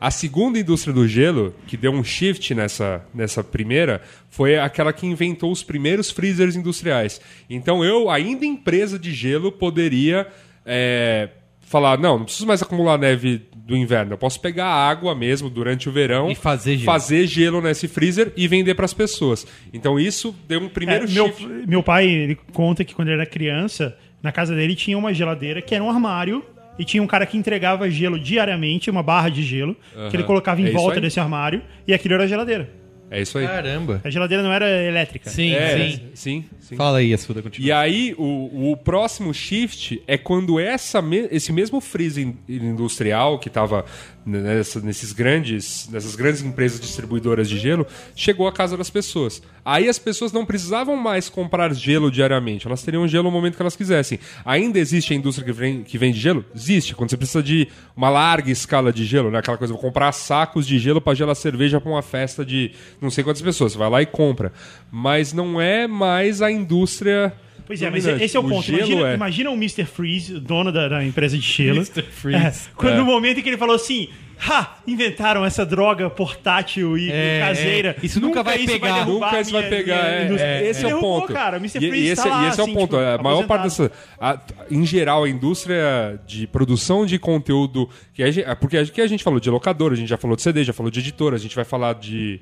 A 0.00 0.10
segunda 0.10 0.58
indústria 0.58 0.92
do 0.92 1.06
gelo, 1.08 1.54
que 1.66 1.76
deu 1.76 1.90
um 1.92 2.04
shift 2.04 2.54
nessa, 2.54 3.04
nessa 3.14 3.42
primeira, 3.42 4.02
foi 4.28 4.58
aquela 4.58 4.92
que 4.92 5.06
inventou 5.06 5.50
os 5.50 5.62
primeiros 5.62 6.10
freezers 6.10 6.56
industriais. 6.56 7.20
Então 7.48 7.84
eu, 7.84 8.10
ainda 8.10 8.44
empresa 8.44 8.98
de 8.98 9.12
gelo, 9.12 9.50
poderia 9.50 10.26
é, 10.64 11.30
falar: 11.62 11.98
não, 11.98 12.18
não 12.18 12.24
preciso 12.24 12.46
mais 12.46 12.62
acumular 12.62 12.98
neve 12.98 13.42
do 13.54 13.76
inverno. 13.76 14.12
Eu 14.12 14.18
posso 14.18 14.40
pegar 14.40 14.66
água 14.66 15.14
mesmo 15.14 15.50
durante 15.50 15.88
o 15.88 15.92
verão 15.92 16.30
E 16.30 16.34
fazer 16.36 16.74
gelo. 16.76 16.84
fazer 16.84 17.26
gelo 17.26 17.60
nesse 17.60 17.88
freezer 17.88 18.32
e 18.36 18.46
vender 18.46 18.74
para 18.74 18.84
as 18.84 18.94
pessoas. 18.94 19.44
Então 19.72 19.98
isso 19.98 20.34
deu 20.46 20.60
um 20.60 20.68
primeiro 20.68 21.04
É, 21.04 21.08
meu, 21.08 21.26
shift. 21.26 21.46
meu 21.66 21.82
pai 21.82 22.06
ele 22.06 22.38
conta 22.52 22.84
que 22.84 22.94
quando 22.94 23.08
ele 23.08 23.16
era 23.16 23.26
criança, 23.26 23.96
na 24.22 24.30
casa 24.30 24.54
dele 24.54 24.76
tinha 24.76 24.96
uma 24.96 25.12
geladeira 25.12 25.60
que 25.60 25.74
era 25.74 25.82
um 25.82 25.90
armário 25.90 26.44
e 26.78 26.84
tinha 26.84 27.02
um 27.02 27.06
cara 27.06 27.24
que 27.26 27.36
entregava 27.36 27.88
gelo 27.90 28.18
diariamente, 28.18 28.90
uma 28.90 29.02
barra 29.02 29.28
de 29.28 29.42
gelo, 29.42 29.76
que 30.10 30.16
ele 30.16 30.24
colocava 30.24 30.60
em 30.60 30.64
É 30.64 30.68
isso 30.68 30.76
volta 30.76 30.96
aí. 30.96 31.00
desse 31.00 31.18
armário 31.20 31.62
e 31.86 31.92
aquilo 31.94 32.14
era 32.14 32.24
a 32.24 32.26
geladeira. 32.26 32.70
É 33.08 33.20
isso 33.22 33.38
aí. 33.38 33.46
Caramba. 33.46 34.00
A 34.02 34.10
geladeira 34.10 34.42
não 34.42 34.52
era 34.52 34.68
elétrica. 34.84 35.30
Sim, 35.30 35.52
É, 35.54 35.78
sim. 35.90 36.00
sim, 36.12 36.44
sim. 36.58 36.74
Fala 36.76 36.98
aí, 36.98 37.14
Assuda, 37.14 37.40
continua. 37.40 37.64
E 37.68 37.70
aí, 37.70 38.12
o, 38.18 38.72
o 38.72 38.76
próximo 38.76 39.32
shift 39.32 40.02
é 40.08 40.18
quando 40.18 40.58
essa 40.58 41.00
me- 41.00 41.28
esse 41.30 41.52
mesmo 41.52 41.80
freezer 41.80 42.26
in- 42.26 42.36
industrial 42.48 43.38
que 43.38 43.46
estava 43.46 43.84
nesses 44.26 45.12
grandes, 45.12 45.88
nessas 45.88 46.16
grandes 46.16 46.42
empresas 46.42 46.80
distribuidoras 46.80 47.48
de 47.48 47.58
gelo 47.58 47.86
chegou 48.14 48.48
à 48.48 48.52
casa 48.52 48.76
das 48.76 48.90
pessoas. 48.90 49.40
Aí 49.64 49.88
as 49.88 49.98
pessoas 49.98 50.32
não 50.32 50.44
precisavam 50.44 50.96
mais 50.96 51.28
comprar 51.28 51.72
gelo 51.72 52.10
diariamente, 52.10 52.66
elas 52.66 52.82
teriam 52.82 53.06
gelo 53.06 53.24
no 53.24 53.30
momento 53.30 53.54
que 53.54 53.62
elas 53.62 53.76
quisessem. 53.76 54.18
Ainda 54.44 54.80
existe 54.80 55.12
a 55.12 55.16
indústria 55.16 55.44
que, 55.44 55.52
vem, 55.52 55.84
que 55.84 55.96
vende 55.96 56.18
gelo? 56.18 56.44
Existe. 56.54 56.94
Quando 56.94 57.10
você 57.10 57.16
precisa 57.16 57.42
de 57.42 57.68
uma 57.96 58.10
larga 58.10 58.50
escala 58.50 58.92
de 58.92 59.04
gelo, 59.04 59.30
né? 59.30 59.38
aquela 59.38 59.56
coisa, 59.56 59.72
vou 59.72 59.80
comprar 59.80 60.10
sacos 60.10 60.66
de 60.66 60.78
gelo 60.78 61.00
para 61.00 61.14
gelar 61.14 61.36
cerveja 61.36 61.80
para 61.80 61.90
uma 61.90 62.02
festa 62.02 62.44
de 62.44 62.72
não 63.00 63.10
sei 63.10 63.22
quantas 63.22 63.42
pessoas. 63.42 63.72
Você 63.72 63.78
vai 63.78 63.88
lá 63.88 64.02
e 64.02 64.06
compra. 64.06 64.52
Mas 64.90 65.32
não 65.32 65.60
é 65.60 65.86
mais 65.86 66.42
a 66.42 66.50
indústria. 66.50 67.32
Pois 67.66 67.82
é, 67.82 67.90
mas 67.90 68.06
esse 68.06 68.36
é 68.36 68.40
o 68.40 68.44
ponto. 68.44 68.70
imagina, 68.70 69.10
é. 69.10 69.14
imagina 69.14 69.50
o 69.50 69.54
Mr. 69.54 69.84
Freeze, 69.84 70.38
dono 70.38 70.70
da, 70.72 70.88
da 70.88 71.04
empresa 71.04 71.36
de 71.36 71.44
gelo. 71.44 71.76
Mr. 71.78 72.02
Freeze. 72.02 72.44
É, 72.46 72.52
quando 72.76 72.96
no 72.98 73.04
momento 73.04 73.40
em 73.40 73.42
que 73.42 73.48
ele 73.48 73.58
falou 73.58 73.74
assim. 73.74 74.08
Ha! 74.38 74.80
Inventaram 74.86 75.42
essa 75.46 75.64
droga 75.64 76.10
portátil 76.10 76.98
e, 76.98 77.10
É, 77.10 77.38
e 77.38 77.40
caseira. 77.40 77.96
é. 77.98 78.04
Isso 78.04 78.20
nunca 78.20 78.42
vai 78.42 78.58
pegar, 78.66 78.92
derrubar 79.04 79.28
Nunca 79.30 79.40
isso 79.40 79.50
minha- 79.50 79.62
vai 79.62 79.70
pegar. 79.70 80.02
minha 80.28 80.38
é, 80.42 80.62
é, 80.62 80.68
esse 80.68 80.84
é 80.84 80.94
o 80.94 81.00
ponto. 81.00 81.32
cara. 81.32 81.56
Mr. 81.56 81.78
E- 81.82 81.88
Freeze 81.88 82.06
e 82.06 82.10
esse, 82.10 82.22
tá 82.22 82.28
lá, 82.28 82.44
e 82.44 82.48
esse 82.50 82.60
é 82.60 82.62
o 82.62 82.66
assim, 82.66 82.74
ponto. 82.74 82.90
tipo, 82.90 82.96
a 82.98 83.16
maior 83.22 83.46
parte 83.46 83.62
dessa. 83.62 83.90
a- 84.20 84.38
em 84.70 84.84
geral, 84.84 85.24
a 85.24 85.28
indústria 85.30 86.20
de 86.26 86.46
produção 86.46 87.06
de 87.06 87.18
conteúdo. 87.18 87.88
Que 88.12 88.22
a 88.44 88.54
porque 88.54 88.76
a, 88.76 88.84
que 88.84 89.00
a 89.00 89.06
gente 89.06 89.24
falou 89.24 89.40
de 89.40 89.48
locadora, 89.48 89.94
a 89.94 89.96
gente 89.96 90.08
já 90.08 90.18
falou 90.18 90.36
de 90.36 90.42
CD, 90.42 90.64
já 90.64 90.72
falou 90.74 90.90
de 90.92 91.00
editora, 91.00 91.36
a 91.36 91.38
gente 91.38 91.56
vai 91.56 91.64
falar 91.64 91.94
de. 91.94 92.38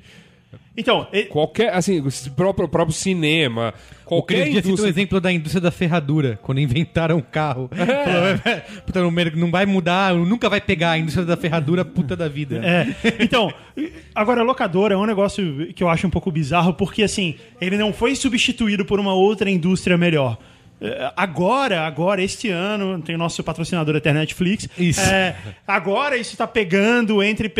Então, 0.77 1.07
e- 1.13 1.23
Qualquer, 1.23 1.73
assim, 1.73 1.99
o 1.99 2.31
próprio, 2.35 2.67
próprio 2.67 2.93
cinema, 2.95 3.73
O 4.03 4.07
qualquer 4.07 4.41
Cris 4.41 4.51
Dias 4.51 4.55
citou 4.55 4.61
o 4.63 4.73
indústria... 4.73 4.89
exemplo 4.89 5.21
da 5.21 5.31
indústria 5.31 5.61
da 5.61 5.71
ferradura, 5.71 6.37
quando 6.41 6.59
inventaram 6.59 7.17
o 7.17 7.23
carro. 7.23 7.69
É. 7.75 8.37
Falou, 8.37 8.61
Puta, 8.85 9.01
não 9.01 9.11
mer- 9.11 9.35
não 9.35 9.49
vai 9.51 9.65
mudar, 9.65 10.13
nunca 10.13 10.49
vai 10.49 10.59
pegar 10.59 10.91
a 10.91 10.97
indústria 10.97 11.25
da 11.25 11.37
ferradura 11.37 11.85
puta 11.85 12.15
da 12.15 12.27
vida. 12.27 12.61
É, 12.63 12.87
então, 13.23 13.53
agora, 14.13 14.43
locadora 14.43 14.93
é 14.93 14.97
um 14.97 15.05
negócio 15.05 15.67
que 15.73 15.81
eu 15.83 15.89
acho 15.89 16.05
um 16.07 16.09
pouco 16.09 16.31
bizarro, 16.31 16.73
porque 16.73 17.03
assim, 17.03 17.35
ele 17.61 17.77
não 17.77 17.93
foi 17.93 18.15
substituído 18.15 18.83
por 18.85 18.99
uma 18.99 19.13
outra 19.13 19.49
indústria 19.49 19.97
melhor. 19.97 20.37
É, 20.81 21.11
Agora, 21.15 21.81
agora, 21.87 22.21
este 22.21 22.49
ano, 22.49 23.01
tem 23.01 23.15
o 23.15 23.17
nosso 23.17 23.41
patrocinador 23.43 23.95
até 23.95 24.11
Netflix. 24.11 24.67
Isso. 24.77 24.99
É, 24.99 25.35
agora 25.65 26.17
isso 26.17 26.35
tá 26.35 26.45
pegando 26.45 27.23
entre, 27.23 27.51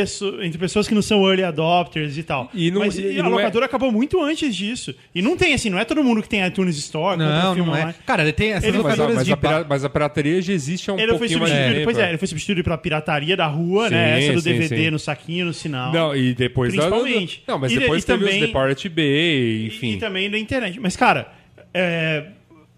entre 0.41 0.57
pessoas 0.57 0.87
que 0.87 0.93
não 0.93 1.01
são 1.01 1.25
early 1.27 1.43
adopters 1.43 2.17
e 2.17 2.23
tal. 2.23 2.49
E 2.53 2.69
não- 2.69 2.81
Mas 2.81 2.97
e 2.99 3.17
a 3.19 3.23
não 3.23 3.31
é- 3.31 3.35
locadora 3.35 3.65
acabou 3.65 3.91
muito 3.91 4.21
antes 4.21 4.53
disso. 4.53 4.93
E 5.13 5.21
não 5.21 5.37
tem 5.37 5.53
assim, 5.53 5.69
não 5.69 5.79
é 5.79 5.85
todo 5.85 6.03
mundo 6.03 6.21
que 6.21 6.27
tem 6.29 6.45
iTunes 6.45 6.77
Store. 6.77 7.17
Não, 7.17 7.55
não 7.55 7.65
é. 7.65 7.67
online. 7.69 7.95
Cara, 8.05 8.23
ele 8.23 8.33
tem 8.33 8.51
essas 8.51 8.65
Ele- 8.65 8.79
Mas 8.83 8.99
a, 8.99 9.07
mas, 9.07 9.25
de 9.25 9.33
a 9.33 9.65
mas 9.67 9.85
a 9.85 9.89
pirataria 9.89 10.41
já 10.41 10.53
existe 10.53 10.89
há 10.89 10.93
um 10.93 10.97
Ele 10.99 11.07
foi 11.11 11.19
pouquinho 11.19 11.39
mais 11.39 11.51
substituído, 11.51 11.79
tempo. 11.79 11.85
pois 11.93 11.97
é, 11.97 12.09
ele 12.09 12.17
foi 12.17 12.27
substituído 12.27 12.63
pela 12.63 12.77
pirataria 12.77 13.37
da 13.37 13.47
rua, 13.47 13.89
né? 13.89 14.19
Sim, 14.19 14.23
Essa 14.25 14.33
do 14.33 14.41
sim, 14.41 14.51
DVD 14.53 14.83
sim. 14.85 14.89
no 14.91 14.99
saquinho, 14.99 15.45
no 15.45 15.53
sinal. 15.53 15.91
Não, 15.93 16.15
e 16.15 16.33
depois 16.33 16.73
da- 16.73 16.81
Principalmente. 16.89 17.43
Não, 17.47 17.57
mas 17.57 17.71
E- 17.71 17.79
depois 17.79 18.03
e 18.03 18.05
teve 18.05 18.19
também- 18.25 18.43
os 18.43 18.51
The 18.51 18.59
Pirate 18.59 18.89
Bay, 18.89 19.05
E- 19.05 19.67
enfim. 19.67 19.93
E, 19.93 19.97
também 19.97 20.29
da 20.29 20.37
internet. 20.37 20.79
Mas, 20.81 20.95
cara, 20.97 21.31
é, 21.73 22.25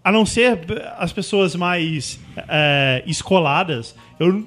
a 0.08 0.12
não 0.12 0.24
ser 0.24 0.60
as 0.96 1.12
pessoas 1.12 1.54
mais 1.54 2.18
é, 2.48 3.02
escoladas, 3.06 3.94
eu. 4.18 4.42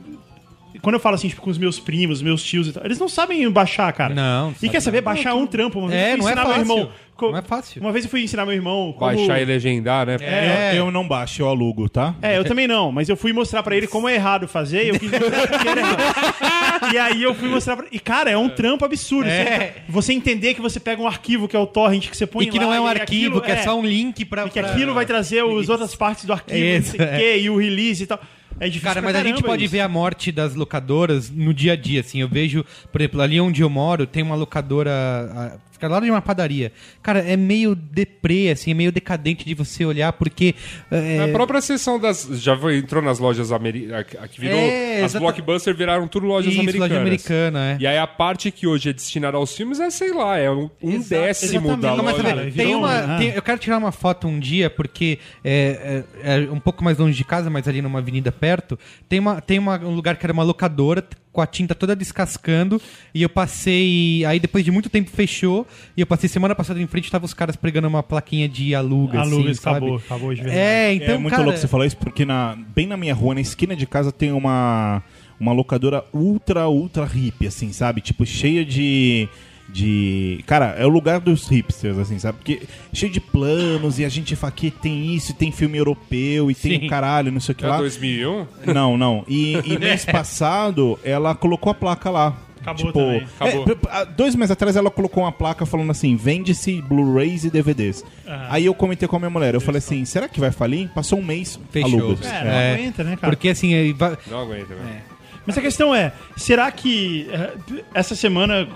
Quando 0.81 0.95
eu 0.95 0.99
falo 0.99 1.15
assim, 1.15 1.27
tipo, 1.29 1.41
com 1.41 1.49
os 1.49 1.57
meus 1.57 1.79
primos, 1.79 2.21
meus 2.21 2.41
tios 2.43 2.67
e 2.67 2.71
tal, 2.73 2.83
eles 2.83 2.97
não 2.99 3.07
sabem 3.07 3.47
baixar, 3.51 3.91
cara. 3.93 4.13
Não, 4.15 4.47
não 4.47 4.55
E 4.61 4.67
quer 4.69 4.79
saber? 4.81 5.01
Baixar 5.01 5.29
é 5.31 5.33
um 5.33 5.45
trampo. 5.45 5.77
Uma 5.79 5.89
vez 5.89 6.01
É, 6.01 6.13
eu 6.13 6.17
fui 6.17 6.21
não 6.21 6.27
é 6.29 6.31
ensinar 6.31 6.43
meu 6.45 6.53
fácil. 6.55 6.61
irmão. 6.77 6.91
co- 7.15 7.31
Não 7.31 7.37
é 7.37 7.41
fácil. 7.43 7.81
Uma 7.81 7.91
vez 7.91 8.05
eu 8.05 8.09
fui 8.11 8.23
ensinar 8.23 8.45
meu 8.45 8.55
irmão. 8.55 8.91
Como... 8.97 9.11
Baixar 9.15 9.39
e 9.41 9.45
legendar, 9.45 10.07
né? 10.07 10.17
É. 10.19 10.71
Eu, 10.73 10.85
eu 10.87 10.91
não 10.91 11.07
baixo, 11.07 11.41
eu 11.43 11.47
alugo, 11.47 11.87
tá? 11.87 12.15
É, 12.21 12.35
eu 12.37 12.43
também 12.43 12.67
não, 12.67 12.91
mas 12.91 13.07
eu 13.09 13.15
fui 13.15 13.31
mostrar 13.31 13.61
pra 13.61 13.75
ele 13.77 13.85
como 13.85 14.09
é 14.09 14.15
errado 14.15 14.47
fazer 14.47 14.85
e 14.85 14.89
eu 14.89 14.99
quis 14.99 15.11
mostrar 15.11 15.47
que 15.59 15.67
era 15.67 15.79
errado. 15.79 16.93
E 16.93 16.97
aí 16.97 17.21
eu 17.21 17.35
fui 17.35 17.47
mostrar 17.47 17.77
pra 17.77 17.85
E, 17.91 17.99
cara, 17.99 18.31
é 18.31 18.37
um 18.37 18.49
trampo 18.49 18.83
absurdo. 18.83 19.29
É. 19.29 19.75
Você, 19.87 20.13
entender 20.13 20.55
que 20.55 20.61
você 20.61 20.79
pega 20.79 20.99
um 21.01 21.07
arquivo 21.07 21.47
que 21.47 21.55
é 21.55 21.59
o 21.59 21.67
torrent 21.67 22.09
que 22.09 22.17
você 22.17 22.25
põe 22.25 22.45
E 22.45 22.49
que 22.49 22.57
lá 22.57 22.65
não 22.65 22.73
é 22.73 22.81
um 22.81 22.87
arquivo, 22.87 23.37
aquilo- 23.37 23.41
que 23.41 23.51
é, 23.51 23.63
só 23.63 23.77
um 23.79 23.85
link 23.85 24.25
pra. 24.25 24.47
E 24.47 24.49
que 24.49 24.59
aquilo 24.59 24.93
vai 24.95 25.05
trazer 25.05 25.43
as 25.43 25.69
outras 25.69 25.95
partes 25.95 26.25
do 26.25 26.33
arquivo, 26.33 26.57
Isso, 26.59 26.97
não 26.97 26.97
sei 26.97 26.99
o 27.05 27.09
é. 27.09 27.17
quê, 27.19 27.37
e 27.39 27.49
o 27.51 27.57
release 27.57 28.03
e 28.03 28.07
tal. 28.07 28.19
É 28.61 28.65
difícil 28.67 28.93
Cara, 28.93 29.01
mas 29.01 29.15
a 29.15 29.23
gente 29.23 29.41
pode 29.41 29.63
isso. 29.65 29.71
ver 29.71 29.79
a 29.79 29.89
morte 29.89 30.31
das 30.31 30.53
locadoras 30.53 31.31
no 31.31 31.51
dia 31.51 31.73
a 31.73 31.75
dia, 31.75 32.01
assim. 32.01 32.21
Eu 32.21 32.27
vejo, 32.27 32.63
por 32.91 33.01
exemplo, 33.01 33.19
ali 33.19 33.41
onde 33.41 33.63
eu 33.63 33.69
moro, 33.71 34.05
tem 34.05 34.21
uma 34.21 34.35
locadora. 34.35 35.59
A- 35.85 35.87
Fica 35.87 35.87
lá 35.87 35.99
de 35.99 36.11
uma 36.11 36.21
padaria. 36.21 36.71
Cara, 37.01 37.19
é 37.19 37.35
meio 37.35 37.73
deprê, 37.73 38.49
assim, 38.51 38.69
é 38.71 38.73
meio 38.73 38.91
decadente 38.91 39.43
de 39.43 39.55
você 39.55 39.83
olhar, 39.83 40.13
porque. 40.13 40.53
é, 40.91 41.23
A 41.23 41.27
própria 41.29 41.59
seção 41.59 41.99
das. 41.99 42.27
Já 42.33 42.55
entrou 42.73 43.01
nas 43.01 43.17
lojas 43.17 43.51
americanas. 43.51 44.05
Que 44.31 44.39
virou. 44.41 44.57
É, 44.59 44.97
as 44.99 45.05
exata- 45.11 45.19
Blockbuster 45.19 45.75
viraram 45.75 46.07
tudo 46.07 46.27
lojas 46.27 46.51
Isso, 46.53 46.61
americanas. 46.61 46.89
loja 46.89 47.01
americana, 47.01 47.71
é. 47.71 47.77
E 47.79 47.87
aí 47.87 47.97
a 47.97 48.05
parte 48.05 48.51
que 48.51 48.67
hoje 48.67 48.89
é 48.89 48.93
destinada 48.93 49.37
aos 49.37 49.55
filmes 49.55 49.79
é, 49.79 49.89
sei 49.89 50.13
lá, 50.13 50.37
é 50.37 50.51
um, 50.51 50.69
um 50.83 50.91
Exato, 50.95 51.21
décimo 51.23 51.75
da 51.77 51.89
exatamente. 51.93 51.97
Não, 51.97 52.03
mas 52.03 52.13
loja. 52.17 52.23
Cara, 52.23 52.41
tem 52.43 52.51
virou 52.51 52.77
uma, 52.77 53.15
um- 53.15 53.17
tem- 53.17 53.29
eu 53.33 53.41
quero 53.41 53.59
tirar 53.59 53.77
uma 53.77 53.91
foto 53.91 54.27
um 54.27 54.39
dia, 54.39 54.69
porque 54.69 55.17
é, 55.43 56.03
é- 56.23 56.35
é 56.45 56.51
um 56.51 56.59
pouco 56.59 56.83
mais 56.83 56.97
longe 56.99 57.17
de 57.17 57.23
casa, 57.25 57.49
mas 57.49 57.67
ali 57.67 57.81
numa 57.81 57.99
avenida 57.99 58.31
perto, 58.31 58.77
tem, 59.09 59.19
uma, 59.19 59.41
tem 59.41 59.57
uma- 59.57 59.79
um 59.79 59.95
lugar 59.95 60.15
que 60.17 60.25
era 60.25 60.33
uma 60.33 60.43
locadora, 60.43 61.03
com 61.31 61.39
a 61.39 61.47
tinta 61.47 61.73
toda 61.73 61.95
descascando, 61.95 62.81
e 63.15 63.21
eu 63.23 63.29
passei. 63.29 64.25
Aí 64.25 64.37
depois 64.39 64.65
de 64.65 64.71
muito 64.71 64.89
tempo 64.89 65.09
fechou, 65.09 65.65
e 65.95 66.01
eu 66.01 66.07
passei 66.07 66.29
semana 66.29 66.55
passada 66.55 66.81
em 66.81 66.87
frente, 66.87 67.11
tava 67.11 67.25
os 67.25 67.33
caras 67.33 67.55
pregando 67.55 67.87
uma 67.87 68.03
plaquinha 68.03 68.47
de 68.47 68.73
aluga. 68.73 69.19
Aluga, 69.19 69.51
assim, 69.51 69.61
sabe? 69.61 69.77
acabou, 69.77 69.95
acabou 69.97 70.33
de 70.33 70.41
verdade. 70.41 70.59
É, 70.59 70.93
então. 70.93 71.15
é 71.15 71.17
muito 71.17 71.31
cara, 71.31 71.43
louco 71.43 71.59
você 71.59 71.67
falar 71.67 71.85
isso, 71.85 71.97
porque 71.97 72.25
na, 72.25 72.57
bem 72.75 72.87
na 72.87 72.97
minha 72.97 73.13
rua, 73.13 73.35
na 73.35 73.41
esquina 73.41 73.75
de 73.75 73.85
casa, 73.85 74.11
tem 74.11 74.31
uma, 74.31 75.03
uma 75.39 75.51
locadora 75.51 76.05
ultra, 76.13 76.67
ultra 76.69 77.05
hippie, 77.05 77.47
assim, 77.47 77.73
sabe? 77.73 78.01
Tipo, 78.01 78.25
cheia 78.25 78.63
de. 78.63 79.27
De. 79.67 80.43
Cara, 80.45 80.75
é 80.77 80.85
o 80.85 80.89
lugar 80.89 81.21
dos 81.21 81.47
hipsters, 81.47 81.97
assim, 81.97 82.19
sabe? 82.19 82.39
Porque 82.39 82.61
cheio 82.91 83.09
de 83.09 83.21
planos 83.21 83.99
e 83.99 84.05
a 84.05 84.09
gente 84.09 84.35
fala 84.35 84.51
que 84.51 84.69
tem 84.69 85.15
isso, 85.15 85.31
e 85.31 85.33
tem 85.33 85.49
filme 85.49 85.77
europeu 85.77 86.51
e 86.51 86.55
tem 86.55 86.79
Sim. 86.79 86.85
o 86.85 86.89
caralho, 86.89 87.31
não 87.31 87.39
sei 87.39 87.53
o 87.53 87.55
que 87.55 87.63
É 87.63 87.69
lá. 87.69 87.77
2001? 87.77 88.47
Não, 88.73 88.97
não. 88.97 89.23
E, 89.29 89.53
e 89.63 89.79
mês 89.79 90.03
passado 90.03 90.99
ela 91.05 91.33
colocou 91.33 91.71
a 91.71 91.73
placa 91.73 92.09
lá. 92.09 92.37
Acabou 92.61 92.85
tipo, 92.85 92.93
também. 92.99 93.27
Acabou. 93.39 93.65
é, 93.91 94.05
dois 94.05 94.35
meses 94.35 94.51
atrás 94.51 94.75
ela 94.75 94.89
colocou 94.91 95.23
uma 95.23 95.31
placa 95.31 95.65
falando 95.65 95.91
assim: 95.91 96.15
vende-se 96.15 96.81
Blu-rays 96.81 97.43
e 97.43 97.49
DVDs. 97.49 98.03
Aí 98.49 98.65
eu 98.65 98.73
comentei 98.73 99.07
com 99.07 99.15
a 99.15 99.19
minha 99.19 99.29
mulher, 99.29 99.53
eu 99.55 99.61
falei 99.61 99.79
assim: 99.79 100.05
será 100.05 100.27
que 100.29 100.39
vai 100.39 100.51
falir? 100.51 100.89
Passou 100.89 101.19
um 101.19 101.23
mês, 101.23 101.59
Fechou. 101.71 101.99
aluga. 101.99 102.25
É, 102.27 102.43
não 102.43 102.51
É, 102.51 102.73
aguenta, 102.73 103.03
né, 103.03 103.17
cara? 103.19 103.33
Porque 103.33 103.49
assim, 103.49 103.73
aí 103.73 103.91
vai- 103.93 104.17
Não 104.27 104.39
aguenta, 104.41 104.67
velho. 104.75 105.11
Mas 105.45 105.57
a 105.57 105.61
questão 105.61 105.93
é, 105.93 106.13
será 106.37 106.71
que 106.71 107.27
eh, 107.31 107.53
essa 107.95 108.13
semana 108.15 108.67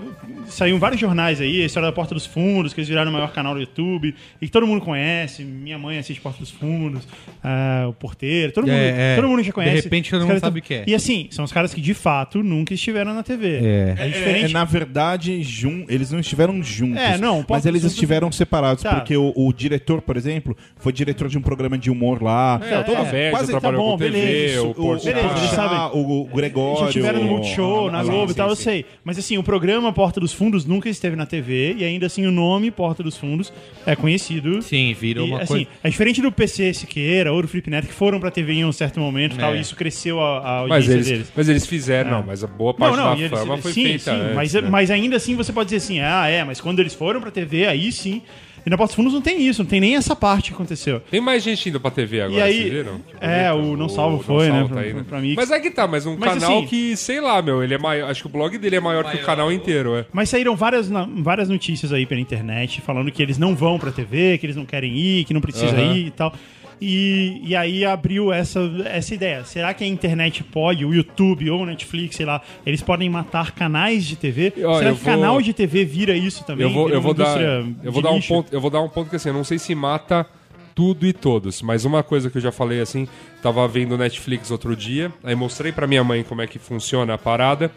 saiu 0.48 0.78
vários 0.78 1.00
jornais 1.00 1.40
aí, 1.40 1.62
a 1.62 1.66
história 1.66 1.88
da 1.88 1.92
Porta 1.92 2.14
dos 2.14 2.26
Fundos, 2.26 2.72
que 2.72 2.80
eles 2.80 2.88
viraram 2.88 3.10
o 3.10 3.12
maior 3.14 3.32
canal 3.32 3.54
do 3.54 3.60
YouTube, 3.60 4.14
e 4.40 4.46
que 4.46 4.52
todo 4.52 4.66
mundo 4.66 4.80
conhece, 4.80 5.42
minha 5.44 5.78
mãe 5.78 5.98
assiste 5.98 6.20
Porta 6.20 6.38
dos 6.40 6.50
Fundos, 6.50 7.06
ah, 7.42 7.86
o 7.88 7.92
Porteiro, 7.92 8.52
todo 8.52 8.64
mundo, 8.66 8.72
É, 8.76 9.12
é. 9.12 9.16
todo 9.16 9.28
mundo 9.28 9.42
já 9.42 9.52
conhece. 9.52 9.76
De 9.76 9.82
repente, 9.82 10.10
todo 10.10 10.18
Os 10.20 10.24
mundo 10.24 10.28
caras 10.30 10.40
sabe 10.42 10.60
o 10.60 10.62
que 10.62 10.74
é. 10.74 10.84
E 10.86 10.94
assim, 10.94 11.28
são 11.30 11.44
os 11.44 11.52
caras 11.52 11.72
que 11.74 11.80
de 11.80 11.94
fato 11.94 12.42
nunca 12.42 12.74
estiveram 12.74 13.14
na 13.14 13.22
TV. 13.22 13.56
É. 13.58 13.94
É 13.98 14.06
É, 14.06 14.08
diferente. 14.08 14.52
na 14.52 14.64
verdade, 14.64 15.42
jun... 15.42 15.84
eles 15.88 16.10
não 16.10 16.20
estiveram 16.20 16.62
juntos. 16.62 17.00
É, 17.02 17.18
não, 17.18 17.44
mas 17.48 17.66
eles 17.66 17.82
dos 17.82 17.90
Fundos- 17.90 17.94
estiveram 17.94 18.32
separados, 18.32 18.82
Tá. 18.82 18.94
porque 18.96 19.16
o, 19.16 19.32
o 19.34 19.52
diretor, 19.52 20.00
por 20.02 20.16
exemplo, 20.16 20.56
foi 20.76 20.92
diretor 20.92 21.28
de 21.28 21.38
um 21.38 21.42
programa 21.42 21.76
de 21.78 21.90
humor 21.90 22.22
lá. 22.22 22.60
É, 22.62 22.78
o 22.78 22.84
Tavares 22.84 23.30
quase- 23.30 23.52
já 23.52 23.60
trabalhou 23.60 23.82
tá 23.82 23.86
bom, 23.86 23.92
com 23.92 23.98
TV, 23.98 24.10
beleza, 24.20 24.62
o 24.62 24.70
o, 24.70 24.74
Porchat. 24.74 25.14
beleza, 25.14 25.38
eles 25.38 25.50
sabem. 25.50 25.78
o, 26.00 26.22
o 26.22 26.24
Gregório. 26.26 26.86
Já 26.86 26.92
tiveram 26.92 27.22
no 27.22 27.28
Multishow, 27.30 27.88
a- 27.88 27.92
na 27.92 28.02
Globo 28.02 28.26
e 28.26 28.28
sim, 28.28 28.34
tal, 28.34 28.48
eu 28.48 28.56
sim. 28.56 28.62
sei. 28.62 28.86
Mas 29.04 29.18
assim, 29.18 29.38
o 29.38 29.42
programa 29.42 29.92
Porta 29.92 30.20
dos 30.20 30.32
Fundos 30.36 30.64
nunca 30.64 30.88
esteve 30.88 31.16
na 31.16 31.26
TV 31.26 31.74
e 31.78 31.84
ainda 31.84 32.06
assim 32.06 32.26
o 32.26 32.30
nome 32.30 32.70
Porta 32.70 33.02
dos 33.02 33.16
Fundos 33.16 33.52
é 33.84 33.96
conhecido. 33.96 34.62
sim, 34.62 34.94
virou 34.94 35.26
E, 35.26 35.30
uma 35.30 35.38
assim, 35.42 35.64
coisa. 35.64 35.68
é 35.82 35.88
diferente 35.90 36.22
do 36.22 36.30
PC 36.30 36.72
Siqueira 36.74 37.32
ou 37.32 37.42
do 37.42 37.48
Felipe 37.48 37.70
Neto 37.70 37.86
que 37.88 37.92
foram 37.94 38.20
pra 38.20 38.30
TV 38.30 38.52
em 38.52 38.64
um 38.64 38.72
certo 38.72 39.00
momento 39.00 39.34
e 39.34 39.38
tal, 39.38 39.54
É. 39.54 39.58
e 39.58 39.60
isso 39.60 39.74
cresceu 39.74 40.20
a, 40.20 40.38
a 40.38 40.68
Mas 40.68 40.70
audiência 40.84 40.92
eles, 40.94 41.06
deles. 41.08 41.32
mas 41.34 41.48
eles 41.48 41.66
fizeram, 41.66 42.10
não, 42.10 42.22
mas 42.22 42.44
a 42.44 42.46
boa 42.46 42.72
parte 42.74 42.96
da 42.96 43.14
e 43.16 43.22
eles- 43.22 43.30
fama 43.38 43.56
foi 43.58 43.72
sim, 43.72 43.82
feita 43.84 44.12
sim, 44.12 44.20
antes, 44.20 44.34
mas, 44.34 44.52
né? 44.54 44.60
mas 44.62 44.90
ainda 44.90 45.16
assim 45.16 45.34
você 45.34 45.52
pode 45.52 45.66
dizer 45.70 45.78
assim, 45.78 46.00
ah, 46.00 46.28
é, 46.28 46.44
mas 46.44 46.60
quando 46.60 46.78
eles 46.80 46.94
foram 46.94 47.20
pra 47.20 47.30
TV, 47.30 47.66
aí 47.66 47.90
sim. 47.90 48.22
E 48.66 48.70
na 48.70 48.76
Porta 48.76 48.88
dos 48.90 48.96
Fundos 48.96 49.12
não 49.12 49.20
tem 49.22 49.40
isso, 49.46 49.62
não 49.62 49.68
tem 49.70 49.80
nem 49.80 49.94
essa 49.94 50.16
parte 50.16 50.48
que 50.50 50.54
aconteceu. 50.54 50.98
Tem 51.08 51.20
mais 51.20 51.40
gente 51.42 51.68
indo 51.68 51.78
pra 51.80 51.88
TV 51.88 52.20
agora, 52.22 52.40
E 52.40 52.42
aí- 52.42 52.54
vocês 52.62 52.72
viram? 52.72 53.00
é, 53.20 53.52
o 53.52 53.76
Não 53.76 53.88
Salvo 53.88 54.20
foi, 54.24 54.50
né, 54.50 54.66
pra- 54.68 54.80
aí, 54.80 54.92
pra 55.04 55.20
mim. 55.20 55.34
Mas 55.36 55.52
é 55.52 55.60
que 55.60 55.70
tá, 55.70 55.86
mas 55.86 56.04
um 56.04 56.16
Mas 56.18 56.34
canal 56.34 56.58
assim- 56.58 56.66
que, 56.66 56.96
sei 56.96 57.20
lá, 57.20 57.40
meu, 57.40 57.62
ele 57.62 57.74
é 57.74 57.78
maior. 57.78 58.10
Acho 58.10 58.22
que 58.22 58.26
o 58.26 58.30
blog 58.30 58.58
dele 58.58 58.74
é 58.76 58.80
maior, 58.80 59.04
que 59.08 59.18
o 59.18 59.22
canal 59.24 59.52
inteiro, 59.52 59.94
é. 59.94 60.04
Mas 60.12 60.28
saíram 60.30 60.56
várias, 60.56 60.90
na- 60.90 61.06
várias 61.18 61.48
notícias 61.48 61.92
aí 61.92 62.04
pela 62.06 62.20
internet 62.20 62.80
falando 62.80 63.10
que 63.12 63.22
eles 63.22 63.38
não 63.38 63.54
vão 63.54 63.78
pra 63.78 63.92
TV, 63.92 64.36
que 64.38 64.46
eles 64.46 64.56
não 64.56 64.64
querem 64.66 64.96
ir, 64.96 65.24
que 65.24 65.32
não 65.32 65.40
precisa 65.40 65.80
ir 65.80 66.06
e 66.06 66.10
tal. 66.10 66.34
E, 66.80 67.40
e 67.42 67.56
aí 67.56 67.84
abriu 67.84 68.32
essa, 68.32 68.60
essa 68.84 69.14
ideia. 69.14 69.44
Será 69.44 69.72
que 69.72 69.82
a 69.82 69.86
internet 69.86 70.44
pode, 70.44 70.84
o 70.84 70.92
YouTube 70.94 71.48
ou 71.50 71.62
o 71.62 71.66
Netflix, 71.66 72.16
sei 72.16 72.26
lá, 72.26 72.42
eles 72.66 72.82
podem 72.82 73.08
matar 73.08 73.52
canais 73.52 74.04
de 74.04 74.16
TV? 74.16 74.52
Ó, 74.64 74.78
Será 74.78 74.92
que 74.92 74.96
vou- 74.98 75.04
canal 75.14 75.40
de 75.40 75.52
TV 75.54 75.84
vira 75.84 76.14
isso 76.14 76.44
também? 76.44 76.66
Eu 76.66 76.72
vou, 76.72 76.90
eu 76.90 77.00
vou 77.00 77.14
dar, 77.14 77.40
eu 77.82 77.90
vou 77.90 78.02
dar 78.02 78.10
um 78.10 78.20
ponto, 78.20 78.52
eu 78.52 78.60
vou 78.60 78.70
dar 78.70 78.82
um 78.82 78.88
ponto 78.88 79.08
que 79.08 79.16
assim, 79.16 79.28
eu 79.30 79.34
não 79.34 79.44
sei 79.44 79.58
se 79.58 79.74
mata 79.74 80.26
tudo 80.74 81.06
e 81.06 81.12
todos, 81.14 81.62
mas 81.62 81.86
uma 81.86 82.02
coisa 82.02 82.28
que 82.28 82.36
eu 82.36 82.42
já 82.42 82.52
falei 82.52 82.82
assim, 82.82 83.08
tava 83.42 83.66
vendo 83.66 83.96
Netflix 83.96 84.50
outro 84.50 84.76
dia, 84.76 85.10
aí 85.24 85.34
mostrei 85.34 85.72
pra 85.72 85.86
minha 85.86 86.04
mãe 86.04 86.22
como 86.22 86.42
é 86.42 86.46
que 86.46 86.58
funciona 86.58 87.14
a 87.14 87.18
parada. 87.18 87.70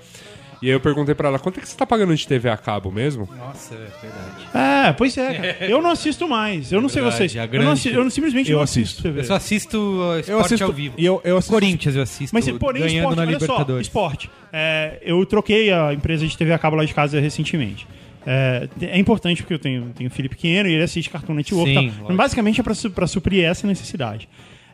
E 0.62 0.66
aí 0.68 0.72
eu 0.74 0.80
perguntei 0.80 1.16
pra 1.16 1.30
ela, 1.30 1.40
quanto 1.40 1.58
é 1.58 1.62
que 1.62 1.70
você 1.70 1.76
tá 1.78 1.86
pagando 1.86 2.14
de 2.16 2.28
TV 2.28 2.50
a 2.50 2.58
cabo 2.58 2.92
mesmo? 2.92 3.30
Nossa, 3.38 3.76
é 3.76 3.78
verdade. 3.78 4.88
É, 4.90 4.94
pois 4.94 5.18
é, 5.18 5.34
cara. 5.34 5.58
Eu 5.72 5.82
não 5.82 5.92
assisto 5.92 6.28
mais. 6.28 6.72
Eu 6.72 6.82
não 6.82 6.90
sei 6.90 7.02
verdade, 7.02 7.18
vocês. 7.30 7.38
a 7.38 7.44
Eu, 7.44 7.48
grande- 7.48 7.66
não 7.66 7.72
assi- 7.74 7.90
eu 7.94 8.04
não- 8.04 8.10
simplesmente 8.10 8.52
Eu 8.52 8.58
não 8.58 8.64
assisto. 8.64 9.02
TV. 9.02 9.20
Eu 9.22 9.24
só 9.24 9.36
assisto 9.36 9.78
uh, 9.78 10.20
esporte 10.20 10.32
Eu 10.32 10.40
assisto 10.40 10.66
ao 10.66 10.74
vivo. 10.74 10.96
E 10.98 11.06
eu, 11.06 11.22
eu 11.24 11.38
assisto 11.38 11.54
Corinthians 11.54 11.96
eu 11.96 12.02
assisto, 12.02 12.34
Mas, 12.36 12.50
porém, 12.52 12.82
ganhando 12.82 12.98
esporte, 12.98 13.16
na 13.16 13.22
olha 13.24 13.32
só, 13.40 13.46
Libertadores. 13.46 13.88
esporte. 13.88 14.30
É, 14.52 15.00
eu 15.02 15.26
troquei 15.26 15.72
a 15.72 15.94
empresa 15.94 16.28
de 16.28 16.38
TV 16.38 16.52
a 16.52 16.58
cabo 16.60 16.76
lá 16.76 16.84
de 16.84 16.94
casa 16.94 17.20
recentemente. 17.20 17.88
É, 18.28 18.68
é 18.82 19.00
importante 19.00 19.42
porque 19.42 19.54
eu 19.54 19.60
tenho, 19.60 19.94
tenho 19.96 20.10
um 20.10 20.14
filho 20.14 20.30
pequeno 20.30 20.68
e 20.68 20.74
ele 20.74 20.84
assiste 20.84 21.10
Cartoon 21.10 21.36
Network. 21.36 21.70
e 21.70 21.74
Sim, 21.74 21.76
tal. 21.76 21.84
lógico. 21.86 22.06
Mas 22.10 22.18
basicamente 22.18 22.60
é 22.60 22.64
pra, 22.64 22.74
su- 22.76 22.92
pra 22.92 23.08
suprir 23.08 23.46
essa 23.46 23.66
necessidade. 23.66 24.28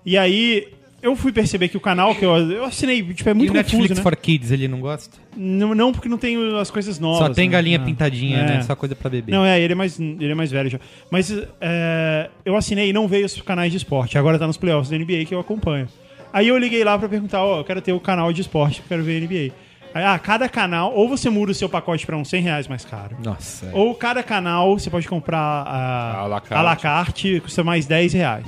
E 0.03 0.17
aí, 0.17 0.67
eu 1.05 1.15
fui 1.15 1.31
perceber 1.31 1.67
que 1.69 1.77
o 1.77 1.79
canal 1.79 2.15
que 2.15 2.25
eu, 2.25 2.35
eu 2.51 2.65
assinei, 2.65 3.01
tipo, 3.13 3.29
é 3.29 3.31
E 3.31 3.35
muito 3.35 3.51
o 3.51 3.53
confuso, 3.53 3.75
Netflix 3.77 3.97
né? 3.97 4.03
for 4.03 4.15
Kids 4.15 4.51
ele 4.51 4.67
não 4.67 4.79
gosta? 4.79 5.17
Não, 5.37 5.73
não, 5.75 5.91
porque 5.91 6.09
não 6.09 6.17
tem 6.17 6.35
as 6.59 6.71
coisas 6.71 6.99
novas. 6.99 7.27
Só 7.27 7.33
tem 7.33 7.47
né? 7.47 7.53
galinha 7.53 7.77
Ah. 7.77 7.85
pintadinha, 7.85 8.37
É. 8.39 8.43
né? 8.45 8.61
Só 8.63 8.75
coisa 8.75 8.95
pra 8.95 9.09
beber. 9.09 9.31
Não, 9.31 9.45
é, 9.45 9.59
ele 9.59 9.73
é 9.73 9.75
mais, 9.75 9.99
ele 9.99 10.31
é 10.31 10.35
mais 10.35 10.51
velho 10.51 10.69
já. 10.69 10.79
Mas 11.11 11.31
é, 11.61 12.29
eu 12.43 12.55
assinei 12.57 12.89
e 12.89 12.93
não 12.93 13.07
veio 13.07 13.25
os 13.25 13.41
canais 13.41 13.71
de 13.71 13.77
esporte. 13.77 14.17
Agora 14.17 14.39
tá 14.39 14.47
nos 14.47 14.57
playoffs 14.57 14.89
da 14.89 14.97
NBA 14.97 15.25
que 15.25 15.33
eu 15.35 15.39
acompanho. 15.39 15.87
Aí 16.33 16.47
eu 16.47 16.57
liguei 16.57 16.83
lá 16.83 16.97
pra 16.99 17.07
perguntar, 17.07 17.41
ó, 17.43 17.59
eu 17.59 17.63
quero 17.63 17.81
ter 17.81 17.93
o 17.93 17.99
canal 17.99 18.33
de 18.33 18.41
esporte, 18.41 18.79
eu 18.81 18.85
quero 18.89 19.03
ver 19.03 19.21
NBA. 19.21 19.53
Aí, 19.93 20.03
ah, 20.03 20.19
cada 20.19 20.49
canal, 20.49 20.93
ou 20.93 21.07
você 21.07 21.29
muda 21.29 21.53
o 21.53 21.55
seu 21.55 21.69
pacote 21.69 22.05
pra 22.05 22.17
uns 22.17 22.27
100 22.27 22.41
reais 22.41 22.67
mais 22.67 22.83
caro. 22.83 23.15
Nossa. 23.23 23.69
Ou 23.71 23.95
cada 23.95 24.21
canal 24.21 24.77
você 24.77 24.89
pode 24.89 25.07
comprar 25.07 25.39
a, 25.39 26.19
A 26.19 26.27
la 26.27 26.41
carte. 26.41 26.53
a 26.53 26.61
la 26.61 26.75
carte, 26.75 27.39
custa 27.39 27.63
mais 27.63 27.85
10 27.85 28.11
reais. 28.11 28.45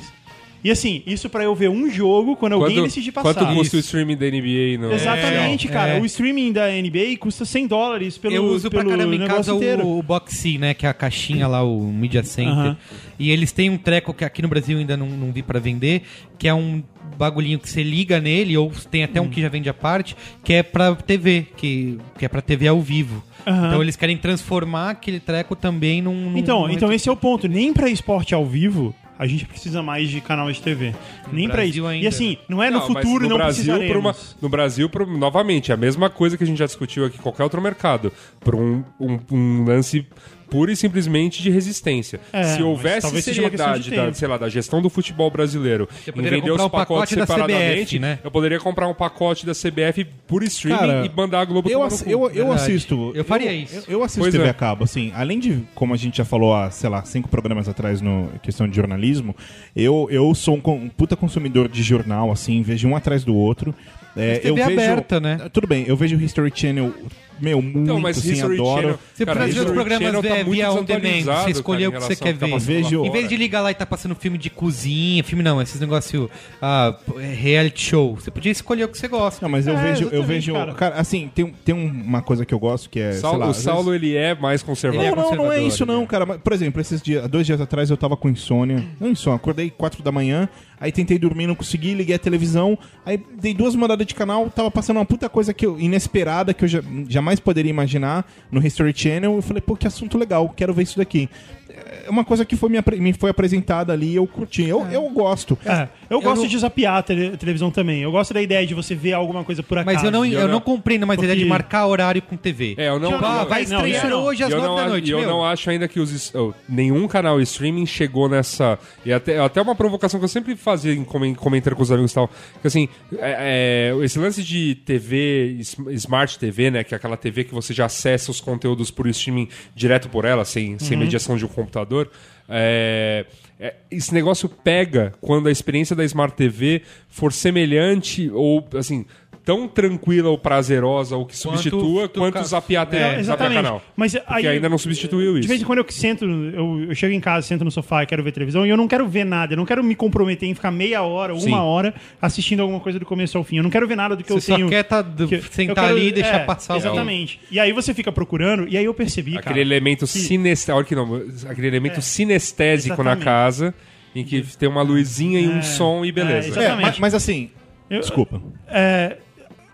E 0.67 0.71
assim, 0.71 1.01
isso 1.07 1.29
pra 1.29 1.45
eu 1.45 1.55
ver 1.55 1.69
um 1.69 1.89
jogo 1.89 2.35
quando 2.35 2.51
alguém 2.53 2.83
decidir 2.83 3.13
passar. 3.13 3.33
quanto 3.33 3.55
custa 3.55 3.77
o 3.77 3.79
streaming 3.79 4.17
da 4.17 4.25
NBA? 4.25 4.77
No... 4.77 4.91
Exatamente, 4.91 5.65
cara. 5.69 5.93
É. 5.93 6.01
O 6.01 6.05
streaming 6.05 6.51
da 6.51 6.67
NBA 6.67 7.15
custa 7.19 7.45
100 7.45 7.67
dólares 7.67 8.17
pelo 8.17 8.35
eu 8.35 8.43
uso 8.43 8.69
pra 8.69 8.79
pelo 8.79 8.91
caramba 8.91 9.15
em 9.15 9.25
casa 9.25 9.53
inteiro. 9.53 9.85
o, 9.85 9.99
o 9.99 10.03
Boxy, 10.03 10.57
né? 10.57 10.73
Que 10.73 10.85
é 10.85 10.89
a 10.89 10.93
caixinha 10.93 11.47
lá, 11.47 11.63
o 11.63 11.81
Media 11.93 12.21
Center. 12.21 12.51
Aham. 12.51 12.77
E 13.17 13.31
eles 13.31 13.53
têm 13.53 13.69
um 13.69 13.77
treco 13.77 14.13
que 14.13 14.25
aqui 14.25 14.41
no 14.41 14.49
Brasil 14.49 14.77
ainda 14.77 14.97
não, 14.97 15.07
não 15.07 15.31
vi 15.31 15.41
pra 15.41 15.57
vender, 15.57 16.01
que 16.37 16.49
é 16.49 16.53
um 16.53 16.83
bagulhinho 17.17 17.57
que 17.59 17.69
você 17.69 17.81
liga 17.81 18.19
nele, 18.19 18.57
ou 18.57 18.69
tem 18.91 19.05
até 19.05 19.21
Hum. 19.21 19.23
um 19.23 19.29
que 19.29 19.41
já 19.41 19.47
vende 19.47 19.69
à 19.69 19.73
parte, 19.73 20.17
que 20.43 20.51
é 20.51 20.61
pra 20.63 20.93
TV, 20.95 21.45
que, 21.55 21.97
que 22.19 22.25
é 22.25 22.27
pra 22.27 22.41
TV 22.41 22.67
ao 22.67 22.81
vivo. 22.81 23.23
Aham. 23.47 23.67
Então 23.67 23.81
eles 23.81 23.95
querem 23.95 24.17
transformar 24.17 24.89
aquele 24.89 25.21
treco 25.21 25.55
também 25.55 26.01
num. 26.01 26.31
num- 26.31 26.37
Então, 26.37 26.67
num 26.67 26.73
então 26.73 26.91
esse 26.91 27.07
é 27.07 27.11
o 27.11 27.15
ponto. 27.15 27.47
Nem 27.47 27.71
pra 27.71 27.89
esporte 27.89 28.35
ao 28.35 28.45
vivo 28.45 28.93
a 29.19 29.25
gente 29.27 29.45
precisa 29.45 29.81
mais 29.81 30.09
de 30.09 30.21
canal 30.21 30.51
de 30.51 30.61
TV. 30.61 30.93
Nem 31.31 31.47
pra 31.47 31.57
Brasil 31.57 31.83
isso. 31.83 31.87
ainda. 31.87 32.05
E 32.05 32.07
assim, 32.07 32.37
não 32.47 32.61
é 32.61 32.69
no 32.69 32.79
Não, 32.79 32.87
futuro 32.87 33.23
no 33.23 33.29
não 33.29 33.37
Brasil, 33.37 33.73
uma, 33.99 34.15
no 34.41 34.49
Brasil, 34.49 34.89
por- 34.89 35.07
novamente, 35.07 35.71
é 35.71 35.73
a 35.73 35.77
mesma 35.77 36.09
coisa 36.09 36.37
que 36.37 36.43
a 36.43 36.47
gente 36.47 36.57
já 36.57 36.65
discutiu 36.65 37.05
aqui 37.05 37.17
em 37.17 37.21
qualquer 37.21 37.43
outro 37.43 37.61
mercado. 37.61 38.11
Por 38.39 38.55
um, 38.55 38.83
um- 38.99 39.19
um 39.31 39.65
lance 39.65 40.05
pura 40.49 40.71
e 40.71 40.75
simplesmente 40.75 41.41
de 41.41 41.49
resistência. 41.49 42.19
É, 42.31 42.43
Se 42.43 42.63
houvesse 42.63 43.21
seriedade 43.21 43.91
da, 43.91 44.13
sei 44.13 44.27
lá, 44.27 44.37
da 44.37 44.49
gestão 44.49 44.81
do 44.81 44.89
futebol 44.89 45.29
brasileiro 45.29 45.87
em 46.07 46.21
vender 46.21 46.51
os 46.51 46.61
um 46.61 46.69
pacotes 46.69 47.15
da 47.15 47.25
CBF, 47.25 47.35
separadamente, 47.37 47.99
né? 47.99 48.19
eu 48.23 48.31
poderia 48.31 48.59
comprar 48.59 48.87
um 48.87 48.93
pacote 48.93 49.45
da 49.45 49.53
CBF 49.53 50.05
por 50.27 50.43
streaming 50.43 50.77
Cara, 50.79 51.05
e 51.05 51.09
mandar 51.15 51.41
a 51.41 51.45
Globo 51.45 51.69
Eu, 51.69 51.83
ass- 51.83 52.03
eu, 52.05 52.29
eu 52.31 52.51
assisto. 52.51 53.11
Eu 53.15 53.23
faria 53.23 53.53
isso. 53.53 53.83
Eu, 53.87 53.99
eu 53.99 54.03
assisto 54.03 54.21
Pois 54.21 54.31
TV 54.33 54.45
é. 54.45 54.49
a 54.49 54.53
cabo, 54.53 54.83
assim. 54.83 55.11
Além 55.15 55.39
de, 55.39 55.63
como 55.75 55.93
a 55.93 55.97
gente 55.97 56.17
já 56.17 56.25
falou 56.25 56.53
há, 56.55 56.69
sei 56.71 56.89
lá, 56.89 57.03
cinco 57.03 57.27
programas 57.29 57.67
atrás 57.67 58.01
no 58.01 58.29
questão 58.41 58.67
de 58.67 58.75
jornalismo, 58.75 59.35
eu, 59.75 60.07
eu 60.11 60.33
sou 60.35 60.55
um, 60.55 60.71
um 60.71 60.89
puta 60.89 61.15
consumidor 61.15 61.67
de 61.67 61.83
jornal, 61.83 62.31
assim, 62.31 62.61
vejo 62.61 62.87
um 62.87 62.95
atrás 62.95 63.23
do 63.23 63.35
outro. 63.35 63.73
É, 64.15 64.41
eu 64.43 64.55
vejo, 64.55 64.71
aberta, 64.71 65.19
né? 65.19 65.49
Tudo 65.53 65.67
bem, 65.67 65.85
eu 65.87 65.95
vejo 65.95 66.17
o 66.17 66.21
History 66.21 66.51
Channel, 66.53 66.91
meu, 67.39 67.61
muito, 67.61 67.79
Então, 67.79 67.99
mas 67.99 68.17
assim, 68.17 68.31
History 68.33 68.55
adoro. 68.55 68.81
Channel... 68.81 68.99
Você 69.13 69.25
cara, 69.25 69.39
precisa 69.39 69.53
ver 69.55 69.59
os 69.59 69.71
History 69.71 69.73
programas 69.75 70.03
Channel 70.03 70.23
tá 70.23 70.49
via, 70.51 70.71
on 70.71 70.83
demand. 70.83 71.43
Você 71.43 71.51
escolher 71.51 71.85
cara, 71.85 71.89
o 71.89 72.01
que 72.01 72.07
você 72.07 72.15
quer 72.15 72.37
tá 72.37 72.45
ver. 72.45 72.51
lá 72.51 72.57
Vejo- 72.57 73.05
Em 73.05 73.11
vez 73.11 73.29
de 73.29 73.37
ligar 73.37 73.61
lá 73.61 73.71
e 73.71 73.75
tá 73.75 73.85
passando 73.85 74.15
filme 74.15 74.37
de 74.37 74.49
cozinha, 74.49 75.23
filme 75.23 75.43
não, 75.43 75.61
esses 75.61 75.79
negócios 75.79 76.29
ah, 76.61 76.95
reality 77.17 77.81
show. 77.81 78.15
Você 78.15 78.31
podia 78.31 78.51
escolher 78.51 78.83
o 78.85 78.87
que 78.87 78.97
você 78.97 79.07
gosta. 79.07 79.39
Não, 79.45 79.49
mas 79.49 79.67
eu 79.67 79.77
É, 79.77 79.81
vejo, 79.93 80.09
eu 80.11 80.23
vejo, 80.23 80.53
cara. 80.53 80.73
cara. 80.73 80.95
assim, 80.95 81.29
tem, 81.33 81.45
tem 81.65 81.75
uma 81.75 82.21
coisa 82.21 82.45
que 82.45 82.53
eu 82.53 82.59
gosto 82.59 82.89
que 82.89 82.99
é, 82.99 83.11
sei 83.13 83.21
Saulo- 83.21 83.39
lá, 83.39 83.47
o 83.49 83.53
Saulo, 83.53 83.91
vezes- 83.91 84.03
ele 84.03 84.15
é 84.15 84.35
mais 84.35 84.63
conservador. 84.63 85.05
É 85.05 85.15
não, 85.15 85.29
não, 85.31 85.35
não 85.45 85.51
é 85.51 85.61
isso 85.61 85.85
não, 85.85 86.01
né? 86.01 86.07
cara. 86.07 86.25
Por 86.37 86.53
exemplo, 86.53 86.79
esses 86.81 87.01
dias, 87.01 87.27
dois 87.29 87.45
dias 87.45 87.59
atrás 87.61 87.89
eu 87.89 87.97
tava 87.97 88.15
com 88.17 88.29
insônia. 88.29 88.83
Não 88.99 89.09
insônia, 89.09 89.37
acordei 89.37 89.69
4 89.69 90.01
da 90.03 90.11
manhã, 90.11 90.47
aí 90.79 90.91
tentei 90.91 91.17
dormir, 91.17 91.47
não 91.47 91.55
consegui, 91.55 91.93
liguei 91.93 92.15
a 92.15 92.19
televisão, 92.19 92.77
aí 93.05 93.19
dei 93.41 93.53
duas 93.53 93.75
mandadas 93.75 94.05
de 94.05 94.13
canal, 94.15 94.49
tava 94.49 94.69
passando 94.71 94.97
uma 94.97 95.05
puta 95.05 95.27
coisa 95.27 95.53
que 95.53 95.65
eu, 95.65 95.79
inesperada 95.79 96.53
que 96.53 96.63
eu 96.63 96.67
já- 96.67 96.81
jamais 97.09 97.26
poderia 97.35 97.69
imaginar 97.69 98.25
no 98.51 98.65
History 98.65 98.93
Channel. 98.95 99.35
Eu 99.35 99.41
falei, 99.41 99.61
pô, 99.61 99.75
que 99.75 99.85
assunto 99.85 100.17
legal, 100.17 100.49
quero 100.55 100.73
ver 100.73 100.83
isso 100.83 100.97
daqui. 100.97 101.29
É 101.69 102.09
uma 102.09 102.23
coisa 102.23 102.45
que 102.45 102.55
foi 102.55 102.69
me, 102.69 102.77
me 102.99 103.13
foi 103.13 103.29
apresentada 103.29 103.91
ali 103.93 104.11
e 104.11 104.15
eu 104.15 104.25
curti. 104.25 104.63
Eu, 104.63 104.85
eu 104.91 105.09
gosto. 105.09 105.57
É, 105.65 105.87
eu 106.09 106.21
gosto 106.21 106.41
não- 106.43 106.47
de 106.47 106.57
zapear 106.57 106.95
a 106.97 107.01
tele- 107.03 107.35
televisão 107.37 107.69
também. 107.69 108.01
Eu 108.01 108.11
gosto 108.11 108.33
da 108.33 108.41
ideia 108.41 108.65
de 108.65 108.73
você 108.73 108.95
ver 108.95 109.13
alguma 109.13 109.43
coisa 109.43 109.61
por 109.61 109.77
acaso. 109.77 109.95
Mas 109.95 110.03
eu 110.03 110.11
não, 110.11 110.25
eu 110.25 110.39
eu 110.39 110.45
não 110.47 110.53
não- 110.55 110.61
compreendo 110.61 111.05
mais 111.05 111.19
a 111.19 111.23
ideia 111.23 111.35
de 111.37 111.43
Porque- 111.43 111.49
marcar 111.49 111.85
horário 111.87 112.21
com 112.21 112.37
TV. 112.37 112.75
É, 112.77 112.87
eu 112.89 112.99
não... 112.99 113.11
Não, 113.11 113.17
Ah, 113.17 113.39
não, 113.39 113.45
vai 113.49 113.65
não, 113.65 113.85
estrear 113.85 114.13
hoje 114.13 114.43
às 114.43 114.49
E 114.49 114.53
eu 114.53 114.57
9 114.59 114.69
não, 114.69 114.75
da 114.77 114.87
noite, 114.89 115.07
e 115.07 115.11
eu 115.11 115.19
meu. 115.19 115.27
não 115.29 115.45
acho 115.45 115.69
ainda 115.69 115.87
que 115.87 115.99
os, 115.99 116.33
oh, 116.33 116.53
nenhum 116.69 117.07
canal 117.07 117.39
streaming 117.41 117.85
chegou 117.85 118.29
nessa. 118.29 118.77
E 119.05 119.11
até, 119.11 119.39
até 119.39 119.61
uma 119.61 119.75
provocação 119.75 120.19
que 120.19 120.23
eu 120.23 120.29
sempre 120.29 120.55
fazia 120.55 120.93
em 120.93 121.03
comen- 121.03 121.33
comentando 121.35 121.75
com 121.75 121.83
os 121.83 121.91
amigos 121.91 122.11
e 122.11 122.15
tal. 122.15 122.29
Que 122.61 122.67
assim, 122.67 122.87
é- 123.19 123.91
é, 123.99 124.03
esse 124.05 124.17
lance 124.19 124.41
de 124.43 124.75
TV, 124.85 125.57
Smart 125.91 126.37
TV, 126.39 126.71
né? 126.71 126.83
Que 126.83 126.93
é 126.93 126.97
aquela 126.97 127.17
TV 127.17 127.43
que 127.43 127.53
você 127.53 127.73
já 127.73 127.85
acessa 127.85 128.31
os 128.31 128.39
conteúdos 128.39 128.89
por 128.91 129.07
streaming 129.07 129.49
direto 129.75 130.09
por 130.09 130.25
ela, 130.25 130.45
sem, 130.45 130.77
sem 130.79 130.97
mediação 130.97 131.35
de 131.35 131.45
um 131.45 131.47
computador. 131.57 132.09
É, 132.47 133.25
é, 133.59 133.75
esse 133.89 134.13
negócio 134.13 134.47
pega 134.47 135.13
quando 135.19 135.47
a 135.47 135.51
experiência 135.51 135.95
da 135.95 136.05
Smart 136.05 136.35
TV 136.35 136.83
for 137.09 137.33
semelhante 137.33 138.29
ou 138.31 138.67
assim. 138.75 139.05
Tão 139.47 139.65
tranquila 139.65 140.27
ou 140.29 140.37
prazerosa 140.37 141.15
ou 141.15 141.25
que 141.25 141.35
substitua 141.37 142.09
tu 142.09 142.19
quanto 142.19 142.33
ca- 142.33 142.43
zapear, 142.43 142.85
TV, 142.85 142.97
É, 143.01 143.05
zapear 143.05 143.19
exatamente. 143.21 143.55
canal. 143.63 143.81
Mas 143.95 144.11
Porque 144.13 144.33
aí- 144.33 144.47
ainda 144.47 144.67
não 144.67 144.77
substituiu 144.77 145.31
isso. 145.37 145.43
De 145.43 145.47
vez 145.47 145.61
em 145.61 145.63
quando 145.63 145.79
eu 145.79 145.85
sento, 145.87 146.25
eu, 146.25 146.83
eu 146.89 146.93
chego 146.95 147.13
em 147.13 147.19
casa, 147.21 147.47
sento 147.47 147.63
no 147.63 147.71
sofá 147.71 148.03
e 148.03 148.05
quero 148.05 148.21
ver 148.21 148.33
televisão, 148.33 148.65
e 148.65 148.69
eu 148.69 148.75
não 148.75 148.89
quero 148.89 149.07
ver 149.07 149.23
nada, 149.23 149.53
eu 149.53 149.57
não 149.57 149.65
quero 149.65 149.81
me 149.81 149.95
comprometer 149.95 150.49
em 150.49 150.53
ficar 150.53 150.69
meia 150.69 151.01
hora 151.01 151.33
ou 151.33 151.39
Sim. 151.39 151.47
uma 151.47 151.63
hora 151.63 151.93
assistindo 152.21 152.59
alguma 152.59 152.81
coisa 152.81 152.99
do 152.99 153.05
começo 153.05 153.37
ao 153.37 153.43
fim. 153.45 153.55
Eu 153.55 153.63
não 153.63 153.69
quero 153.69 153.87
ver 153.87 153.95
nada 153.95 154.17
do 154.17 154.21
que 154.23 154.33
Você 154.33 154.35
eu 154.35 154.41
só 154.41 154.55
tenho. 154.57 154.67
quer 154.67 154.83
tá 154.83 155.01
do- 155.01 155.29
que 155.29 155.35
eu- 155.35 155.41
sentar 155.43 155.85
quero- 155.85 155.97
ali 155.97 156.07
e 156.09 156.11
deixar 156.11 156.41
é, 156.41 156.43
passar 156.43 156.73
o 156.73 156.77
Exatamente. 156.77 157.39
E 157.49 157.57
aí 157.57 157.71
você 157.71 157.93
fica 157.93 158.11
procurando, 158.11 158.67
e 158.67 158.77
aí 158.77 158.83
eu 158.83 158.93
percebi, 158.93 159.31
Aquele 159.37 159.43
cara. 159.43 159.59
elemento 159.61 160.05
que- 160.05 160.71
olha 160.73 160.83
que 160.83 160.93
não, 160.93 161.21
aquele 161.49 161.67
elemento 161.67 161.99
É. 161.99 162.01
sinestésico 162.01 163.01
na 163.01 163.11
Exatamente. 163.11 163.23
casa, 163.23 163.73
em 164.13 164.25
que 164.25 164.41
tem 164.57 164.67
uma 164.67 164.81
luzinha 164.81 165.39
e 165.39 165.47
um 165.47 165.59
É. 165.59 165.61
som 165.61 166.03
e 166.03 166.09
É, 166.09 166.11
beleza. 166.11 166.47
É, 166.47 166.49
Exatamente. 166.49 166.81
mas, 166.85 166.99
mas 166.99 167.13
assim, 167.13 167.49
Eu- 167.89 168.01
desculpa. 168.01 168.41
é, 168.67 169.17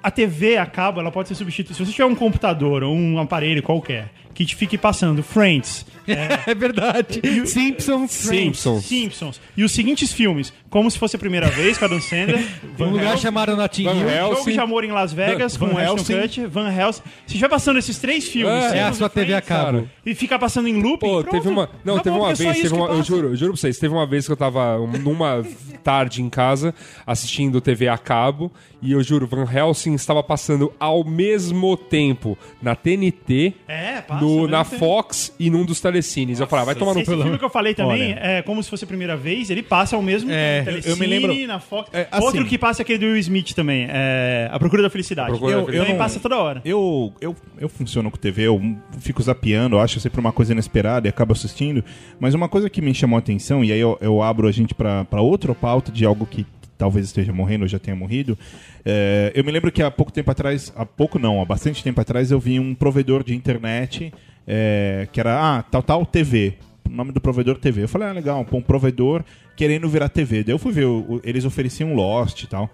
a 0.03 0.11
TV 0.11 0.57
a 0.57 0.65
cabo, 0.65 0.99
ela 0.99 1.09
pode 1.09 1.29
ser 1.29 1.35
substituída. 1.35 1.73
Se 1.73 1.85
você 1.85 1.91
tiver 1.91 2.05
um 2.05 2.13
computador 2.13 2.83
ou 2.83 2.93
um 2.93 3.17
aparelho 3.17 3.63
qualquer 3.63 4.11
que 4.33 4.45
te 4.45 4.55
fique 4.55 4.77
passando 4.77 5.21
Friends, 5.23 5.85
É 6.45 6.53
verdade. 6.53 7.21
Simpsons. 7.47 8.11
Simpsons. 8.11 8.83
Simpsons 8.85 9.41
e 9.55 9.63
os 9.63 9.71
seguintes 9.71 10.11
filmes, 10.11 10.51
como 10.69 10.89
se 10.91 10.97
fosse 10.99 11.15
a 11.15 11.19
primeira 11.19 11.47
vez 11.49 11.77
com 11.77 11.85
a 11.85 11.87
Dan 11.87 12.01
Sandler, 12.01 12.43
Um 12.79 12.85
lugar 12.89 13.17
chamado 13.17 13.55
Notting 13.55 13.83
Van 13.85 13.95
Hill. 13.95 14.09
Helsing. 14.09 14.35
Jogo 14.35 14.51
de 14.51 14.59
Amor 14.59 14.83
em 14.83 14.91
Las 14.91 15.13
Vegas 15.13 15.55
Van 15.55 15.69
com 15.69 15.77
Ashton 15.77 15.93
Helsing. 15.97 16.21
Kutcher, 16.21 16.49
Van 16.49 16.69
Helsing. 16.69 17.01
Se 17.25 17.35
estiver 17.35 17.47
passando 17.49 17.79
esses 17.79 17.97
três 17.99 18.27
filmes, 18.27 18.53
É, 18.73 18.79
É 18.79 18.83
a 18.83 18.91
sua 18.93 19.07
TV 19.09 19.33
a 19.33 19.41
cabo. 19.41 19.87
e 20.05 20.13
fica 20.13 20.37
passando 20.37 20.67
em 20.67 20.81
looping, 20.81 20.99
Pô, 21.07 21.21
pronto. 21.21 21.29
teve 21.31 21.47
uma. 21.47 21.69
Não, 21.85 21.95
Acabou, 21.95 22.01
teve 22.03 22.15
uma 22.17 22.27
porque 22.29 22.43
é 22.43 22.45
só 22.47 22.51
vez, 22.51 22.61
teve 22.63 22.73
uma, 22.75 22.87
eu 22.89 23.03
juro, 23.03 23.27
eu 23.29 23.35
juro 23.35 23.51
pra 23.53 23.61
vocês, 23.61 23.77
teve 23.77 23.93
uma 23.93 24.05
vez 24.05 24.25
que 24.25 24.31
eu 24.31 24.37
tava 24.37 24.79
um- 24.79 24.87
numa 24.97 25.45
tarde 25.83 26.21
em 26.21 26.29
casa 26.29 26.73
assistindo 27.05 27.61
TV 27.61 27.87
a 27.87 27.97
cabo 27.97 28.51
e 28.81 28.91
eu 28.91 29.01
juro, 29.03 29.25
Van 29.27 29.45
Helsing 29.49 29.93
estava 29.93 30.21
passando 30.23 30.73
ao 30.79 31.03
mesmo 31.05 31.77
tempo 31.77 32.37
na 32.61 32.75
TNT, 32.75 33.53
É, 33.67 34.01
passa. 34.01 34.22
No, 34.23 34.47
na. 34.47 34.63
Fox 34.63 35.33
e 35.39 35.49
num 35.49 35.65
dos 35.65 35.79
telecines. 35.79 36.39
eu 36.39 36.47
falei, 36.47 36.63
ah, 36.63 36.65
vai 36.65 36.75
tomar 36.75 36.93
no 36.93 36.99
Esse 37.01 37.09
filme 37.09 37.23
pelo. 37.23 37.37
que 37.39 37.45
eu 37.45 37.49
falei 37.49 37.73
também 37.73 38.11
Olha. 38.13 38.19
é 38.21 38.41
como 38.41 38.61
se 38.63 38.69
fosse 38.69 38.83
a 38.83 38.87
primeira 38.87 39.15
vez, 39.17 39.49
ele 39.49 39.61
passa 39.63 39.95
ao 39.95 40.01
mesmo 40.01 40.29
É, 40.31 40.61
tempo. 40.63 40.87
eu 40.87 40.97
me 40.97 41.05
lembro- 41.05 41.47
na 41.47 41.59
Fox. 41.59 41.89
É, 41.93 42.07
assim- 42.11 42.25
Outro 42.25 42.45
que 42.45 42.57
passa 42.57 42.81
é 42.81 42.83
aquele 42.83 42.99
do 42.99 43.05
Will 43.07 43.17
Smith 43.17 43.53
também, 43.53 43.87
é 43.89 44.49
A 44.51 44.57
Procura 44.59 44.81
da 44.81 44.89
Felicidade. 44.89 45.29
Procura 45.29 45.51
da 45.53 45.57
eu, 45.61 45.65
Felicidade. 45.65 45.85
também 45.87 45.93
Eu 45.95 45.99
não- 45.99 46.03
passa 46.05 46.19
toda 46.19 46.37
hora. 46.37 46.61
Eu, 46.65 47.13
eu, 47.21 47.35
eu 47.59 47.69
funciono 47.69 48.09
com 48.09 48.17
TV, 48.17 48.43
eu 48.43 48.61
fico 48.99 49.21
zapeando, 49.21 49.75
eu 49.75 49.79
acho 49.81 49.99
sempre 49.99 50.19
uma 50.19 50.31
coisa 50.31 50.53
inesperada 50.53 51.07
e 51.07 51.09
acabo 51.09 51.33
assistindo. 51.33 51.83
Mas 52.19 52.33
uma 52.33 52.47
coisa 52.49 52.69
que 52.69 52.81
me 52.81 52.93
chamou 52.93 53.17
a 53.17 53.19
atenção, 53.19 53.63
e 53.63 53.71
aí 53.71 53.79
eu, 53.79 53.97
eu 54.01 54.21
abro 54.21 54.47
a 54.47 54.51
gente 54.51 54.73
pra 54.73 55.03
pra 55.05 55.21
outra 55.21 55.53
pauta 55.53 55.91
de 55.91 56.05
algo 56.05 56.25
que 56.25 56.45
talvez 56.77 57.05
esteja 57.05 57.31
morrendo 57.31 57.63
ou 57.63 57.67
já 57.67 57.79
tenha 57.79 57.95
morrido. 57.95 58.37
é, 58.85 59.31
eu 59.35 59.43
me 59.43 59.51
lembro 59.51 59.71
que 59.71 59.81
há 59.81 59.91
pouco 59.91 60.11
tempo 60.11 60.29
atrás, 60.31 60.73
há 60.75 60.85
pouco 60.85 61.19
não, 61.19 61.41
há 61.41 61.45
bastante 61.45 61.83
tempo 61.83 61.99
atrás, 61.99 62.31
eu 62.31 62.39
vi 62.39 62.59
um 62.59 62.73
provedor 62.75 63.23
de 63.23 63.35
internet 63.35 64.13
é, 64.47 65.07
que 65.11 65.19
era, 65.19 65.57
ah, 65.57 65.63
tal, 65.63 65.81
tal 65.81 66.05
TV. 66.05 66.55
O 66.85 66.89
nome 66.89 67.11
do 67.11 67.21
provedor 67.21 67.57
TV. 67.57 67.83
Eu 67.83 67.87
falei, 67.87 68.09
ah, 68.09 68.11
legal, 68.11 68.45
um 68.51 68.61
provedor 68.61 69.23
querendo 69.55 69.87
virar 69.87 70.09
TV. 70.09 70.43
Daí 70.43 70.53
eu 70.53 70.59
fui 70.59 70.71
ver, 70.71 70.85
eles 71.23 71.45
ofereciam 71.45 71.93
Lost 71.93 72.43
e 72.43 72.47
tal. 72.47 72.69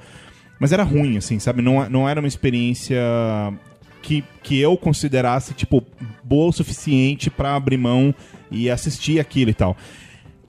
Mas 0.59 0.73
era 0.73 0.83
ruim, 0.83 1.17
assim, 1.17 1.39
sabe? 1.39 1.61
Não, 1.61 1.87
não 1.89 2.09
era 2.09 2.19
uma 2.19 2.27
experiência 2.27 2.99
que, 4.01 4.23
que 4.43 4.59
eu 4.59 4.75
considerasse, 4.75 5.53
tipo, 5.53 5.83
boa 6.23 6.49
o 6.49 6.51
suficiente 6.51 7.29
pra 7.29 7.55
abrir 7.55 7.77
mão 7.77 8.13
e 8.51 8.69
assistir 8.69 9.19
aquilo 9.19 9.51
e 9.51 9.53
tal. 9.53 9.77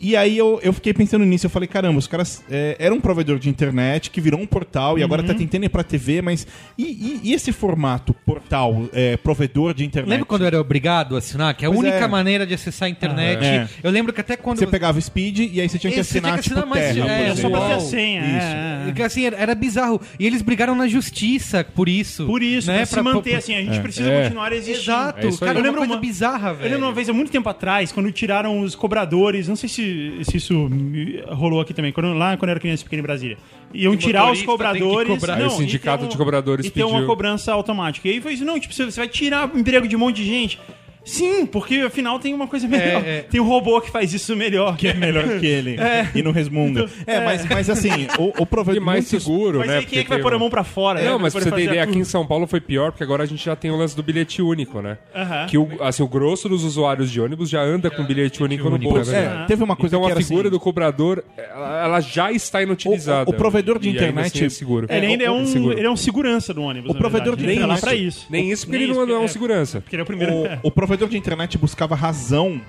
E 0.00 0.16
aí 0.16 0.38
eu, 0.38 0.58
eu 0.62 0.72
fiquei 0.72 0.94
pensando 0.94 1.24
nisso, 1.26 1.44
eu 1.44 1.50
falei, 1.50 1.68
caramba, 1.68 1.98
os 1.98 2.06
caras 2.06 2.42
é, 2.50 2.74
era 2.78 2.94
um 2.94 3.00
provedor 3.00 3.38
de 3.38 3.50
internet 3.50 4.10
que 4.10 4.18
virou 4.20 4.40
um 4.40 4.46
portal 4.46 4.98
e 4.98 5.02
agora 5.02 5.22
tá 5.22 5.34
tentando 5.34 5.64
ir 5.66 5.68
pra 5.68 5.82
TV, 5.82 6.22
mas 6.22 6.46
e, 6.78 6.84
e- 6.84 7.20
e 7.24 7.34
esse 7.34 7.52
formato 7.52 8.14
portal, 8.14 8.88
é, 8.94 9.16
provedor 9.18 9.74
de 9.74 9.84
internet? 9.84 10.08
Lembra 10.10 10.24
quando 10.24 10.40
eu 10.42 10.46
era 10.46 10.60
obrigado 10.60 11.14
a 11.16 11.18
assinar? 11.18 11.54
Que 11.54 11.66
é 11.66 11.68
a 11.68 11.70
Pois 11.70 11.80
única 11.82 12.04
é. 12.04 12.08
maneira 12.08 12.46
de 12.46 12.54
acessar 12.54 12.86
a 12.86 12.90
internet. 12.90 13.44
É. 13.44 13.68
Eu 13.82 13.90
lembro 13.90 14.12
que 14.12 14.20
até 14.22 14.36
quando. 14.36 14.58
Você 14.58 14.66
pegava 14.66 14.98
speed 15.00 15.38
e 15.52 15.60
aí 15.60 15.68
você 15.68 15.78
tinha 15.78 15.92
que 15.92 16.00
Esse, 16.00 16.12
você 16.14 16.20
tinha 16.20 16.32
assinar, 16.32 16.34
que 16.34 16.40
assinar 16.40 16.62
tipo, 16.62 16.70
mais- 16.70 16.94
terra. 16.94 17.12
é, 17.12 17.28
É, 17.28 17.36
só 17.36 17.50
pra 17.50 17.60
ter 17.68 17.72
a 17.74 17.80
senha. 17.80 18.20
Isso. 18.22 18.46
é, 18.46 18.88
é. 18.88 18.92
Que, 18.92 19.02
assim, 19.02 19.24
era, 19.26 19.36
era 19.36 19.54
bizarro. 19.54 20.00
E 20.18 20.26
eles 20.26 20.40
brigaram 20.40 20.74
na 20.74 20.88
justiça 20.88 21.62
por 21.62 21.88
isso. 21.90 22.24
Por 22.26 22.42
isso, 22.42 22.68
né? 22.68 22.78
pra 22.78 22.86
se 22.86 23.02
manter 23.02 23.34
assim, 23.34 23.54
a 23.54 23.60
gente 23.62 23.78
precisa 23.80 24.10
É. 24.10 24.22
continuar 24.22 24.50
existindo. 24.52 24.78
Exato. 24.80 25.18
É 25.26 25.30
cara, 25.32 25.44
Eu 25.44 25.48
é 25.48 25.52
uma 25.52 25.60
lembro 25.62 25.78
coisa 25.80 25.92
uma- 25.94 26.00
bizarra, 26.00 26.48
Eu 26.50 26.54
velho. 26.54 26.70
lembro 26.70 26.86
uma 26.86 26.94
vez, 26.94 27.08
há 27.08 27.12
muito 27.12 27.30
tempo 27.30 27.48
atrás, 27.50 27.92
quando 27.92 28.10
tiraram 28.10 28.60
os 28.60 28.74
cobradores, 28.74 29.46
não 29.46 29.56
sei 29.56 29.68
se 29.68 29.89
se, 29.90 30.24
se 30.30 30.36
isso 30.36 30.54
me- 30.68 31.20
rolou 31.28 31.60
aqui 31.60 31.72
também. 31.74 31.92
Quando, 31.92 32.12
lá 32.14 32.36
quando 32.36 32.48
eu 32.48 32.52
era 32.52 32.60
criança 32.60 32.82
pequena 32.84 33.00
em 33.00 33.02
Brasília. 33.02 33.36
Iam 33.72 33.96
tirar 33.96 34.30
os 34.32 34.42
cobradores. 34.42 35.08
cobrar. 35.08 35.36
Aí 35.36 35.44
o 35.46 35.50
sindicato 35.50 36.00
tem 36.00 36.08
de 36.08 36.16
cobradores 36.16 36.66
E 36.66 36.70
tem 36.70 36.82
uma 36.84 36.92
pediu. 36.94 37.06
cobrança 37.06 37.52
automática. 37.52 38.08
E 38.08 38.12
aí 38.12 38.20
foi 38.20 38.34
isso, 38.34 38.44
não, 38.44 38.58
tipo, 38.58 38.74
você 38.74 38.84
você 38.84 39.00
vai 39.00 39.08
tirar 39.08 39.50
o 39.54 39.58
emprego 39.58 39.86
de 39.86 39.96
um 39.96 39.98
monte 39.98 40.16
de 40.16 40.24
gente. 40.24 40.58
Sim, 41.04 41.46
porque 41.46 41.76
afinal 41.76 42.18
tem 42.18 42.34
uma 42.34 42.46
coisa 42.46 42.68
melhor. 42.68 43.04
É, 43.04 43.18
é. 43.18 43.22
Tem 43.22 43.40
um 43.40 43.46
robô 43.48 43.80
que 43.80 43.90
faz 43.90 44.12
isso 44.12 44.36
melhor. 44.36 44.76
Que 44.76 44.88
é 44.88 44.94
melhor 44.94 45.38
que 45.40 45.46
ele. 45.46 45.76
E 46.14 46.22
não 46.22 46.30
resmunga. 46.32 46.88
É, 47.06 47.24
Mas, 47.24 47.44
mas 47.48 47.70
assim, 47.70 48.06
o, 48.18 48.42
o 48.42 48.46
provedor. 48.46 48.80
E 48.80 48.84
mais 48.84 49.04
muitos- 49.10 49.24
seguro, 49.24 49.58
Mas 49.60 49.68
né? 49.68 49.78
aí 49.78 49.86
quem 49.86 49.98
é 49.98 50.02
que 50.02 50.08
vai 50.08 50.18
tem 50.18 50.22
pôr 50.22 50.32
a 50.32 50.36
um- 50.36 50.40
mão 50.40 50.50
pra 50.50 50.62
fora? 50.64 51.02
Não, 51.02 51.12
né? 51.16 51.22
mas 51.22 51.32
pra 51.32 51.40
você 51.42 51.46
ter 51.46 51.50
fazer 51.50 51.64
ideia, 51.64 51.80
a 51.80 51.84
aqui 51.84 51.98
em. 51.98 52.04
São 52.04 52.26
Paulo 52.26 52.46
foi 52.46 52.60
pior, 52.60 52.90
porque 52.92 53.02
agora 53.04 53.22
a 53.22 53.26
gente 53.26 53.44
já 53.44 53.56
tem 53.56 53.70
o 53.70 53.76
lance 53.76 53.96
do 53.96 54.02
bilhete 54.02 54.42
único, 54.42 54.80
né? 54.82 54.98
Aham. 55.14 55.46
Que 55.46 55.56
o, 55.58 55.68
assim, 55.80 56.02
o 56.02 56.08
grosso 56.08 56.48
dos 56.48 56.64
usuários 56.64 57.10
de 57.10 57.20
ônibus 57.20 57.48
já 57.48 57.62
anda 57.62 57.90
com 57.90 58.04
bilhete 58.04 58.42
único 58.42 58.68
no 58.68 58.76
único, 58.76 58.92
bolso. 58.92 59.12
é 59.14 59.42
É, 59.42 59.44
teve 59.46 59.62
uma 59.64 59.76
coisa 59.76 59.96
Então 59.96 60.06
que 60.06 60.12
a 60.12 60.16
figura 60.16 60.48
assim, 60.48 60.50
do 60.50 60.60
cobrador, 60.60 61.24
ela, 61.36 61.84
ela 61.84 62.00
já 62.00 62.30
está 62.32 62.62
inutilizada. 62.62 63.30
O- 63.30 63.34
o 63.34 63.36
provedor 63.36 63.78
de 63.78 63.88
E 63.88 63.90
ainda 63.92 64.02
internet- 64.02 64.36
assim 64.36 64.44
é 64.46 64.48
seguro. 64.48 64.86
Ele 64.90 65.06
ainda 65.06 65.24
é 65.24 65.30
um, 65.30 65.46
seguro. 65.46 65.78
ele 65.78 65.86
é 65.86 65.90
um 65.90 65.96
segurança 65.96 66.52
do 66.52 66.62
ônibus. 66.62 66.90
O 66.90 66.94
provedor 66.94 67.36
de 67.36 67.44
tá 67.46 67.52
internet- 67.52 67.80
pra 67.80 67.94
isso. 67.94 68.26
Nem 68.30 68.50
isso, 68.50 68.66
porque 68.66 68.82
ele 68.82 68.92
não, 68.92 69.00
é 69.08 69.18
um 69.18 69.24
é. 69.24 69.28
segurança. 69.28 69.80
Porque 69.80 69.96
ele 69.96 70.00
é 70.02 70.04
o 70.04 70.06
primeiro. 70.06 70.34
provedor 70.90 71.08
de 71.08 71.16
internet 71.16 71.56
buscava 71.56 71.94
razão 71.94 72.60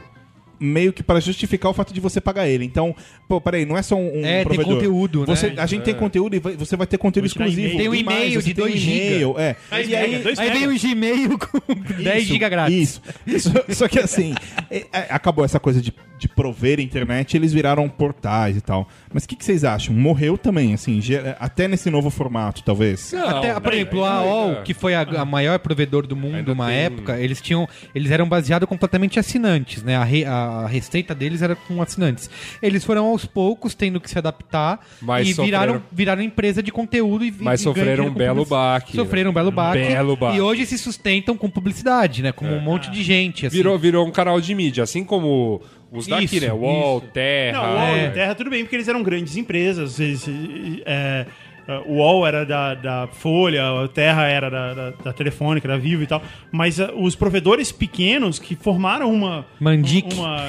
meio 0.59 0.93
que 0.93 1.01
para 1.01 1.19
justificar 1.19 1.71
o 1.71 1.73
fato 1.73 1.91
de 1.91 1.99
você 1.99 2.21
pagar 2.21 2.47
ele. 2.47 2.63
Então, 2.63 2.95
pô, 3.31 3.39
peraí, 3.39 3.65
não 3.65 3.77
é 3.77 3.81
só 3.81 3.95
um, 3.95 4.19
um 4.19 4.25
É, 4.25 4.37
tem 4.39 4.43
provedor. 4.43 4.73
conteúdo, 4.75 5.19
né? 5.21 5.25
Você, 5.27 5.53
A 5.57 5.65
gente 5.65 5.83
tem 5.83 5.93
conteúdo 5.93 6.35
e 6.35 6.39
vai- 6.39 6.53
você 6.57 6.75
vai 6.75 6.85
ter 6.85 6.97
conteúdo 6.97 7.23
Vou 7.29 7.45
exclusivo. 7.45 7.77
Tem 7.77 7.87
um 7.87 7.95
e-mail 7.95 8.41
de 8.41 8.53
tem 8.53 8.63
um 8.65 8.67
2 8.67 8.83
e-mail, 8.83 9.35
É. 9.39 9.55
Dois 9.69 9.87
E 9.87 9.95
aí, 9.95 10.11
mega, 10.11 10.23
dois 10.23 10.39
Aí 10.39 10.47
mega. 10.49 10.59
vem 10.59 10.75
o 10.75 10.79
Gmail 10.81 11.37
com 11.39 12.03
10 12.03 12.23
GB 12.25 12.49
grátis. 12.49 13.01
Isso. 13.25 13.49
Só, 13.49 13.73
só 13.73 13.87
que 13.87 13.99
assim, 13.99 14.35
é, 14.69 14.85
é, 14.91 15.07
acabou 15.09 15.45
essa 15.45 15.59
coisa 15.61 15.81
de, 15.81 15.93
de 16.19 16.27
prover 16.27 16.79
internet, 16.81 17.37
eles 17.37 17.53
viraram 17.53 17.87
portais 17.87 18.57
e 18.57 18.61
tal. 18.61 18.87
Mas 19.13 19.23
o 19.23 19.27
que, 19.29 19.35
que 19.37 19.45
vocês 19.45 19.63
acham? 19.63 19.95
Morreu 19.95 20.37
também, 20.37 20.73
assim, 20.73 20.99
até 21.39 21.67
nesse 21.69 21.89
novo 21.89 22.09
formato, 22.09 22.63
talvez. 22.63 23.13
Não, 23.13 23.27
Até, 23.37 23.53
por 23.53 23.61
peraí, 23.61 23.79
exemplo, 23.79 24.03
a 24.03 24.11
AOL, 24.15 24.47
ainda- 24.49 24.61
que 24.63 24.73
foi 24.73 24.93
a, 24.93 25.01
a 25.01 25.23
maior 25.25 25.57
provedor 25.59 26.05
do 26.05 26.15
mundo 26.15 26.51
uma 26.51 26.67
tem- 26.67 26.75
época, 26.77 27.17
eles 27.19 27.39
tinham. 27.39 27.67
Eles 27.95 28.11
eram 28.11 28.27
baseados 28.27 28.67
completamente 28.67 29.15
em 29.15 29.19
assinantes, 29.19 29.83
né? 29.83 29.95
A, 29.95 30.03
re- 30.03 30.25
a 30.25 30.67
receita 30.67 31.15
deles 31.15 31.41
era 31.41 31.55
com 31.55 31.81
assinantes. 31.81 32.29
Eles 32.61 32.83
foram 32.83 33.05
aos 33.05 33.20
poucos 33.25 33.73
tendo 33.75 33.99
que 33.99 34.09
se 34.09 34.17
adaptar 34.17 34.79
Mas 35.01 35.27
e 35.29 35.33
viraram, 35.33 35.73
sofreram- 35.73 35.83
viraram 35.91 36.21
empresa 36.21 36.61
de 36.61 36.71
conteúdo 36.71 37.23
e 37.25 37.31
Mas 37.31 37.37
e 37.37 37.43
ganham 37.43 37.57
sofreram 37.57 37.83
dinheiro 37.85 38.03
um 38.03 38.07
com 38.13 38.17
belo 38.17 38.35
publici- 38.45 38.49
baque. 38.49 38.95
Sofreram 38.95 39.31
um 39.31 39.33
belo 39.33 39.51
baque. 39.51 39.79
Belo 39.79 40.15
baque. 40.15 40.37
E 40.37 40.41
hoje 40.41 40.65
se 40.65 40.77
sustentam 40.77 41.35
com 41.37 41.49
publicidade, 41.49 42.21
né? 42.21 42.31
Como 42.31 42.51
um 42.53 42.59
monte 42.59 42.89
de 42.91 43.01
gente. 43.03 43.45
Assim. 43.45 43.55
Virou, 43.57 43.77
virou 43.77 44.05
um 44.07 44.11
canal 44.11 44.39
de 44.41 44.53
mídia, 44.55 44.83
assim 44.83 45.03
como 45.03 45.61
os 45.91 46.07
daqui, 46.07 46.37
Isso, 46.37 46.45
né? 46.45 46.53
UOL, 46.53 46.97
isso. 46.99 47.07
Terra. 47.13 47.61
Não, 47.61 47.75
o 47.75 47.77
é. 47.81 48.05
e 48.05 48.09
Terra, 48.11 48.35
tudo 48.35 48.49
bem, 48.49 48.63
porque 48.63 48.75
eles 48.75 48.87
eram 48.87 49.03
grandes 49.03 49.35
empresas. 49.35 49.99
Eles, 49.99 50.25
é, 50.85 51.25
o 51.85 51.93
UOL 51.95 52.27
era 52.27 52.45
da, 52.45 52.73
da 52.73 53.07
Folha, 53.07 53.63
a 53.83 53.87
Terra 53.87 54.27
era 54.27 54.49
da, 54.49 54.73
da, 54.73 54.89
da 54.91 55.13
Telefônica, 55.13 55.67
da 55.67 55.77
Vivo 55.77 56.03
e 56.03 56.07
tal. 56.07 56.21
Mas 56.51 56.79
ah, 56.79 56.91
os 56.95 57.15
provedores 57.15 57.71
pequenos 57.71 58.37
que 58.39 58.55
formaram 58.55 59.11
uma, 59.13 59.45
uma 59.59 59.73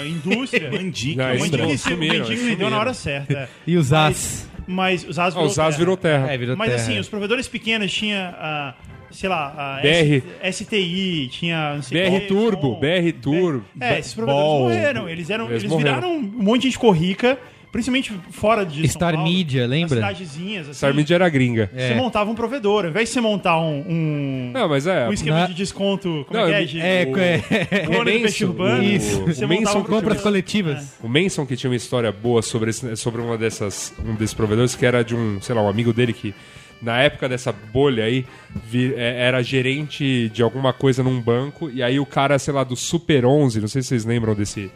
indústria. 0.05 0.71
Mandic. 0.73 1.17
Não, 1.17 1.25
Mandic, 1.39 1.57
não, 1.57 1.69
se- 1.71 1.79
sumiram, 1.79 2.15
Mandic 2.19 2.31
eles 2.33 2.43
vendeu 2.43 2.57
na 2.59 2.65
sumiram. 2.65 2.79
hora 2.79 2.95
certa. 2.95 3.33
é. 3.35 3.49
E 3.67 3.77
os 3.77 3.93
As. 3.93 4.51
Mas 4.67 5.05
os 5.09 5.19
As 5.19 5.37
Ah, 5.37 5.41
os 5.43 5.59
As 5.59 5.77
virou 5.77 5.97
Terra. 5.97 6.33
É, 6.33 6.37
virou 6.39 6.57
Mas 6.57 6.71
terra. 6.71 6.83
assim, 6.83 6.99
os 6.99 7.09
provedores 7.09 7.47
pequenos 7.49 7.93
tinha 7.93 8.35
a. 8.39 8.75
Sei 9.11 9.29
lá, 9.29 9.77
a 9.77 9.81
BR. 9.83 10.23
S- 10.43 10.65
STI, 10.65 11.29
tinha. 11.31 11.75
Não 11.75 11.83
sei 11.83 12.01
BR 12.09 12.17
o 12.17 12.21
quê, 12.21 12.27
Turbo, 12.29 12.63
som. 12.75 12.81
BR 12.81 13.13
Turbo. 13.21 13.65
É, 13.79 13.99
esses 13.99 14.15
provedores 14.15 14.43
Ball. 14.49 14.61
morreram. 14.61 15.09
Eles, 15.09 15.29
eram, 15.29 15.45
Eles 15.51 15.63
eles, 15.65 15.71
morreram. 15.71 15.95
viraram 16.01 16.17
um 16.17 16.23
monte 16.23 16.63
de 16.63 16.69
gente 16.69 16.75
ficou 16.75 16.91
rica, 16.93 17.39
principalmente 17.73 18.13
fora 18.31 18.65
de 18.65 18.83
São 18.83 18.91
Star 18.91 19.15
Paulo, 19.15 19.29
Media, 19.29 19.67
lembra? 19.67 19.99
Nas 19.99 20.17
cidadezinhas, 20.19 20.69
assim. 20.69 20.75
Star 20.79 20.95
Media 20.95 21.15
era 21.17 21.29
gringa. 21.29 21.71
Você 21.75 21.95
montava 21.95 22.31
um 22.31 22.35
provedor. 22.35 22.85
Ao 22.85 22.91
invés 22.91 23.09
de 23.09 23.15
você 23.15 23.21
montar 23.21 23.59
um, 23.59 23.85
um, 23.89 24.51
Não, 24.53 24.69
mas 24.69 24.87
é. 24.87 25.09
um 25.09 25.13
esquema 25.13 25.41
Na- 25.41 25.47
de 25.47 25.55
desconto. 25.55 26.25
Como 26.29 26.39
Não, 26.39 26.47
é 26.47 26.51
que 26.51 26.55
é? 26.55 26.65
De, 26.67 26.81
É, 26.81 27.09
o- 27.11 27.19
é, 27.19 27.39
clone 27.87 27.87
do 27.87 27.93
Manson, 28.05 28.05
peixe 28.23 28.45
urbano. 28.45 28.83
Isso. 28.85 29.25
Você 29.25 29.45
O 29.45 29.49
Manson 29.49 29.79
um 29.79 29.83
compras 29.85 30.21
coletivas. 30.21 30.95
O 31.03 31.09
Manson 31.09 31.47
que 31.47 31.57
tinha 31.57 31.71
uma 31.71 31.77
história 31.77 32.13
boa 32.13 32.43
sobre, 32.43 32.71
esse- 32.71 32.95
sobre 32.97 33.21
uma 33.23 33.37
dessas, 33.39 33.93
um 34.07 34.15
desses 34.15 34.35
provedores, 34.35 34.77
que 34.77 34.85
era 34.87 35.03
de 35.03 35.15
um, 35.17 35.41
sei 35.41 35.55
lá, 35.55 35.63
um 35.63 35.69
amigo 35.69 35.93
dele 35.93 36.13
que, 36.13 36.35
na 36.83 37.01
época 37.01 37.29
dessa 37.29 37.53
bolha 37.53 38.05
aí, 38.05 38.27
vi- 38.69 38.93
é, 38.95 39.23
era 39.27 39.43
gerente 39.43 40.29
de 40.29 40.43
alguma 40.43 40.73
coisa 40.73 41.03
num 41.03 41.21
banco, 41.21 41.71
e 41.71 41.83
aí 41.83 41.99
o 41.99 42.05
cara, 42.05 42.39
sei 42.39 42.53
lá, 42.53 42.65
do 42.65 42.77
Super 42.77 43.25
11, 43.25 43.61
não 43.61 43.69
sei 43.69 43.81
se 43.83 43.89
vocês 43.89 44.05
lembram 44.05 44.35
desse... 44.35 44.71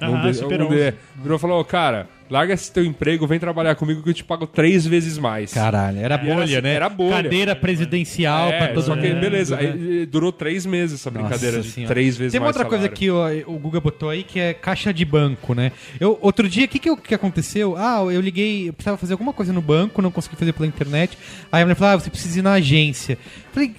Aham, 0.00 0.12
um 0.12 0.30
de- 0.30 0.34
Super 0.36 0.60
um 0.60 0.66
11. 0.66 0.74
de- 0.76 0.94
virou 1.22 1.38
e 1.38 1.40
falou, 1.40 1.64
cara, 1.64 2.06
larga 2.30 2.54
esse 2.54 2.70
teu 2.72 2.84
emprego, 2.84 3.26
vem 3.26 3.38
trabalhar 3.38 3.74
comigo 3.74 4.02
que 4.02 4.10
eu 4.10 4.14
te 4.14 4.24
pago 4.24 4.46
três 4.46 4.86
vezes 4.86 5.18
mais. 5.18 5.52
Caralho, 5.52 5.98
era 5.98 6.14
era 6.14 6.18
bolha, 6.18 6.44
assim, 6.44 6.60
né? 6.60 6.74
era 6.74 6.88
bolha. 6.88 7.22
Cadeira 7.22 7.54
presidencial 7.56 8.48
É, 8.48 8.58
pra 8.58 8.68
todo 8.74 8.84
só 8.84 8.96
que, 8.96 9.08
mundo. 9.08 9.20
beleza, 9.20 9.56
né? 9.56 9.62
aí, 9.62 10.02
eh, 10.02 10.06
durou 10.06 10.32
três 10.32 10.64
meses 10.66 11.00
essa 11.00 11.10
brincadeira 11.10 11.56
Nossa 11.58 11.68
de 11.68 11.74
Senhora. 11.74 11.94
três 11.94 12.16
vezes 12.16 12.32
Tem 12.32 12.40
uma 12.40 12.46
mais 12.46 12.56
outra 12.56 12.68
coisa 12.68 12.84
salário. 12.84 12.96
que 12.96 13.10
o, 13.48 13.54
o 13.54 13.58
Guga 13.58 13.80
botou 13.80 14.10
aí 14.10 14.22
que 14.22 14.38
é 14.40 14.54
caixa 14.54 14.92
de 14.92 15.04
banco, 15.04 15.54
né? 15.54 15.72
Eu, 16.00 16.18
outro 16.20 16.48
dia, 16.48 16.64
o 16.64 16.68
que, 16.68 16.78
que, 16.78 16.88
eu- 16.90 16.96
que 16.96 17.14
aconteceu? 17.14 17.76
Ah, 17.76 17.98
eu 18.10 18.20
liguei, 18.20 18.68
eu 18.68 18.72
precisava 18.72 18.96
fazer 18.96 19.12
alguma 19.14 19.32
coisa 19.32 19.52
no 19.52 19.60
banco, 19.60 20.00
não 20.02 20.10
consegui 20.10 20.36
fazer 20.36 20.52
pela 20.52 20.66
internet. 20.66 21.16
Aí 21.52 21.62
a 21.62 21.64
mulher 21.64 21.74
falou, 21.74 21.94
ah, 21.94 22.00
você 22.00 22.10
precisa 22.10 22.38
ir 22.38 22.42
na 22.42 22.52
agência. 22.54 23.18
Falei, 23.52 23.72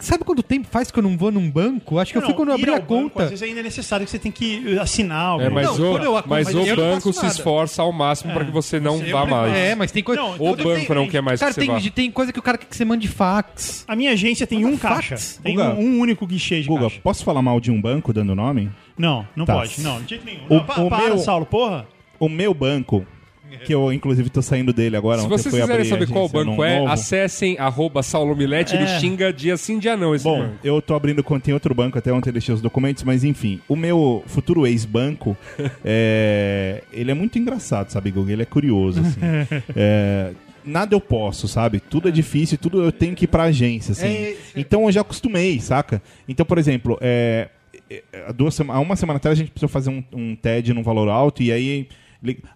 sabe 0.00 0.24
quanto 0.24 0.42
tempo 0.42 0.66
faz 0.70 0.90
que 0.90 0.98
eu 0.98 1.02
não 1.02 1.16
vou 1.16 1.30
num 1.30 1.50
banco? 1.50 1.98
Acho 1.98 2.12
que 2.12 2.18
eu 2.18 2.22
fui 2.22 2.34
quando 2.34 2.48
eu 2.48 2.54
abri 2.54 2.70
a 2.70 2.74
banco, 2.80 2.86
conta. 3.10 3.24
Às 3.24 3.30
vezes 3.30 3.42
ainda 3.48 3.60
é 3.60 3.62
necessário 3.62 4.04
que 4.06 4.10
você 4.10 4.18
tem 4.18 4.30
que 4.32 4.78
assinar. 4.78 5.38
É, 5.40 5.44
alguma 5.44 5.50
mas 5.50 5.66
Não, 5.66 5.74
o, 5.74 5.90
quando 5.92 6.04
eu- 6.04 6.12
mas 6.12 6.24
mas 6.46 6.54
o 6.54 6.66
não 6.66 6.76
banco 6.76 7.12
se 7.12 7.26
esforça 7.26 7.82
ao 7.82 7.92
máximo 7.92 8.32
para 8.32 8.44
que 8.44 8.50
você 8.50 8.78
não 8.80 9.00
eu 9.02 9.12
vá 9.12 9.26
mais. 9.26 9.52
É, 9.54 9.74
mas 9.74 9.90
tem 9.92 10.02
coisa. 10.02 10.20
Não, 10.22 10.34
O 10.34 10.56
banco 10.56 10.62
tem- 10.86 10.94
não 10.96 11.08
quer 11.08 11.20
mais 11.20 11.40
Cara, 11.40 11.50
que 11.52 11.60
você 11.60 11.66
tem, 11.66 11.70
vá. 11.80 11.90
tem 11.94 12.10
coisa 12.10 12.32
que 12.32 12.38
o 12.38 12.42
cara 12.42 12.58
quer 12.58 12.66
que 12.66 12.76
você 12.76 12.84
mande 12.84 13.08
fax. 13.08 13.84
A 13.88 13.96
minha 13.96 14.12
agência 14.12 14.46
tem 14.46 14.64
um 14.64 14.76
fax. 14.76 15.08
caixa. 15.08 15.40
Tem 15.42 15.54
Guga. 15.56 15.70
um, 15.74 15.80
um 15.96 16.00
único 16.00 16.26
guichê 16.26 16.60
de 16.62 16.68
Guga, 16.68 16.82
caixa. 16.82 17.00
posso 17.02 17.24
falar 17.24 17.42
mal 17.42 17.60
de 17.60 17.70
um 17.70 17.80
banco 17.80 18.12
dando 18.12 18.34
nome? 18.34 18.70
Não, 18.96 19.26
não 19.36 19.44
Tá. 19.44 19.54
pode. 19.54 19.80
Não, 19.80 20.00
de 20.02 20.10
jeito 20.10 20.24
nenhum. 20.24 20.40
O- 20.48 20.54
Não, 20.54 20.86
o 20.86 20.88
para, 20.88 21.04
meu- 21.04 21.18
Saulo, 21.18 21.46
porra. 21.46 21.86
O 22.20 22.28
meu 22.28 22.52
banco, 22.52 23.06
que 23.64 23.74
eu 23.74 23.92
inclusive 23.92 24.28
tô 24.30 24.40
saindo 24.42 24.72
dele 24.72 24.96
agora. 24.96 25.20
Se 25.20 25.26
ontem 25.26 25.38
vocês 25.38 25.54
quiserem 25.54 25.84
saber 25.84 26.06
qual 26.08 26.24
agência 26.26 26.44
banco 26.44 26.64
é, 26.64 26.78
novo. 26.80 26.90
acessem 26.92 27.58
arroba 27.58 28.02
Saulo 28.02 28.34
Milete, 28.36 28.74
ele 28.74 28.84
É. 28.84 28.98
xinga 29.00 29.32
dia 29.32 29.56
sim, 29.56 29.78
dia 29.78 29.96
não 29.96 30.14
esse 30.14 30.24
Bom, 30.24 30.40
banco. 30.40 30.54
eu 30.62 30.80
tô 30.82 30.94
abrindo 30.94 31.22
conta 31.22 31.50
em 31.50 31.54
outro 31.54 31.74
banco, 31.74 31.98
até 31.98 32.12
ontem 32.12 32.30
deixei 32.32 32.54
os 32.54 32.60
documentos, 32.60 33.02
mas 33.04 33.24
enfim, 33.24 33.60
o 33.68 33.74
meu 33.76 34.22
futuro 34.26 34.66
ex-banco, 34.66 35.36
é, 35.84 36.82
ele 36.92 37.10
é 37.10 37.14
muito 37.14 37.38
engraçado, 37.38 37.90
sabe, 37.90 38.10
Guga? 38.10 38.32
Ele 38.32 38.42
é 38.42 38.46
curioso, 38.46 39.00
assim. 39.00 39.18
É, 39.76 40.32
nada 40.64 40.94
eu 40.94 41.00
posso, 41.00 41.46
sabe? 41.48 41.80
Tudo 41.80 42.08
é 42.08 42.10
difícil, 42.10 42.58
tudo 42.58 42.82
eu 42.82 42.92
tenho 42.92 43.14
que 43.14 43.24
ir 43.24 43.28
pra 43.28 43.44
agência, 43.44 43.92
assim. 43.92 44.06
É, 44.06 44.36
Então 44.56 44.84
eu 44.84 44.92
já 44.92 45.00
acostumei, 45.00 45.60
saca? 45.60 46.02
Então, 46.28 46.44
por 46.44 46.58
exemplo, 46.58 46.98
é, 47.00 47.48
é, 47.90 48.02
há, 48.28 48.32
duas 48.32 48.54
sema- 48.54 48.74
há 48.74 48.80
uma 48.80 48.96
semana 48.96 49.16
atrás 49.16 49.38
a 49.38 49.40
gente 49.40 49.50
precisou 49.50 49.68
fazer 49.68 49.90
um, 49.90 50.02
um 50.12 50.36
TED 50.36 50.72
num 50.74 50.82
valor 50.82 51.08
alto 51.08 51.42
e 51.42 51.50
aí... 51.52 51.88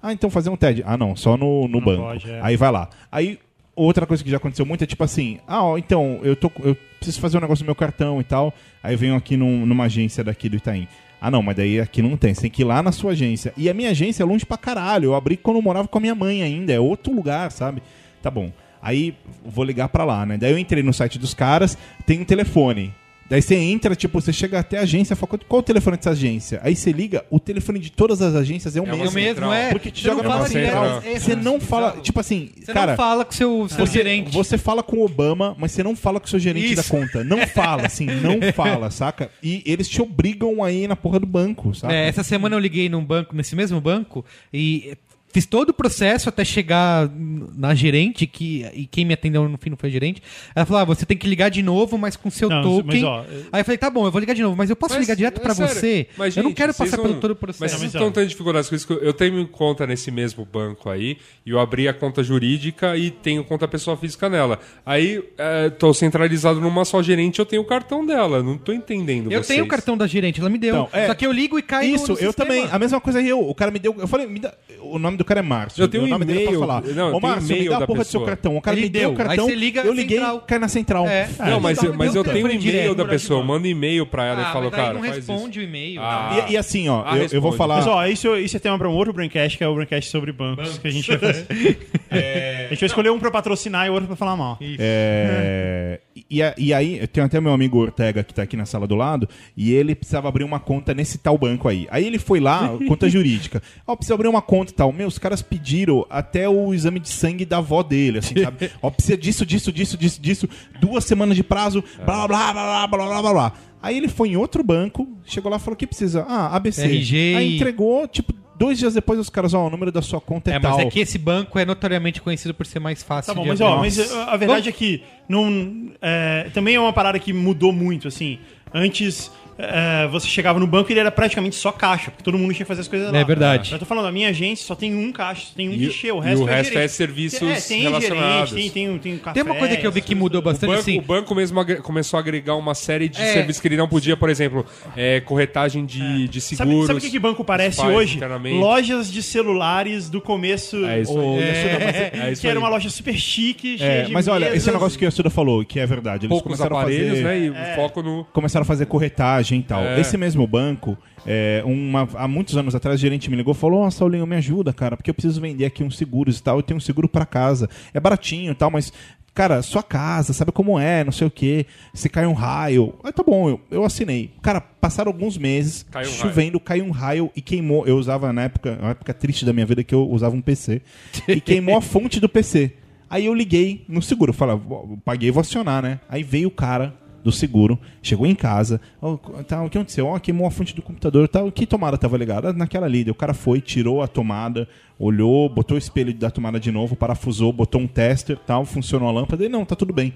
Ah, 0.02 0.12
então 0.12 0.28
fazer 0.30 0.50
um 0.50 0.56
TED. 0.56 0.82
Ah, 0.86 0.96
não, 0.96 1.14
só 1.14 1.36
no, 1.36 1.62
no 1.68 1.78
Não 1.78 1.80
banco. 1.80 2.02
pode, 2.02 2.30
é. 2.30 2.40
Aí 2.42 2.56
vai 2.56 2.70
lá. 2.72 2.88
Aí 3.10 3.38
outra 3.76 4.06
coisa 4.06 4.22
que 4.22 4.30
já 4.30 4.36
aconteceu 4.38 4.66
muito 4.66 4.82
é 4.84 4.86
tipo 4.86 5.04
assim: 5.04 5.38
ah, 5.46 5.62
ó, 5.64 5.78
então, 5.78 6.18
eu, 6.22 6.34
tô, 6.36 6.50
eu 6.64 6.76
preciso 6.98 7.20
fazer 7.20 7.38
um 7.38 7.40
negócio 7.40 7.62
no 7.62 7.66
meu 7.68 7.74
cartão 7.74 8.20
e 8.20 8.24
tal. 8.24 8.52
Aí 8.82 8.94
eu 8.94 8.98
venho 8.98 9.14
aqui 9.14 9.36
num- 9.36 9.64
numa 9.66 9.84
agência 9.84 10.22
daqui 10.24 10.48
do 10.48 10.56
Itaim. 10.56 10.88
Ah, 11.20 11.30
não, 11.30 11.40
mas 11.42 11.54
daí 11.54 11.78
aqui 11.80 12.02
não 12.02 12.16
tem. 12.16 12.34
Você 12.34 12.40
tem 12.42 12.50
que 12.50 12.62
ir 12.62 12.64
lá 12.64 12.82
na 12.82 12.90
sua 12.90 13.12
agência. 13.12 13.52
E 13.56 13.70
a 13.70 13.74
minha 13.74 13.90
agência 13.90 14.24
é 14.24 14.26
longe 14.26 14.44
pra 14.44 14.56
caralho. 14.58 15.06
Eu 15.06 15.14
abri 15.14 15.36
quando 15.36 15.58
eu 15.58 15.62
morava 15.62 15.86
com 15.86 15.98
a 15.98 16.00
minha 16.00 16.14
mãe 16.16 16.42
ainda. 16.42 16.72
É 16.72 16.80
outro 16.80 17.14
lugar, 17.14 17.50
sabe? 17.52 17.80
Tá 18.20 18.28
bom. 18.30 18.50
Aí 18.82 19.14
vou 19.44 19.64
ligar 19.64 19.88
pra 19.88 20.02
lá, 20.04 20.26
né? 20.26 20.36
Daí 20.36 20.50
eu 20.50 20.58
entrei 20.58 20.82
no 20.82 20.92
site 20.92 21.16
dos 21.20 21.32
caras, 21.34 21.78
tem 22.04 22.20
um 22.20 22.24
telefone. 22.24 22.92
Daí 23.32 23.40
você 23.40 23.54
entra, 23.54 23.96
tipo, 23.96 24.20
você 24.20 24.30
chega 24.30 24.58
até 24.58 24.76
a 24.76 24.82
agência, 24.82 25.16
fala, 25.16 25.38
qual 25.48 25.60
o 25.60 25.62
telefone 25.62 25.96
dessa 25.96 26.10
agência? 26.10 26.60
Aí 26.62 26.76
você 26.76 26.92
liga, 26.92 27.24
o 27.30 27.40
telefone 27.40 27.78
de 27.78 27.90
todas 27.90 28.20
as 28.20 28.34
agências 28.34 28.76
é 28.76 28.78
o 28.78 28.84
É 28.86 28.92
uma 28.92 28.92
É 28.92 29.08
o 29.08 29.10
mesmo. 29.10 29.14
mesmo, 29.14 29.50
é. 29.50 29.70
Porque 29.70 29.90
te 29.90 30.02
Você 30.02 30.08
joga 30.08 30.22
não 30.22 30.30
fala 30.30 30.48
central. 30.48 31.02
É, 31.02 31.18
Você 31.18 31.34
não 31.34 31.58
fala, 31.58 31.92
tipo 32.02 32.20
assim, 32.20 32.50
Você 32.60 32.74
cara, 32.74 32.88
não 32.92 32.96
fala 32.98 33.24
com 33.24 33.30
o 33.30 33.34
seu, 33.34 33.68
seu 33.70 33.86
você, 33.86 33.92
gerente. 33.94 34.30
você 34.34 34.58
fala 34.58 34.82
com 34.82 34.98
o 34.98 35.04
Obama, 35.06 35.56
mas 35.58 35.72
você 35.72 35.82
não 35.82 35.96
fala 35.96 36.20
com 36.20 36.26
o 36.26 36.28
seu 36.28 36.38
gerente 36.38 36.74
Isso. 36.74 36.82
da 36.82 36.82
conta. 36.82 37.24
Não 37.24 37.46
fala, 37.48 37.86
assim, 37.86 38.04
não 38.04 38.52
fala, 38.52 38.90
saca? 38.90 39.30
E 39.42 39.62
eles 39.64 39.88
te 39.88 40.02
obrigam 40.02 40.62
a 40.62 40.70
ir 40.70 40.86
na 40.86 40.94
porra 40.94 41.18
do 41.18 41.24
banco, 41.26 41.74
saca? 41.74 41.94
É, 41.94 42.06
essa 42.08 42.22
semana 42.22 42.54
eu 42.54 42.60
liguei 42.60 42.90
num 42.90 43.02
banco, 43.02 43.34
nesse 43.34 43.56
mesmo 43.56 43.80
banco, 43.80 44.26
e 44.52 44.92
Fiz 45.32 45.46
todo 45.46 45.70
o 45.70 45.72
processo 45.74 46.28
até 46.28 46.44
chegar 46.44 47.08
na 47.56 47.74
gerente, 47.74 48.26
que, 48.26 48.66
e 48.74 48.86
quem 48.86 49.04
me 49.04 49.14
atendeu 49.14 49.48
no 49.48 49.56
fim 49.56 49.70
não 49.70 49.76
foi 49.76 49.88
a 49.88 49.92
gerente. 49.92 50.22
Ela 50.54 50.66
falou: 50.66 50.82
ah, 50.82 50.84
você 50.84 51.06
tem 51.06 51.16
que 51.16 51.26
ligar 51.26 51.48
de 51.48 51.62
novo, 51.62 51.96
mas 51.96 52.16
com 52.16 52.30
seu 52.30 52.48
Não, 52.48 52.62
token. 52.62 53.02
mas, 53.02 53.04
ó, 53.04 53.24
Aí 53.50 53.60
eu 53.60 53.64
falei: 53.64 53.78
tá 53.78 53.88
bom, 53.88 54.04
eu 54.06 54.10
vou 54.12 54.20
ligar 54.20 54.34
de 54.34 54.42
novo, 54.42 54.54
mas 54.56 54.68
eu 54.68 54.76
posso 54.76 54.94
Mas, 54.94 55.02
ligar 55.02 55.14
direto 55.16 55.38
é 55.38 55.40
pra 55.42 55.54
sério, 55.54 55.74
você? 55.74 56.06
mas, 56.16 56.36
eu 56.36 56.42
não 56.42 56.52
quero 56.52 56.74
passar 56.74 56.96
não- 56.98 57.04
pelo 57.04 57.14
todo 57.20 57.30
o 57.30 57.34
Mas 57.34 57.38
processo. 57.40 57.78
vocês 57.78 57.80
Não, 57.80 57.86
estão 57.88 58.06
mas, 58.08 58.14
tendo 58.14 58.28
dificuldades 58.28 58.68
com 58.68 58.76
isso. 58.76 58.86
que 58.86 58.92
Eu 58.92 59.12
tenho 59.14 59.46
conta 59.48 59.86
nesse 59.86 60.10
mesmo 60.10 60.44
banco 60.44 60.90
aí, 60.90 61.16
e 61.46 61.50
eu 61.50 61.58
abri 61.58 61.88
a 61.88 61.94
conta 61.94 62.22
jurídica 62.22 62.96
e 62.96 63.10
tenho 63.10 63.42
conta 63.42 63.66
pessoa 63.66 63.96
física 63.96 64.28
nela. 64.28 64.58
Aí 64.84 65.22
é, 65.38 65.70
tô 65.70 65.94
centralizado 65.94 66.60
numa 66.60 66.84
só 66.84 67.02
gerente, 67.02 67.38
eu 67.38 67.46
tenho 67.46 67.62
o 67.62 67.64
cartão 67.64 68.04
dela. 68.04 68.42
Não 68.42 68.58
tô 68.58 68.72
entendendo 68.72 69.32
Eu 69.32 69.38
vocês. 69.42 69.46
tenho 69.48 69.64
o 69.64 69.68
cartão 69.68 69.96
da 69.96 70.06
gerente, 70.06 70.40
ela 70.40 70.50
me 70.50 70.58
deu. 70.58 70.74
Então, 70.74 70.88
é. 70.92 71.06
Só 71.06 71.14
que 71.14 71.26
eu 71.26 71.32
ligo 71.32 71.58
e 71.58 71.62
cai 71.62 71.88
no- 71.88 71.94
Isso, 71.94 72.08
no 72.08 72.12
eu 72.18 72.26
sistema. 72.28 72.34
também. 72.34 72.68
A 72.70 72.78
mesma 72.78 73.00
coisa 73.00 73.22
eu. 73.22 73.40
O 73.48 73.54
cara 73.54 73.70
me 73.70 73.78
deu. 73.78 73.94
Eu 73.98 74.06
falei, 74.06 74.26
me 74.26 74.38
dá, 74.38 74.52
o 74.80 74.98
nome 74.98 75.16
do 75.16 75.21
cara 75.24 75.40
é 75.40 75.42
Márcio. 75.42 75.82
Eu 75.82 75.88
tenho 75.88 76.04
o 76.04 76.06
nome 76.06 76.24
um 76.24 76.26
dele 76.26 76.44
é 76.44 76.48
pra 76.50 76.58
falar. 76.58 76.82
Não, 76.82 77.08
eu 77.08 77.14
Ô, 77.16 77.20
Márcio, 77.20 77.56
me 77.56 77.68
dá 77.68 77.78
a 77.78 77.86
porra 77.86 78.00
do 78.00 78.04
seu 78.06 78.20
cartão. 78.24 78.56
O 78.56 78.60
cara 78.62 78.76
Ele 78.76 78.86
me 78.86 78.88
deu 78.90 79.10
o 79.10 79.12
deu, 79.14 79.20
aí 79.22 79.26
cartão. 79.28 79.46
você 79.46 79.54
liga 79.54 79.80
eu 79.82 79.92
liguei, 79.92 80.18
central. 80.18 80.40
cai 80.40 80.58
na 80.58 80.68
central. 80.68 81.06
É. 81.06 81.28
Não, 81.38 81.60
mas, 81.60 81.78
Então, 81.82 81.94
mas 81.96 82.14
eu 82.14 82.24
tenho 82.24 82.46
o 82.46 82.50
e-mail 82.50 82.94
da 82.94 83.04
pessoa. 83.04 83.42
Manda 83.44 83.66
e-mail 83.68 84.06
pra 84.06 84.24
ela 84.26 84.46
Ah, 84.46 84.50
e 84.50 84.52
falo, 84.52 84.64
mas 84.64 84.70
daí 84.72 84.80
cara, 84.80 84.94
não 84.94 85.00
faz 85.02 85.16
responde 85.16 85.50
isso. 85.50 85.60
o 85.60 85.62
e-mail. 85.62 86.00
Ah. 86.02 86.46
E, 86.48 86.52
e 86.52 86.56
assim, 86.56 86.88
ó, 86.88 87.02
Ah, 87.06 87.18
eu, 87.18 87.28
eu 87.32 87.40
vou 87.40 87.52
falar. 87.52 87.76
Mas 87.76 87.86
ó, 87.86 88.06
isso, 88.06 88.36
isso 88.36 88.56
é 88.56 88.60
tema 88.60 88.78
pra 88.78 88.88
um 88.88 88.92
outro 88.94 89.12
Braincast, 89.12 89.56
que 89.58 89.64
é 89.64 89.68
o 89.68 89.74
Braincast 89.74 90.10
sobre 90.10 90.32
bancos, 90.32 90.78
que 90.78 90.88
a 90.88 90.90
gente 90.90 91.08
vai 91.08 91.18
fazer. 91.18 91.46
A 92.12 92.68
gente 92.74 92.80
vai 92.80 92.86
escolher 92.86 93.10
um 93.10 93.18
pra 93.18 93.30
patrocinar 93.30 93.86
e 93.86 93.90
outro 93.90 94.06
pra 94.06 94.16
falar 94.16 94.36
mal. 94.36 94.58
É, 94.78 95.98
e, 96.14 96.40
e 96.58 96.74
aí, 96.74 96.98
eu 96.98 97.08
tenho 97.08 97.26
até 97.26 97.40
meu 97.40 97.52
amigo 97.52 97.78
Ortega 97.78 98.22
que 98.22 98.34
tá 98.34 98.42
aqui 98.42 98.56
na 98.56 98.66
sala 98.66 98.86
do 98.86 98.94
lado, 98.94 99.28
e 99.56 99.72
ele 99.72 99.94
precisava 99.94 100.28
abrir 100.28 100.44
uma 100.44 100.60
conta 100.60 100.92
nesse 100.94 101.18
tal 101.18 101.38
banco 101.38 101.68
aí. 101.68 101.86
Aí 101.90 102.06
ele 102.06 102.18
foi 102.18 102.40
lá, 102.40 102.68
conta 102.86 103.08
jurídica. 103.08 103.62
Ó, 103.86 103.96
precisa 103.96 104.14
abrir 104.14 104.28
uma 104.28 104.42
conta 104.42 104.72
e 104.72 104.74
tal. 104.74 104.92
Meu, 104.92 105.08
os 105.08 105.18
caras 105.18 105.42
pediram 105.42 106.06
até 106.10 106.48
o 106.48 106.74
exame 106.74 107.00
de 107.00 107.08
sangue 107.08 107.44
da 107.44 107.58
avó 107.58 107.82
dele, 107.82 108.18
assim, 108.18 108.42
sabe? 108.42 108.70
Ó, 108.82 108.90
precisa 108.90 109.16
disso, 109.16 109.46
disso, 109.46 109.72
disso, 109.72 109.96
disso, 109.96 110.20
disso. 110.20 110.48
Duas 110.80 111.04
semanas 111.04 111.36
de 111.36 111.42
prazo, 111.42 111.82
blá, 112.04 112.26
blá, 112.28 112.52
blá, 112.52 112.52
blá, 112.52 112.86
blá, 112.88 113.06
blá, 113.06 113.22
blá, 113.22 113.32
blá. 113.32 113.52
Aí 113.82 113.96
ele 113.96 114.08
foi 114.08 114.28
em 114.28 114.36
outro 114.36 114.62
banco, 114.62 115.08
chegou 115.24 115.50
lá 115.50 115.56
e 115.56 115.60
falou: 115.60 115.74
o 115.74 115.76
que 115.76 115.86
precisa? 115.86 116.24
Ah, 116.28 116.54
ABC. 116.54 116.84
RG 116.84 117.34
Aí 117.36 117.56
entregou, 117.56 118.06
tipo, 118.06 118.32
dois 118.62 118.78
dias 118.78 118.94
depois 118.94 119.18
os 119.18 119.28
caras, 119.28 119.54
ó, 119.54 119.66
o 119.66 119.70
número 119.70 119.90
da 119.90 120.00
sua 120.00 120.20
conta 120.20 120.50
é, 120.50 120.54
É, 120.54 120.58
mas 120.58 120.70
tal. 120.76 120.80
é 120.80 120.84
que 120.86 121.00
esse 121.00 121.18
banco 121.18 121.58
é 121.58 121.64
notoriamente 121.64 122.20
conhecido 122.22 122.54
por 122.54 122.64
ser 122.64 122.78
mais 122.78 123.02
fácil 123.02 123.32
Tá 123.32 123.34
bom, 123.34 123.42
de 123.42 123.48
mas 123.48 123.60
ó, 123.60 123.78
mas 123.78 124.12
a 124.12 124.36
verdade 124.36 124.68
é 124.68 124.72
que 124.72 125.02
não, 125.28 125.90
é, 126.00 126.48
também 126.54 126.76
é 126.76 126.80
uma 126.80 126.92
parada 126.92 127.18
que 127.18 127.32
mudou 127.32 127.72
muito, 127.72 128.06
assim. 128.06 128.38
Antes 128.72 129.30
é, 129.62 130.06
você 130.08 130.26
chegava 130.26 130.58
no 130.58 130.66
banco 130.66 130.90
e 130.90 130.92
ele 130.92 131.00
era 131.00 131.10
praticamente 131.10 131.56
só 131.56 131.70
caixa, 131.72 132.10
porque 132.10 132.22
todo 132.24 132.36
mundo 132.36 132.52
tinha 132.52 132.64
que 132.64 132.68
fazer 132.68 132.80
as 132.82 132.88
coisas 132.88 133.12
lá. 133.12 133.18
É 133.18 133.24
verdade. 133.24 133.72
Eu 133.72 133.78
tô 133.78 133.84
falando, 133.84 134.06
a 134.06 134.12
minha 134.12 134.28
agência 134.28 134.66
só 134.66 134.74
tem 134.74 134.94
um 134.94 135.12
caixa, 135.12 135.46
só 135.46 135.52
tem 135.54 135.68
um 135.68 135.72
E- 135.72 135.76
guichê, 135.76 136.10
o 136.12 136.18
e 136.18 136.24
resto, 136.24 136.44
o 136.44 136.48
é, 136.48 136.54
resto 136.56 136.78
é 136.78 136.88
serviços 136.88 137.42
é, 137.42 137.60
tem 137.60 137.82
relacionados. 137.82 138.50
Gerente, 138.50 138.70
tem, 138.72 138.88
tem, 138.88 138.98
tem 138.98 139.18
café, 139.18 139.34
Tem 139.34 139.42
uma 139.42 139.54
coisa 139.58 139.76
que 139.76 139.86
eu 139.86 139.92
vi 139.92 140.00
que 140.00 140.14
mudou 140.14 140.40
O 140.40 140.44
bastante, 140.44 140.68
banco, 140.70 140.80
assim. 140.80 140.98
o 140.98 141.02
banco 141.02 141.34
mesmo 141.34 141.64
começou 141.82 142.16
a 142.16 142.20
agregar 142.20 142.56
uma 142.56 142.74
série 142.74 143.08
de 143.08 143.20
É. 143.20 143.32
serviços 143.32 143.60
que 143.62 143.68
ele 143.68 143.76
não 143.76 143.88
podia, 143.88 144.16
por 144.16 144.28
exemplo, 144.28 144.66
é, 144.96 145.20
corretagem 145.20 145.84
de, 145.86 146.28
de 146.28 146.40
Sabe, 146.40 146.56
seguros. 146.70 146.86
sabe 146.88 146.98
o 146.98 147.02
que, 147.02 147.10
que 147.10 147.18
banco 147.18 147.44
parece 147.44 147.80
hoje? 147.80 148.18
Lojas 148.58 149.10
de 149.10 149.22
celulares 149.22 150.08
do 150.10 150.20
começo. 150.20 150.84
É 150.86 151.00
isso 151.00 151.18
É, 151.18 152.10
é 152.28 152.32
isso 152.32 152.40
que 152.42 152.48
era 152.48 152.58
uma 152.58 152.68
loja 152.68 152.88
super 152.90 153.14
chique, 153.16 153.78
cheia 153.78 153.88
É, 153.88 154.02
de 154.04 154.12
mas 154.12 154.28
olha, 154.28 154.54
esse 154.54 154.70
negócio 154.70 154.98
que 154.98 155.04
o 155.04 155.06
Yasuda 155.06 155.30
falou, 155.30 155.64
que 155.64 155.78
é 155.78 155.86
verdade. 155.86 156.26
Eles 156.26 156.28
Poucos 156.30 156.44
começaram 156.44 156.78
a 156.78 156.82
fazer... 156.82 157.22
né? 157.22 157.38
E 157.38 157.76
foco 157.76 158.02
no. 158.02 158.24
começaram 158.32 158.62
a 158.62 158.66
fazer 158.66 158.86
corretagem 158.86 159.51
e 159.60 159.64
tal. 159.64 159.82
É. 159.82 160.00
Esse 160.00 160.16
mesmo 160.16 160.46
banco, 160.46 160.96
é, 161.26 161.62
uma- 161.64 162.08
há 162.14 162.26
muitos 162.28 162.56
anos 162.56 162.74
atrás, 162.74 162.98
o 162.98 163.00
gerente 163.00 163.30
me 163.30 163.36
ligou 163.36 163.52
e 163.54 163.56
falou: 163.56 163.80
Ó, 163.82 163.90
Saulinho, 163.90 164.26
me 164.26 164.36
ajuda, 164.36 164.72
cara, 164.72 164.96
porque 164.96 165.10
eu 165.10 165.14
preciso 165.14 165.40
vender 165.40 165.64
aqui 165.64 165.82
uns 165.82 165.96
seguros 165.96 166.38
e 166.38 166.42
tal. 166.42 166.58
Eu 166.58 166.62
tenho 166.62 166.78
um 166.78 166.80
seguro 166.80 167.08
pra 167.08 167.24
casa. 167.26 167.68
É 167.94 168.00
baratinho 168.00 168.52
e 168.52 168.54
tal, 168.54 168.70
mas. 168.70 168.92
Cara, 169.34 169.62
sua 169.62 169.82
casa, 169.82 170.34
sabe 170.34 170.52
como 170.52 170.78
é, 170.78 171.02
não 171.02 171.10
sei 171.10 171.26
o 171.26 171.30
quê. 171.30 171.64
Se 171.94 172.06
cai 172.10 172.26
um 172.26 172.34
raio. 172.34 172.92
Ah, 173.02 173.10
tá 173.10 173.22
bom, 173.22 173.48
eu, 173.48 173.60
eu 173.70 173.82
assinei. 173.82 174.30
Cara, 174.42 174.60
passaram 174.60 175.10
alguns 175.10 175.38
meses, 175.38 175.86
Caiu 175.90 176.06
um 176.10 176.12
chovendo, 176.12 176.60
caiu 176.60 176.84
um 176.84 176.90
raio 176.90 177.30
e 177.34 177.40
queimou. 177.40 177.86
Eu 177.86 177.96
usava 177.96 178.30
na 178.30 178.42
época, 178.42 178.76
uma 178.78 178.90
época 178.90 179.14
triste 179.14 179.46
da 179.46 179.52
minha 179.54 179.64
vida 179.64 179.82
que 179.82 179.94
eu 179.94 180.06
usava 180.06 180.36
um 180.36 180.42
PC. 180.42 180.82
e 181.26 181.40
queimou 181.40 181.78
a 181.78 181.80
fonte 181.80 182.20
do 182.20 182.28
PC. 182.28 182.72
Aí 183.08 183.24
eu 183.24 183.32
liguei 183.32 183.86
no 183.88 184.02
seguro, 184.02 184.34
falei, 184.34 184.54
"Vou- 184.56 184.98
paguei, 185.02 185.30
vou 185.30 185.40
acionar, 185.40 185.82
né? 185.82 186.00
Aí 186.10 186.22
veio 186.22 186.48
o 186.48 186.50
cara 186.50 186.94
do 187.22 187.30
seguro, 187.32 187.78
chegou 188.02 188.26
em 188.26 188.34
casa, 188.34 188.80
"Ó, 189.00 189.16
tá, 189.46 189.62
o 189.62 189.70
que 189.70 189.78
aconteceu? 189.78 190.06
Ó, 190.06 190.18
queimou 190.18 190.46
a 190.46 190.50
fonte 190.50 190.74
do 190.74 190.82
computador, 190.82 191.28
tal. 191.28 191.50
Que 191.52 191.66
tomada 191.66 191.96
tava 191.96 192.16
ligada? 192.16 192.50
"Ah, 192.50 192.52
Naquela 192.52 192.86
ali. 192.86 193.08
O 193.10 193.14
cara 193.14 193.32
foi, 193.34 193.60
tirou 193.60 194.02
a 194.02 194.08
tomada, 194.08 194.68
olhou, 194.98 195.48
botou 195.48 195.74
o 195.76 195.78
espelho 195.78 196.12
da 196.14 196.30
tomada 196.30 196.58
de 196.58 196.70
novo, 196.72 196.96
parafusou, 196.96 197.52
botou 197.52 197.80
um 197.80 197.86
tester, 197.86 198.38
tal, 198.46 198.64
funcionou 198.64 199.08
a 199.08 199.12
lâmpada. 199.12 199.44
E 199.44 199.48
não, 199.48 199.64
tá 199.64 199.74
tudo 199.76 199.92
bem. 199.92 200.12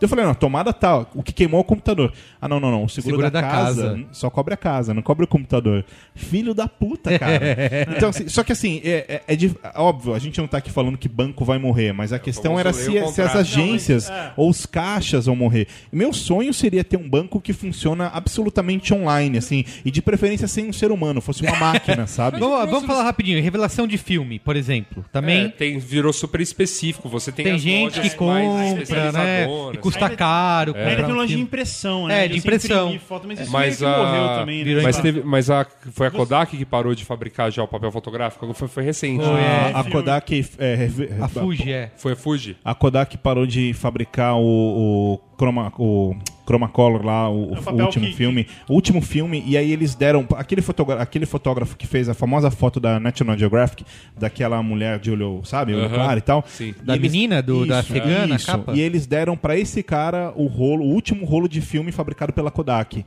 Eu 0.00 0.08
falei, 0.08 0.24
não, 0.24 0.32
a 0.32 0.34
tomada 0.34 0.72
tá, 0.72 0.98
o 1.14 1.22
que 1.22 1.32
queimou 1.32 1.58
é 1.58 1.60
o 1.60 1.64
computador. 1.64 2.12
Ah, 2.40 2.46
não, 2.48 2.60
não, 2.60 2.70
não, 2.70 2.84
o 2.84 2.88
seguro, 2.88 3.16
Seguro 3.16 3.30
da, 3.30 3.40
da 3.40 3.48
casa, 3.48 3.82
casa. 3.90 4.04
só 4.12 4.30
cobre 4.30 4.54
a 4.54 4.56
casa, 4.56 4.94
não 4.94 5.02
cobre 5.02 5.24
o 5.24 5.28
computador. 5.28 5.84
Filho 6.14 6.54
da 6.54 6.68
puta, 6.68 7.18
cara. 7.18 7.40
então, 7.96 8.10
assim, 8.10 8.28
só 8.28 8.42
que 8.44 8.52
assim, 8.52 8.80
é, 8.84 9.04
é- 9.08 9.22
é 9.28 9.36
de- 9.36 9.54
óbvio, 9.74 10.14
a 10.14 10.18
gente 10.18 10.38
não 10.40 10.46
tá 10.46 10.58
aqui 10.58 10.70
falando 10.70 10.96
que 10.96 11.08
banco 11.08 11.44
vai 11.44 11.58
morrer, 11.58 11.92
mas 11.92 12.12
a 12.12 12.18
questão 12.18 12.52
vamos 12.54 12.60
era 12.60 12.72
se, 12.72 12.90
o 12.90 13.08
se 13.08 13.20
as 13.22 13.34
agências 13.34 14.08
Não, 14.08 14.16
mas, 14.16 14.26
é. 14.26 14.32
ou 14.36 14.50
os 14.50 14.66
caixas 14.66 15.26
vão 15.26 15.34
morrer. 15.36 15.66
Meu 15.92 16.12
sonho 16.12 16.52
seria 16.54 16.84
ter 16.84 16.96
um 16.96 17.08
banco 17.08 17.40
que 17.40 17.52
funciona 17.52 18.06
absolutamente 18.14 18.94
online, 18.94 19.38
assim, 19.38 19.64
e 19.84 19.90
de 19.90 20.00
preferência 20.00 20.46
sem 20.46 20.66
um 20.68 20.72
ser 20.72 20.90
humano, 20.92 21.20
fosse 21.20 21.42
uma 21.42 21.56
máquina, 21.56 22.06
sabe? 22.08 22.38
Vamos, 22.38 22.70
vamos 22.70 22.86
falar 22.86 23.02
rapidinho. 23.02 23.42
Revelação 23.42 23.86
de 23.86 23.98
filme, 23.98 24.38
por 24.38 24.54
exemplo. 24.56 25.04
Também 25.12 25.46
É, 25.46 25.48
tem, 25.48 25.78
virou 25.78 26.12
super 26.12 26.40
específico. 26.40 27.08
Você 27.08 27.32
tem, 27.32 27.44
tem 27.46 27.54
as 27.54 27.60
gente 27.60 28.00
que 28.00 28.24
mais 28.24 28.78
compra, 28.80 29.12
né? 29.12 29.46
Custa 29.88 30.04
Ainda- 30.06 30.16
caro. 30.16 30.74
Ainda 30.76 30.88
comprar 30.90 31.04
tem 31.04 31.14
um 31.14 31.16
loja 31.18 31.34
de 31.36 31.40
impressão, 31.42 32.06
né? 32.06 32.24
É, 32.24 32.28
de 32.28 32.38
impressão. 32.38 32.98
Foto, 32.98 33.26
mas 33.26 33.40
isso 33.40 33.50
Mas 33.50 33.82
a, 33.82 33.98
morreu 33.98 34.28
também, 34.40 34.64
né? 34.64 34.82
mas, 34.82 34.98
teve, 34.98 35.22
mas 35.22 35.50
a, 35.50 35.66
foi 35.92 36.06
a 36.06 36.10
Kodak 36.10 36.56
que 36.56 36.64
parou 36.64 36.94
de 36.94 37.04
fabricar 37.04 37.50
já 37.50 37.62
o 37.62 37.68
papel 37.68 37.90
fotográfico? 37.90 38.52
Foi, 38.54 38.68
foi 38.68 38.82
recente. 38.84 39.24
Foi. 39.24 39.34
né? 39.34 39.72
a, 39.74 39.80
a 39.80 39.84
Kodak. 39.84 40.46
é, 40.58 40.88
A 41.20 41.28
Fuji, 41.28 41.72
é. 41.72 41.90
Foi 41.96 42.12
a 42.12 42.16
Fuji? 42.16 42.56
A 42.64 42.74
Kodak 42.74 43.16
parou 43.18 43.46
de 43.46 43.72
fabricar 43.74 44.34
o, 44.36 44.40
o, 44.42 45.20
chroma, 45.36 45.72
o 45.78 46.14
Chromacolor 46.48 47.04
lá, 47.04 47.28
o, 47.30 47.54
É 47.54 47.70
o 47.70 47.84
último 47.84 48.06
que- 48.06 48.12
filme. 48.14 48.46
O 48.68 48.72
último 48.74 49.00
filme, 49.02 49.42
e 49.46 49.56
aí 49.56 49.70
eles 49.70 49.94
deram. 49.94 50.26
Aquele, 50.36 50.62
fotógrafo, 50.62 51.02
aquele 51.02 51.26
fotógrafo 51.26 51.76
que 51.76 51.86
fez 51.86 52.08
a 52.08 52.14
famosa 52.14 52.50
foto 52.50 52.80
da 52.80 52.98
National 52.98 53.36
Geographic, 53.36 53.84
daquela 54.16 54.62
mulher 54.62 54.98
de 54.98 55.10
olho, 55.10 55.40
sabe, 55.44 55.74
olho 55.74 55.90
claro 55.90 56.18
e 56.18 56.22
tal. 56.22 56.44
sim. 56.46 56.74
E 56.80 56.84
Da 56.84 56.96
menina, 56.96 57.42
do- 57.42 57.66
da 57.66 57.80
afegana, 57.80 58.36
a 58.36 58.38
capa? 58.38 58.72
E 58.74 58.80
eles 58.80 59.06
deram 59.06 59.36
pra 59.36 59.56
esse 59.58 59.82
cara 59.82 60.32
o 60.34 60.46
rolo, 60.46 60.84
o 60.84 60.88
último 60.92 61.24
rolo 61.26 61.48
de 61.48 61.60
filme 61.60 61.92
fabricado 61.92 62.32
pela 62.32 62.50
Kodak. 62.50 63.04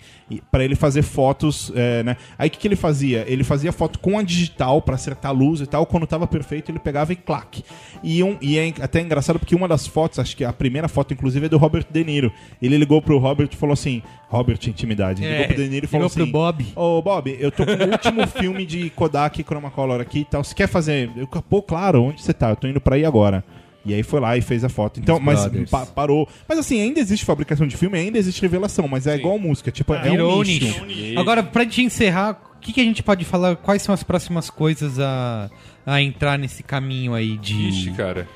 Pra 0.52 0.64
ele 0.64 0.76
fazer 0.76 1.02
fotos, 1.02 1.72
é, 1.76 2.04
né? 2.04 2.18
Aí 2.38 2.48
o 2.48 2.52
que, 2.52 2.60
que 2.60 2.68
ele 2.68 2.76
fazia? 2.76 3.26
Ele 3.28 3.44
fazia 3.44 3.72
foto 3.72 4.00
com 4.00 4.18
a 4.20 4.24
digital 4.24 4.82
pra 4.82 4.96
acertar 4.96 5.32
a 5.32 5.34
luz 5.34 5.62
e 5.62 5.66
tal. 5.66 5.86
Quando 5.86 6.06
tava 6.06 6.28
perfeito, 6.28 6.72
ele 6.72 6.80
pegava 6.80 7.12
e 7.14 7.16
clac. 7.16 7.64
E, 8.04 8.22
um, 8.24 8.38
e 8.42 8.58
é 8.58 8.74
até 8.82 9.02
engraçado 9.02 9.40
porque 9.40 9.56
uma 9.56 9.68
das 9.68 9.88
fotos, 9.88 10.20
acho 10.20 10.36
que 10.38 10.44
a 10.44 10.54
primeira 10.54 10.88
foto, 10.88 11.14
inclusive, 11.14 11.46
é 11.46 11.50
do 11.50 11.58
Robert 11.58 11.86
De 11.90 12.04
Niro. 12.04 12.32
Ele 12.62 12.78
ligou 12.78 13.02
pro 13.02 13.18
Robert 13.18 13.31
e 13.40 13.56
falou 13.56 13.74
assim: 13.74 14.02
Robert, 14.30 14.60
intimidade. 14.68 15.24
É, 15.26 15.32
ligou 15.42 15.48
pro 15.48 15.64
De 15.64 15.70
Niro 15.70 15.86
e 15.86 15.90
falou 15.90 16.10
pro 16.10 16.24
assim: 16.24 16.32
Bob. 16.32 16.66
Ô, 16.76 17.02
Bob, 17.02 17.38
eu 17.40 17.52
tô 17.52 17.66
com 17.66 17.72
o 17.72 17.92
último 17.92 18.28
filme 18.28 18.66
de 18.66 18.90
Kodak 18.92 19.44
Chromacolor 19.44 20.00
aqui 20.02 20.20
e 20.20 20.26
tal. 20.26 20.44
Você 20.44 20.54
quer 20.56 20.68
fazer? 20.68 21.10
Eu, 21.16 21.28
Pô, 21.28 21.62
claro, 21.62 22.04
onde 22.04 22.22
você 22.22 22.34
tá? 22.34 22.50
Eu 22.50 22.56
tô 22.56 22.68
indo 22.68 22.82
pra 22.82 22.96
aí 22.96 23.06
agora. 23.06 23.44
E 23.84 23.96
aí 23.96 24.04
foi 24.04 24.20
lá 24.20 24.38
e 24.38 24.42
fez 24.42 24.64
a 24.64 24.70
foto. 24.70 25.00
Então, 25.00 25.16
Os 25.18 25.24
mas 25.24 25.48
pa- 25.70 25.88
parou. 25.88 26.28
Mas 26.48 26.60
assim, 26.60 26.80
ainda 26.80 27.00
existe 27.00 27.26
fabricação 27.26 27.66
de 27.66 27.76
filme, 27.76 27.98
ainda 27.98 28.18
existe 28.20 28.40
revelação, 28.42 28.88
mas 28.88 29.08
é 29.08 29.16
igual 29.16 29.40
música, 29.40 29.72
tipo, 29.72 29.92
é 29.96 30.02
Virou 30.08 30.36
um 30.36 30.40
um 30.40 30.44
nicho. 30.44 30.86
nicho. 30.86 31.20
Agora, 31.20 31.42
pra 31.42 31.64
gente 31.64 31.82
encerrar, 31.82 32.40
o 32.56 32.60
que, 32.60 32.74
que 32.74 32.80
a 32.80 32.84
gente 32.84 33.02
pode 33.02 33.26
falar? 33.26 33.56
Quais 33.56 33.82
são 33.82 33.92
as 33.92 34.04
próximas 34.04 34.52
coisas 34.52 35.00
a, 35.00 35.50
a 35.84 36.00
entrar 36.00 36.38
nesse 36.38 36.62
caminho 36.62 37.16
aí 37.16 37.40
de. 37.40 37.56
Ixi, 37.70 37.92
cara. 37.94 38.28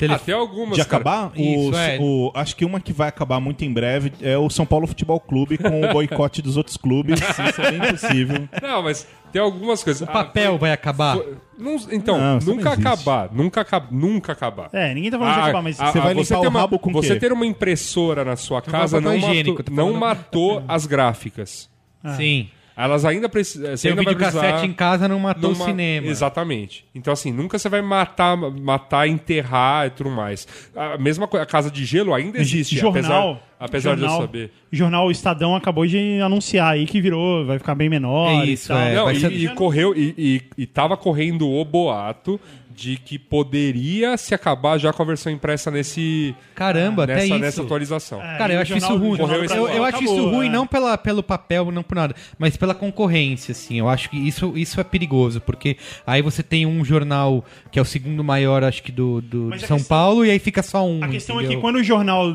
Tele- 0.00 0.14
Até 0.14 0.32
algumas, 0.32 0.78
De 0.78 0.84
cara. 0.84 1.02
acabar, 1.02 1.32
Isso, 1.38 1.70
o- 1.70 1.76
é. 1.76 1.98
o- 2.00 2.32
acho 2.34 2.56
que 2.56 2.64
uma 2.64 2.80
que 2.80 2.92
vai 2.92 3.08
acabar 3.08 3.38
muito 3.38 3.64
em 3.64 3.72
breve 3.72 4.12
é 4.22 4.36
o 4.38 4.48
São 4.48 4.64
Paulo 4.64 4.86
Futebol 4.86 5.20
Clube 5.20 5.58
com 5.58 5.82
o 5.82 5.92
boicote 5.92 6.40
dos 6.40 6.56
outros 6.56 6.76
clubes. 6.76 7.20
Isso 7.20 7.60
é 7.60 7.70
bem 7.70 7.90
possível. 7.92 8.48
Não, 8.62 8.82
mas 8.82 9.06
tem 9.32 9.42
algumas 9.42 9.84
coisas. 9.84 10.08
O 10.08 10.10
papel 10.10 10.56
vai 10.58 10.72
acabar. 10.72 11.18
Não, 11.58 11.76
então, 11.92 12.16
Não, 12.18 12.38
nunca 12.38 12.64
não 12.64 12.72
acabar. 12.92 13.28
Nunca, 13.30 13.60
acaba, 13.60 13.86
nunca 13.90 14.32
acabar. 14.32 14.70
É, 14.72 14.94
ninguém 14.94 15.10
tá 15.10 15.18
falando 15.18 15.34
de 15.34 15.40
Ah, 15.40 15.44
acabar, 15.44 15.62
mas... 15.62 15.78
ah, 15.80 15.92
Você 15.92 16.00
vai 16.00 16.14
você 16.14 16.32
limpar 16.34 16.40
ter 16.40 16.46
o 16.46 16.50
uma, 16.50 16.60
rabo 16.60 16.78
com 16.78 16.92
Você 16.92 17.12
quê? 17.14 17.20
ter 17.20 17.32
uma 17.32 17.44
impressora 17.44 18.24
na 18.24 18.36
sua 18.36 18.62
casa 18.62 19.00
não, 19.00 19.18
matou, 19.18 19.64
não 19.70 19.92
matou 19.92 20.64
as 20.66 20.86
gráficas. 20.86 21.68
Sim. 22.16 22.48
Elas 22.84 23.04
ainda 23.04 23.28
precisam. 23.28 23.76
Você 23.76 23.88
Tem 23.88 23.96
um 23.96 24.00
videocassete 24.00 24.66
em 24.66 24.72
casa, 24.72 25.06
não 25.08 25.18
matou 25.18 25.50
numa- 25.50 25.64
o 25.64 25.66
cinema. 25.66 26.06
Exatamente. 26.06 26.84
Então, 26.94 27.12
assim, 27.12 27.32
nunca 27.32 27.58
você 27.58 27.68
vai 27.68 27.82
matar, 27.82 28.36
matar, 28.36 29.06
enterrar 29.08 29.86
e 29.86 29.90
tudo 29.90 30.10
mais. 30.10 30.46
A 30.74 30.96
mesma 30.98 31.26
coisa, 31.28 31.44
a 31.44 31.46
Casa 31.46 31.70
de 31.70 31.84
Gelo 31.84 32.14
ainda 32.14 32.38
existe. 32.38 32.76
jornal. 32.76 33.40
Apesar, 33.60 33.92
apesar 33.92 33.94
de 33.96 34.02
eu 34.02 34.08
jornal, 34.08 34.20
saber. 34.26 34.50
Jornal 34.72 35.10
Estadão 35.10 35.54
acabou 35.54 35.86
de 35.86 36.18
anunciar 36.20 36.72
aí 36.72 36.86
que 36.86 37.00
virou, 37.00 37.44
vai 37.44 37.58
ficar 37.58 37.74
bem 37.74 37.88
menor. 37.90 38.30
É 38.30 38.46
e 38.46 38.52
isso, 38.54 38.68
tal. 38.68 38.78
é. 38.78 38.94
Não, 38.94 39.04
vai 39.04 39.14
e, 39.16 39.20
ser- 39.20 39.32
e 39.32 39.48
correu, 39.54 39.94
e, 39.94 40.14
e, 40.16 40.42
e 40.62 40.66
tava 40.66 40.96
correndo 40.96 41.46
o 41.48 41.62
boato 41.64 42.40
de 42.80 42.96
que 42.96 43.18
poderia 43.18 44.16
se 44.16 44.34
acabar 44.34 44.78
já 44.78 44.90
com 44.90 45.02
a 45.02 45.04
versão 45.06 45.30
impressa 45.30 45.70
nesse. 45.70 46.34
Caramba, 46.54 47.04
até 47.04 47.14
nessa, 47.16 47.26
isso. 47.26 47.38
nessa 47.38 47.62
atualização. 47.62 48.22
É, 48.22 48.38
Cara, 48.38 48.54
eu 48.54 48.60
acho 48.60 48.70
jornal- 48.78 48.90
isso 48.90 48.98
ruim. 48.98 49.18
Eu, 49.20 49.26
eu 49.28 49.84
Acabou, 49.84 49.84
acho 49.84 50.02
isso 50.04 50.28
ruim 50.30 50.46
é. 50.46 50.50
não 50.50 50.66
pela, 50.66 50.96
pelo 50.96 51.22
papel, 51.22 51.70
não 51.70 51.82
por 51.82 51.94
nada, 51.94 52.14
mas 52.38 52.56
pela 52.56 52.74
concorrência, 52.74 53.52
assim. 53.52 53.78
Eu 53.78 53.88
acho 53.88 54.08
que 54.08 54.16
isso, 54.16 54.54
isso 54.56 54.80
é 54.80 54.84
perigoso, 54.84 55.40
porque 55.42 55.76
aí 56.06 56.22
você 56.22 56.42
tem 56.42 56.64
um 56.64 56.82
jornal 56.84 57.44
que 57.70 57.78
é 57.78 57.82
o 57.82 57.84
segundo 57.84 58.24
maior, 58.24 58.64
acho 58.64 58.82
que, 58.82 58.90
do, 58.92 59.20
do 59.20 59.48
São 59.50 59.58
questão- 59.58 59.84
Paulo, 59.84 60.24
e 60.24 60.30
aí 60.30 60.38
fica 60.38 60.62
só 60.62 60.86
um. 60.86 61.04
A 61.04 61.08
questão 61.08 61.36
é 61.36 61.40
entendeu? 61.40 61.58
que 61.58 61.62
quando 61.62 61.76
o 61.76 61.84
jornal. 61.84 62.34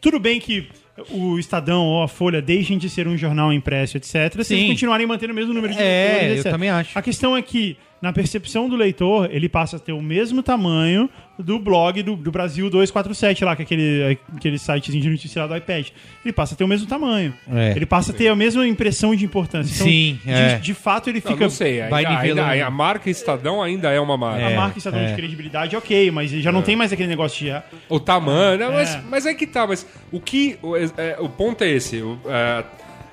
Tudo 0.00 0.18
bem 0.18 0.40
que 0.40 0.68
o 1.10 1.38
Estadão 1.38 1.84
ou 1.84 2.02
a 2.02 2.08
Folha 2.08 2.42
deixem 2.42 2.76
de 2.76 2.90
ser 2.90 3.06
um 3.08 3.16
jornal 3.16 3.52
impresso, 3.52 3.96
etc., 3.96 4.42
se 4.42 4.54
eles 4.54 4.68
continuarem 4.70 5.06
mantendo 5.06 5.32
o 5.32 5.36
mesmo 5.36 5.54
número 5.54 5.72
de 5.72 5.80
É, 5.80 6.08
leitores, 6.08 6.28
eu 6.32 6.36
etc. 6.40 6.52
também 6.52 6.68
acho. 6.70 6.98
A 6.98 7.02
questão 7.02 7.36
é 7.36 7.40
que, 7.40 7.76
na 8.02 8.12
percepção 8.12 8.68
do 8.68 8.74
leitor, 8.76 9.28
ele 9.30 9.48
passa 9.48 9.76
a 9.76 9.78
ter 9.78 9.92
o 9.92 10.02
mesmo 10.02 10.42
tamanho 10.42 11.08
do 11.38 11.58
blog 11.58 12.02
do, 12.02 12.14
do 12.16 12.30
Brasil 12.32 12.68
247 12.68 13.44
lá, 13.44 13.54
que 13.56 13.62
é 13.62 13.64
aquele, 13.64 14.18
aquele 14.36 14.58
sitezinho 14.58 15.02
de 15.02 15.08
notícia 15.08 15.42
lá 15.42 15.46
do 15.48 15.56
iPad. 15.56 15.86
Ele 16.24 16.32
passa 16.32 16.54
a 16.54 16.56
ter 16.56 16.64
o 16.64 16.68
mesmo 16.68 16.86
tamanho. 16.88 17.32
É. 17.50 17.70
Ele 17.76 17.86
passa 17.86 18.10
a 18.12 18.14
ter 18.14 18.26
a 18.28 18.34
mesma 18.36 18.66
impressão 18.66 19.14
de 19.14 19.24
importância. 19.24 19.72
Então, 19.74 19.86
Sim, 19.86 20.18
de, 20.24 20.30
é. 20.30 20.58
de 20.58 20.74
fato, 20.74 21.08
ele 21.08 21.22
Não, 21.24 21.30
fica... 21.32 21.44
não 21.44 21.50
sei, 21.50 21.78
ainda, 21.80 21.90
vai 21.90 22.04
ainda- 22.04 22.20
nivelando. 22.22 22.62
a 22.64 22.70
marca 22.70 23.08
Estadão 23.08 23.62
ainda 23.62 23.90
é 23.90 24.00
uma 24.00 24.16
marca. 24.16 24.46
A 24.46 24.50
É, 24.50 24.56
marca 24.56 24.78
Estadão 24.78 25.00
é. 25.00 25.06
de 25.06 25.14
credibilidade, 25.14 25.76
ok, 25.76 26.10
mas 26.10 26.30
já 26.30 26.50
não 26.52 26.60
tem 26.62 26.74
mais 26.76 26.92
aquele 26.92 27.08
negócio 27.08 27.44
de... 27.46 27.62
O 27.88 28.00
tamanho, 28.00 28.58
né? 28.58 28.68
mas, 28.68 28.94
É. 28.96 29.02
mas 29.08 29.26
é 29.26 29.32
que 29.34 29.46
tá, 29.46 29.64
mas 29.66 29.86
o 30.10 30.20
que. 30.20 30.58
O, 30.60 30.76
é, 30.76 31.16
o 31.20 31.28
ponto 31.28 31.62
é 31.62 31.68
esse. 31.70 32.02
o- 32.02 32.18
é, 32.26 32.64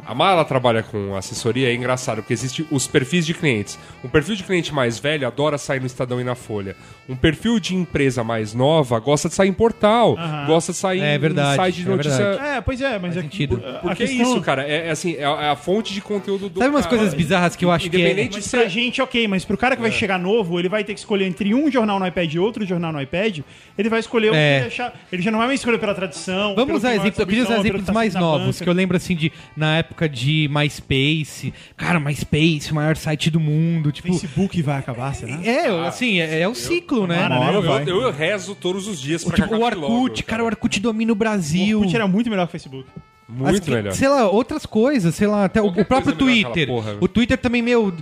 a 0.09 0.15
Mala 0.15 0.43
trabalha 0.43 0.81
com 0.81 1.15
assessoria, 1.15 1.69
é 1.69 1.73
engraçado, 1.75 2.17
porque 2.17 2.33
existe 2.33 2.65
os 2.71 2.87
perfis 2.87 3.25
de 3.25 3.33
clientes. 3.33 3.77
Um 4.03 4.09
perfil 4.09 4.35
de 4.35 4.43
cliente 4.43 4.73
mais 4.73 4.97
velho 4.97 5.27
adora 5.27 5.57
sair 5.57 5.79
no 5.79 5.85
Estadão 5.85 6.19
e 6.19 6.23
na 6.23 6.33
Folha. 6.35 6.75
Um 7.07 7.15
perfil 7.15 7.59
de 7.59 7.75
empresa 7.75 8.23
mais 8.23 8.53
nova 8.53 8.99
gosta 8.99 9.29
de 9.29 9.35
sair 9.35 9.49
em 9.49 9.53
portal, 9.53 10.15
Aham. 10.17 10.45
gosta 10.47 10.71
de 10.71 10.77
sair 10.77 11.01
É 11.01 11.17
verdade, 11.17 11.53
em 11.53 11.55
site 11.57 11.75
de 11.75 11.81
é 11.81 11.85
notícia. 11.95 12.17
verdade. 12.17 12.49
É, 12.57 12.61
pois 12.61 12.81
é, 12.81 12.97
mas 12.99 13.17
é 13.17 13.21
sentido. 13.21 13.63
a 13.65 13.73
Porque 13.79 14.03
é 14.03 14.07
questão- 14.07 14.31
isso, 14.31 14.41
cara. 14.41 14.67
É, 14.67 14.87
é 14.87 14.91
assim, 14.91 15.15
é 15.15 15.25
a, 15.25 15.29
é 15.43 15.49
a 15.51 15.55
fonte 15.55 15.93
de 15.93 16.01
conteúdo 16.01 16.49
do. 16.49 16.59
Sabe 16.59 16.71
umas 16.71 16.85
cara. 16.85 16.97
coisas 16.97 17.13
bizarras 17.13 17.55
que 17.55 17.63
eu 17.65 17.71
acho 17.71 17.89
que 17.89 17.95
é. 17.95 17.99
Independente 17.99 18.33
Mas 18.35 18.43
de 18.45 18.49
pra 18.49 18.59
ser. 18.61 18.69
gente, 18.69 19.01
ok, 19.01 19.27
mas 19.27 19.45
pro 19.45 19.57
cara 19.57 19.75
que 19.75 19.81
vai 19.81 19.91
chegar 19.91 20.17
novo, 20.19 20.59
ele 20.59 20.69
vai 20.69 20.83
ter 20.83 20.93
que 20.93 20.99
escolher 20.99 21.25
entre 21.25 21.53
um 21.53 21.69
jornal 21.71 21.99
no 21.99 22.07
iPad 22.07 22.33
e 22.33 22.39
outro 22.39 22.65
jornal 22.65 22.91
no 22.91 23.01
iPad, 23.01 23.39
ele 23.77 23.89
vai 23.89 23.99
escolher 23.99 24.29
o 24.29 24.31
que 24.31 24.37
É. 24.37 24.57
ele 24.57 24.67
achar. 24.67 24.93
Ele 25.11 25.21
já 25.21 25.29
não 25.31 25.37
vai 25.39 25.47
mais 25.47 25.59
escolher 25.59 25.77
pela 25.77 25.93
tradição. 25.95 26.55
Vamos 26.55 26.65
pelo 26.65 26.77
usar 26.77 26.89
que 26.89 26.95
maior 26.97 27.01
exemplos, 27.05 27.19
eu 27.19 27.27
queria 27.27 27.43
usar 27.43 27.53
distribuição, 27.53 27.69
exemplos 27.77 27.85
pelo 27.85 27.95
mais 27.95 28.13
tá 28.13 28.19
novos, 28.19 28.45
banca. 28.55 28.63
que 28.63 28.69
eu 28.69 28.73
lembro 28.73 28.97
assim 28.97 29.15
de 29.15 29.31
na 29.57 29.77
época 29.77 29.98
de 30.07 30.47
MySpace. 30.49 31.53
Cara, 31.75 31.99
MySpace, 31.99 32.71
o 32.71 32.75
maior 32.75 32.95
site 32.95 33.29
do 33.29 33.39
mundo. 33.39 33.91
Tipo, 33.91 34.07
Facebook 34.07 34.61
vai 34.61 34.77
acabar, 34.79 35.13
será? 35.13 35.39
é, 35.43 35.67
assim, 35.87 36.19
é, 36.19 36.41
é 36.41 36.47
o 36.47 36.55
ciclo, 36.55 37.07
né? 37.07 37.23
Tomara, 37.23 37.59
Uma 37.59 37.71
hora 37.71 37.85
né? 37.85 37.91
Eu, 37.91 38.01
eu 38.03 38.11
rezo 38.11 38.55
todos 38.55 38.87
os 38.87 38.99
dias 39.01 39.23
pra 39.23 39.35
Tipo, 39.35 39.47
que 39.47 39.53
o 39.53 39.65
acabe 39.65 39.81
Orkut, 39.81 40.09
logo, 40.21 40.23
cara, 40.23 40.43
o 40.43 40.45
Orkut 40.45 40.79
domina 40.79 41.11
o 41.11 41.15
Brasil. 41.15 41.77
O 41.77 41.81
Orkut 41.81 41.95
era 41.95 42.07
muito 42.07 42.29
melhor 42.29 42.43
que 42.45 42.49
o 42.49 42.51
Facebook. 42.51 42.85
Muito 43.27 43.61
As- 43.61 43.67
melhor. 43.67 43.93
Sei 43.93 44.07
lá, 44.07 44.27
outras 44.29 44.65
coisas, 44.65 45.13
sei 45.13 45.27
lá, 45.27 45.45
até 45.45 45.61
o, 45.61 45.65
Qualquer 45.65 45.81
o 45.81 45.85
próprio 45.85 46.09
é 46.11 46.13
que 46.13 46.19
Twitter. 46.19 46.67
porra, 46.67 46.97
o 46.99 47.07
Twitter 47.07 47.37
também, 47.37 47.61
meu, 47.61 47.93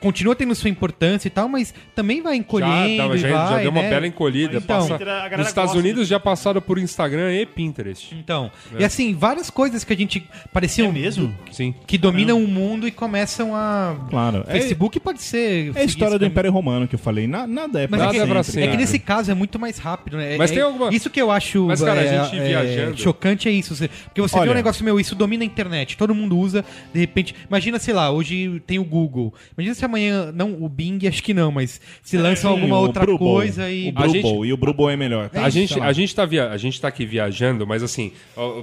continua 0.00 0.34
tendo 0.36 0.54
sua 0.54 0.68
importância 0.70 1.28
e 1.28 1.30
tal, 1.30 1.48
mas 1.48 1.72
também 1.94 2.20
vai 2.20 2.36
encolhendo 2.36 3.16
já, 3.18 3.28
já, 3.28 3.44
vai, 3.44 3.52
já 3.56 3.58
deu 3.62 3.70
uma 3.70 3.82
né? 3.82 3.90
bela 3.90 4.06
encolhida. 4.06 4.58
Então, 4.58 4.80
passa- 4.88 4.98
galera 4.98 5.36
nos 5.38 5.46
Estados 5.48 5.74
Unidos 5.74 6.06
já 6.08 6.20
passaram 6.20 6.60
por 6.60 6.78
Instagram 6.78 7.32
e 7.34 7.46
Pinterest. 7.46 8.14
Então, 8.14 8.50
É. 8.76 8.82
e 8.82 8.84
assim, 8.84 9.14
várias 9.14 9.48
coisas 9.50 9.82
que 9.84 9.92
a 9.92 9.96
gente 9.96 10.26
pareciam 10.52 10.88
É 10.88 10.92
mesmo? 10.92 11.34
Sim. 11.50 11.74
que 11.86 11.96
dominam 11.96 12.42
o 12.42 12.46
mundo 12.46 12.86
e 12.86 12.90
começam 12.90 13.54
a 13.54 13.96
Claro. 14.10 14.44
É, 14.46 14.52
Facebook 14.52 15.00
pode 15.00 15.22
ser 15.22 15.72
é 15.74 15.80
a 15.80 15.84
história 15.84 16.14
do 16.18 16.20
caminho. 16.20 16.32
Império 16.32 16.52
Romano 16.52 16.86
que 16.88 16.94
eu 16.94 16.98
falei. 16.98 17.26
Na- 17.26 17.46
nada 17.46 17.80
é 17.80 17.86
pra 17.86 17.96
Mas 17.98 18.00
é, 18.00 18.04
Nada 18.06 18.18
que, 18.18 18.20
é 18.22 18.26
pra 18.26 18.42
sempre, 18.42 18.60
é 18.60 18.64
que 18.64 18.70
sempre. 18.72 18.76
nesse 18.84 18.98
caso 18.98 19.30
é 19.30 19.34
muito 19.34 19.58
mais 19.58 19.78
rápido, 19.78 20.16
né? 20.16 20.36
Mas 20.36 20.50
É- 20.50 20.54
tem 20.54 20.62
alguma- 20.62 20.92
Isso 20.94 21.08
que 21.08 21.20
eu 21.20 21.30
acho 21.30 21.66
Mas, 21.66 21.80
cara, 21.80 22.00
a 22.00 22.04
é, 22.04 22.24
gente 22.24 22.38
é, 22.38 22.44
viajando- 22.48 22.98
chocante 22.98 23.48
é 23.48 23.52
isso. 23.52 23.74
Porque 24.04 24.20
você 24.20 24.34
vê 24.34 24.40
Olha- 24.42 24.50
um 24.52 24.54
negócio 24.54 24.84
meu, 24.84 25.00
isso 25.00 25.14
domina 25.14 25.42
a 25.42 25.46
internet, 25.46 25.96
todo 25.96 26.14
mundo 26.14 26.36
usa, 26.38 26.64
de 26.92 27.00
repente. 27.00 27.34
Imagina, 27.48 27.78
sei 27.78 27.94
lá, 27.94 28.10
hoje 28.10 28.60
tem 28.66 28.78
o 28.78 28.84
Google. 28.84 29.32
Imagina 29.56 29.61
se 29.74 29.84
amanhã. 29.84 30.32
Não, 30.32 30.62
o 30.62 30.68
Bing 30.68 30.98
acho 31.06 31.22
que 31.22 31.32
não, 31.34 31.50
mas 31.52 31.80
se 32.02 32.16
lançam 32.16 32.52
Sim, 32.54 32.60
alguma 32.60 32.78
outra 32.78 33.04
Brubble. 33.04 33.26
coisa 33.26 33.70
e. 33.70 33.90
O 33.90 33.98
A 33.98 34.08
gente- 34.08 34.26
e 34.46 34.52
o 34.52 34.56
Brubble 34.56 34.88
é 34.92 34.96
melhor. 34.96 35.28
tá? 35.30 35.44
A 35.44 35.50
gente, 35.50 35.78
lá. 35.78 35.86
a, 35.86 35.92
gente 35.92 36.14
tá 36.14 36.24
via... 36.24 36.48
a 36.50 36.56
gente 36.56 36.80
tá 36.80 36.88
aqui 36.88 37.04
viajando, 37.06 37.66
mas 37.66 37.82
assim, 37.82 38.12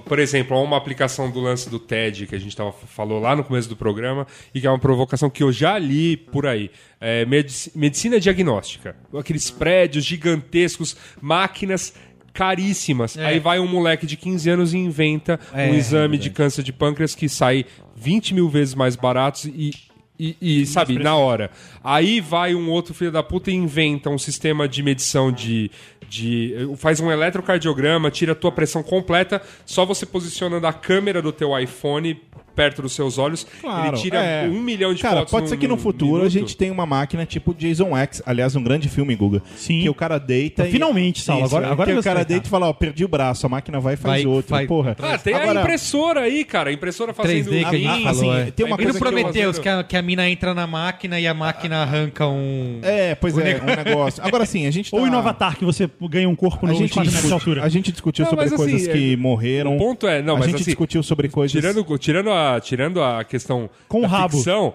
por 0.06 0.20
exemplo, 0.20 0.56
há 0.58 0.62
uma 0.62 0.78
aplicação 0.78 1.32
do 1.32 1.40
lance 1.40 1.70
do 1.70 1.80
TED 1.80 2.28
que 2.28 2.36
a 2.36 2.40
gente 2.40 2.56
tava, 2.56 2.72
falou 2.72 3.20
lá 3.20 3.36
no 3.36 3.44
começo 3.44 3.70
do 3.70 3.76
programa 3.76 4.26
e 4.54 4.60
que 4.62 4.68
é 4.68 4.70
uma 4.70 4.80
provocação 4.80 5.30
que 5.30 5.42
eu 5.44 5.52
já 5.52 5.78
li 5.80 6.18
por 6.18 6.46
aí. 6.46 6.70
É, 7.02 7.26
medici- 7.26 7.72
medicina 7.76 8.20
diagnóstica. 8.20 8.96
Aqueles 9.18 9.50
prédios 9.50 10.04
gigantescos, 10.04 10.98
máquinas 11.22 11.94
caríssimas. 12.34 13.18
É. 13.18 13.26
Aí 13.26 13.40
vai 13.40 13.60
um 13.60 13.68
moleque 13.68 14.06
de 14.06 14.16
15 14.16 14.50
anos 14.50 14.74
e 14.74 14.78
inventa 14.78 15.40
É, 15.54 15.70
um 15.70 15.76
exame 15.76 16.18
de 16.18 16.30
câncer 16.30 16.64
de 16.64 16.72
pâncreas 16.72 17.16
que 17.16 17.28
sai 17.28 17.66
20 17.96 18.34
mil 18.34 18.48
vezes 18.50 18.76
mais 18.76 18.96
baratos 18.96 19.46
e, 19.46 19.72
e, 20.20 20.36
e, 20.42 20.66
sabe, 20.66 21.00
na 21.00 21.16
hora. 21.16 21.50
Aí 21.84 22.20
vai 22.20 22.54
um 22.54 22.70
outro 22.70 22.94
filho 22.94 23.12
da 23.12 23.24
puta 23.24 23.50
e 23.50 23.54
inventa 23.54 24.10
um 24.10 24.18
sistema 24.18 24.68
de 24.68 24.84
medição 24.84 25.32
de. 25.32 25.72
de 26.10 26.54
faz 26.78 27.00
um 27.00 27.10
eletrocardiograma, 27.10 28.12
tira 28.12 28.34
a 28.34 28.36
tua 28.36 28.52
pressão 28.52 28.84
completa, 28.84 29.42
só 29.66 29.86
você 29.86 30.06
posicionando 30.06 30.68
a 30.68 30.74
câmera 30.74 31.22
do 31.22 31.32
teu 31.32 31.58
iPhone 31.58 32.22
perto 32.60 32.82
dos 32.82 32.92
seus 32.92 33.18
olhos, 33.18 33.48
Claro, 33.62 33.88
ele 33.88 33.98
tira 34.02 34.18
é. 34.20 34.46
um 34.50 34.60
milhão 34.62 34.94
de 34.94 35.02
Cara, 35.02 35.20
fotos. 35.20 35.32
pode 35.32 35.48
ser 35.48 35.56
que 35.56 35.66
no 35.66 35.78
futuro 35.78 36.16
a 36.16 36.18
minuto. 36.26 36.30
gente 36.32 36.58
tenha 36.58 36.74
uma 36.74 36.86
máquina 36.86 37.26
tipo 37.26 37.54
Jason 37.54 37.96
X, 37.96 38.22
aliás, 38.26 38.54
um 38.54 38.62
grande 38.62 38.90
filme, 38.90 39.16
Guga. 39.16 39.42
Sim. 39.56 39.80
Que 39.80 39.90
o 39.90 39.94
cara 39.94 40.18
deita 40.18 40.68
e... 40.68 40.72
Finalmente, 40.72 41.22
Saulo, 41.22 41.46
Isso, 41.46 41.56
agora- 41.56 41.70
é, 41.70 41.72
agora 41.72 41.94
que 41.94 42.00
o 42.00 42.04
cara 42.04 42.26
deita 42.26 42.48
e 42.48 42.50
fala, 42.50 42.68
ó, 42.68 42.74
perdi 42.74 43.06
o 43.06 43.08
braço, 43.08 43.46
a 43.46 43.50
máquina 43.50 43.80
vai 43.80 43.94
e 43.94 43.98
faz 43.98 44.24
Vai- 44.24 44.26
outro. 44.32 44.50
vai- 44.52 44.68
Porra. 44.68 44.94
Ah, 45.00 45.18
tem 45.18 45.34
Agora- 45.34 45.60
a 45.60 45.64
impressora 45.64 46.20
aí, 46.22 46.44
cara. 46.44 46.70
A 46.70 46.74
impressora 46.74 47.14
fazendo 47.14 47.46
3D 47.50 47.60
que 47.70 47.76
a 47.76 47.80
gente 47.80 48.08
assim, 48.08 48.20
falou, 48.20 48.38
é. 48.38 48.52
tem 48.52 48.66
uma 48.66 48.76
a 48.76 48.82
E 48.82 48.86
no 48.86 48.92
coisa 48.94 49.00
que 49.00 49.06
eu- 49.06 49.12
Prometheus, 49.12 49.60
que 49.60 49.70
a, 49.70 49.84
que 49.84 49.96
a 49.96 50.02
mina 50.02 50.30
entra 50.30 50.54
na 50.54 50.68
máquina 50.68 51.18
e 51.18 51.28
a 51.28 51.34
máquina 51.34 51.78
arranca 51.84 52.28
um. 52.28 52.80
É, 52.84 53.16
pois 53.16 53.38
é, 53.38 53.62
um 53.64 53.84
negócio. 53.86 54.22
Agora 54.22 54.46
sim, 54.46 54.68
a 54.68 54.72
gente 54.72 54.92
tá... 54.92 54.98
Ou 54.98 55.08
em 55.08 55.14
Avatar, 55.16 55.56
que 55.58 55.64
você 55.64 55.90
ganha 56.10 56.28
um 56.28 56.36
corpo 56.36 56.66
a 56.66 56.70
no 56.70 56.76
gente, 56.76 56.98
nessa 57.00 57.12
discu- 57.12 57.34
altura. 57.34 57.64
a 57.64 57.70
gente 57.70 57.90
discutiu 57.92 58.24
Não, 58.26 58.30
sobre 58.32 58.46
assim, 58.46 58.56
coisas 58.58 58.86
que 58.88 59.14
é- 59.14 59.16
morreram. 59.16 59.76
O 59.76 59.80
ponto 59.80 60.06
é, 60.08 60.22
não, 60.22 60.36
a 60.36 60.40
mas 60.40 60.48
gente 60.48 60.56
assim, 60.58 60.66
discutiu 60.66 61.02
sobre 61.02 61.30
coisas... 61.30 61.52
Tirando, 61.52 61.98
tirando, 61.98 62.30
a, 62.56 62.60
tirando 62.60 63.02
a 63.04 63.24
questão 63.24 63.70
Com 63.88 64.02
da 64.02 64.08
rabo. 64.08 64.36
ficção, 64.38 64.74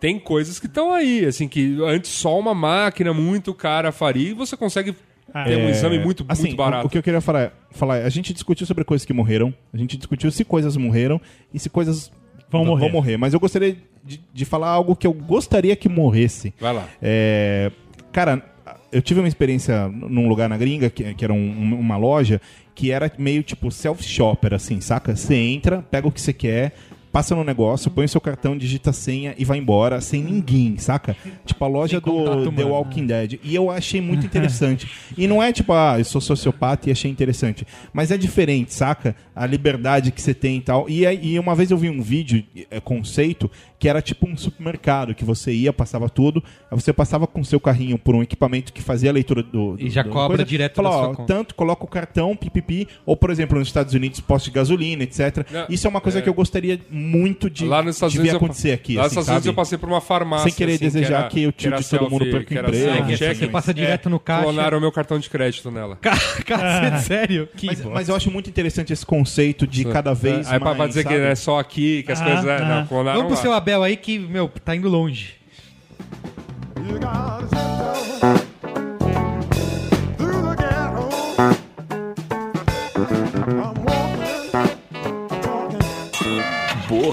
tem 0.00 0.18
coisas 0.18 0.58
que 0.58 0.66
estão 0.66 0.92
aí, 0.92 1.24
assim, 1.24 1.48
que 1.48 1.78
antes 1.82 2.10
só 2.10 2.38
uma 2.38 2.54
máquina 2.54 3.12
muito 3.14 3.52
cara 3.54 3.90
faria 3.92 4.30
e 4.30 4.34
você 4.34 4.56
consegue 4.56 4.92
ter 4.92 5.56
um 5.56 5.66
É, 5.66 5.70
exame 5.70 5.98
muito, 5.98 6.24
assim, 6.28 6.42
muito 6.42 6.56
barato. 6.56 6.84
O, 6.84 6.86
o 6.86 6.90
que 6.90 6.98
eu 6.98 7.02
queria 7.02 7.20
falar, 7.20 7.52
falar 7.70 7.98
é, 7.98 8.04
a 8.04 8.08
gente 8.08 8.32
discutiu 8.32 8.66
sobre 8.66 8.84
coisas 8.84 9.04
que 9.04 9.12
morreram, 9.12 9.52
a 9.72 9.76
gente 9.76 9.96
discutiu 9.96 10.30
se 10.30 10.44
coisas 10.44 10.76
morreram 10.76 11.20
e 11.52 11.58
se 11.58 11.68
coisas 11.70 12.12
Vão 12.50 12.64
morrer. 12.90 13.16
Mas 13.16 13.34
eu 13.34 13.40
gostaria 13.40 13.76
de, 14.04 14.20
de 14.32 14.44
falar 14.44 14.68
algo 14.68 14.94
que 14.94 15.06
eu 15.08 15.12
gostaria 15.12 15.74
que 15.74 15.88
morresse. 15.88 16.54
Vai 16.60 16.72
lá. 16.72 16.86
É, 17.02 17.72
cara, 18.12 18.44
eu 18.92 19.02
tive 19.02 19.18
uma 19.18 19.26
experiência 19.26 19.88
num 19.88 20.28
lugar 20.28 20.48
na 20.48 20.56
gringa, 20.56 20.88
que, 20.88 21.14
que 21.14 21.24
era 21.24 21.32
um- 21.34 21.36
um- 21.36 21.80
uma 21.80 21.96
loja, 21.96 22.40
que 22.72 22.92
era 22.92 23.10
meio 23.18 23.42
tipo 23.42 23.72
self-shopper, 23.72 24.54
assim, 24.54 24.80
saca? 24.80 25.16
Você 25.16 25.34
entra, 25.34 25.82
pega 25.82 26.06
o 26.06 26.12
que 26.12 26.20
você 26.20 26.32
quer, 26.32 26.76
passa 27.14 27.32
no 27.36 27.44
negócio, 27.44 27.92
põe 27.92 28.06
o 28.06 28.08
seu 28.08 28.20
cartão, 28.20 28.58
digita 28.58 28.90
a 28.90 28.92
senha 28.92 29.36
e 29.38 29.44
vai 29.44 29.56
embora 29.56 30.00
sem 30.00 30.20
ninguém, 30.20 30.76
saca? 30.78 31.16
Tipo 31.46 31.64
a 31.64 31.68
loja 31.68 31.92
Sem 31.92 32.00
contato 32.00 32.38
do 32.40 32.50
The 32.50 32.64
humano. 32.64 32.70
Walking 32.70 33.06
Dead. 33.06 33.38
E 33.44 33.54
eu 33.54 33.70
achei 33.70 34.00
muito 34.00 34.26
interessante. 34.26 34.90
e 35.16 35.28
não 35.28 35.40
é 35.40 35.52
tipo, 35.52 35.72
ah, 35.72 35.94
eu 35.96 36.04
sou 36.04 36.20
sociopata 36.20 36.88
e 36.88 36.92
achei 36.92 37.08
interessante. 37.08 37.64
Mas 37.92 38.10
é 38.10 38.16
diferente, 38.18 38.74
saca? 38.74 39.14
A 39.34 39.46
liberdade 39.46 40.10
que 40.10 40.20
você 40.20 40.34
tem 40.34 40.56
e 40.56 40.60
tal. 40.60 40.90
E, 40.90 41.04
e 41.04 41.38
uma 41.38 41.54
vez 41.54 41.70
eu 41.70 41.78
vi 41.78 41.88
um 41.88 42.02
vídeo, 42.02 42.42
é, 42.68 42.80
conceito, 42.80 43.48
que 43.78 43.88
era 43.88 44.02
tipo 44.02 44.28
um 44.28 44.36
supermercado, 44.36 45.14
que 45.14 45.24
você 45.24 45.52
ia, 45.52 45.72
passava 45.72 46.08
tudo, 46.08 46.42
aí 46.68 46.80
você 46.80 46.92
passava 46.92 47.28
com 47.28 47.40
o 47.40 47.44
seu 47.44 47.60
carrinho 47.60 47.96
por 47.96 48.16
um 48.16 48.22
equipamento 48.24 48.72
que 48.72 48.82
fazia 48.82 49.10
a 49.10 49.12
leitura 49.12 49.40
do. 49.40 49.76
E 49.78 49.84
do- 49.84 49.90
já 49.90 50.02
do 50.02 50.10
cobra 50.10 50.44
direto 50.44 50.76
Fala, 50.76 50.88
da 50.88 50.94
sua 50.96 51.04
ó, 51.04 51.14
conta. 51.14 51.32
Tanto, 51.32 51.54
coloca 51.54 51.84
o 51.84 51.88
cartão, 51.88 52.34
pipipi, 52.34 52.88
ou 53.06 53.16
por 53.16 53.30
exemplo, 53.30 53.56
nos 53.56 53.68
Estados 53.68 53.94
Unidos, 53.94 54.18
posto 54.18 54.46
de 54.46 54.50
gasolina, 54.50 55.04
etc. 55.04 55.46
Não, 55.50 55.66
Isso 55.68 55.86
é 55.86 55.90
uma 55.90 56.00
coisa 56.00 56.18
é. 56.18 56.22
que 56.22 56.28
eu 56.28 56.34
gostaria 56.34 56.80
muito 56.90 57.03
de 57.50 57.64
Lá 57.66 57.82
nos 57.82 57.96
Estados 57.96 58.12
devia 58.14 58.30
Unidos 58.30 58.42
eu- 58.42 58.46
acontecer 58.46 58.72
aqui, 58.72 58.96
Lá 58.96 59.02
nos 59.04 59.12
assim, 59.12 59.20
Estados 59.20 59.28
Unidos 59.28 59.46
eu 59.46 59.54
passei 59.54 59.78
por 59.78 59.88
uma 59.88 60.00
farmácia. 60.00 60.44
Sem 60.50 60.52
querer 60.54 60.74
assim, 60.74 60.84
desejar 60.84 61.18
era- 61.20 61.28
que 61.28 61.46
o 61.46 61.52
tio 61.52 61.70
de 61.76 61.88
todo 61.88 62.10
mundo 62.10 62.24
selfie, 62.24 62.30
perca 62.32 62.44
o 62.44 62.46
que 62.48 62.58
era 62.58 62.68
emprego, 62.68 63.12
É, 63.12 63.16
que 63.34 63.34
você 63.40 63.46
passa 63.48 63.74
direto 63.74 64.08
no 64.10 64.18
caixa. 64.20 64.42
Clonaram 64.44 64.80
meu 64.80 64.92
cartão 64.92 65.18
de 65.18 65.28
crédito 65.30 65.70
nela. 65.70 65.96
Cacete, 66.44 67.00
sério? 67.04 67.48
Que 67.56 67.66
Mas, 67.66 67.84
mas 67.84 68.08
eu 68.08 68.16
acho 68.16 68.30
muito 68.30 68.48
interessante 68.50 68.92
esse 68.92 69.04
conceito 69.04 69.66
de 69.66 69.84
cada 69.84 70.14
vez 70.14 70.46
Aí 70.50 70.58
mais, 70.58 70.76
pra 70.76 70.86
dizer 70.86 71.02
sabe? 71.02 71.14
que 71.16 71.20
é 71.20 71.34
só 71.34 71.58
aqui, 71.58 72.02
que 72.02 72.12
as 72.12 72.20
Ah, 72.20 72.24
coisas... 72.24 72.44
É, 72.46 72.56
ah. 72.56 72.64
não, 72.80 72.86
clonaram 72.86 73.18
Vamos 73.20 73.32
pro 73.32 73.36
lá. 73.36 73.42
seu 73.42 73.52
Abel 73.52 73.82
aí 73.82 73.96
que, 73.96 74.18
meu, 74.18 74.48
tá 74.64 74.74
indo 74.74 74.88
longe. 74.88 75.34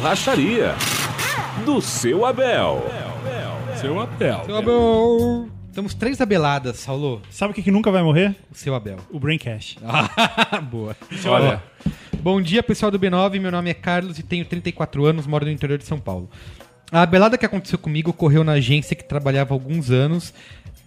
Borracharia. 0.01 0.73
Do 1.63 1.79
seu 1.79 2.25
Abel. 2.25 2.83
Seu 3.79 3.99
Abel. 3.99 4.45
Seu 4.45 4.57
Abel. 4.57 5.47
Temos 5.73 5.93
três 5.93 6.19
abeladas, 6.19 6.77
Saulo. 6.79 7.21
Sabe 7.29 7.51
o 7.51 7.53
que, 7.53 7.61
que 7.61 7.69
nunca 7.69 7.91
vai 7.91 8.01
morrer? 8.01 8.35
O 8.51 8.55
seu 8.55 8.73
Abel. 8.73 8.97
O 9.11 9.19
Braincast. 9.19 9.77
Boa. 10.71 10.97
Olha, 11.27 11.61
Bom 12.19 12.41
dia, 12.41 12.63
pessoal 12.63 12.89
do 12.91 12.99
B9. 12.99 13.39
Meu 13.39 13.51
nome 13.51 13.69
é 13.69 13.75
Carlos 13.75 14.17
e 14.17 14.23
tenho 14.23 14.43
34 14.43 15.05
anos, 15.05 15.27
moro 15.27 15.45
no 15.45 15.51
interior 15.51 15.77
de 15.77 15.85
São 15.85 15.99
Paulo. 15.99 16.31
A 16.91 17.03
abelada 17.03 17.37
que 17.37 17.45
aconteceu 17.45 17.77
comigo 17.77 18.09
ocorreu 18.09 18.43
na 18.43 18.53
agência 18.53 18.95
que 18.95 19.03
trabalhava 19.03 19.53
alguns 19.53 19.91
anos 19.91 20.33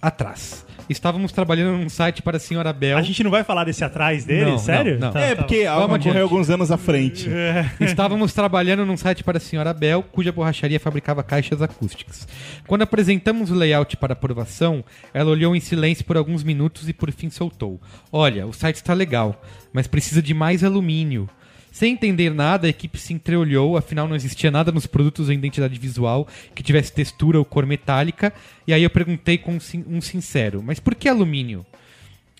atrás. 0.02 0.63
Estávamos 0.89 1.32
trabalhando 1.32 1.78
num 1.78 1.89
site 1.89 2.20
para 2.23 2.36
a 2.36 2.40
senhora 2.40 2.73
Bel. 2.73 2.98
A 2.98 3.02
gente 3.02 3.23
não 3.24 3.31
vai 3.31 3.43
falar 3.43 3.65
desse 3.65 3.82
atrás 3.85 4.24
dele? 4.24 4.51
Não, 4.51 4.59
Sério? 4.59 4.98
não, 4.98 5.06
não. 5.09 5.12
Tá, 5.12 5.20
É, 5.20 5.35
tá 5.35 5.43
porque 5.43 5.65
Vamos 5.65 5.81
algo 5.82 5.94
adiante. 5.94 6.09
correu 6.12 6.23
alguns 6.24 6.51
anos 6.51 6.70
à 6.70 6.77
frente. 6.77 7.28
Estávamos 7.81 8.32
trabalhando 8.32 8.85
num 8.85 8.97
site 8.97 9.24
para 9.24 9.39
a 9.39 9.40
senhora 9.40 9.73
Bel, 9.73 10.02
cuja 10.02 10.31
borracharia 10.32 10.78
fabricava 10.78 11.23
caixas 11.23 11.62
acústicas. 11.62 12.28
Quando 12.66 12.82
apresentamos 12.82 13.51
o 13.51 13.55
layout 13.55 13.97
para 13.97 14.12
aprovação, 14.12 14.85
ela 15.12 15.31
olhou 15.31 15.56
em 15.56 15.61
silêncio 15.61 16.05
por 16.05 16.16
alguns 16.16 16.43
minutos 16.44 16.89
e 16.89 16.93
por 16.93 17.11
fim 17.11 17.31
soltou: 17.31 17.81
Olha, 18.12 18.47
o 18.47 18.52
site 18.52 18.77
está 18.77 18.93
legal, 18.93 19.43
mas 19.73 19.86
precisa 19.86 20.20
de 20.20 20.35
mais 20.35 20.62
alumínio. 20.62 21.28
Sem 21.74 21.94
entender 21.94 22.32
nada, 22.32 22.68
a 22.68 22.70
equipe 22.70 22.96
se 22.96 23.12
entreolhou, 23.12 23.76
afinal 23.76 24.06
não 24.06 24.14
existia 24.14 24.48
nada 24.48 24.70
nos 24.70 24.86
produtos 24.86 25.26
ou 25.26 25.34
identidade 25.34 25.76
visual 25.76 26.28
que 26.55 26.62
tivesse 26.62 26.92
textura 26.92 27.36
ou 27.36 27.44
cor 27.44 27.66
metálica, 27.66 28.32
e 28.64 28.72
aí 28.72 28.84
eu 28.84 28.88
perguntei 28.88 29.36
com 29.38 29.56
um 29.56 29.59
sin- 29.59 29.84
sincero: 30.01 30.62
Mas 30.64 30.78
por 30.78 30.94
que 30.94 31.09
alumínio? 31.09 31.66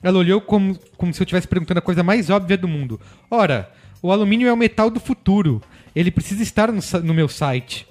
Ela 0.01 0.21
olhou 0.21 0.41
como, 0.41 0.79
como 0.97 1.13
se 1.13 1.21
eu 1.21 1.25
estivesse 1.25 1.49
perguntando 1.49 1.79
a 1.79 1.83
coisa 1.83 2.05
mais 2.05 2.31
óbvia 2.31 2.57
do 2.57 2.69
mundo. 2.69 3.01
Ora, 3.29 3.69
o 4.01 4.13
alumínio 4.13 4.47
é 4.47 4.53
o 4.53 4.57
metal 4.57 4.89
do 4.89 5.01
futuro. 5.01 5.61
Ele 5.97 6.13
precisa 6.13 6.41
estar 6.41 6.71
no, 6.71 6.81
no 7.03 7.13
meu 7.13 7.27
site. 7.27 7.89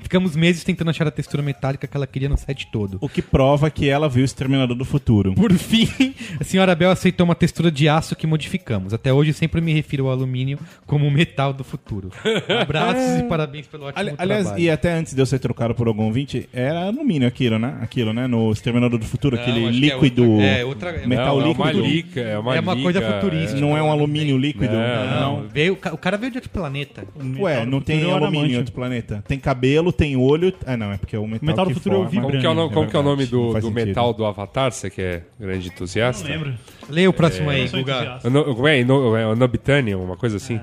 Ficamos 0.00 0.34
meses 0.34 0.64
tentando 0.64 0.88
achar 0.90 1.06
a 1.06 1.10
textura 1.10 1.42
metálica 1.42 1.86
que 1.86 1.96
ela 1.96 2.06
queria 2.06 2.28
no 2.28 2.36
site 2.36 2.66
todo. 2.72 2.96
O 3.00 3.08
que 3.08 3.20
prova 3.20 3.70
que 3.70 3.88
ela 3.88 4.08
viu 4.08 4.22
o 4.22 4.24
Exterminador 4.24 4.76
do 4.76 4.84
Futuro. 4.84 5.34
Por 5.34 5.52
fim, 5.52 5.86
a 6.40 6.44
senhora 6.44 6.74
Bel 6.74 6.90
aceitou 6.90 7.24
uma 7.24 7.34
textura 7.34 7.70
de 7.70 7.88
aço 7.88 8.16
que 8.16 8.26
modificamos. 8.26 8.94
Até 8.94 9.12
hoje 9.12 9.32
sempre 9.32 9.60
me 9.60 9.72
refiro 9.72 10.06
ao 10.06 10.12
alumínio 10.12 10.58
como 10.86 11.06
o 11.06 11.10
metal 11.10 11.52
do 11.52 11.62
futuro. 11.62 12.10
Abraços 12.60 13.20
e 13.20 13.22
parabéns 13.24 13.66
pelo 13.66 13.84
ótimo 13.84 14.00
Ali- 14.00 14.14
aliás, 14.18 14.44
trabalho. 14.44 14.62
e 14.64 14.70
até 14.70 14.92
antes 14.92 15.14
de 15.14 15.20
eu 15.20 15.26
ser 15.26 15.38
trocado 15.38 15.74
por 15.74 15.86
algum 15.86 16.04
ouvinte, 16.04 16.48
era 16.52 16.86
alumínio 16.86 17.28
aquilo, 17.28 17.58
né? 17.58 17.78
Aquilo, 17.82 18.12
né? 18.12 18.26
No 18.26 18.50
Exterminador 18.50 18.98
do 18.98 19.04
Futuro, 19.06 19.36
Não, 19.36 19.42
aquele 19.42 19.66
é 19.66 19.70
líquido. 19.70 20.30
outra- 20.30 20.46
é, 20.46 20.64
outra- 20.64 21.06
metal 21.06 21.38
não, 21.38 21.48
líquido. 21.48 21.68
É 21.68 21.72
uma 21.74 21.82
lica, 21.82 22.20
é 22.20 22.38
uma, 22.38 22.56
É 22.56 22.60
uma 22.60 22.74
liga, 22.74 22.82
coisa 22.82 23.12
futurística. 23.12 23.60
Não 23.60 23.76
é 23.76 23.82
um 23.82 23.90
alumínio 23.90 24.38
líquido? 24.38 24.72
Não, 24.72 25.20
Não, 25.42 25.48
veio, 25.48 25.74
o 25.74 25.76
ca- 25.76 25.92
o 25.92 25.98
cara 25.98 26.16
veio 26.16 26.32
de 26.32 26.38
outro 26.38 26.50
planeta. 26.50 27.04
Ué, 27.38 27.64
não 27.66 27.80
tem 27.80 27.98
é 28.00 28.04
alumínio 28.04 28.24
em 28.24 28.26
adamantio. 28.28 28.58
outro 28.58 28.72
planeta. 28.72 29.24
Tem 29.28 29.38
cabelo, 29.38 29.81
tem 29.90 30.16
olho. 30.16 30.52
Ah, 30.66 30.76
não, 30.76 30.92
é 30.92 30.98
porque 30.98 31.16
é 31.16 31.18
o 31.18 31.26
metal, 31.26 31.46
metal 31.46 31.64
do 31.64 31.68
que 31.70 31.74
futuro 31.74 31.94
é 31.96 31.98
o 31.98 32.02
forma. 32.04 32.10
vibrânio. 32.10 32.30
Como 32.30 32.40
que 32.42 32.46
é 32.46 32.50
o, 32.50 32.54
no- 32.54 32.70
É 32.70 32.74
como 32.74 32.90
que 32.90 32.96
é 32.96 32.98
o 32.98 33.02
nome 33.02 33.26
do, 33.26 33.58
do 33.58 33.70
metal 33.70 34.12
do 34.12 34.24
Avatar? 34.26 34.70
Você 34.70 34.90
que 34.90 35.00
é 35.00 35.22
grande 35.40 35.68
entusiasta? 35.68 36.22
Não 36.22 36.30
lembro. 36.30 36.54
Leia 36.90 37.08
o 37.08 37.12
próximo 37.12 37.48
aí, 37.50 37.62
Eu 37.62 37.68
sou 37.68 37.80
Guga. 37.80 38.20
Como 38.22 38.68
é? 38.68 38.84
No- 38.84 39.16
é 39.16 39.34
Nobitanium, 39.34 40.04
uma 40.04 40.16
coisa 40.16 40.36
assim? 40.36 40.60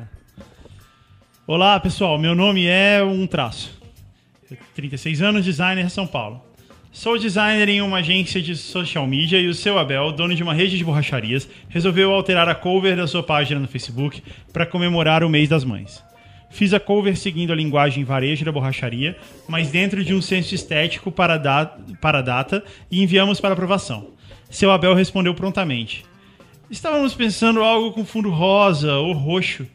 Olá, 1.48 1.80
pessoal. 1.80 2.18
Meu 2.20 2.36
nome 2.36 2.66
é 2.68 3.04
um 3.04 3.26
traço. 3.26 3.78
36 4.76 5.22
anos, 5.22 5.44
designer 5.46 5.86
de 5.86 5.92
São 5.92 6.06
Paulo. 6.08 6.42
Sou 6.92 7.18
designer 7.20 7.70
em 7.70 7.82
uma 7.82 7.98
agência 8.00 8.42
de 8.42 8.56
social 8.56 9.06
media 9.06 9.40
e 9.40 9.48
o 9.48 9.54
seu 9.54 9.78
Abel, 9.78 10.12
dono 10.12 10.34
de 10.34 10.42
uma 10.42 10.54
rede 10.56 10.76
de 10.76 10.84
borracharias, 10.84 11.48
resolveu 11.70 12.12
alterar 12.12 12.50
a 12.50 12.56
cover 12.56 12.96
da 12.98 13.06
sua 13.06 13.22
página 13.22 13.60
no 13.60 13.68
Facebook 13.68 14.24
para 14.52 14.66
comemorar 14.66 15.24
o 15.24 15.30
mês 15.30 15.48
das 15.48 15.64
mães. 15.64 16.04
Fiz 16.50 16.74
a 16.74 16.80
cover 16.80 17.16
seguindo 17.16 17.54
a 17.54 17.56
linguagem 17.56 18.04
varejo 18.04 18.44
da 18.44 18.52
borracharia, 18.52 19.16
mas 19.48 19.70
dentro 19.70 20.04
de 20.04 20.14
um 20.14 20.22
senso 20.22 20.56
estético 20.56 21.12
para 21.12 21.36
a, 21.36 21.38
da- 21.38 21.78
para 22.02 22.20
a 22.20 22.22
data 22.24 22.64
e 22.90 23.02
enviamos 23.04 23.40
para 23.40 23.54
aprovação. 23.54 24.12
Seu 24.50 24.72
Abel 24.72 24.94
respondeu 24.96 25.34
prontamente. 25.36 26.04
Estávamos 26.70 27.14
pensando 27.14 27.62
algo 27.64 27.92
com 27.92 28.04
fundo 28.06 28.30
rosa 28.30 28.96
ou 28.96 29.14
roxo. 29.14 29.66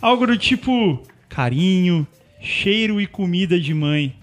Algo 0.00 0.26
do 0.26 0.36
tipo 0.36 1.02
carinho, 1.28 2.06
cheiro 2.40 3.00
e 3.00 3.06
comida 3.06 3.58
de 3.60 3.72
mãe. 3.74 4.14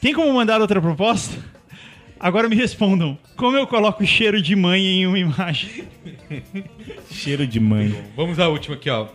Tem 0.00 0.12
como 0.12 0.32
mandar 0.32 0.60
outra 0.60 0.80
proposta? 0.80 1.38
Agora 2.20 2.48
me 2.48 2.56
respondam. 2.56 3.16
Como 3.36 3.56
eu 3.56 3.66
coloco 3.66 4.04
cheiro 4.06 4.40
de 4.42 4.54
mãe 4.54 4.82
em 4.84 5.06
uma 5.06 5.18
imagem? 5.18 5.84
Cheiro 7.10 7.46
de 7.46 7.58
mãe. 7.60 7.94
Vamos 8.16 8.38
à 8.38 8.48
última 8.48 8.76
aqui, 8.76 8.88
ó. 8.90 9.08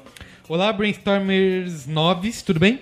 Olá, 0.49 0.73
Brainstormers 0.73 1.85
noves, 1.85 2.41
tudo 2.41 2.59
bem? 2.59 2.81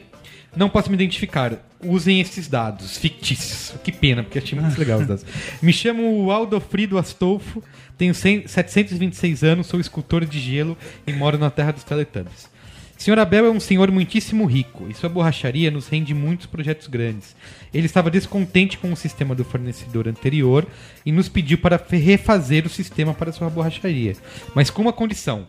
Não 0.56 0.70
posso 0.70 0.90
me 0.90 0.96
identificar. 0.96 1.52
Usem 1.84 2.22
esses 2.22 2.48
dados 2.48 2.98
fictícios. 2.98 3.76
Que 3.84 3.92
pena, 3.92 4.24
porque 4.24 4.40
achei 4.40 4.58
muito 4.58 4.80
legal 4.80 5.02
os 5.02 5.06
dados. 5.06 5.26
Me 5.62 5.74
chamo 5.74 6.32
Aldofrido 6.32 6.98
Astolfo, 6.98 7.62
tenho 7.98 8.16
100 8.16 8.48
726 8.48 9.44
anos, 9.44 9.68
sou 9.68 9.82
escultor 9.82 10.24
de 10.24 10.40
gelo 10.40 10.78
e 11.06 11.12
moro 11.12 11.38
na 11.38 11.50
terra 11.50 11.74
dos 11.74 11.84
Teletubbies. 11.84 12.50
Senhor 12.98 13.20
Abel 13.20 13.48
é 13.48 13.50
um 13.50 13.60
senhor 13.60 13.92
muitíssimo 13.92 14.46
rico 14.46 14.88
e 14.90 14.94
sua 14.94 15.10
borracharia 15.10 15.70
nos 15.70 15.90
rende 15.90 16.14
muitos 16.14 16.46
projetos 16.46 16.88
grandes. 16.88 17.36
Ele 17.74 17.86
estava 17.86 18.10
descontente 18.10 18.78
com 18.78 18.94
o 18.94 18.96
sistema 18.96 19.36
do 19.36 19.44
fornecedor 19.44 20.08
anterior 20.08 20.66
e 21.06 21.12
nos 21.12 21.28
pediu 21.28 21.58
para 21.58 21.76
refazer 21.90 22.66
o 22.66 22.70
sistema 22.70 23.14
para 23.14 23.34
sua 23.34 23.50
borracharia, 23.50 24.16
mas 24.56 24.70
com 24.70 24.82
uma 24.82 24.94
condição: 24.94 25.46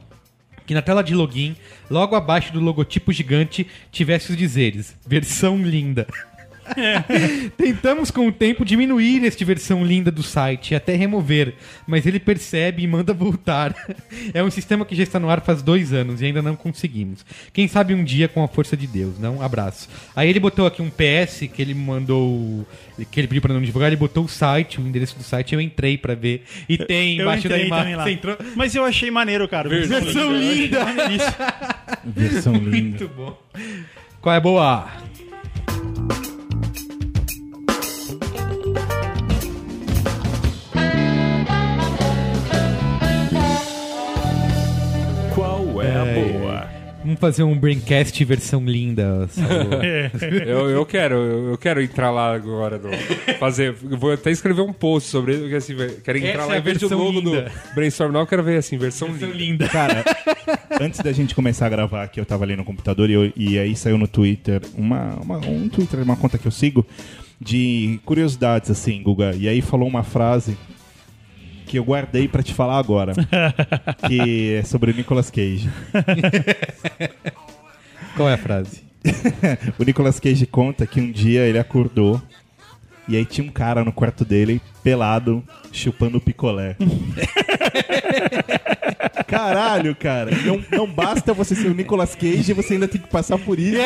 que 0.68 0.74
na 0.74 0.82
tela 0.82 1.02
de 1.02 1.14
login, 1.14 1.56
logo 1.90 2.14
abaixo 2.14 2.52
do 2.52 2.60
logotipo 2.60 3.10
gigante, 3.10 3.66
tivesse 3.90 4.30
os 4.30 4.36
dizeres: 4.36 4.94
versão 5.06 5.56
linda. 5.56 6.06
Tentamos 7.56 8.10
com 8.10 8.26
o 8.28 8.32
tempo 8.32 8.64
diminuir 8.64 9.24
este 9.24 9.44
versão 9.44 9.84
linda 9.84 10.10
do 10.10 10.22
site 10.22 10.74
até 10.74 10.94
remover, 10.94 11.54
mas 11.86 12.06
ele 12.06 12.18
percebe 12.18 12.82
e 12.82 12.86
manda 12.86 13.12
voltar. 13.12 13.74
É 14.34 14.42
um 14.42 14.50
sistema 14.50 14.84
que 14.84 14.94
já 14.94 15.02
está 15.02 15.18
no 15.18 15.30
ar 15.30 15.40
faz 15.40 15.62
dois 15.62 15.92
anos 15.92 16.20
e 16.20 16.26
ainda 16.26 16.42
não 16.42 16.54
conseguimos. 16.54 17.24
Quem 17.52 17.66
sabe 17.66 17.94
um 17.94 18.04
dia 18.04 18.28
com 18.28 18.42
a 18.42 18.48
força 18.48 18.76
de 18.76 18.86
Deus, 18.86 19.18
não? 19.18 19.40
Abraço. 19.40 19.88
Aí 20.14 20.28
ele 20.28 20.40
botou 20.40 20.66
aqui 20.66 20.82
um 20.82 20.90
PS 20.90 21.48
que 21.52 21.62
ele 21.62 21.72
mandou, 21.74 22.66
que 23.10 23.20
ele 23.20 23.26
pediu 23.28 23.40
para 23.40 23.54
não 23.54 23.62
divulgar, 23.62 23.88
ele 23.88 23.96
botou 23.96 24.24
o 24.24 24.28
site, 24.28 24.80
o 24.80 24.86
endereço 24.86 25.16
do 25.16 25.22
site, 25.22 25.54
eu 25.54 25.60
entrei 25.60 25.96
para 25.96 26.14
ver 26.14 26.44
e 26.68 26.76
tem 26.76 27.16
Eu 27.16 27.22
embaixo 27.22 27.48
da 27.48 27.54
entrei 27.54 27.66
imagem. 27.66 27.84
também 27.84 27.96
lá. 27.96 28.04
Você 28.04 28.10
entrou? 28.10 28.36
Mas 28.56 28.74
eu 28.74 28.84
achei 28.84 29.10
maneiro, 29.10 29.48
cara. 29.48 29.68
Versão 29.68 30.36
linda. 30.36 30.78
Isso. 31.10 31.36
Versão 32.04 32.52
linda. 32.54 32.98
Muito 32.98 33.08
bom. 33.08 33.38
Qual 34.20 34.34
é 34.34 34.38
a 34.38 34.40
boa? 34.40 34.90
É 45.88 45.96
a 45.96 46.04
boa? 46.38 46.78
Vamos 47.04 47.20
fazer 47.20 47.44
um 47.44 47.56
Braincast 47.56 48.24
versão 48.24 48.64
linda. 48.64 49.28
Eu, 50.46 50.68
eu 50.68 50.84
quero, 50.84 51.14
eu 51.14 51.50
eu 51.50 51.58
quero 51.58 51.80
entrar 51.80 52.10
lá 52.10 52.34
agora. 52.34 52.76
No, 52.78 52.90
fazer, 53.38 53.74
eu 53.88 53.96
vou 53.96 54.12
até 54.12 54.30
escrever 54.32 54.62
um 54.62 54.72
post 54.72 55.08
sobre 55.08 55.32
isso, 55.32 55.40
porque 55.42 55.54
assim, 55.54 55.76
quero 56.04 56.18
entrar 56.18 56.30
Essa 56.30 56.46
lá 56.46 56.54
é 56.54 56.56
a 56.56 56.60
em 56.60 56.62
vez 56.62 56.78
do 56.78 56.88
versão 56.88 56.98
logo 57.06 57.20
linda. 57.20 57.52
Brainstorm, 57.74 58.12
não, 58.12 58.20
eu 58.20 58.26
quero 58.26 58.42
ver 58.42 58.58
assim, 58.58 58.76
versão, 58.76 59.08
versão 59.12 59.28
linda. 59.30 59.64
linda. 59.64 59.68
Cara, 59.68 60.04
antes 60.80 61.00
da 61.00 61.12
gente 61.12 61.34
começar 61.36 61.66
a 61.66 61.68
gravar 61.68 62.02
aqui, 62.02 62.18
eu 62.20 62.26
tava 62.26 62.42
ali 62.44 62.56
no 62.56 62.64
computador 62.64 63.08
e, 63.08 63.12
eu- 63.12 63.32
e 63.36 63.58
aí 63.58 63.76
saiu 63.76 63.96
no 63.96 64.08
Twitter 64.08 64.60
uma, 64.76 65.14
uma- 65.22 65.38
um 65.38 65.68
Twitter, 65.68 66.00
uma 66.02 66.16
conta 66.16 66.36
que 66.36 66.46
eu 66.48 66.52
sigo, 66.52 66.84
de 67.40 68.00
curiosidades, 68.04 68.70
assim, 68.72 69.00
Guga. 69.02 69.34
E 69.36 69.48
aí 69.48 69.60
falou 69.62 69.88
uma 69.88 70.02
frase 70.02 70.56
que 71.68 71.78
eu 71.78 71.84
guardei 71.84 72.26
pra 72.26 72.42
te 72.42 72.54
falar 72.54 72.78
agora. 72.78 73.12
que 74.08 74.54
é 74.54 74.62
sobre 74.64 74.90
o 74.90 74.94
Nicolas 74.94 75.30
Cage. 75.30 75.68
Qual 78.16 78.28
é 78.28 78.34
a 78.34 78.38
frase? 78.38 78.82
O 79.78 79.84
Nicolas 79.84 80.18
Cage 80.18 80.46
conta 80.46 80.86
que 80.86 81.00
um 81.00 81.12
dia 81.12 81.42
ele 81.42 81.58
acordou 81.58 82.20
e 83.06 83.16
aí 83.16 83.24
tinha 83.24 83.46
um 83.46 83.50
cara 83.50 83.84
no 83.84 83.92
quarto 83.92 84.24
dele, 84.24 84.60
pelado, 84.82 85.42
chupando 85.72 86.20
picolé. 86.20 86.76
Caralho, 89.26 89.94
cara. 89.94 90.30
Não, 90.44 90.62
não 90.70 90.86
basta 90.86 91.32
você 91.32 91.54
ser 91.54 91.68
o 91.68 91.74
Nicolas 91.74 92.14
Cage, 92.14 92.52
você 92.52 92.74
ainda 92.74 92.88
tem 92.88 93.00
que 93.00 93.08
passar 93.08 93.38
por 93.38 93.58
isso. 93.58 93.78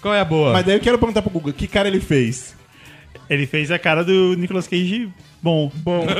Qual 0.00 0.14
é 0.14 0.20
a 0.20 0.24
boa? 0.24 0.52
Mas 0.52 0.64
daí 0.64 0.76
eu 0.76 0.80
quero 0.80 0.98
perguntar 0.98 1.20
pro 1.20 1.30
Guga, 1.30 1.52
que 1.52 1.66
cara 1.66 1.88
ele 1.88 2.00
fez? 2.00 2.56
Ele 3.30 3.46
fez 3.46 3.70
a 3.70 3.78
cara 3.78 4.04
do 4.04 4.34
Nicolas 4.36 4.66
Cage 4.66 5.08
bom. 5.42 5.70
Bom, 5.76 6.06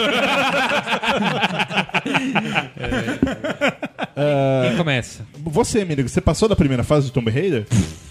Quem 4.69 4.77
começa? 4.77 5.27
você, 5.43 5.81
amigo, 5.83 6.09
você 6.09 6.21
passou 6.21 6.49
da 6.49 6.57
primeira 6.57 6.83
fase 6.85 7.07
do 7.07 7.13
Tomb 7.13 7.31
Raider? 7.31 7.67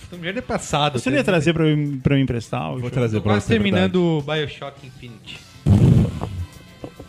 Tomb 0.10 0.24
Raider 0.24 0.44
é 0.44 0.46
passado. 0.46 1.00
Você 1.00 1.10
não 1.10 1.18
ia 1.18 1.24
trazer 1.24 1.54
pra 1.54 1.66
eu, 1.68 1.98
pra 2.02 2.16
eu 2.16 2.20
emprestar? 2.20 2.72
Vou 2.76 2.90
trazer 2.90 3.20
pra 3.22 3.34
Quase 3.34 3.46
você. 3.46 3.54
é 3.54 3.56
terminando 3.56 3.96
o 3.98 4.22
Bioshock 4.22 4.86
Infinity. 4.86 5.40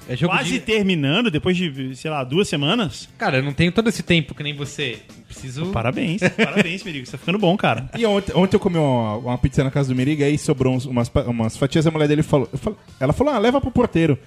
É 0.08 0.16
jogo 0.16 0.32
Quase 0.32 0.50
de... 0.52 0.60
terminando, 0.60 1.30
depois 1.30 1.56
de, 1.56 1.94
sei 1.94 2.10
lá, 2.10 2.24
duas 2.24 2.48
semanas? 2.48 3.08
Cara, 3.18 3.36
eu 3.38 3.42
não 3.42 3.52
tenho 3.52 3.70
todo 3.70 3.88
esse 3.88 4.02
tempo 4.02 4.34
que 4.34 4.42
nem 4.42 4.54
você. 4.54 4.98
Preciso... 5.26 5.66
Parabéns, 5.66 6.22
parabéns, 6.36 6.82
Merigo. 6.82 7.04
Você 7.06 7.12
tá 7.12 7.18
ficando 7.18 7.38
bom, 7.38 7.54
cara. 7.56 7.90
E 7.96 8.06
ontem, 8.06 8.32
ontem 8.34 8.56
eu 8.56 8.60
comi 8.60 8.78
uma, 8.78 9.16
uma 9.18 9.38
pizza 9.38 9.62
na 9.62 9.70
casa 9.70 9.90
do 9.90 9.94
Meriga, 9.94 10.24
aí 10.24 10.38
sobrou 10.38 10.74
uns- 10.74 10.86
umas, 10.86 11.10
umas 11.26 11.56
fatias, 11.56 11.86
a 11.86 11.90
mulher 11.90 12.08
dele 12.08 12.22
falou, 12.22 12.48
ela 12.98 13.12
falou, 13.12 13.34
ah, 13.34 13.38
leva 13.38 13.60
pro 13.60 13.70
porteiro. 13.70 14.18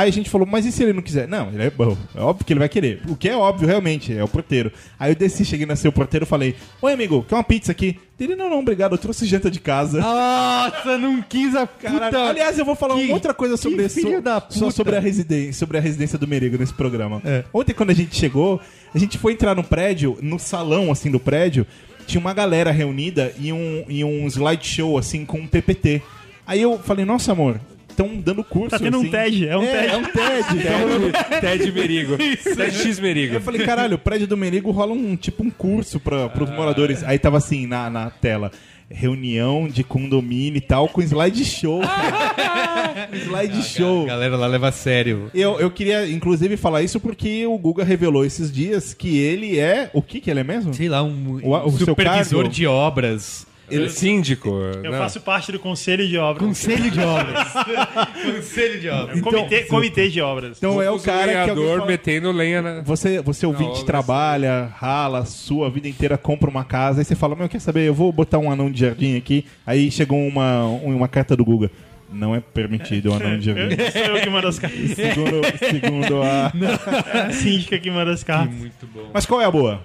Aí 0.00 0.08
a 0.08 0.12
gente 0.12 0.30
falou, 0.30 0.46
mas 0.46 0.64
e 0.64 0.72
se 0.72 0.82
ele 0.82 0.94
não 0.94 1.02
quiser? 1.02 1.28
Não, 1.28 1.48
ele 1.52 1.62
é 1.64 1.70
bom, 1.70 1.94
é 2.14 2.20
óbvio 2.20 2.46
que 2.46 2.52
ele 2.54 2.60
vai 2.60 2.68
querer. 2.70 3.02
O 3.06 3.14
que 3.14 3.28
é 3.28 3.36
óbvio, 3.36 3.68
realmente, 3.68 4.16
é 4.16 4.24
o 4.24 4.28
porteiro. 4.28 4.72
Aí 4.98 5.10
eu 5.12 5.14
desci, 5.14 5.44
cheguei 5.44 5.66
na 5.66 5.76
seu 5.76 5.92
porteiro 5.92 6.24
e 6.24 6.26
falei, 6.26 6.54
oi 6.80 6.92
amigo, 6.92 7.22
quer 7.28 7.34
uma 7.34 7.44
pizza 7.44 7.70
aqui? 7.70 7.98
Ele, 8.18 8.34
não, 8.34 8.48
não, 8.48 8.60
obrigado, 8.60 8.92
eu 8.94 8.98
trouxe 8.98 9.26
janta 9.26 9.50
de 9.50 9.60
casa. 9.60 10.00
Nossa, 10.00 10.96
não 10.98 11.20
quis 11.22 11.54
a 11.54 11.66
puta... 11.66 12.28
Aliás, 12.28 12.58
eu 12.58 12.64
vou 12.64 12.74
falar 12.74 12.94
Que- 12.94 13.04
uma 13.06 13.14
outra 13.14 13.34
coisa 13.34 13.56
sobre 13.56 13.88
filho 13.88 14.16
so- 14.16 14.22
da 14.22 14.42
só 14.48 14.70
sobre 14.70 14.96
a 14.96 15.00
residência, 15.00 15.52
sobre 15.54 15.76
a 15.76 15.80
residência 15.80 16.16
do 16.18 16.26
Merigo 16.26 16.56
nesse 16.58 16.72
programa. 16.72 17.20
É. 17.24 17.44
Ontem 17.52 17.74
quando 17.74 17.90
a 17.90 17.94
gente 17.94 18.16
chegou, 18.16 18.60
a 18.94 18.98
gente 18.98 19.18
foi 19.18 19.32
entrar 19.32 19.54
no 19.54 19.64
prédio, 19.64 20.16
no 20.22 20.38
salão 20.38 20.90
assim 20.90 21.10
do 21.10 21.20
prédio, 21.20 21.66
tinha 22.06 22.20
uma 22.20 22.32
galera 22.32 22.70
reunida 22.70 23.32
e 23.38 23.52
um 23.52 23.84
e 23.88 24.02
um 24.04 24.26
slideshow 24.26 24.96
assim 24.98 25.24
com 25.26 25.38
um 25.40 25.46
PPT. 25.46 26.02
Aí 26.46 26.60
eu 26.60 26.78
falei: 26.78 27.04
"Nossa, 27.04 27.32
amor, 27.32 27.60
estão 28.00 28.20
dando 28.20 28.42
curso 28.44 28.70
Tá 28.70 28.78
tendo 28.78 28.98
um 28.98 29.00
assim. 29.02 29.10
TED, 29.10 29.48
é 29.48 29.56
um 29.56 29.62
é, 29.62 29.72
TED. 29.82 29.92
É 29.92 29.96
um 29.96 30.02
TED. 30.04 30.64
tá 30.64 30.76
rolando- 30.78 31.12
Ted, 31.12 31.40
Ted 31.40 31.72
Merigo. 31.72 32.16
Ted 32.56 32.76
X 32.76 32.98
Merigo. 33.00 33.34
Eu 33.34 33.40
falei, 33.40 33.64
caralho, 33.66 33.94
o 33.96 33.98
prédio 33.98 34.26
do 34.26 34.36
Merigo 34.36 34.70
rola 34.70 34.92
um 34.92 35.16
tipo 35.16 35.42
um 35.44 35.50
curso 35.50 36.00
para 36.00 36.28
pros 36.28 36.50
moradores. 36.50 37.02
Aí 37.04 37.18
tava 37.18 37.38
assim 37.38 37.66
na, 37.66 37.88
na 37.90 38.10
tela. 38.10 38.50
Reunião 38.92 39.68
de 39.68 39.84
condomínio 39.84 40.58
e 40.58 40.60
tal, 40.60 40.88
com 40.88 41.00
slideshow. 41.00 41.80
slideshow. 43.12 44.02
A 44.02 44.06
galera 44.06 44.36
lá 44.36 44.46
leva 44.48 44.68
a 44.68 44.72
sério. 44.72 45.30
Eu, 45.34 45.60
eu 45.60 45.70
queria, 45.70 46.08
inclusive, 46.10 46.56
falar 46.56 46.82
isso 46.82 46.98
porque 46.98 47.46
o 47.46 47.56
Guga 47.56 47.84
revelou 47.84 48.24
esses 48.24 48.50
dias 48.50 48.92
que 48.94 49.18
ele 49.18 49.58
é. 49.58 49.90
O 49.92 50.02
que 50.02 50.20
que 50.20 50.30
ele 50.30 50.40
é 50.40 50.44
mesmo? 50.44 50.74
Sei 50.74 50.88
lá, 50.88 51.02
um, 51.02 51.40
O- 51.42 51.56
o 51.66 51.70
seu 51.72 51.86
supervisor 51.86 52.48
de 52.48 52.66
obras. 52.66 53.46
Ele 53.70 53.86
é 53.86 53.88
síndico. 53.88 54.48
Eu 54.48 54.90
não. 54.90 54.98
faço 54.98 55.20
parte 55.20 55.52
do 55.52 55.58
conselho 55.58 56.06
de 56.06 56.16
obras. 56.18 56.46
Conselho 56.46 56.90
de 56.90 57.00
obras. 57.00 57.48
Conselho 58.36 58.80
de 58.80 58.88
obras. 58.88 59.20
comitê, 59.20 59.62
comitê 59.64 60.08
de 60.08 60.20
obras. 60.20 60.58
Então 60.58 60.80
é 60.80 60.90
o 60.90 60.98
cara 60.98 61.44
que. 61.48 61.54
fala- 61.54 61.86
metendo 61.86 62.32
lenha 62.32 62.62
na... 62.62 62.80
Você, 62.82 63.20
você 63.20 63.46
ouvinte, 63.46 63.70
obra, 63.80 63.84
trabalha, 63.84 64.72
rala, 64.76 65.24
sua 65.24 65.70
vida 65.70 65.88
inteira, 65.88 66.16
compra 66.18 66.50
uma 66.50 66.64
casa, 66.64 67.00
aí 67.00 67.04
você 67.04 67.14
fala, 67.14 67.34
meu, 67.36 67.48
quer 67.48 67.60
saber, 67.60 67.86
eu 67.88 67.94
vou 67.94 68.12
botar 68.12 68.38
um 68.38 68.50
anão 68.50 68.70
de 68.70 68.80
jardim 68.80 69.16
aqui. 69.16 69.44
Aí 69.66 69.90
chegou 69.90 70.18
uma, 70.18 70.64
uma 70.66 71.08
carta 71.08 71.36
do 71.36 71.44
Guga. 71.44 71.70
Não 72.12 72.34
é 72.34 72.40
permitido 72.40 73.10
o 73.10 73.14
anão 73.14 73.38
de 73.38 73.46
jardim. 73.54 73.76
Sou 73.92 74.16
eu 74.16 74.20
que 74.22 74.30
mando 74.30 74.48
as 74.48 74.58
cartas. 74.58 74.90
segundo, 74.90 75.40
segundo 75.58 76.22
a. 76.22 76.52
É 77.14 77.20
a 77.26 77.32
síndica 77.32 77.78
que 77.78 77.90
manda 77.90 78.10
as 78.12 78.24
cartas. 78.24 78.54
Muito 78.54 78.86
bom. 78.92 79.10
Mas 79.14 79.26
qual 79.26 79.40
é 79.40 79.44
a 79.44 79.50
boa? 79.50 79.84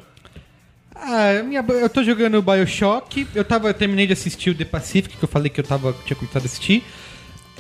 Ah, 1.08 1.44
minha, 1.44 1.64
eu 1.68 1.88
tô 1.88 2.04
jogando 2.04 2.42
Bioshock. 2.42 3.28
Eu 3.36 3.46
tava, 3.46 3.68
eu 3.68 3.74
terminei 3.76 4.08
de 4.08 4.14
assistir 4.14 4.50
o 4.50 4.56
The 4.56 4.66
Pacific, 4.66 5.16
que 5.16 5.24
eu 5.24 5.30
falei 5.30 5.52
que 5.52 5.60
eu 5.60 5.64
tava, 5.64 5.96
tinha 6.04 6.18
começado 6.18 6.42
a 6.42 6.46
assistir. 6.48 6.84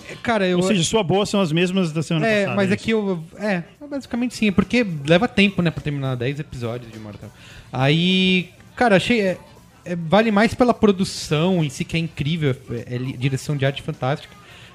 É, 0.10 0.16
Cara, 0.16 0.48
eu. 0.48 0.58
Ou 0.58 0.64
seja, 0.64 0.84
sua 0.84 1.04
boa 1.04 1.28
são 1.28 1.40
as 1.40 1.52
mesmas 1.52 1.92
da 1.92 2.02
semana 2.02 2.26
é, 2.26 2.40
passada. 2.42 2.56
mas 2.56 2.72
é 2.72 2.74
aqui 2.74 2.90
eu. 2.90 3.24
É, 3.38 3.64
basicamente 3.88 4.36
sim, 4.36 4.48
é 4.48 4.52
porque 4.52 4.84
leva 5.08 5.28
tempo, 5.28 5.62
né, 5.62 5.70
pra 5.70 5.84
terminar 5.84 6.16
10 6.16 6.40
episódios 6.40 6.92
de 6.92 6.98
Mortal. 6.98 7.30
Aí, 7.72 8.50
cara, 8.76 8.96
achei. 8.96 9.22
é, 9.22 9.38
é, 9.86 9.96
vale 9.96 10.32
mais 10.32 10.56
pela 10.56 10.74
produção 10.74 11.64
em 11.64 11.70
si, 11.70 11.86
que 11.86 11.96
é 11.96 12.00
incrível, 12.00 12.56
é, 12.72 12.96
é 12.96 12.98
direção 12.98 13.56
de 13.56 13.64
arte 13.64 13.84
fantástica, 13.84 14.34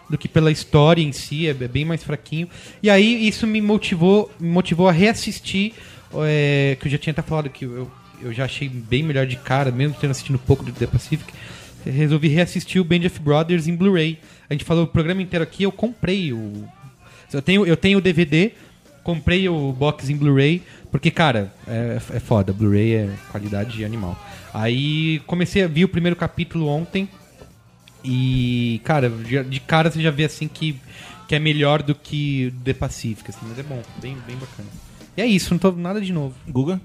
do 0.09 0.17
que 0.17 0.29
pela 0.29 0.53
história 0.53 1.03
em 1.03 1.11
si, 1.11 1.49
é, 1.49 1.51
é 1.51 1.55
bem 1.55 1.85
mais 1.85 2.05
fraquinho. 2.05 2.49
E 2.81 2.89
aí 2.89 3.27
isso 3.27 3.49
me 3.49 3.61
motivou, 3.61 4.31
me 4.39 4.49
motivou 4.49 4.89
a 4.89 4.93
reassistir, 4.93 5.73
é, 6.25 6.77
que 6.81 6.87
eu 6.87 6.93
já 6.93 6.99
tinha 6.99 7.11
até 7.11 7.23
falado 7.23 7.51
que 7.51 7.65
eu, 7.65 7.91
eu 8.23 8.33
já 8.33 8.45
achei 8.45 8.69
bem 8.69 9.03
melhor 9.03 9.27
de 9.27 9.37
cara, 9.37 9.71
mesmo 9.71 9.97
tendo 10.01 10.11
assistido 10.11 10.37
um 10.37 10.39
pouco 10.39 10.65
do 10.65 10.73
The 10.73 10.87
Pacific. 10.87 11.33
Resolvi 11.85 12.29
reassistir 12.29 12.81
o 12.81 12.85
Band 12.85 13.07
of 13.07 13.19
Brothers 13.21 13.67
em 13.67 13.75
Blu-ray. 13.75 14.19
A 14.49 14.55
gente 14.55 14.65
falou 14.65 14.85
o 14.85 14.89
programa 14.89 15.23
inteiro 15.23 15.43
aqui, 15.43 15.63
eu 15.63 15.73
comprei 15.73 16.33
o. 16.33 16.69
Eu 17.33 17.41
tenho, 17.41 17.65
eu 17.65 17.77
tenho 17.77 17.99
o 17.99 18.01
DVD, 18.01 18.53
comprei 19.03 19.49
o 19.49 19.73
box 19.73 20.11
em 20.11 20.17
Blu-ray, 20.17 20.63
porque, 20.91 21.11
cara, 21.11 21.53
é, 21.67 21.99
é 22.15 22.21
foda. 22.21 22.53
Blu-ray 22.53 22.95
é 22.95 23.11
qualidade 23.31 23.85
animal. 23.85 24.19
Aí 24.53 25.21
comecei 25.27 25.63
a 25.63 25.69
ver 25.69 25.85
o 25.85 25.89
primeiro 25.89 26.17
capítulo 26.17 26.67
ontem. 26.67 27.09
E, 28.05 28.81
cara, 28.85 29.09
de 29.09 29.61
cara 29.61 29.91
você 29.91 30.01
já 30.03 30.11
vê 30.11 30.25
assim 30.25 30.49
que, 30.49 30.81
que 31.29 31.35
é 31.35 31.39
melhor 31.39 31.83
do 31.83 31.95
que 31.95 32.53
The 32.65 32.73
Pacific, 32.75 33.31
assim, 33.31 33.47
mas 33.47 33.59
é 33.59 33.63
bom, 33.63 33.83
bem, 34.01 34.17
bem 34.27 34.37
bacana. 34.37 34.69
E 35.17 35.23
é 35.23 35.27
isso, 35.27 35.53
não 35.53 35.59
tô 35.59 35.71
nada 35.73 36.01
de 36.01 36.13
novo. 36.13 36.35
Guga? 36.49 36.81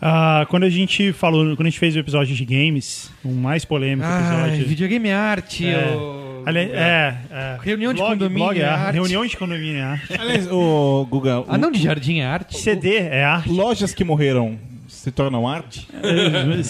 Ah, 0.00 0.46
quando 0.48 0.62
a 0.64 0.70
gente 0.70 1.12
falou, 1.12 1.44
quando 1.56 1.66
a 1.66 1.70
gente 1.70 1.78
fez 1.78 1.96
o 1.96 1.98
episódio 1.98 2.34
de 2.34 2.44
games, 2.44 3.10
o 3.24 3.30
mais 3.32 3.64
polêmico 3.64 4.06
Ai, 4.08 4.44
episódio. 4.50 4.66
videogame 4.68 5.08
é 5.08 5.14
arte. 5.14 5.66
É. 5.68 5.86
ô- 5.96 6.28
Ali- 6.46 6.70
é, 6.72 7.16
é. 7.30 7.58
Reunião 7.60 7.92
de 7.92 7.98
Blog- 7.98 8.12
condomínio 8.12 8.44
blog 8.44 8.58
é 8.60 8.64
arte. 8.64 8.82
arte. 8.86 8.94
Reunião 8.94 9.26
de 9.26 9.36
condomínio 9.36 9.76
é 9.78 9.82
arte. 9.82 10.14
Aliás, 10.18 10.46
o 10.50 11.06
Guga. 11.10 11.44
Ah, 11.48 11.58
não 11.58 11.70
de 11.70 11.82
jardim 11.82 12.20
é 12.20 12.24
arte? 12.24 12.56
CD 12.56 12.96
é 12.96 13.24
arte. 13.24 13.50
Lojas 13.50 13.92
que 13.92 14.02
morreram 14.04 14.56
se 14.86 15.10
tornam 15.10 15.46
arte? 15.46 15.86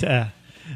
é. 0.05 0.27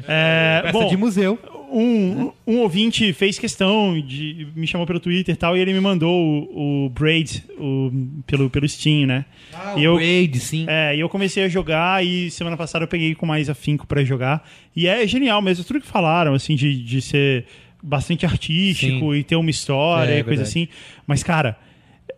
É, 0.07 0.61
Peça 0.63 0.73
bom, 0.73 0.87
de 0.87 0.95
museu. 0.97 1.37
um, 1.71 2.31
um 2.45 2.57
ouvinte 2.59 3.11
fez 3.13 3.37
questão 3.39 3.99
de 3.99 4.47
me 4.55 4.67
chamou 4.67 4.85
pelo 4.85 4.99
Twitter 4.99 5.33
e 5.33 5.37
tal 5.37 5.57
e 5.57 5.59
ele 5.59 5.73
me 5.73 5.79
mandou 5.79 6.11
o, 6.13 6.85
o 6.85 6.89
Braid 6.89 7.43
o, 7.57 7.91
pelo 8.27 8.49
pelo 8.49 8.67
Steam, 8.69 9.05
né? 9.07 9.25
Ah, 9.55 9.75
e 9.77 9.83
eu 9.83 9.95
Wade, 9.95 10.39
sim. 10.39 10.65
é, 10.67 10.95
e 10.95 10.99
eu 10.99 11.09
comecei 11.09 11.43
a 11.43 11.49
jogar 11.49 12.03
e 12.05 12.29
semana 12.31 12.55
passada 12.57 12.83
eu 12.83 12.87
peguei 12.87 13.13
com 13.15 13.25
mais 13.25 13.49
afinco 13.49 13.85
pra 13.87 14.03
jogar 14.03 14.47
e 14.75 14.87
é 14.87 15.05
genial 15.07 15.41
mesmo 15.41 15.63
tudo 15.63 15.79
que 15.81 15.87
falaram 15.87 16.33
assim 16.33 16.55
de, 16.55 16.83
de 16.83 17.01
ser 17.01 17.45
bastante 17.81 18.25
artístico 18.25 19.11
Sim. 19.11 19.15
e 19.15 19.23
ter 19.23 19.35
uma 19.35 19.49
história 19.49 20.11
É, 20.13 20.19
e 20.19 20.23
coisa 20.23 20.43
verdade. 20.43 20.49
assim. 20.49 20.67
Mas 21.05 21.21
cara, 21.23 21.57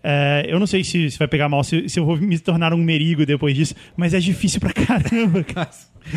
é, 0.08 0.46
eu 0.48 0.60
não 0.60 0.68
sei 0.68 0.84
se, 0.84 1.10
se 1.10 1.18
vai 1.18 1.28
pegar 1.28 1.50
mal, 1.50 1.64
se, 1.64 1.90
se 1.90 2.00
eu 2.00 2.06
vou 2.06 2.16
me 2.18 2.38
tornar 2.38 2.74
um 2.74 2.78
merigo 2.84 3.26
depois 3.26 3.56
disso, 3.56 3.74
mas 3.98 4.14
é 4.14 4.20
difícil 4.20 4.60
pra 4.60 4.72
caramba, 4.86 5.44
cara. 5.44 5.70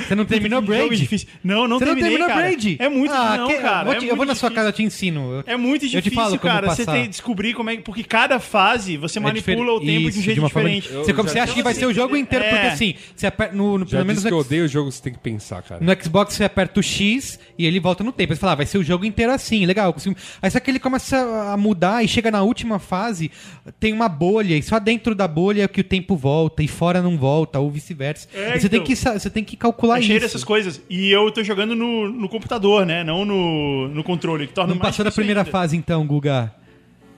Você 0.06 0.14
não 0.14 0.26
terminou 0.26 0.60
Braid? 0.60 0.94
difícil. 0.98 1.26
Não, 1.42 1.66
não 1.66 1.78
Você 1.78 1.86
não 1.86 1.94
terminei, 1.94 2.10
terminou 2.18 2.28
cara. 2.28 2.40
Braid? 2.42 2.76
É 2.78 2.90
muito 2.90 3.10
ah, 3.14 3.38
não, 3.38 3.46
que- 3.48 3.54
cara. 3.54 3.80
Eu 3.80 3.84
vou, 3.86 3.94
é 3.94 3.98
te- 3.98 4.06
eu 4.08 4.16
vou 4.16 4.26
na 4.26 4.34
sua 4.34 4.50
casa, 4.50 4.68
eu 4.68 4.72
te 4.74 4.82
ensino. 4.82 5.32
Eu- 5.32 5.44
É 5.46 5.56
muito 5.56 5.86
Eu 5.86 5.88
te 5.88 5.96
difícil, 6.02 6.14
falo 6.16 6.38
como 6.38 6.52
cara. 6.52 6.66
Você 6.68 6.84
passar. 6.84 6.92
tem 6.92 7.02
que 7.04 7.08
descobrir 7.08 7.54
como 7.54 7.70
é 7.70 7.76
que. 7.76 7.82
Porque 7.82 8.04
cada 8.04 8.38
fase 8.38 8.98
você 8.98 9.18
É 9.18 9.22
manipula 9.22 9.72
o 9.72 9.80
tempo 9.80 9.86
de 10.00 10.04
um 10.04 10.08
Isso, 10.10 10.20
jeito 10.20 10.40
forma 10.50 10.68
diferente. 10.68 10.92
Você, 10.92 11.14
como, 11.14 11.26
você 11.26 11.38
acha 11.38 11.54
que 11.54 11.62
vai 11.62 11.72
ser 11.72 11.86
o 11.86 11.94
jogo 11.94 12.18
inteiro, 12.18 12.44
É. 12.44 12.50
porque 12.50 12.66
assim, 12.66 12.94
você 13.16 13.26
aperta, 13.28 13.56
no, 13.56 13.78
no, 13.78 13.86
Já 13.86 13.92
pelo 13.92 14.04
menos 14.04 14.16
disse 14.16 14.28
que 14.28 14.34
eu 14.34 14.36
no, 14.38 14.44
odeio 14.44 14.64
o 14.66 14.68
jogo, 14.68 14.92
você 14.92 15.02
tem 15.02 15.12
que 15.14 15.20
pensar, 15.20 15.62
cara. 15.62 15.80
no 15.82 16.04
Xbox 16.04 16.34
você 16.34 16.44
aperta 16.44 16.80
o 16.80 16.82
X 16.82 17.38
e 17.56 17.64
ele 17.64 17.80
volta 17.80 18.04
no 18.04 18.12
tempo. 18.12 18.34
Você 18.34 18.40
fala, 18.40 18.52
ah, 18.52 18.56
vai 18.56 18.66
ser 18.66 18.76
o 18.76 18.84
jogo 18.84 19.06
inteiro 19.06 19.32
assim, 19.32 19.64
legal. 19.64 19.86
eu 19.86 19.94
consigo- 19.94 20.16
Aí 20.42 20.50
só 20.50 20.60
que 20.60 20.70
ele 20.70 20.78
começa 20.78 21.16
a 21.50 21.56
mudar 21.56 22.04
e 22.04 22.08
chega 22.08 22.30
na 22.30 22.42
última 22.42 22.78
fase, 22.78 23.30
tem 23.80 23.92
uma 23.92 24.08
bolha, 24.08 24.56
e 24.56 24.62
só 24.62 24.78
dentro 24.80 25.14
da 25.14 25.28
bolha 25.28 25.62
é 25.62 25.68
que 25.68 25.80
o 25.80 25.84
tempo 25.84 26.16
volta, 26.16 26.62
e 26.62 26.68
fora 26.68 27.00
não 27.00 27.16
volta, 27.16 27.58
ou 27.60 27.70
vice-versa. 27.70 28.26
É, 28.34 28.58
você, 28.58 28.68
tem 28.68 28.78
então. 28.78 28.86
que, 28.86 28.96
sa- 28.96 29.18
você 29.18 29.30
tem 29.30 29.44
que 29.44 29.56
calcular 29.56 29.98
É 29.98 30.02
cheio 30.02 30.16
isso. 30.16 30.26
dessas 30.26 30.42
coisas. 30.44 30.80
E 30.90 31.10
eu 31.10 31.30
tô 31.30 31.42
jogando 31.44 31.76
no, 31.76 32.08
no 32.10 32.28
computador, 32.28 32.84
né? 32.84 33.04
Não 33.04 33.24
no, 33.24 33.88
no 33.88 34.02
controle, 34.02 34.46
que 34.48 34.52
torna 34.52 34.74
Não 34.74 34.80
mais 34.80 34.90
passou 34.90 35.04
da 35.04 35.12
primeira 35.12 35.40
ainda. 35.42 35.50
fase 35.50 35.76
então, 35.76 36.04
Guga? 36.06 36.52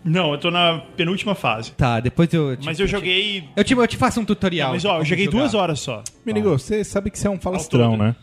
Não, 0.03 0.33
eu 0.33 0.39
tô 0.39 0.51
na 0.51 0.79
penúltima 0.97 1.35
fase. 1.35 1.73
Tá, 1.73 2.01
depois 2.01 2.33
eu... 2.33 2.57
te- 2.57 2.65
Mas 2.65 2.81
eu 2.81 2.87
joguei. 2.87 3.45
Eu 3.55 3.63
te, 3.63 3.75
eu 3.75 3.87
te 3.87 3.99
faço 3.99 4.19
um 4.19 4.25
tutorial. 4.25 4.73
Mas 4.73 4.81
de 4.81 4.89
ó, 4.89 4.99
eu 4.99 5.05
joguei 5.05 5.27
jogar. 5.27 5.39
duas 5.39 5.53
horas 5.55 5.79
só. 5.81 6.03
Menigo, 6.25 6.51
você 6.51 6.85
sabe 6.85 7.11
que 7.11 7.19
você 7.19 7.27
é 7.27 7.31
um 7.31 7.41
falastrão, 7.41 7.97
né? 7.97 8.15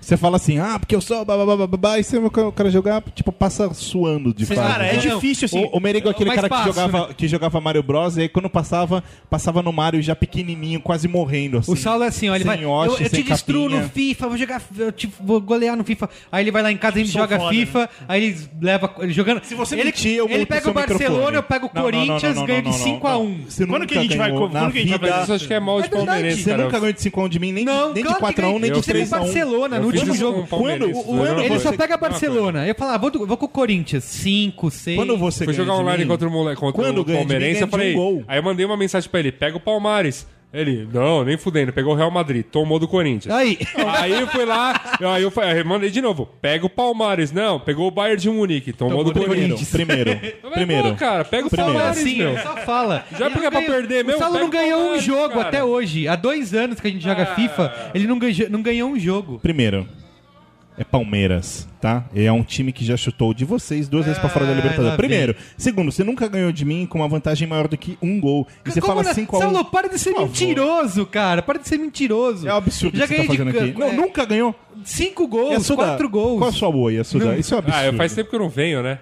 Você 0.00 0.16
fala 0.16 0.36
assim, 0.36 0.58
ah, 0.58 0.78
porque 0.78 0.94
eu 0.96 1.00
sou 1.00 1.24
babá, 1.24 1.98
e 1.98 2.04
você 2.04 2.18
o 2.18 2.52
cara 2.52 2.70
jogar, 2.70 3.02
tipo, 3.14 3.30
passa 3.30 3.72
suando 3.72 4.34
de 4.34 4.44
fato. 4.44 4.58
Cara, 4.58 4.86
é 4.86 4.94
né? 4.94 4.98
difícil 4.98 5.46
assim. 5.46 5.64
O, 5.72 5.76
o 5.76 5.80
Merigo 5.80 6.08
é 6.08 6.10
aquele 6.10 6.28
mais 6.28 6.40
cara 6.40 6.48
que 6.48 6.54
fácil, 6.56 6.72
jogava, 6.72 7.14
que 7.14 7.28
jogava 7.28 7.60
Mario 7.60 7.82
Bros. 7.82 8.16
E 8.16 8.22
aí 8.22 8.28
quando 8.28 8.50
passava, 8.50 9.02
passava 9.30 9.62
no 9.62 9.72
Mario 9.72 10.02
já 10.02 10.14
pequenininho, 10.16 10.80
quase 10.80 11.06
morrendo. 11.06 11.58
Assim, 11.58 11.72
O 11.72 11.76
Saulo 11.76 12.02
é 12.04 12.08
assim, 12.08 12.28
ó, 12.28 12.34
ele 12.34 12.44
sem 12.44 12.52
vai. 12.52 12.64
Eu, 12.64 12.70
hoste, 12.70 13.04
eu 13.04 13.10
te 13.10 13.22
destruo 13.22 13.64
capinha. 13.64 13.82
no 13.82 13.88
FIFA, 13.90 14.28
vou 14.28 14.36
jogar. 14.36 14.62
Eu 14.78 14.92
te, 14.92 15.08
vou 15.20 15.40
golear 15.40 15.76
no 15.76 15.84
FIFA. 15.84 16.10
Aí 16.32 16.42
ele 16.44 16.50
vai 16.50 16.62
lá 16.62 16.72
em 16.72 16.76
casa, 16.76 16.98
ele 16.98 17.08
sou 17.08 17.20
joga 17.22 17.38
foda, 17.38 17.50
FIFA, 17.50 17.90
aí 18.08 18.24
ele 18.24 18.38
leva. 18.60 18.94
Ele 18.98 19.12
jogando. 19.12 19.44
Se 19.44 19.54
você 19.54 19.74
ele, 19.76 19.84
mentir, 19.84 20.16
eu 20.16 20.28
ele 20.28 20.46
pega 20.46 20.68
o 20.68 20.74
Barcelona, 20.74 21.08
microfone. 21.10 21.36
eu 21.36 21.42
pego 21.42 21.66
o 21.66 21.70
Corinthians, 21.70 22.42
ganho 22.42 22.62
de 22.62 22.68
não, 22.70 22.72
5 22.72 23.06
a 23.06 23.10
não. 23.12 23.22
1 23.24 23.44
Você 23.48 23.66
Quando 23.66 23.72
nunca 23.82 23.86
que 23.86 23.98
a 23.98 24.02
gente 24.02 24.16
vai- 24.16 24.28
ganhou 24.30 24.48
quando 24.48 24.52
na 24.52 24.70
que 24.70 24.78
a 24.78 24.80
gente 24.80 24.90
vai 24.90 24.98
vida- 24.98 25.12
fazer 25.12 25.22
Isso 25.26 25.32
acho 25.34 25.46
que 25.48 25.54
é 25.54 25.60
mal 25.60 25.80
de 25.80 25.86
É 25.86 25.90
verdade. 25.90 26.06
palmeirense, 26.06 26.42
Você 26.42 26.56
nunca 26.56 26.78
ganhou 26.80 26.92
de 26.92 27.00
5 27.02 27.20
a 27.20 27.24
1 27.24 27.28
de 27.36 27.40
mim, 27.40 27.52
nem, 27.52 27.64
Não, 27.64 27.92
nem 27.92 28.02
claro 28.02 28.16
de 28.18 28.20
4 28.20 28.46
a 28.46 28.48
1 28.48 28.52
que 28.54 28.58
nem 28.60 28.70
ganhou. 28.70 28.80
de 28.80 28.86
Teve 28.86 28.98
3 28.98 29.12
a 29.12 29.16
1 29.16 29.20
Barcelona 29.20 29.76
Eu 29.76 29.80
no 29.82 29.86
último 29.88 30.14
jogo. 30.14 30.46
Quando- 30.48 30.90
o 30.90 31.22
ano 31.22 31.40
Ele 31.42 31.58
só 31.60 31.72
pega 31.72 31.96
Barcelona. 31.96 32.66
Eu 32.66 32.74
falo, 32.74 32.90
ah, 32.92 32.98
vou, 32.98 33.26
vou 33.26 33.36
com 33.36 33.46
o 33.46 33.48
Corinthians. 33.48 34.04
5, 34.04 34.70
6. 34.70 34.96
Quando 34.96 35.16
você 35.16 35.44
Fui 35.44 35.52
jogar 35.54 35.74
online 35.74 36.06
contra 36.06 36.28
o, 36.28 36.30
contra 36.56 36.72
Quando 36.72 37.00
o 37.00 37.04
Palmeirense, 37.04 37.60
eu 37.60 37.68
falei. 37.68 37.92
um 37.94 37.96
gol. 37.98 38.24
Aí 38.26 38.38
eu 38.38 38.42
mandei 38.42 38.64
uma 38.64 38.76
mensagem 38.76 39.08
pra 39.10 39.20
ele: 39.20 39.30
pega 39.32 39.56
o 39.56 39.60
Palmares. 39.60 40.26
Ele, 40.56 40.88
não, 40.92 41.22
nem 41.24 41.36
fudendo, 41.36 41.72
pegou 41.72 41.92
o 41.92 41.96
Real 41.96 42.10
Madrid, 42.10 42.44
tomou 42.44 42.78
do 42.78 42.88
Corinthians. 42.88 43.34
Aí. 43.34 43.58
Aí 43.98 44.12
eu 44.12 44.26
fui 44.28 44.44
lá, 44.44 44.96
aí 45.00 45.22
eu, 45.22 45.30
falei, 45.30 45.50
aí 45.52 45.58
eu 45.58 45.64
mandei 45.66 45.90
de 45.90 46.00
novo, 46.00 46.26
pega 46.40 46.64
o 46.64 46.70
Palmares. 46.70 47.30
Não, 47.30 47.60
pegou 47.60 47.86
o 47.88 47.90
Bayern 47.90 48.20
de 48.20 48.30
Munique, 48.30 48.72
tomou, 48.72 49.04
do 49.04 49.12
Primeiro, 49.12 49.34
Corinthians. 49.34 49.70
primeiro, 49.70 50.18
primeiro. 50.52 50.88
pô, 50.90 50.94
cara, 50.94 51.24
pega 51.24 51.46
o 51.46 51.50
Primeiro. 51.50 51.74
Palmares, 51.78 51.98
Assim, 52.00 52.18
meu. 52.18 52.38
só 52.38 52.56
fala. 52.58 53.04
Já 53.18 53.30
porque 53.30 53.46
é 53.46 53.50
pra 53.50 53.60
perder 53.62 54.04
mesmo, 54.04 54.16
O 54.18 54.22
Saulo 54.24 54.38
não 54.38 54.48
ganhou 54.50 54.78
um 54.78 54.82
Palmares, 54.84 55.04
jogo 55.04 55.28
cara. 55.34 55.48
até 55.48 55.62
hoje. 55.64 56.08
Há 56.08 56.16
dois 56.16 56.54
anos 56.54 56.80
que 56.80 56.88
a 56.88 56.90
gente 56.90 57.04
joga 57.04 57.22
Ah. 57.24 57.34
FIFA, 57.34 57.90
ele 57.94 58.06
não 58.06 58.18
ganhou, 58.18 58.48
não 58.50 58.62
ganhou 58.62 58.90
um 58.90 58.98
jogo. 58.98 59.38
Primeiro, 59.40 59.86
é 60.78 60.84
Palmeiras, 60.84 61.66
tá? 61.80 62.04
É 62.14 62.30
um 62.30 62.42
time 62.42 62.72
que 62.72 62.84
já 62.84 62.96
chutou 62.96 63.32
de 63.32 63.44
vocês 63.44 63.88
duas 63.88 64.04
vezes 64.04 64.18
pra 64.20 64.28
fora 64.28 64.44
da 64.46 64.52
Ah, 64.52 64.54
Libertadores. 64.56 64.96
Primeiro. 64.96 65.34
Segundo, 65.56 65.90
você 65.90 66.04
nunca 66.04 66.28
ganhou 66.28 66.52
de 66.52 66.64
mim 66.64 66.86
com 66.86 66.98
uma 66.98 67.08
vantagem 67.08 67.46
maior 67.48 67.66
do 67.68 67.76
que 67.76 67.96
um 68.02 68.20
gol. 68.20 68.46
E 68.64 68.70
você 68.70 68.80
fala 68.80 69.02
não- 69.02 69.14
5 69.14 69.36
a 69.36 69.38
1 69.38 69.42
Saulo, 69.42 69.64
para 69.64 69.88
de 69.88 69.98
ser 69.98 70.10
Por 70.10 70.16
favor. 70.20 70.28
mentiroso, 70.28 71.06
cara. 71.06 71.42
Para 71.42 71.58
de 71.58 71.68
ser 71.68 71.78
mentiroso. 71.78 72.46
É 72.48 72.52
um 72.52 72.56
absurdo 72.56 72.96
Já 72.98 73.04
o 73.04 73.08
que 73.08 73.14
você 73.14 73.22
tá 73.22 73.26
ganhei 73.34 73.38
fazendo 73.46 73.52
de- 73.64 73.70
aqui. 73.70 73.78
Não, 73.80 73.86
é, 73.88 73.92
nunca 73.92 74.24
ganhou. 74.24 74.54
Cinco 74.84 75.26
gols, 75.26 75.70
quatro 75.70 76.08
gols. 76.08 76.38
Qual 76.38 76.50
a 76.50 76.52
sua 76.52 76.70
boa, 76.70 76.92
Yasuda? 76.92 77.24
Não. 77.24 77.34
Isso 77.38 77.54
é 77.54 77.56
um 77.56 77.58
absurdo. 77.60 77.88
Ah, 77.88 77.92
faz 77.96 78.14
tempo 78.14 78.28
que 78.30 78.36
eu 78.36 78.40
não 78.40 78.48
venho, 78.50 78.82
né? 78.82 78.98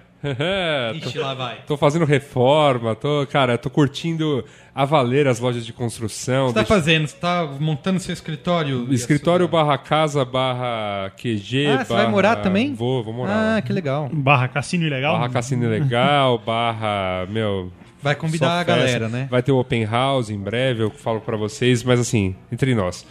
Tô, 1.01 1.07
Ixi, 1.09 1.17
lá 1.19 1.33
vai. 1.33 1.57
tô 1.67 1.77
fazendo 1.77 2.05
reforma, 2.05 2.95
tô, 2.95 3.27
cara, 3.29 3.57
tô 3.57 3.69
curtindo 3.69 4.43
a 4.73 4.83
valer 4.85 5.27
as 5.27 5.39
lojas 5.39 5.65
de 5.65 5.71
construção. 5.71 6.45
O 6.45 6.47
que 6.47 6.53
você 6.53 6.53
tá 6.55 6.61
deixa- 6.61 6.73
fazendo? 6.75 7.07
Você 7.07 7.15
tá 7.17 7.47
montando 7.59 7.99
seu 7.99 8.13
escritório? 8.13 8.87
Escritório 8.91 9.47
barra 9.47 9.77
casa 9.77 10.25
barra 10.25 11.11
QG. 11.17 11.67
Ah, 11.67 11.77
você 11.85 11.93
vai 11.93 12.01
barra- 12.03 12.09
morar 12.09 12.35
também? 12.37 12.73
Vou, 12.73 13.03
vou 13.03 13.13
morar. 13.13 13.33
Ah, 13.33 13.55
lá. 13.55 13.61
que 13.61 13.71
legal. 13.71 14.09
Barra 14.11 14.47
cassino 14.47 14.85
ilegal. 14.85 15.13
Barra 15.13 15.29
cassino 15.29 15.69
legal, 15.69 16.37
barra, 16.45 17.25
meu... 17.29 17.71
Vai 18.01 18.13
convidar 18.13 18.59
a 18.59 18.63
galera, 18.63 19.09
né? 19.09 19.27
Vai 19.31 19.41
ter 19.41 19.51
o 19.51 19.57
open 19.57 19.83
house 19.83 20.29
em 20.29 20.37
breve, 20.37 20.83
eu 20.83 20.91
falo 20.91 21.19
pra 21.21 21.35
vocês, 21.35 21.83
mas 21.83 21.99
assim, 21.99 22.35
entre 22.51 22.75
nós. 22.75 23.03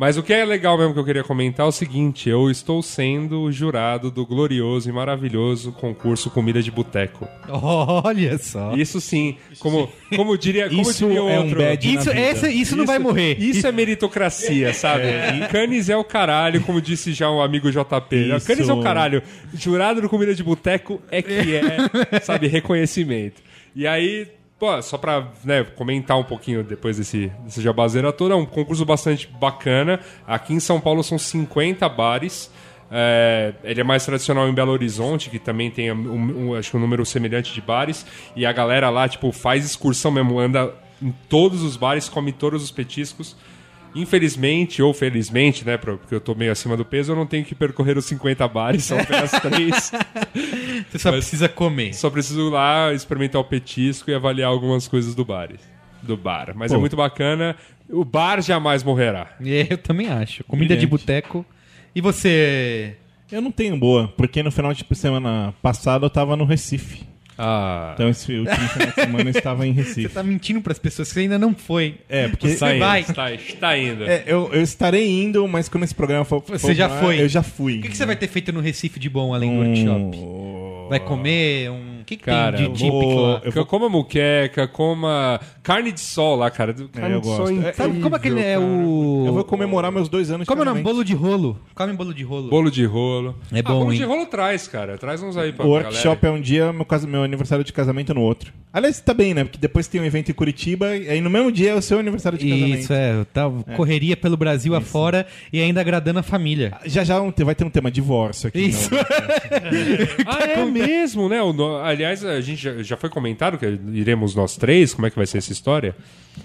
Mas 0.00 0.16
o 0.16 0.22
que 0.22 0.32
é 0.32 0.46
legal 0.46 0.78
mesmo 0.78 0.94
que 0.94 0.98
eu 0.98 1.04
queria 1.04 1.22
comentar 1.22 1.66
é 1.66 1.68
o 1.68 1.72
seguinte, 1.72 2.26
eu 2.26 2.50
estou 2.50 2.82
sendo 2.82 3.52
jurado 3.52 4.10
do 4.10 4.24
glorioso 4.24 4.88
e 4.88 4.92
maravilhoso 4.92 5.72
concurso 5.72 6.30
Comida 6.30 6.62
de 6.62 6.70
Boteco. 6.70 7.28
Olha 7.46 8.38
só. 8.38 8.74
Isso 8.74 8.98
sim, 8.98 9.36
como, 9.58 9.92
como 10.16 10.38
diria, 10.38 10.70
como 10.70 10.80
Isso 10.80 11.06
diria 11.06 11.18
é 11.18 11.22
um 11.22 11.36
outro... 11.42 11.58
bad 11.58 11.86
na 11.86 12.00
Isso, 12.00 12.10
essa, 12.12 12.48
isso, 12.48 12.76
não 12.76 12.86
vai 12.86 12.98
morrer. 12.98 13.38
Isso 13.38 13.66
é 13.66 13.70
meritocracia, 13.70 14.72
sabe? 14.72 15.04
Canis 15.52 15.90
é 15.90 15.96
o 15.98 16.02
caralho, 16.02 16.62
como 16.62 16.80
disse 16.80 17.12
já 17.12 17.30
um 17.30 17.42
amigo 17.42 17.70
JP. 17.70 18.16
Isso. 18.16 18.46
Canis 18.46 18.70
é 18.70 18.72
o 18.72 18.80
caralho. 18.80 19.22
Jurado 19.52 20.00
no 20.00 20.08
Comida 20.08 20.34
de 20.34 20.42
Boteco 20.42 20.98
é 21.10 21.20
que 21.20 21.56
é, 21.56 22.20
sabe, 22.24 22.46
reconhecimento. 22.46 23.42
E 23.76 23.86
aí, 23.86 24.26
pô, 24.60 24.80
só 24.82 24.96
pra 24.98 25.26
né, 25.42 25.64
comentar 25.64 26.16
um 26.18 26.22
pouquinho 26.22 26.62
depois 26.62 26.98
desse, 26.98 27.32
desse 27.42 27.60
jabazeira 27.62 28.12
toda, 28.12 28.34
é 28.34 28.36
um 28.36 28.44
concurso 28.46 28.84
bastante 28.84 29.26
bacana. 29.26 29.98
Aqui 30.26 30.52
em 30.52 30.60
São 30.60 30.78
Paulo 30.78 31.02
são 31.02 31.18
50 31.18 31.88
bares. 31.88 32.50
É, 32.92 33.54
ele 33.64 33.80
é 33.80 33.84
mais 33.84 34.04
tradicional 34.04 34.48
em 34.48 34.52
Belo 34.52 34.72
Horizonte, 34.72 35.30
que 35.30 35.38
também 35.38 35.70
tem 35.70 35.90
um, 35.92 36.50
um- 36.50 36.54
acho 36.54 36.76
um 36.76 36.80
número 36.80 37.06
semelhante 37.06 37.54
de 37.54 37.60
bares. 37.60 38.04
E 38.36 38.44
a 38.44 38.52
galera 38.52 38.90
lá, 38.90 39.08
tipo, 39.08 39.32
faz 39.32 39.64
excursão 39.64 40.10
mesmo, 40.10 40.38
anda 40.38 40.74
em 41.00 41.12
todos 41.28 41.62
os 41.62 41.76
bares, 41.76 42.08
come 42.08 42.30
todos 42.30 42.62
os 42.62 42.70
petiscos. 42.70 43.36
Infelizmente, 43.94 44.80
ou 44.82 44.94
felizmente, 44.94 45.64
né, 45.66 45.76
porque 45.76 46.14
eu 46.14 46.20
tô 46.20 46.34
meio 46.34 46.52
acima 46.52 46.76
do 46.76 46.84
peso, 46.84 47.12
eu 47.12 47.16
não 47.16 47.26
tenho 47.26 47.44
que 47.44 47.54
percorrer 47.54 47.98
os 47.98 48.04
50 48.04 48.46
bares, 48.48 48.84
são 48.84 48.98
apenas 48.98 49.30
três. 49.42 49.92
Você 50.90 50.98
só 50.98 51.10
Mas- 51.10 51.20
precisa 51.24 51.48
comer. 51.48 51.92
Só 51.94 52.08
preciso 52.10 52.48
ir 52.48 52.50
lá 52.50 52.92
experimentar 52.92 53.40
o 53.40 53.44
petisco 53.44 54.10
e 54.10 54.14
avaliar 54.14 54.48
algumas 54.48 54.86
coisas 54.86 55.14
do 55.14 55.24
bar. 55.24 55.48
Do 56.02 56.16
bar. 56.16 56.52
Mas 56.54 56.70
é 56.70 56.74
Pô. 56.74 56.80
muito 56.80 56.96
bacana. 56.96 57.56
O 57.88 58.04
bar 58.04 58.40
jamais 58.40 58.82
morrerá. 58.82 59.36
É, 59.44 59.66
Eu 59.70 59.78
também 59.78 60.08
acho. 60.08 60.44
Comida 60.44 60.76
de 60.76 60.86
Brilhante. 60.86 61.02
boteco. 61.06 61.44
E 61.94 62.00
você. 62.00 62.96
Eu 63.30 63.40
não 63.42 63.50
tenho 63.52 63.76
boa, 63.76 64.08
porque 64.16 64.42
no 64.42 64.50
final 64.50 64.72
de 64.72 64.84
semana 64.94 65.52
passada 65.60 66.06
eu 66.06 66.10
tava 66.10 66.36
no 66.36 66.44
Recife. 66.44 67.04
Ah. 67.42 67.92
Então 67.94 68.08
esse 68.08 68.32
último 68.38 68.68
final 68.68 68.88
de 68.88 68.94
semana 68.94 69.30
eu 69.30 69.30
estava 69.30 69.66
em 69.66 69.72
Você 69.72 69.80
Recife. 69.82 70.08
tá 70.10 70.22
mentindo 70.22 70.60
pras 70.60 70.78
pessoas 70.78 71.08
que 71.08 71.14
você 71.14 71.20
ainda 71.20 71.38
não 71.38 71.54
foi. 71.54 71.94
É, 72.08 72.28
porque 72.28 72.48
Está 72.48 72.70
indo, 72.74 72.80
vai. 72.80 73.00
Está, 73.00 73.32
está 73.32 73.78
indo. 73.78 74.04
É, 74.04 74.24
eu, 74.26 74.50
eu 74.52 74.62
estarei 74.62 75.08
indo, 75.22 75.46
mas 75.48 75.68
quando 75.68 75.84
esse 75.84 75.94
programa 75.94 76.24
for. 76.24 76.42
Você 76.46 76.58
for 76.58 76.74
já 76.74 76.88
foi. 76.88 77.20
Eu 77.22 77.28
já 77.28 77.42
fui. 77.42 77.78
O 77.78 77.82
que, 77.82 77.88
que 77.88 77.96
você 77.96 78.04
vai 78.04 78.16
ter 78.16 78.28
feito 78.28 78.52
no 78.52 78.60
Recife 78.60 79.00
de 79.00 79.08
bom 79.08 79.32
além 79.32 79.50
do 79.50 79.56
Um- 79.56 79.66
workshop? 79.68 80.18
Vai 80.90 81.00
comer 81.00 81.70
um. 81.70 81.99
O 82.10 82.12
que, 82.12 82.16
que 82.16 82.24
Cara, 82.24 82.56
tem 82.56 82.66
eu 82.66 82.72
de 82.72 82.78
típico 82.78 82.98
vou- 82.98 83.22
lá? 83.34 83.40
eu 83.44 83.52
vou- 83.52 83.66
Coma 83.66 83.88
muqueca, 83.88 84.66
coma 84.66 85.38
carne 85.62 85.92
de 85.92 86.00
sol 86.00 86.34
lá, 86.34 86.50
cara. 86.50 86.74
Carne 86.74 87.14
eu 87.14 87.20
de 87.20 87.26
sol 87.28 87.36
gosto. 87.36 87.50
é 87.52 87.54
É, 87.54 87.58
incrível, 87.58 87.74
Sabe 87.74 88.00
como 88.00 88.16
aquele 88.16 88.40
é 88.40 88.54
cara. 88.54 88.60
o. 88.66 89.24
Eu 89.28 89.32
vou 89.32 89.44
comemorar 89.44 89.92
meus 89.92 90.08
dois 90.08 90.28
anos 90.28 90.40
de 90.44 90.48
Como 90.48 90.60
é 90.60 90.62
o 90.62 90.64
nome? 90.64 90.82
Bolo 90.82 91.04
de 91.04 91.14
rolo. 91.14 91.56
Come 91.72 91.92
bolo 91.92 92.12
de 92.12 92.24
rolo. 92.24 92.48
Bolo 92.50 92.68
de 92.70 92.84
rolo. 92.84 93.36
É 93.52 93.60
ah, 93.60 93.62
bom, 93.62 93.78
bolo 93.78 93.92
hein? 93.92 93.98
de 93.98 94.04
rolo 94.04 94.26
traz, 94.26 94.66
cara. 94.66 94.98
Traz 94.98 95.22
uns 95.22 95.36
aí 95.36 95.52
pra 95.52 95.64
O 95.64 95.68
workshop 95.68 96.20
galera. 96.22 96.28
é 96.28 96.30
um 96.32 96.40
dia, 96.42 96.72
meu, 96.72 96.84
meu 97.08 97.22
aniversário 97.22 97.64
de 97.64 97.72
casamento 97.72 98.12
no 98.12 98.22
outro. 98.22 98.52
Aliás, 98.72 99.00
tá 99.00 99.12
bem, 99.12 99.34
né? 99.34 99.42
Porque 99.42 99.58
depois 99.58 99.88
tem 99.88 100.00
um 100.00 100.04
evento 100.04 100.30
em 100.30 100.34
Curitiba, 100.34 100.96
e 100.96 101.08
aí 101.08 101.20
no 101.20 101.28
mesmo 101.28 101.50
dia 101.50 101.70
é 101.70 101.74
o 101.74 101.82
seu 101.82 101.98
aniversário 101.98 102.38
de 102.38 102.48
casamento. 102.48 102.78
Isso, 102.78 102.92
é. 102.92 103.26
Tá, 103.32 103.50
Correria 103.76 104.16
pelo 104.16 104.36
Brasil 104.36 104.76
afora 104.76 105.26
e 105.52 105.60
ainda 105.60 105.80
agradando 105.80 106.20
a 106.20 106.22
família. 106.22 106.78
Já 106.86 107.02
já 107.02 107.20
um 107.20 107.32
vai 107.44 107.54
ter 107.54 107.64
um 107.64 107.70
tema 107.70 107.90
divórcio 107.90 108.48
aqui. 108.48 108.60
Isso. 108.60 108.90
não. 108.92 109.00
Ah, 110.26 110.44
é 110.44 110.64
mesmo, 110.64 111.28
né? 111.28 111.38
Aliás, 111.82 112.24
a 112.24 112.40
gente 112.40 112.62
já, 112.62 112.82
já 112.82 112.96
foi 112.96 113.10
comentado 113.10 113.58
que 113.58 113.66
iremos 113.92 114.34
nós 114.34 114.56
três. 114.56 114.94
Como 114.94 115.06
é 115.06 115.10
que 115.10 115.16
vai 115.16 115.26
ser 115.26 115.38
essa 115.38 115.52
história? 115.52 115.94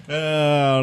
Ah, 0.08 0.82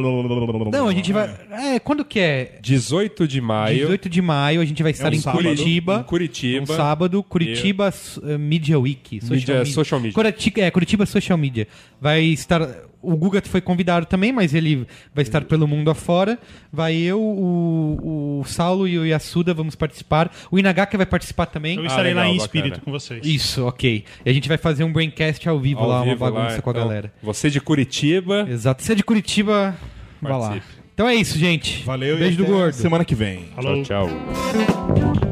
Não, 0.72 0.88
a 0.88 0.92
gente 0.92 1.12
vai. 1.12 1.34
É, 1.50 1.78
quando 1.78 2.04
que 2.04 2.18
é? 2.18 2.58
18 2.60 3.26
de 3.28 3.40
maio. 3.40 3.78
18 3.78 4.08
de 4.08 4.20
maio, 4.22 4.60
a 4.60 4.64
gente 4.64 4.82
vai 4.82 4.92
estar 4.92 5.10
um 5.12 5.14
em 5.14 5.18
sábado. 5.20 5.42
Curitiba. 5.42 6.00
Em 6.00 6.02
Curitiba. 6.04 6.62
Um 6.72 6.76
sábado, 6.76 7.22
Curitiba 7.22 7.92
eh, 8.24 8.38
Media 8.38 8.78
Week. 8.78 9.20
Media- 9.24 9.64
social 9.64 10.00
media. 10.00 10.14
Curiti- 10.14 10.60
é, 10.60 10.70
Curitiba 10.70 11.06
Social 11.06 11.38
Media. 11.38 11.68
Vai 12.00 12.22
estar. 12.24 12.68
O 13.02 13.16
Guga 13.16 13.42
foi 13.44 13.60
convidado 13.60 14.06
também, 14.06 14.30
mas 14.32 14.54
ele 14.54 14.86
vai 15.14 15.22
estar 15.22 15.42
pelo 15.44 15.66
mundo 15.66 15.90
afora. 15.90 16.38
Vai 16.72 16.94
eu, 16.94 17.20
o, 17.20 18.40
o 18.40 18.44
Saulo 18.46 18.86
e 18.86 18.96
o 18.98 19.04
Yasuda 19.04 19.52
vamos 19.52 19.74
participar. 19.74 20.30
O 20.50 20.58
Inagaka 20.58 20.96
vai 20.96 21.06
participar 21.06 21.46
também. 21.46 21.76
Eu 21.76 21.84
estarei 21.86 22.12
Ah, 22.12 22.14
legal, 22.14 22.24
lá 22.24 22.30
em 22.30 22.38
bacana. 22.38 22.46
espírito 22.46 22.80
com 22.84 22.90
vocês. 22.92 23.26
Isso, 23.26 23.66
ok. 23.66 24.04
E 24.24 24.30
a 24.30 24.32
gente 24.32 24.48
vai 24.48 24.56
fazer 24.56 24.84
um 24.84 24.92
braincast 24.92 25.48
ao 25.48 25.58
vivo 25.58 25.80
Ao 25.80 25.88
lá, 25.88 25.96
uma 26.02 26.12
vivo 26.12 26.24
lá, 26.24 26.30
bagunça 26.30 26.62
com 26.62 26.70
a 26.70 26.72
então, 26.72 26.86
galera. 26.88 27.12
Você 27.22 27.50
de 27.50 27.60
Curitiba. 27.60 28.46
Exato. 28.48 28.82
Se 28.82 28.92
é 28.92 28.94
de 28.94 29.02
Curitiba, 29.02 29.76
vá 30.20 30.36
lá. 30.36 30.48
Participe. 30.50 30.82
Então 30.94 31.08
é 31.08 31.14
isso, 31.14 31.38
gente. 31.38 31.82
Valeu 31.84 32.18
Beijo 32.18 32.34
e 32.34 32.36
do 32.36 32.42
até 32.44 32.52
gordo. 32.52 32.74
semana 32.74 33.04
que 33.04 33.14
vem. 33.14 33.46
Falou. 33.56 33.82
Tchau, 33.82 34.08
tchau. 34.08 35.31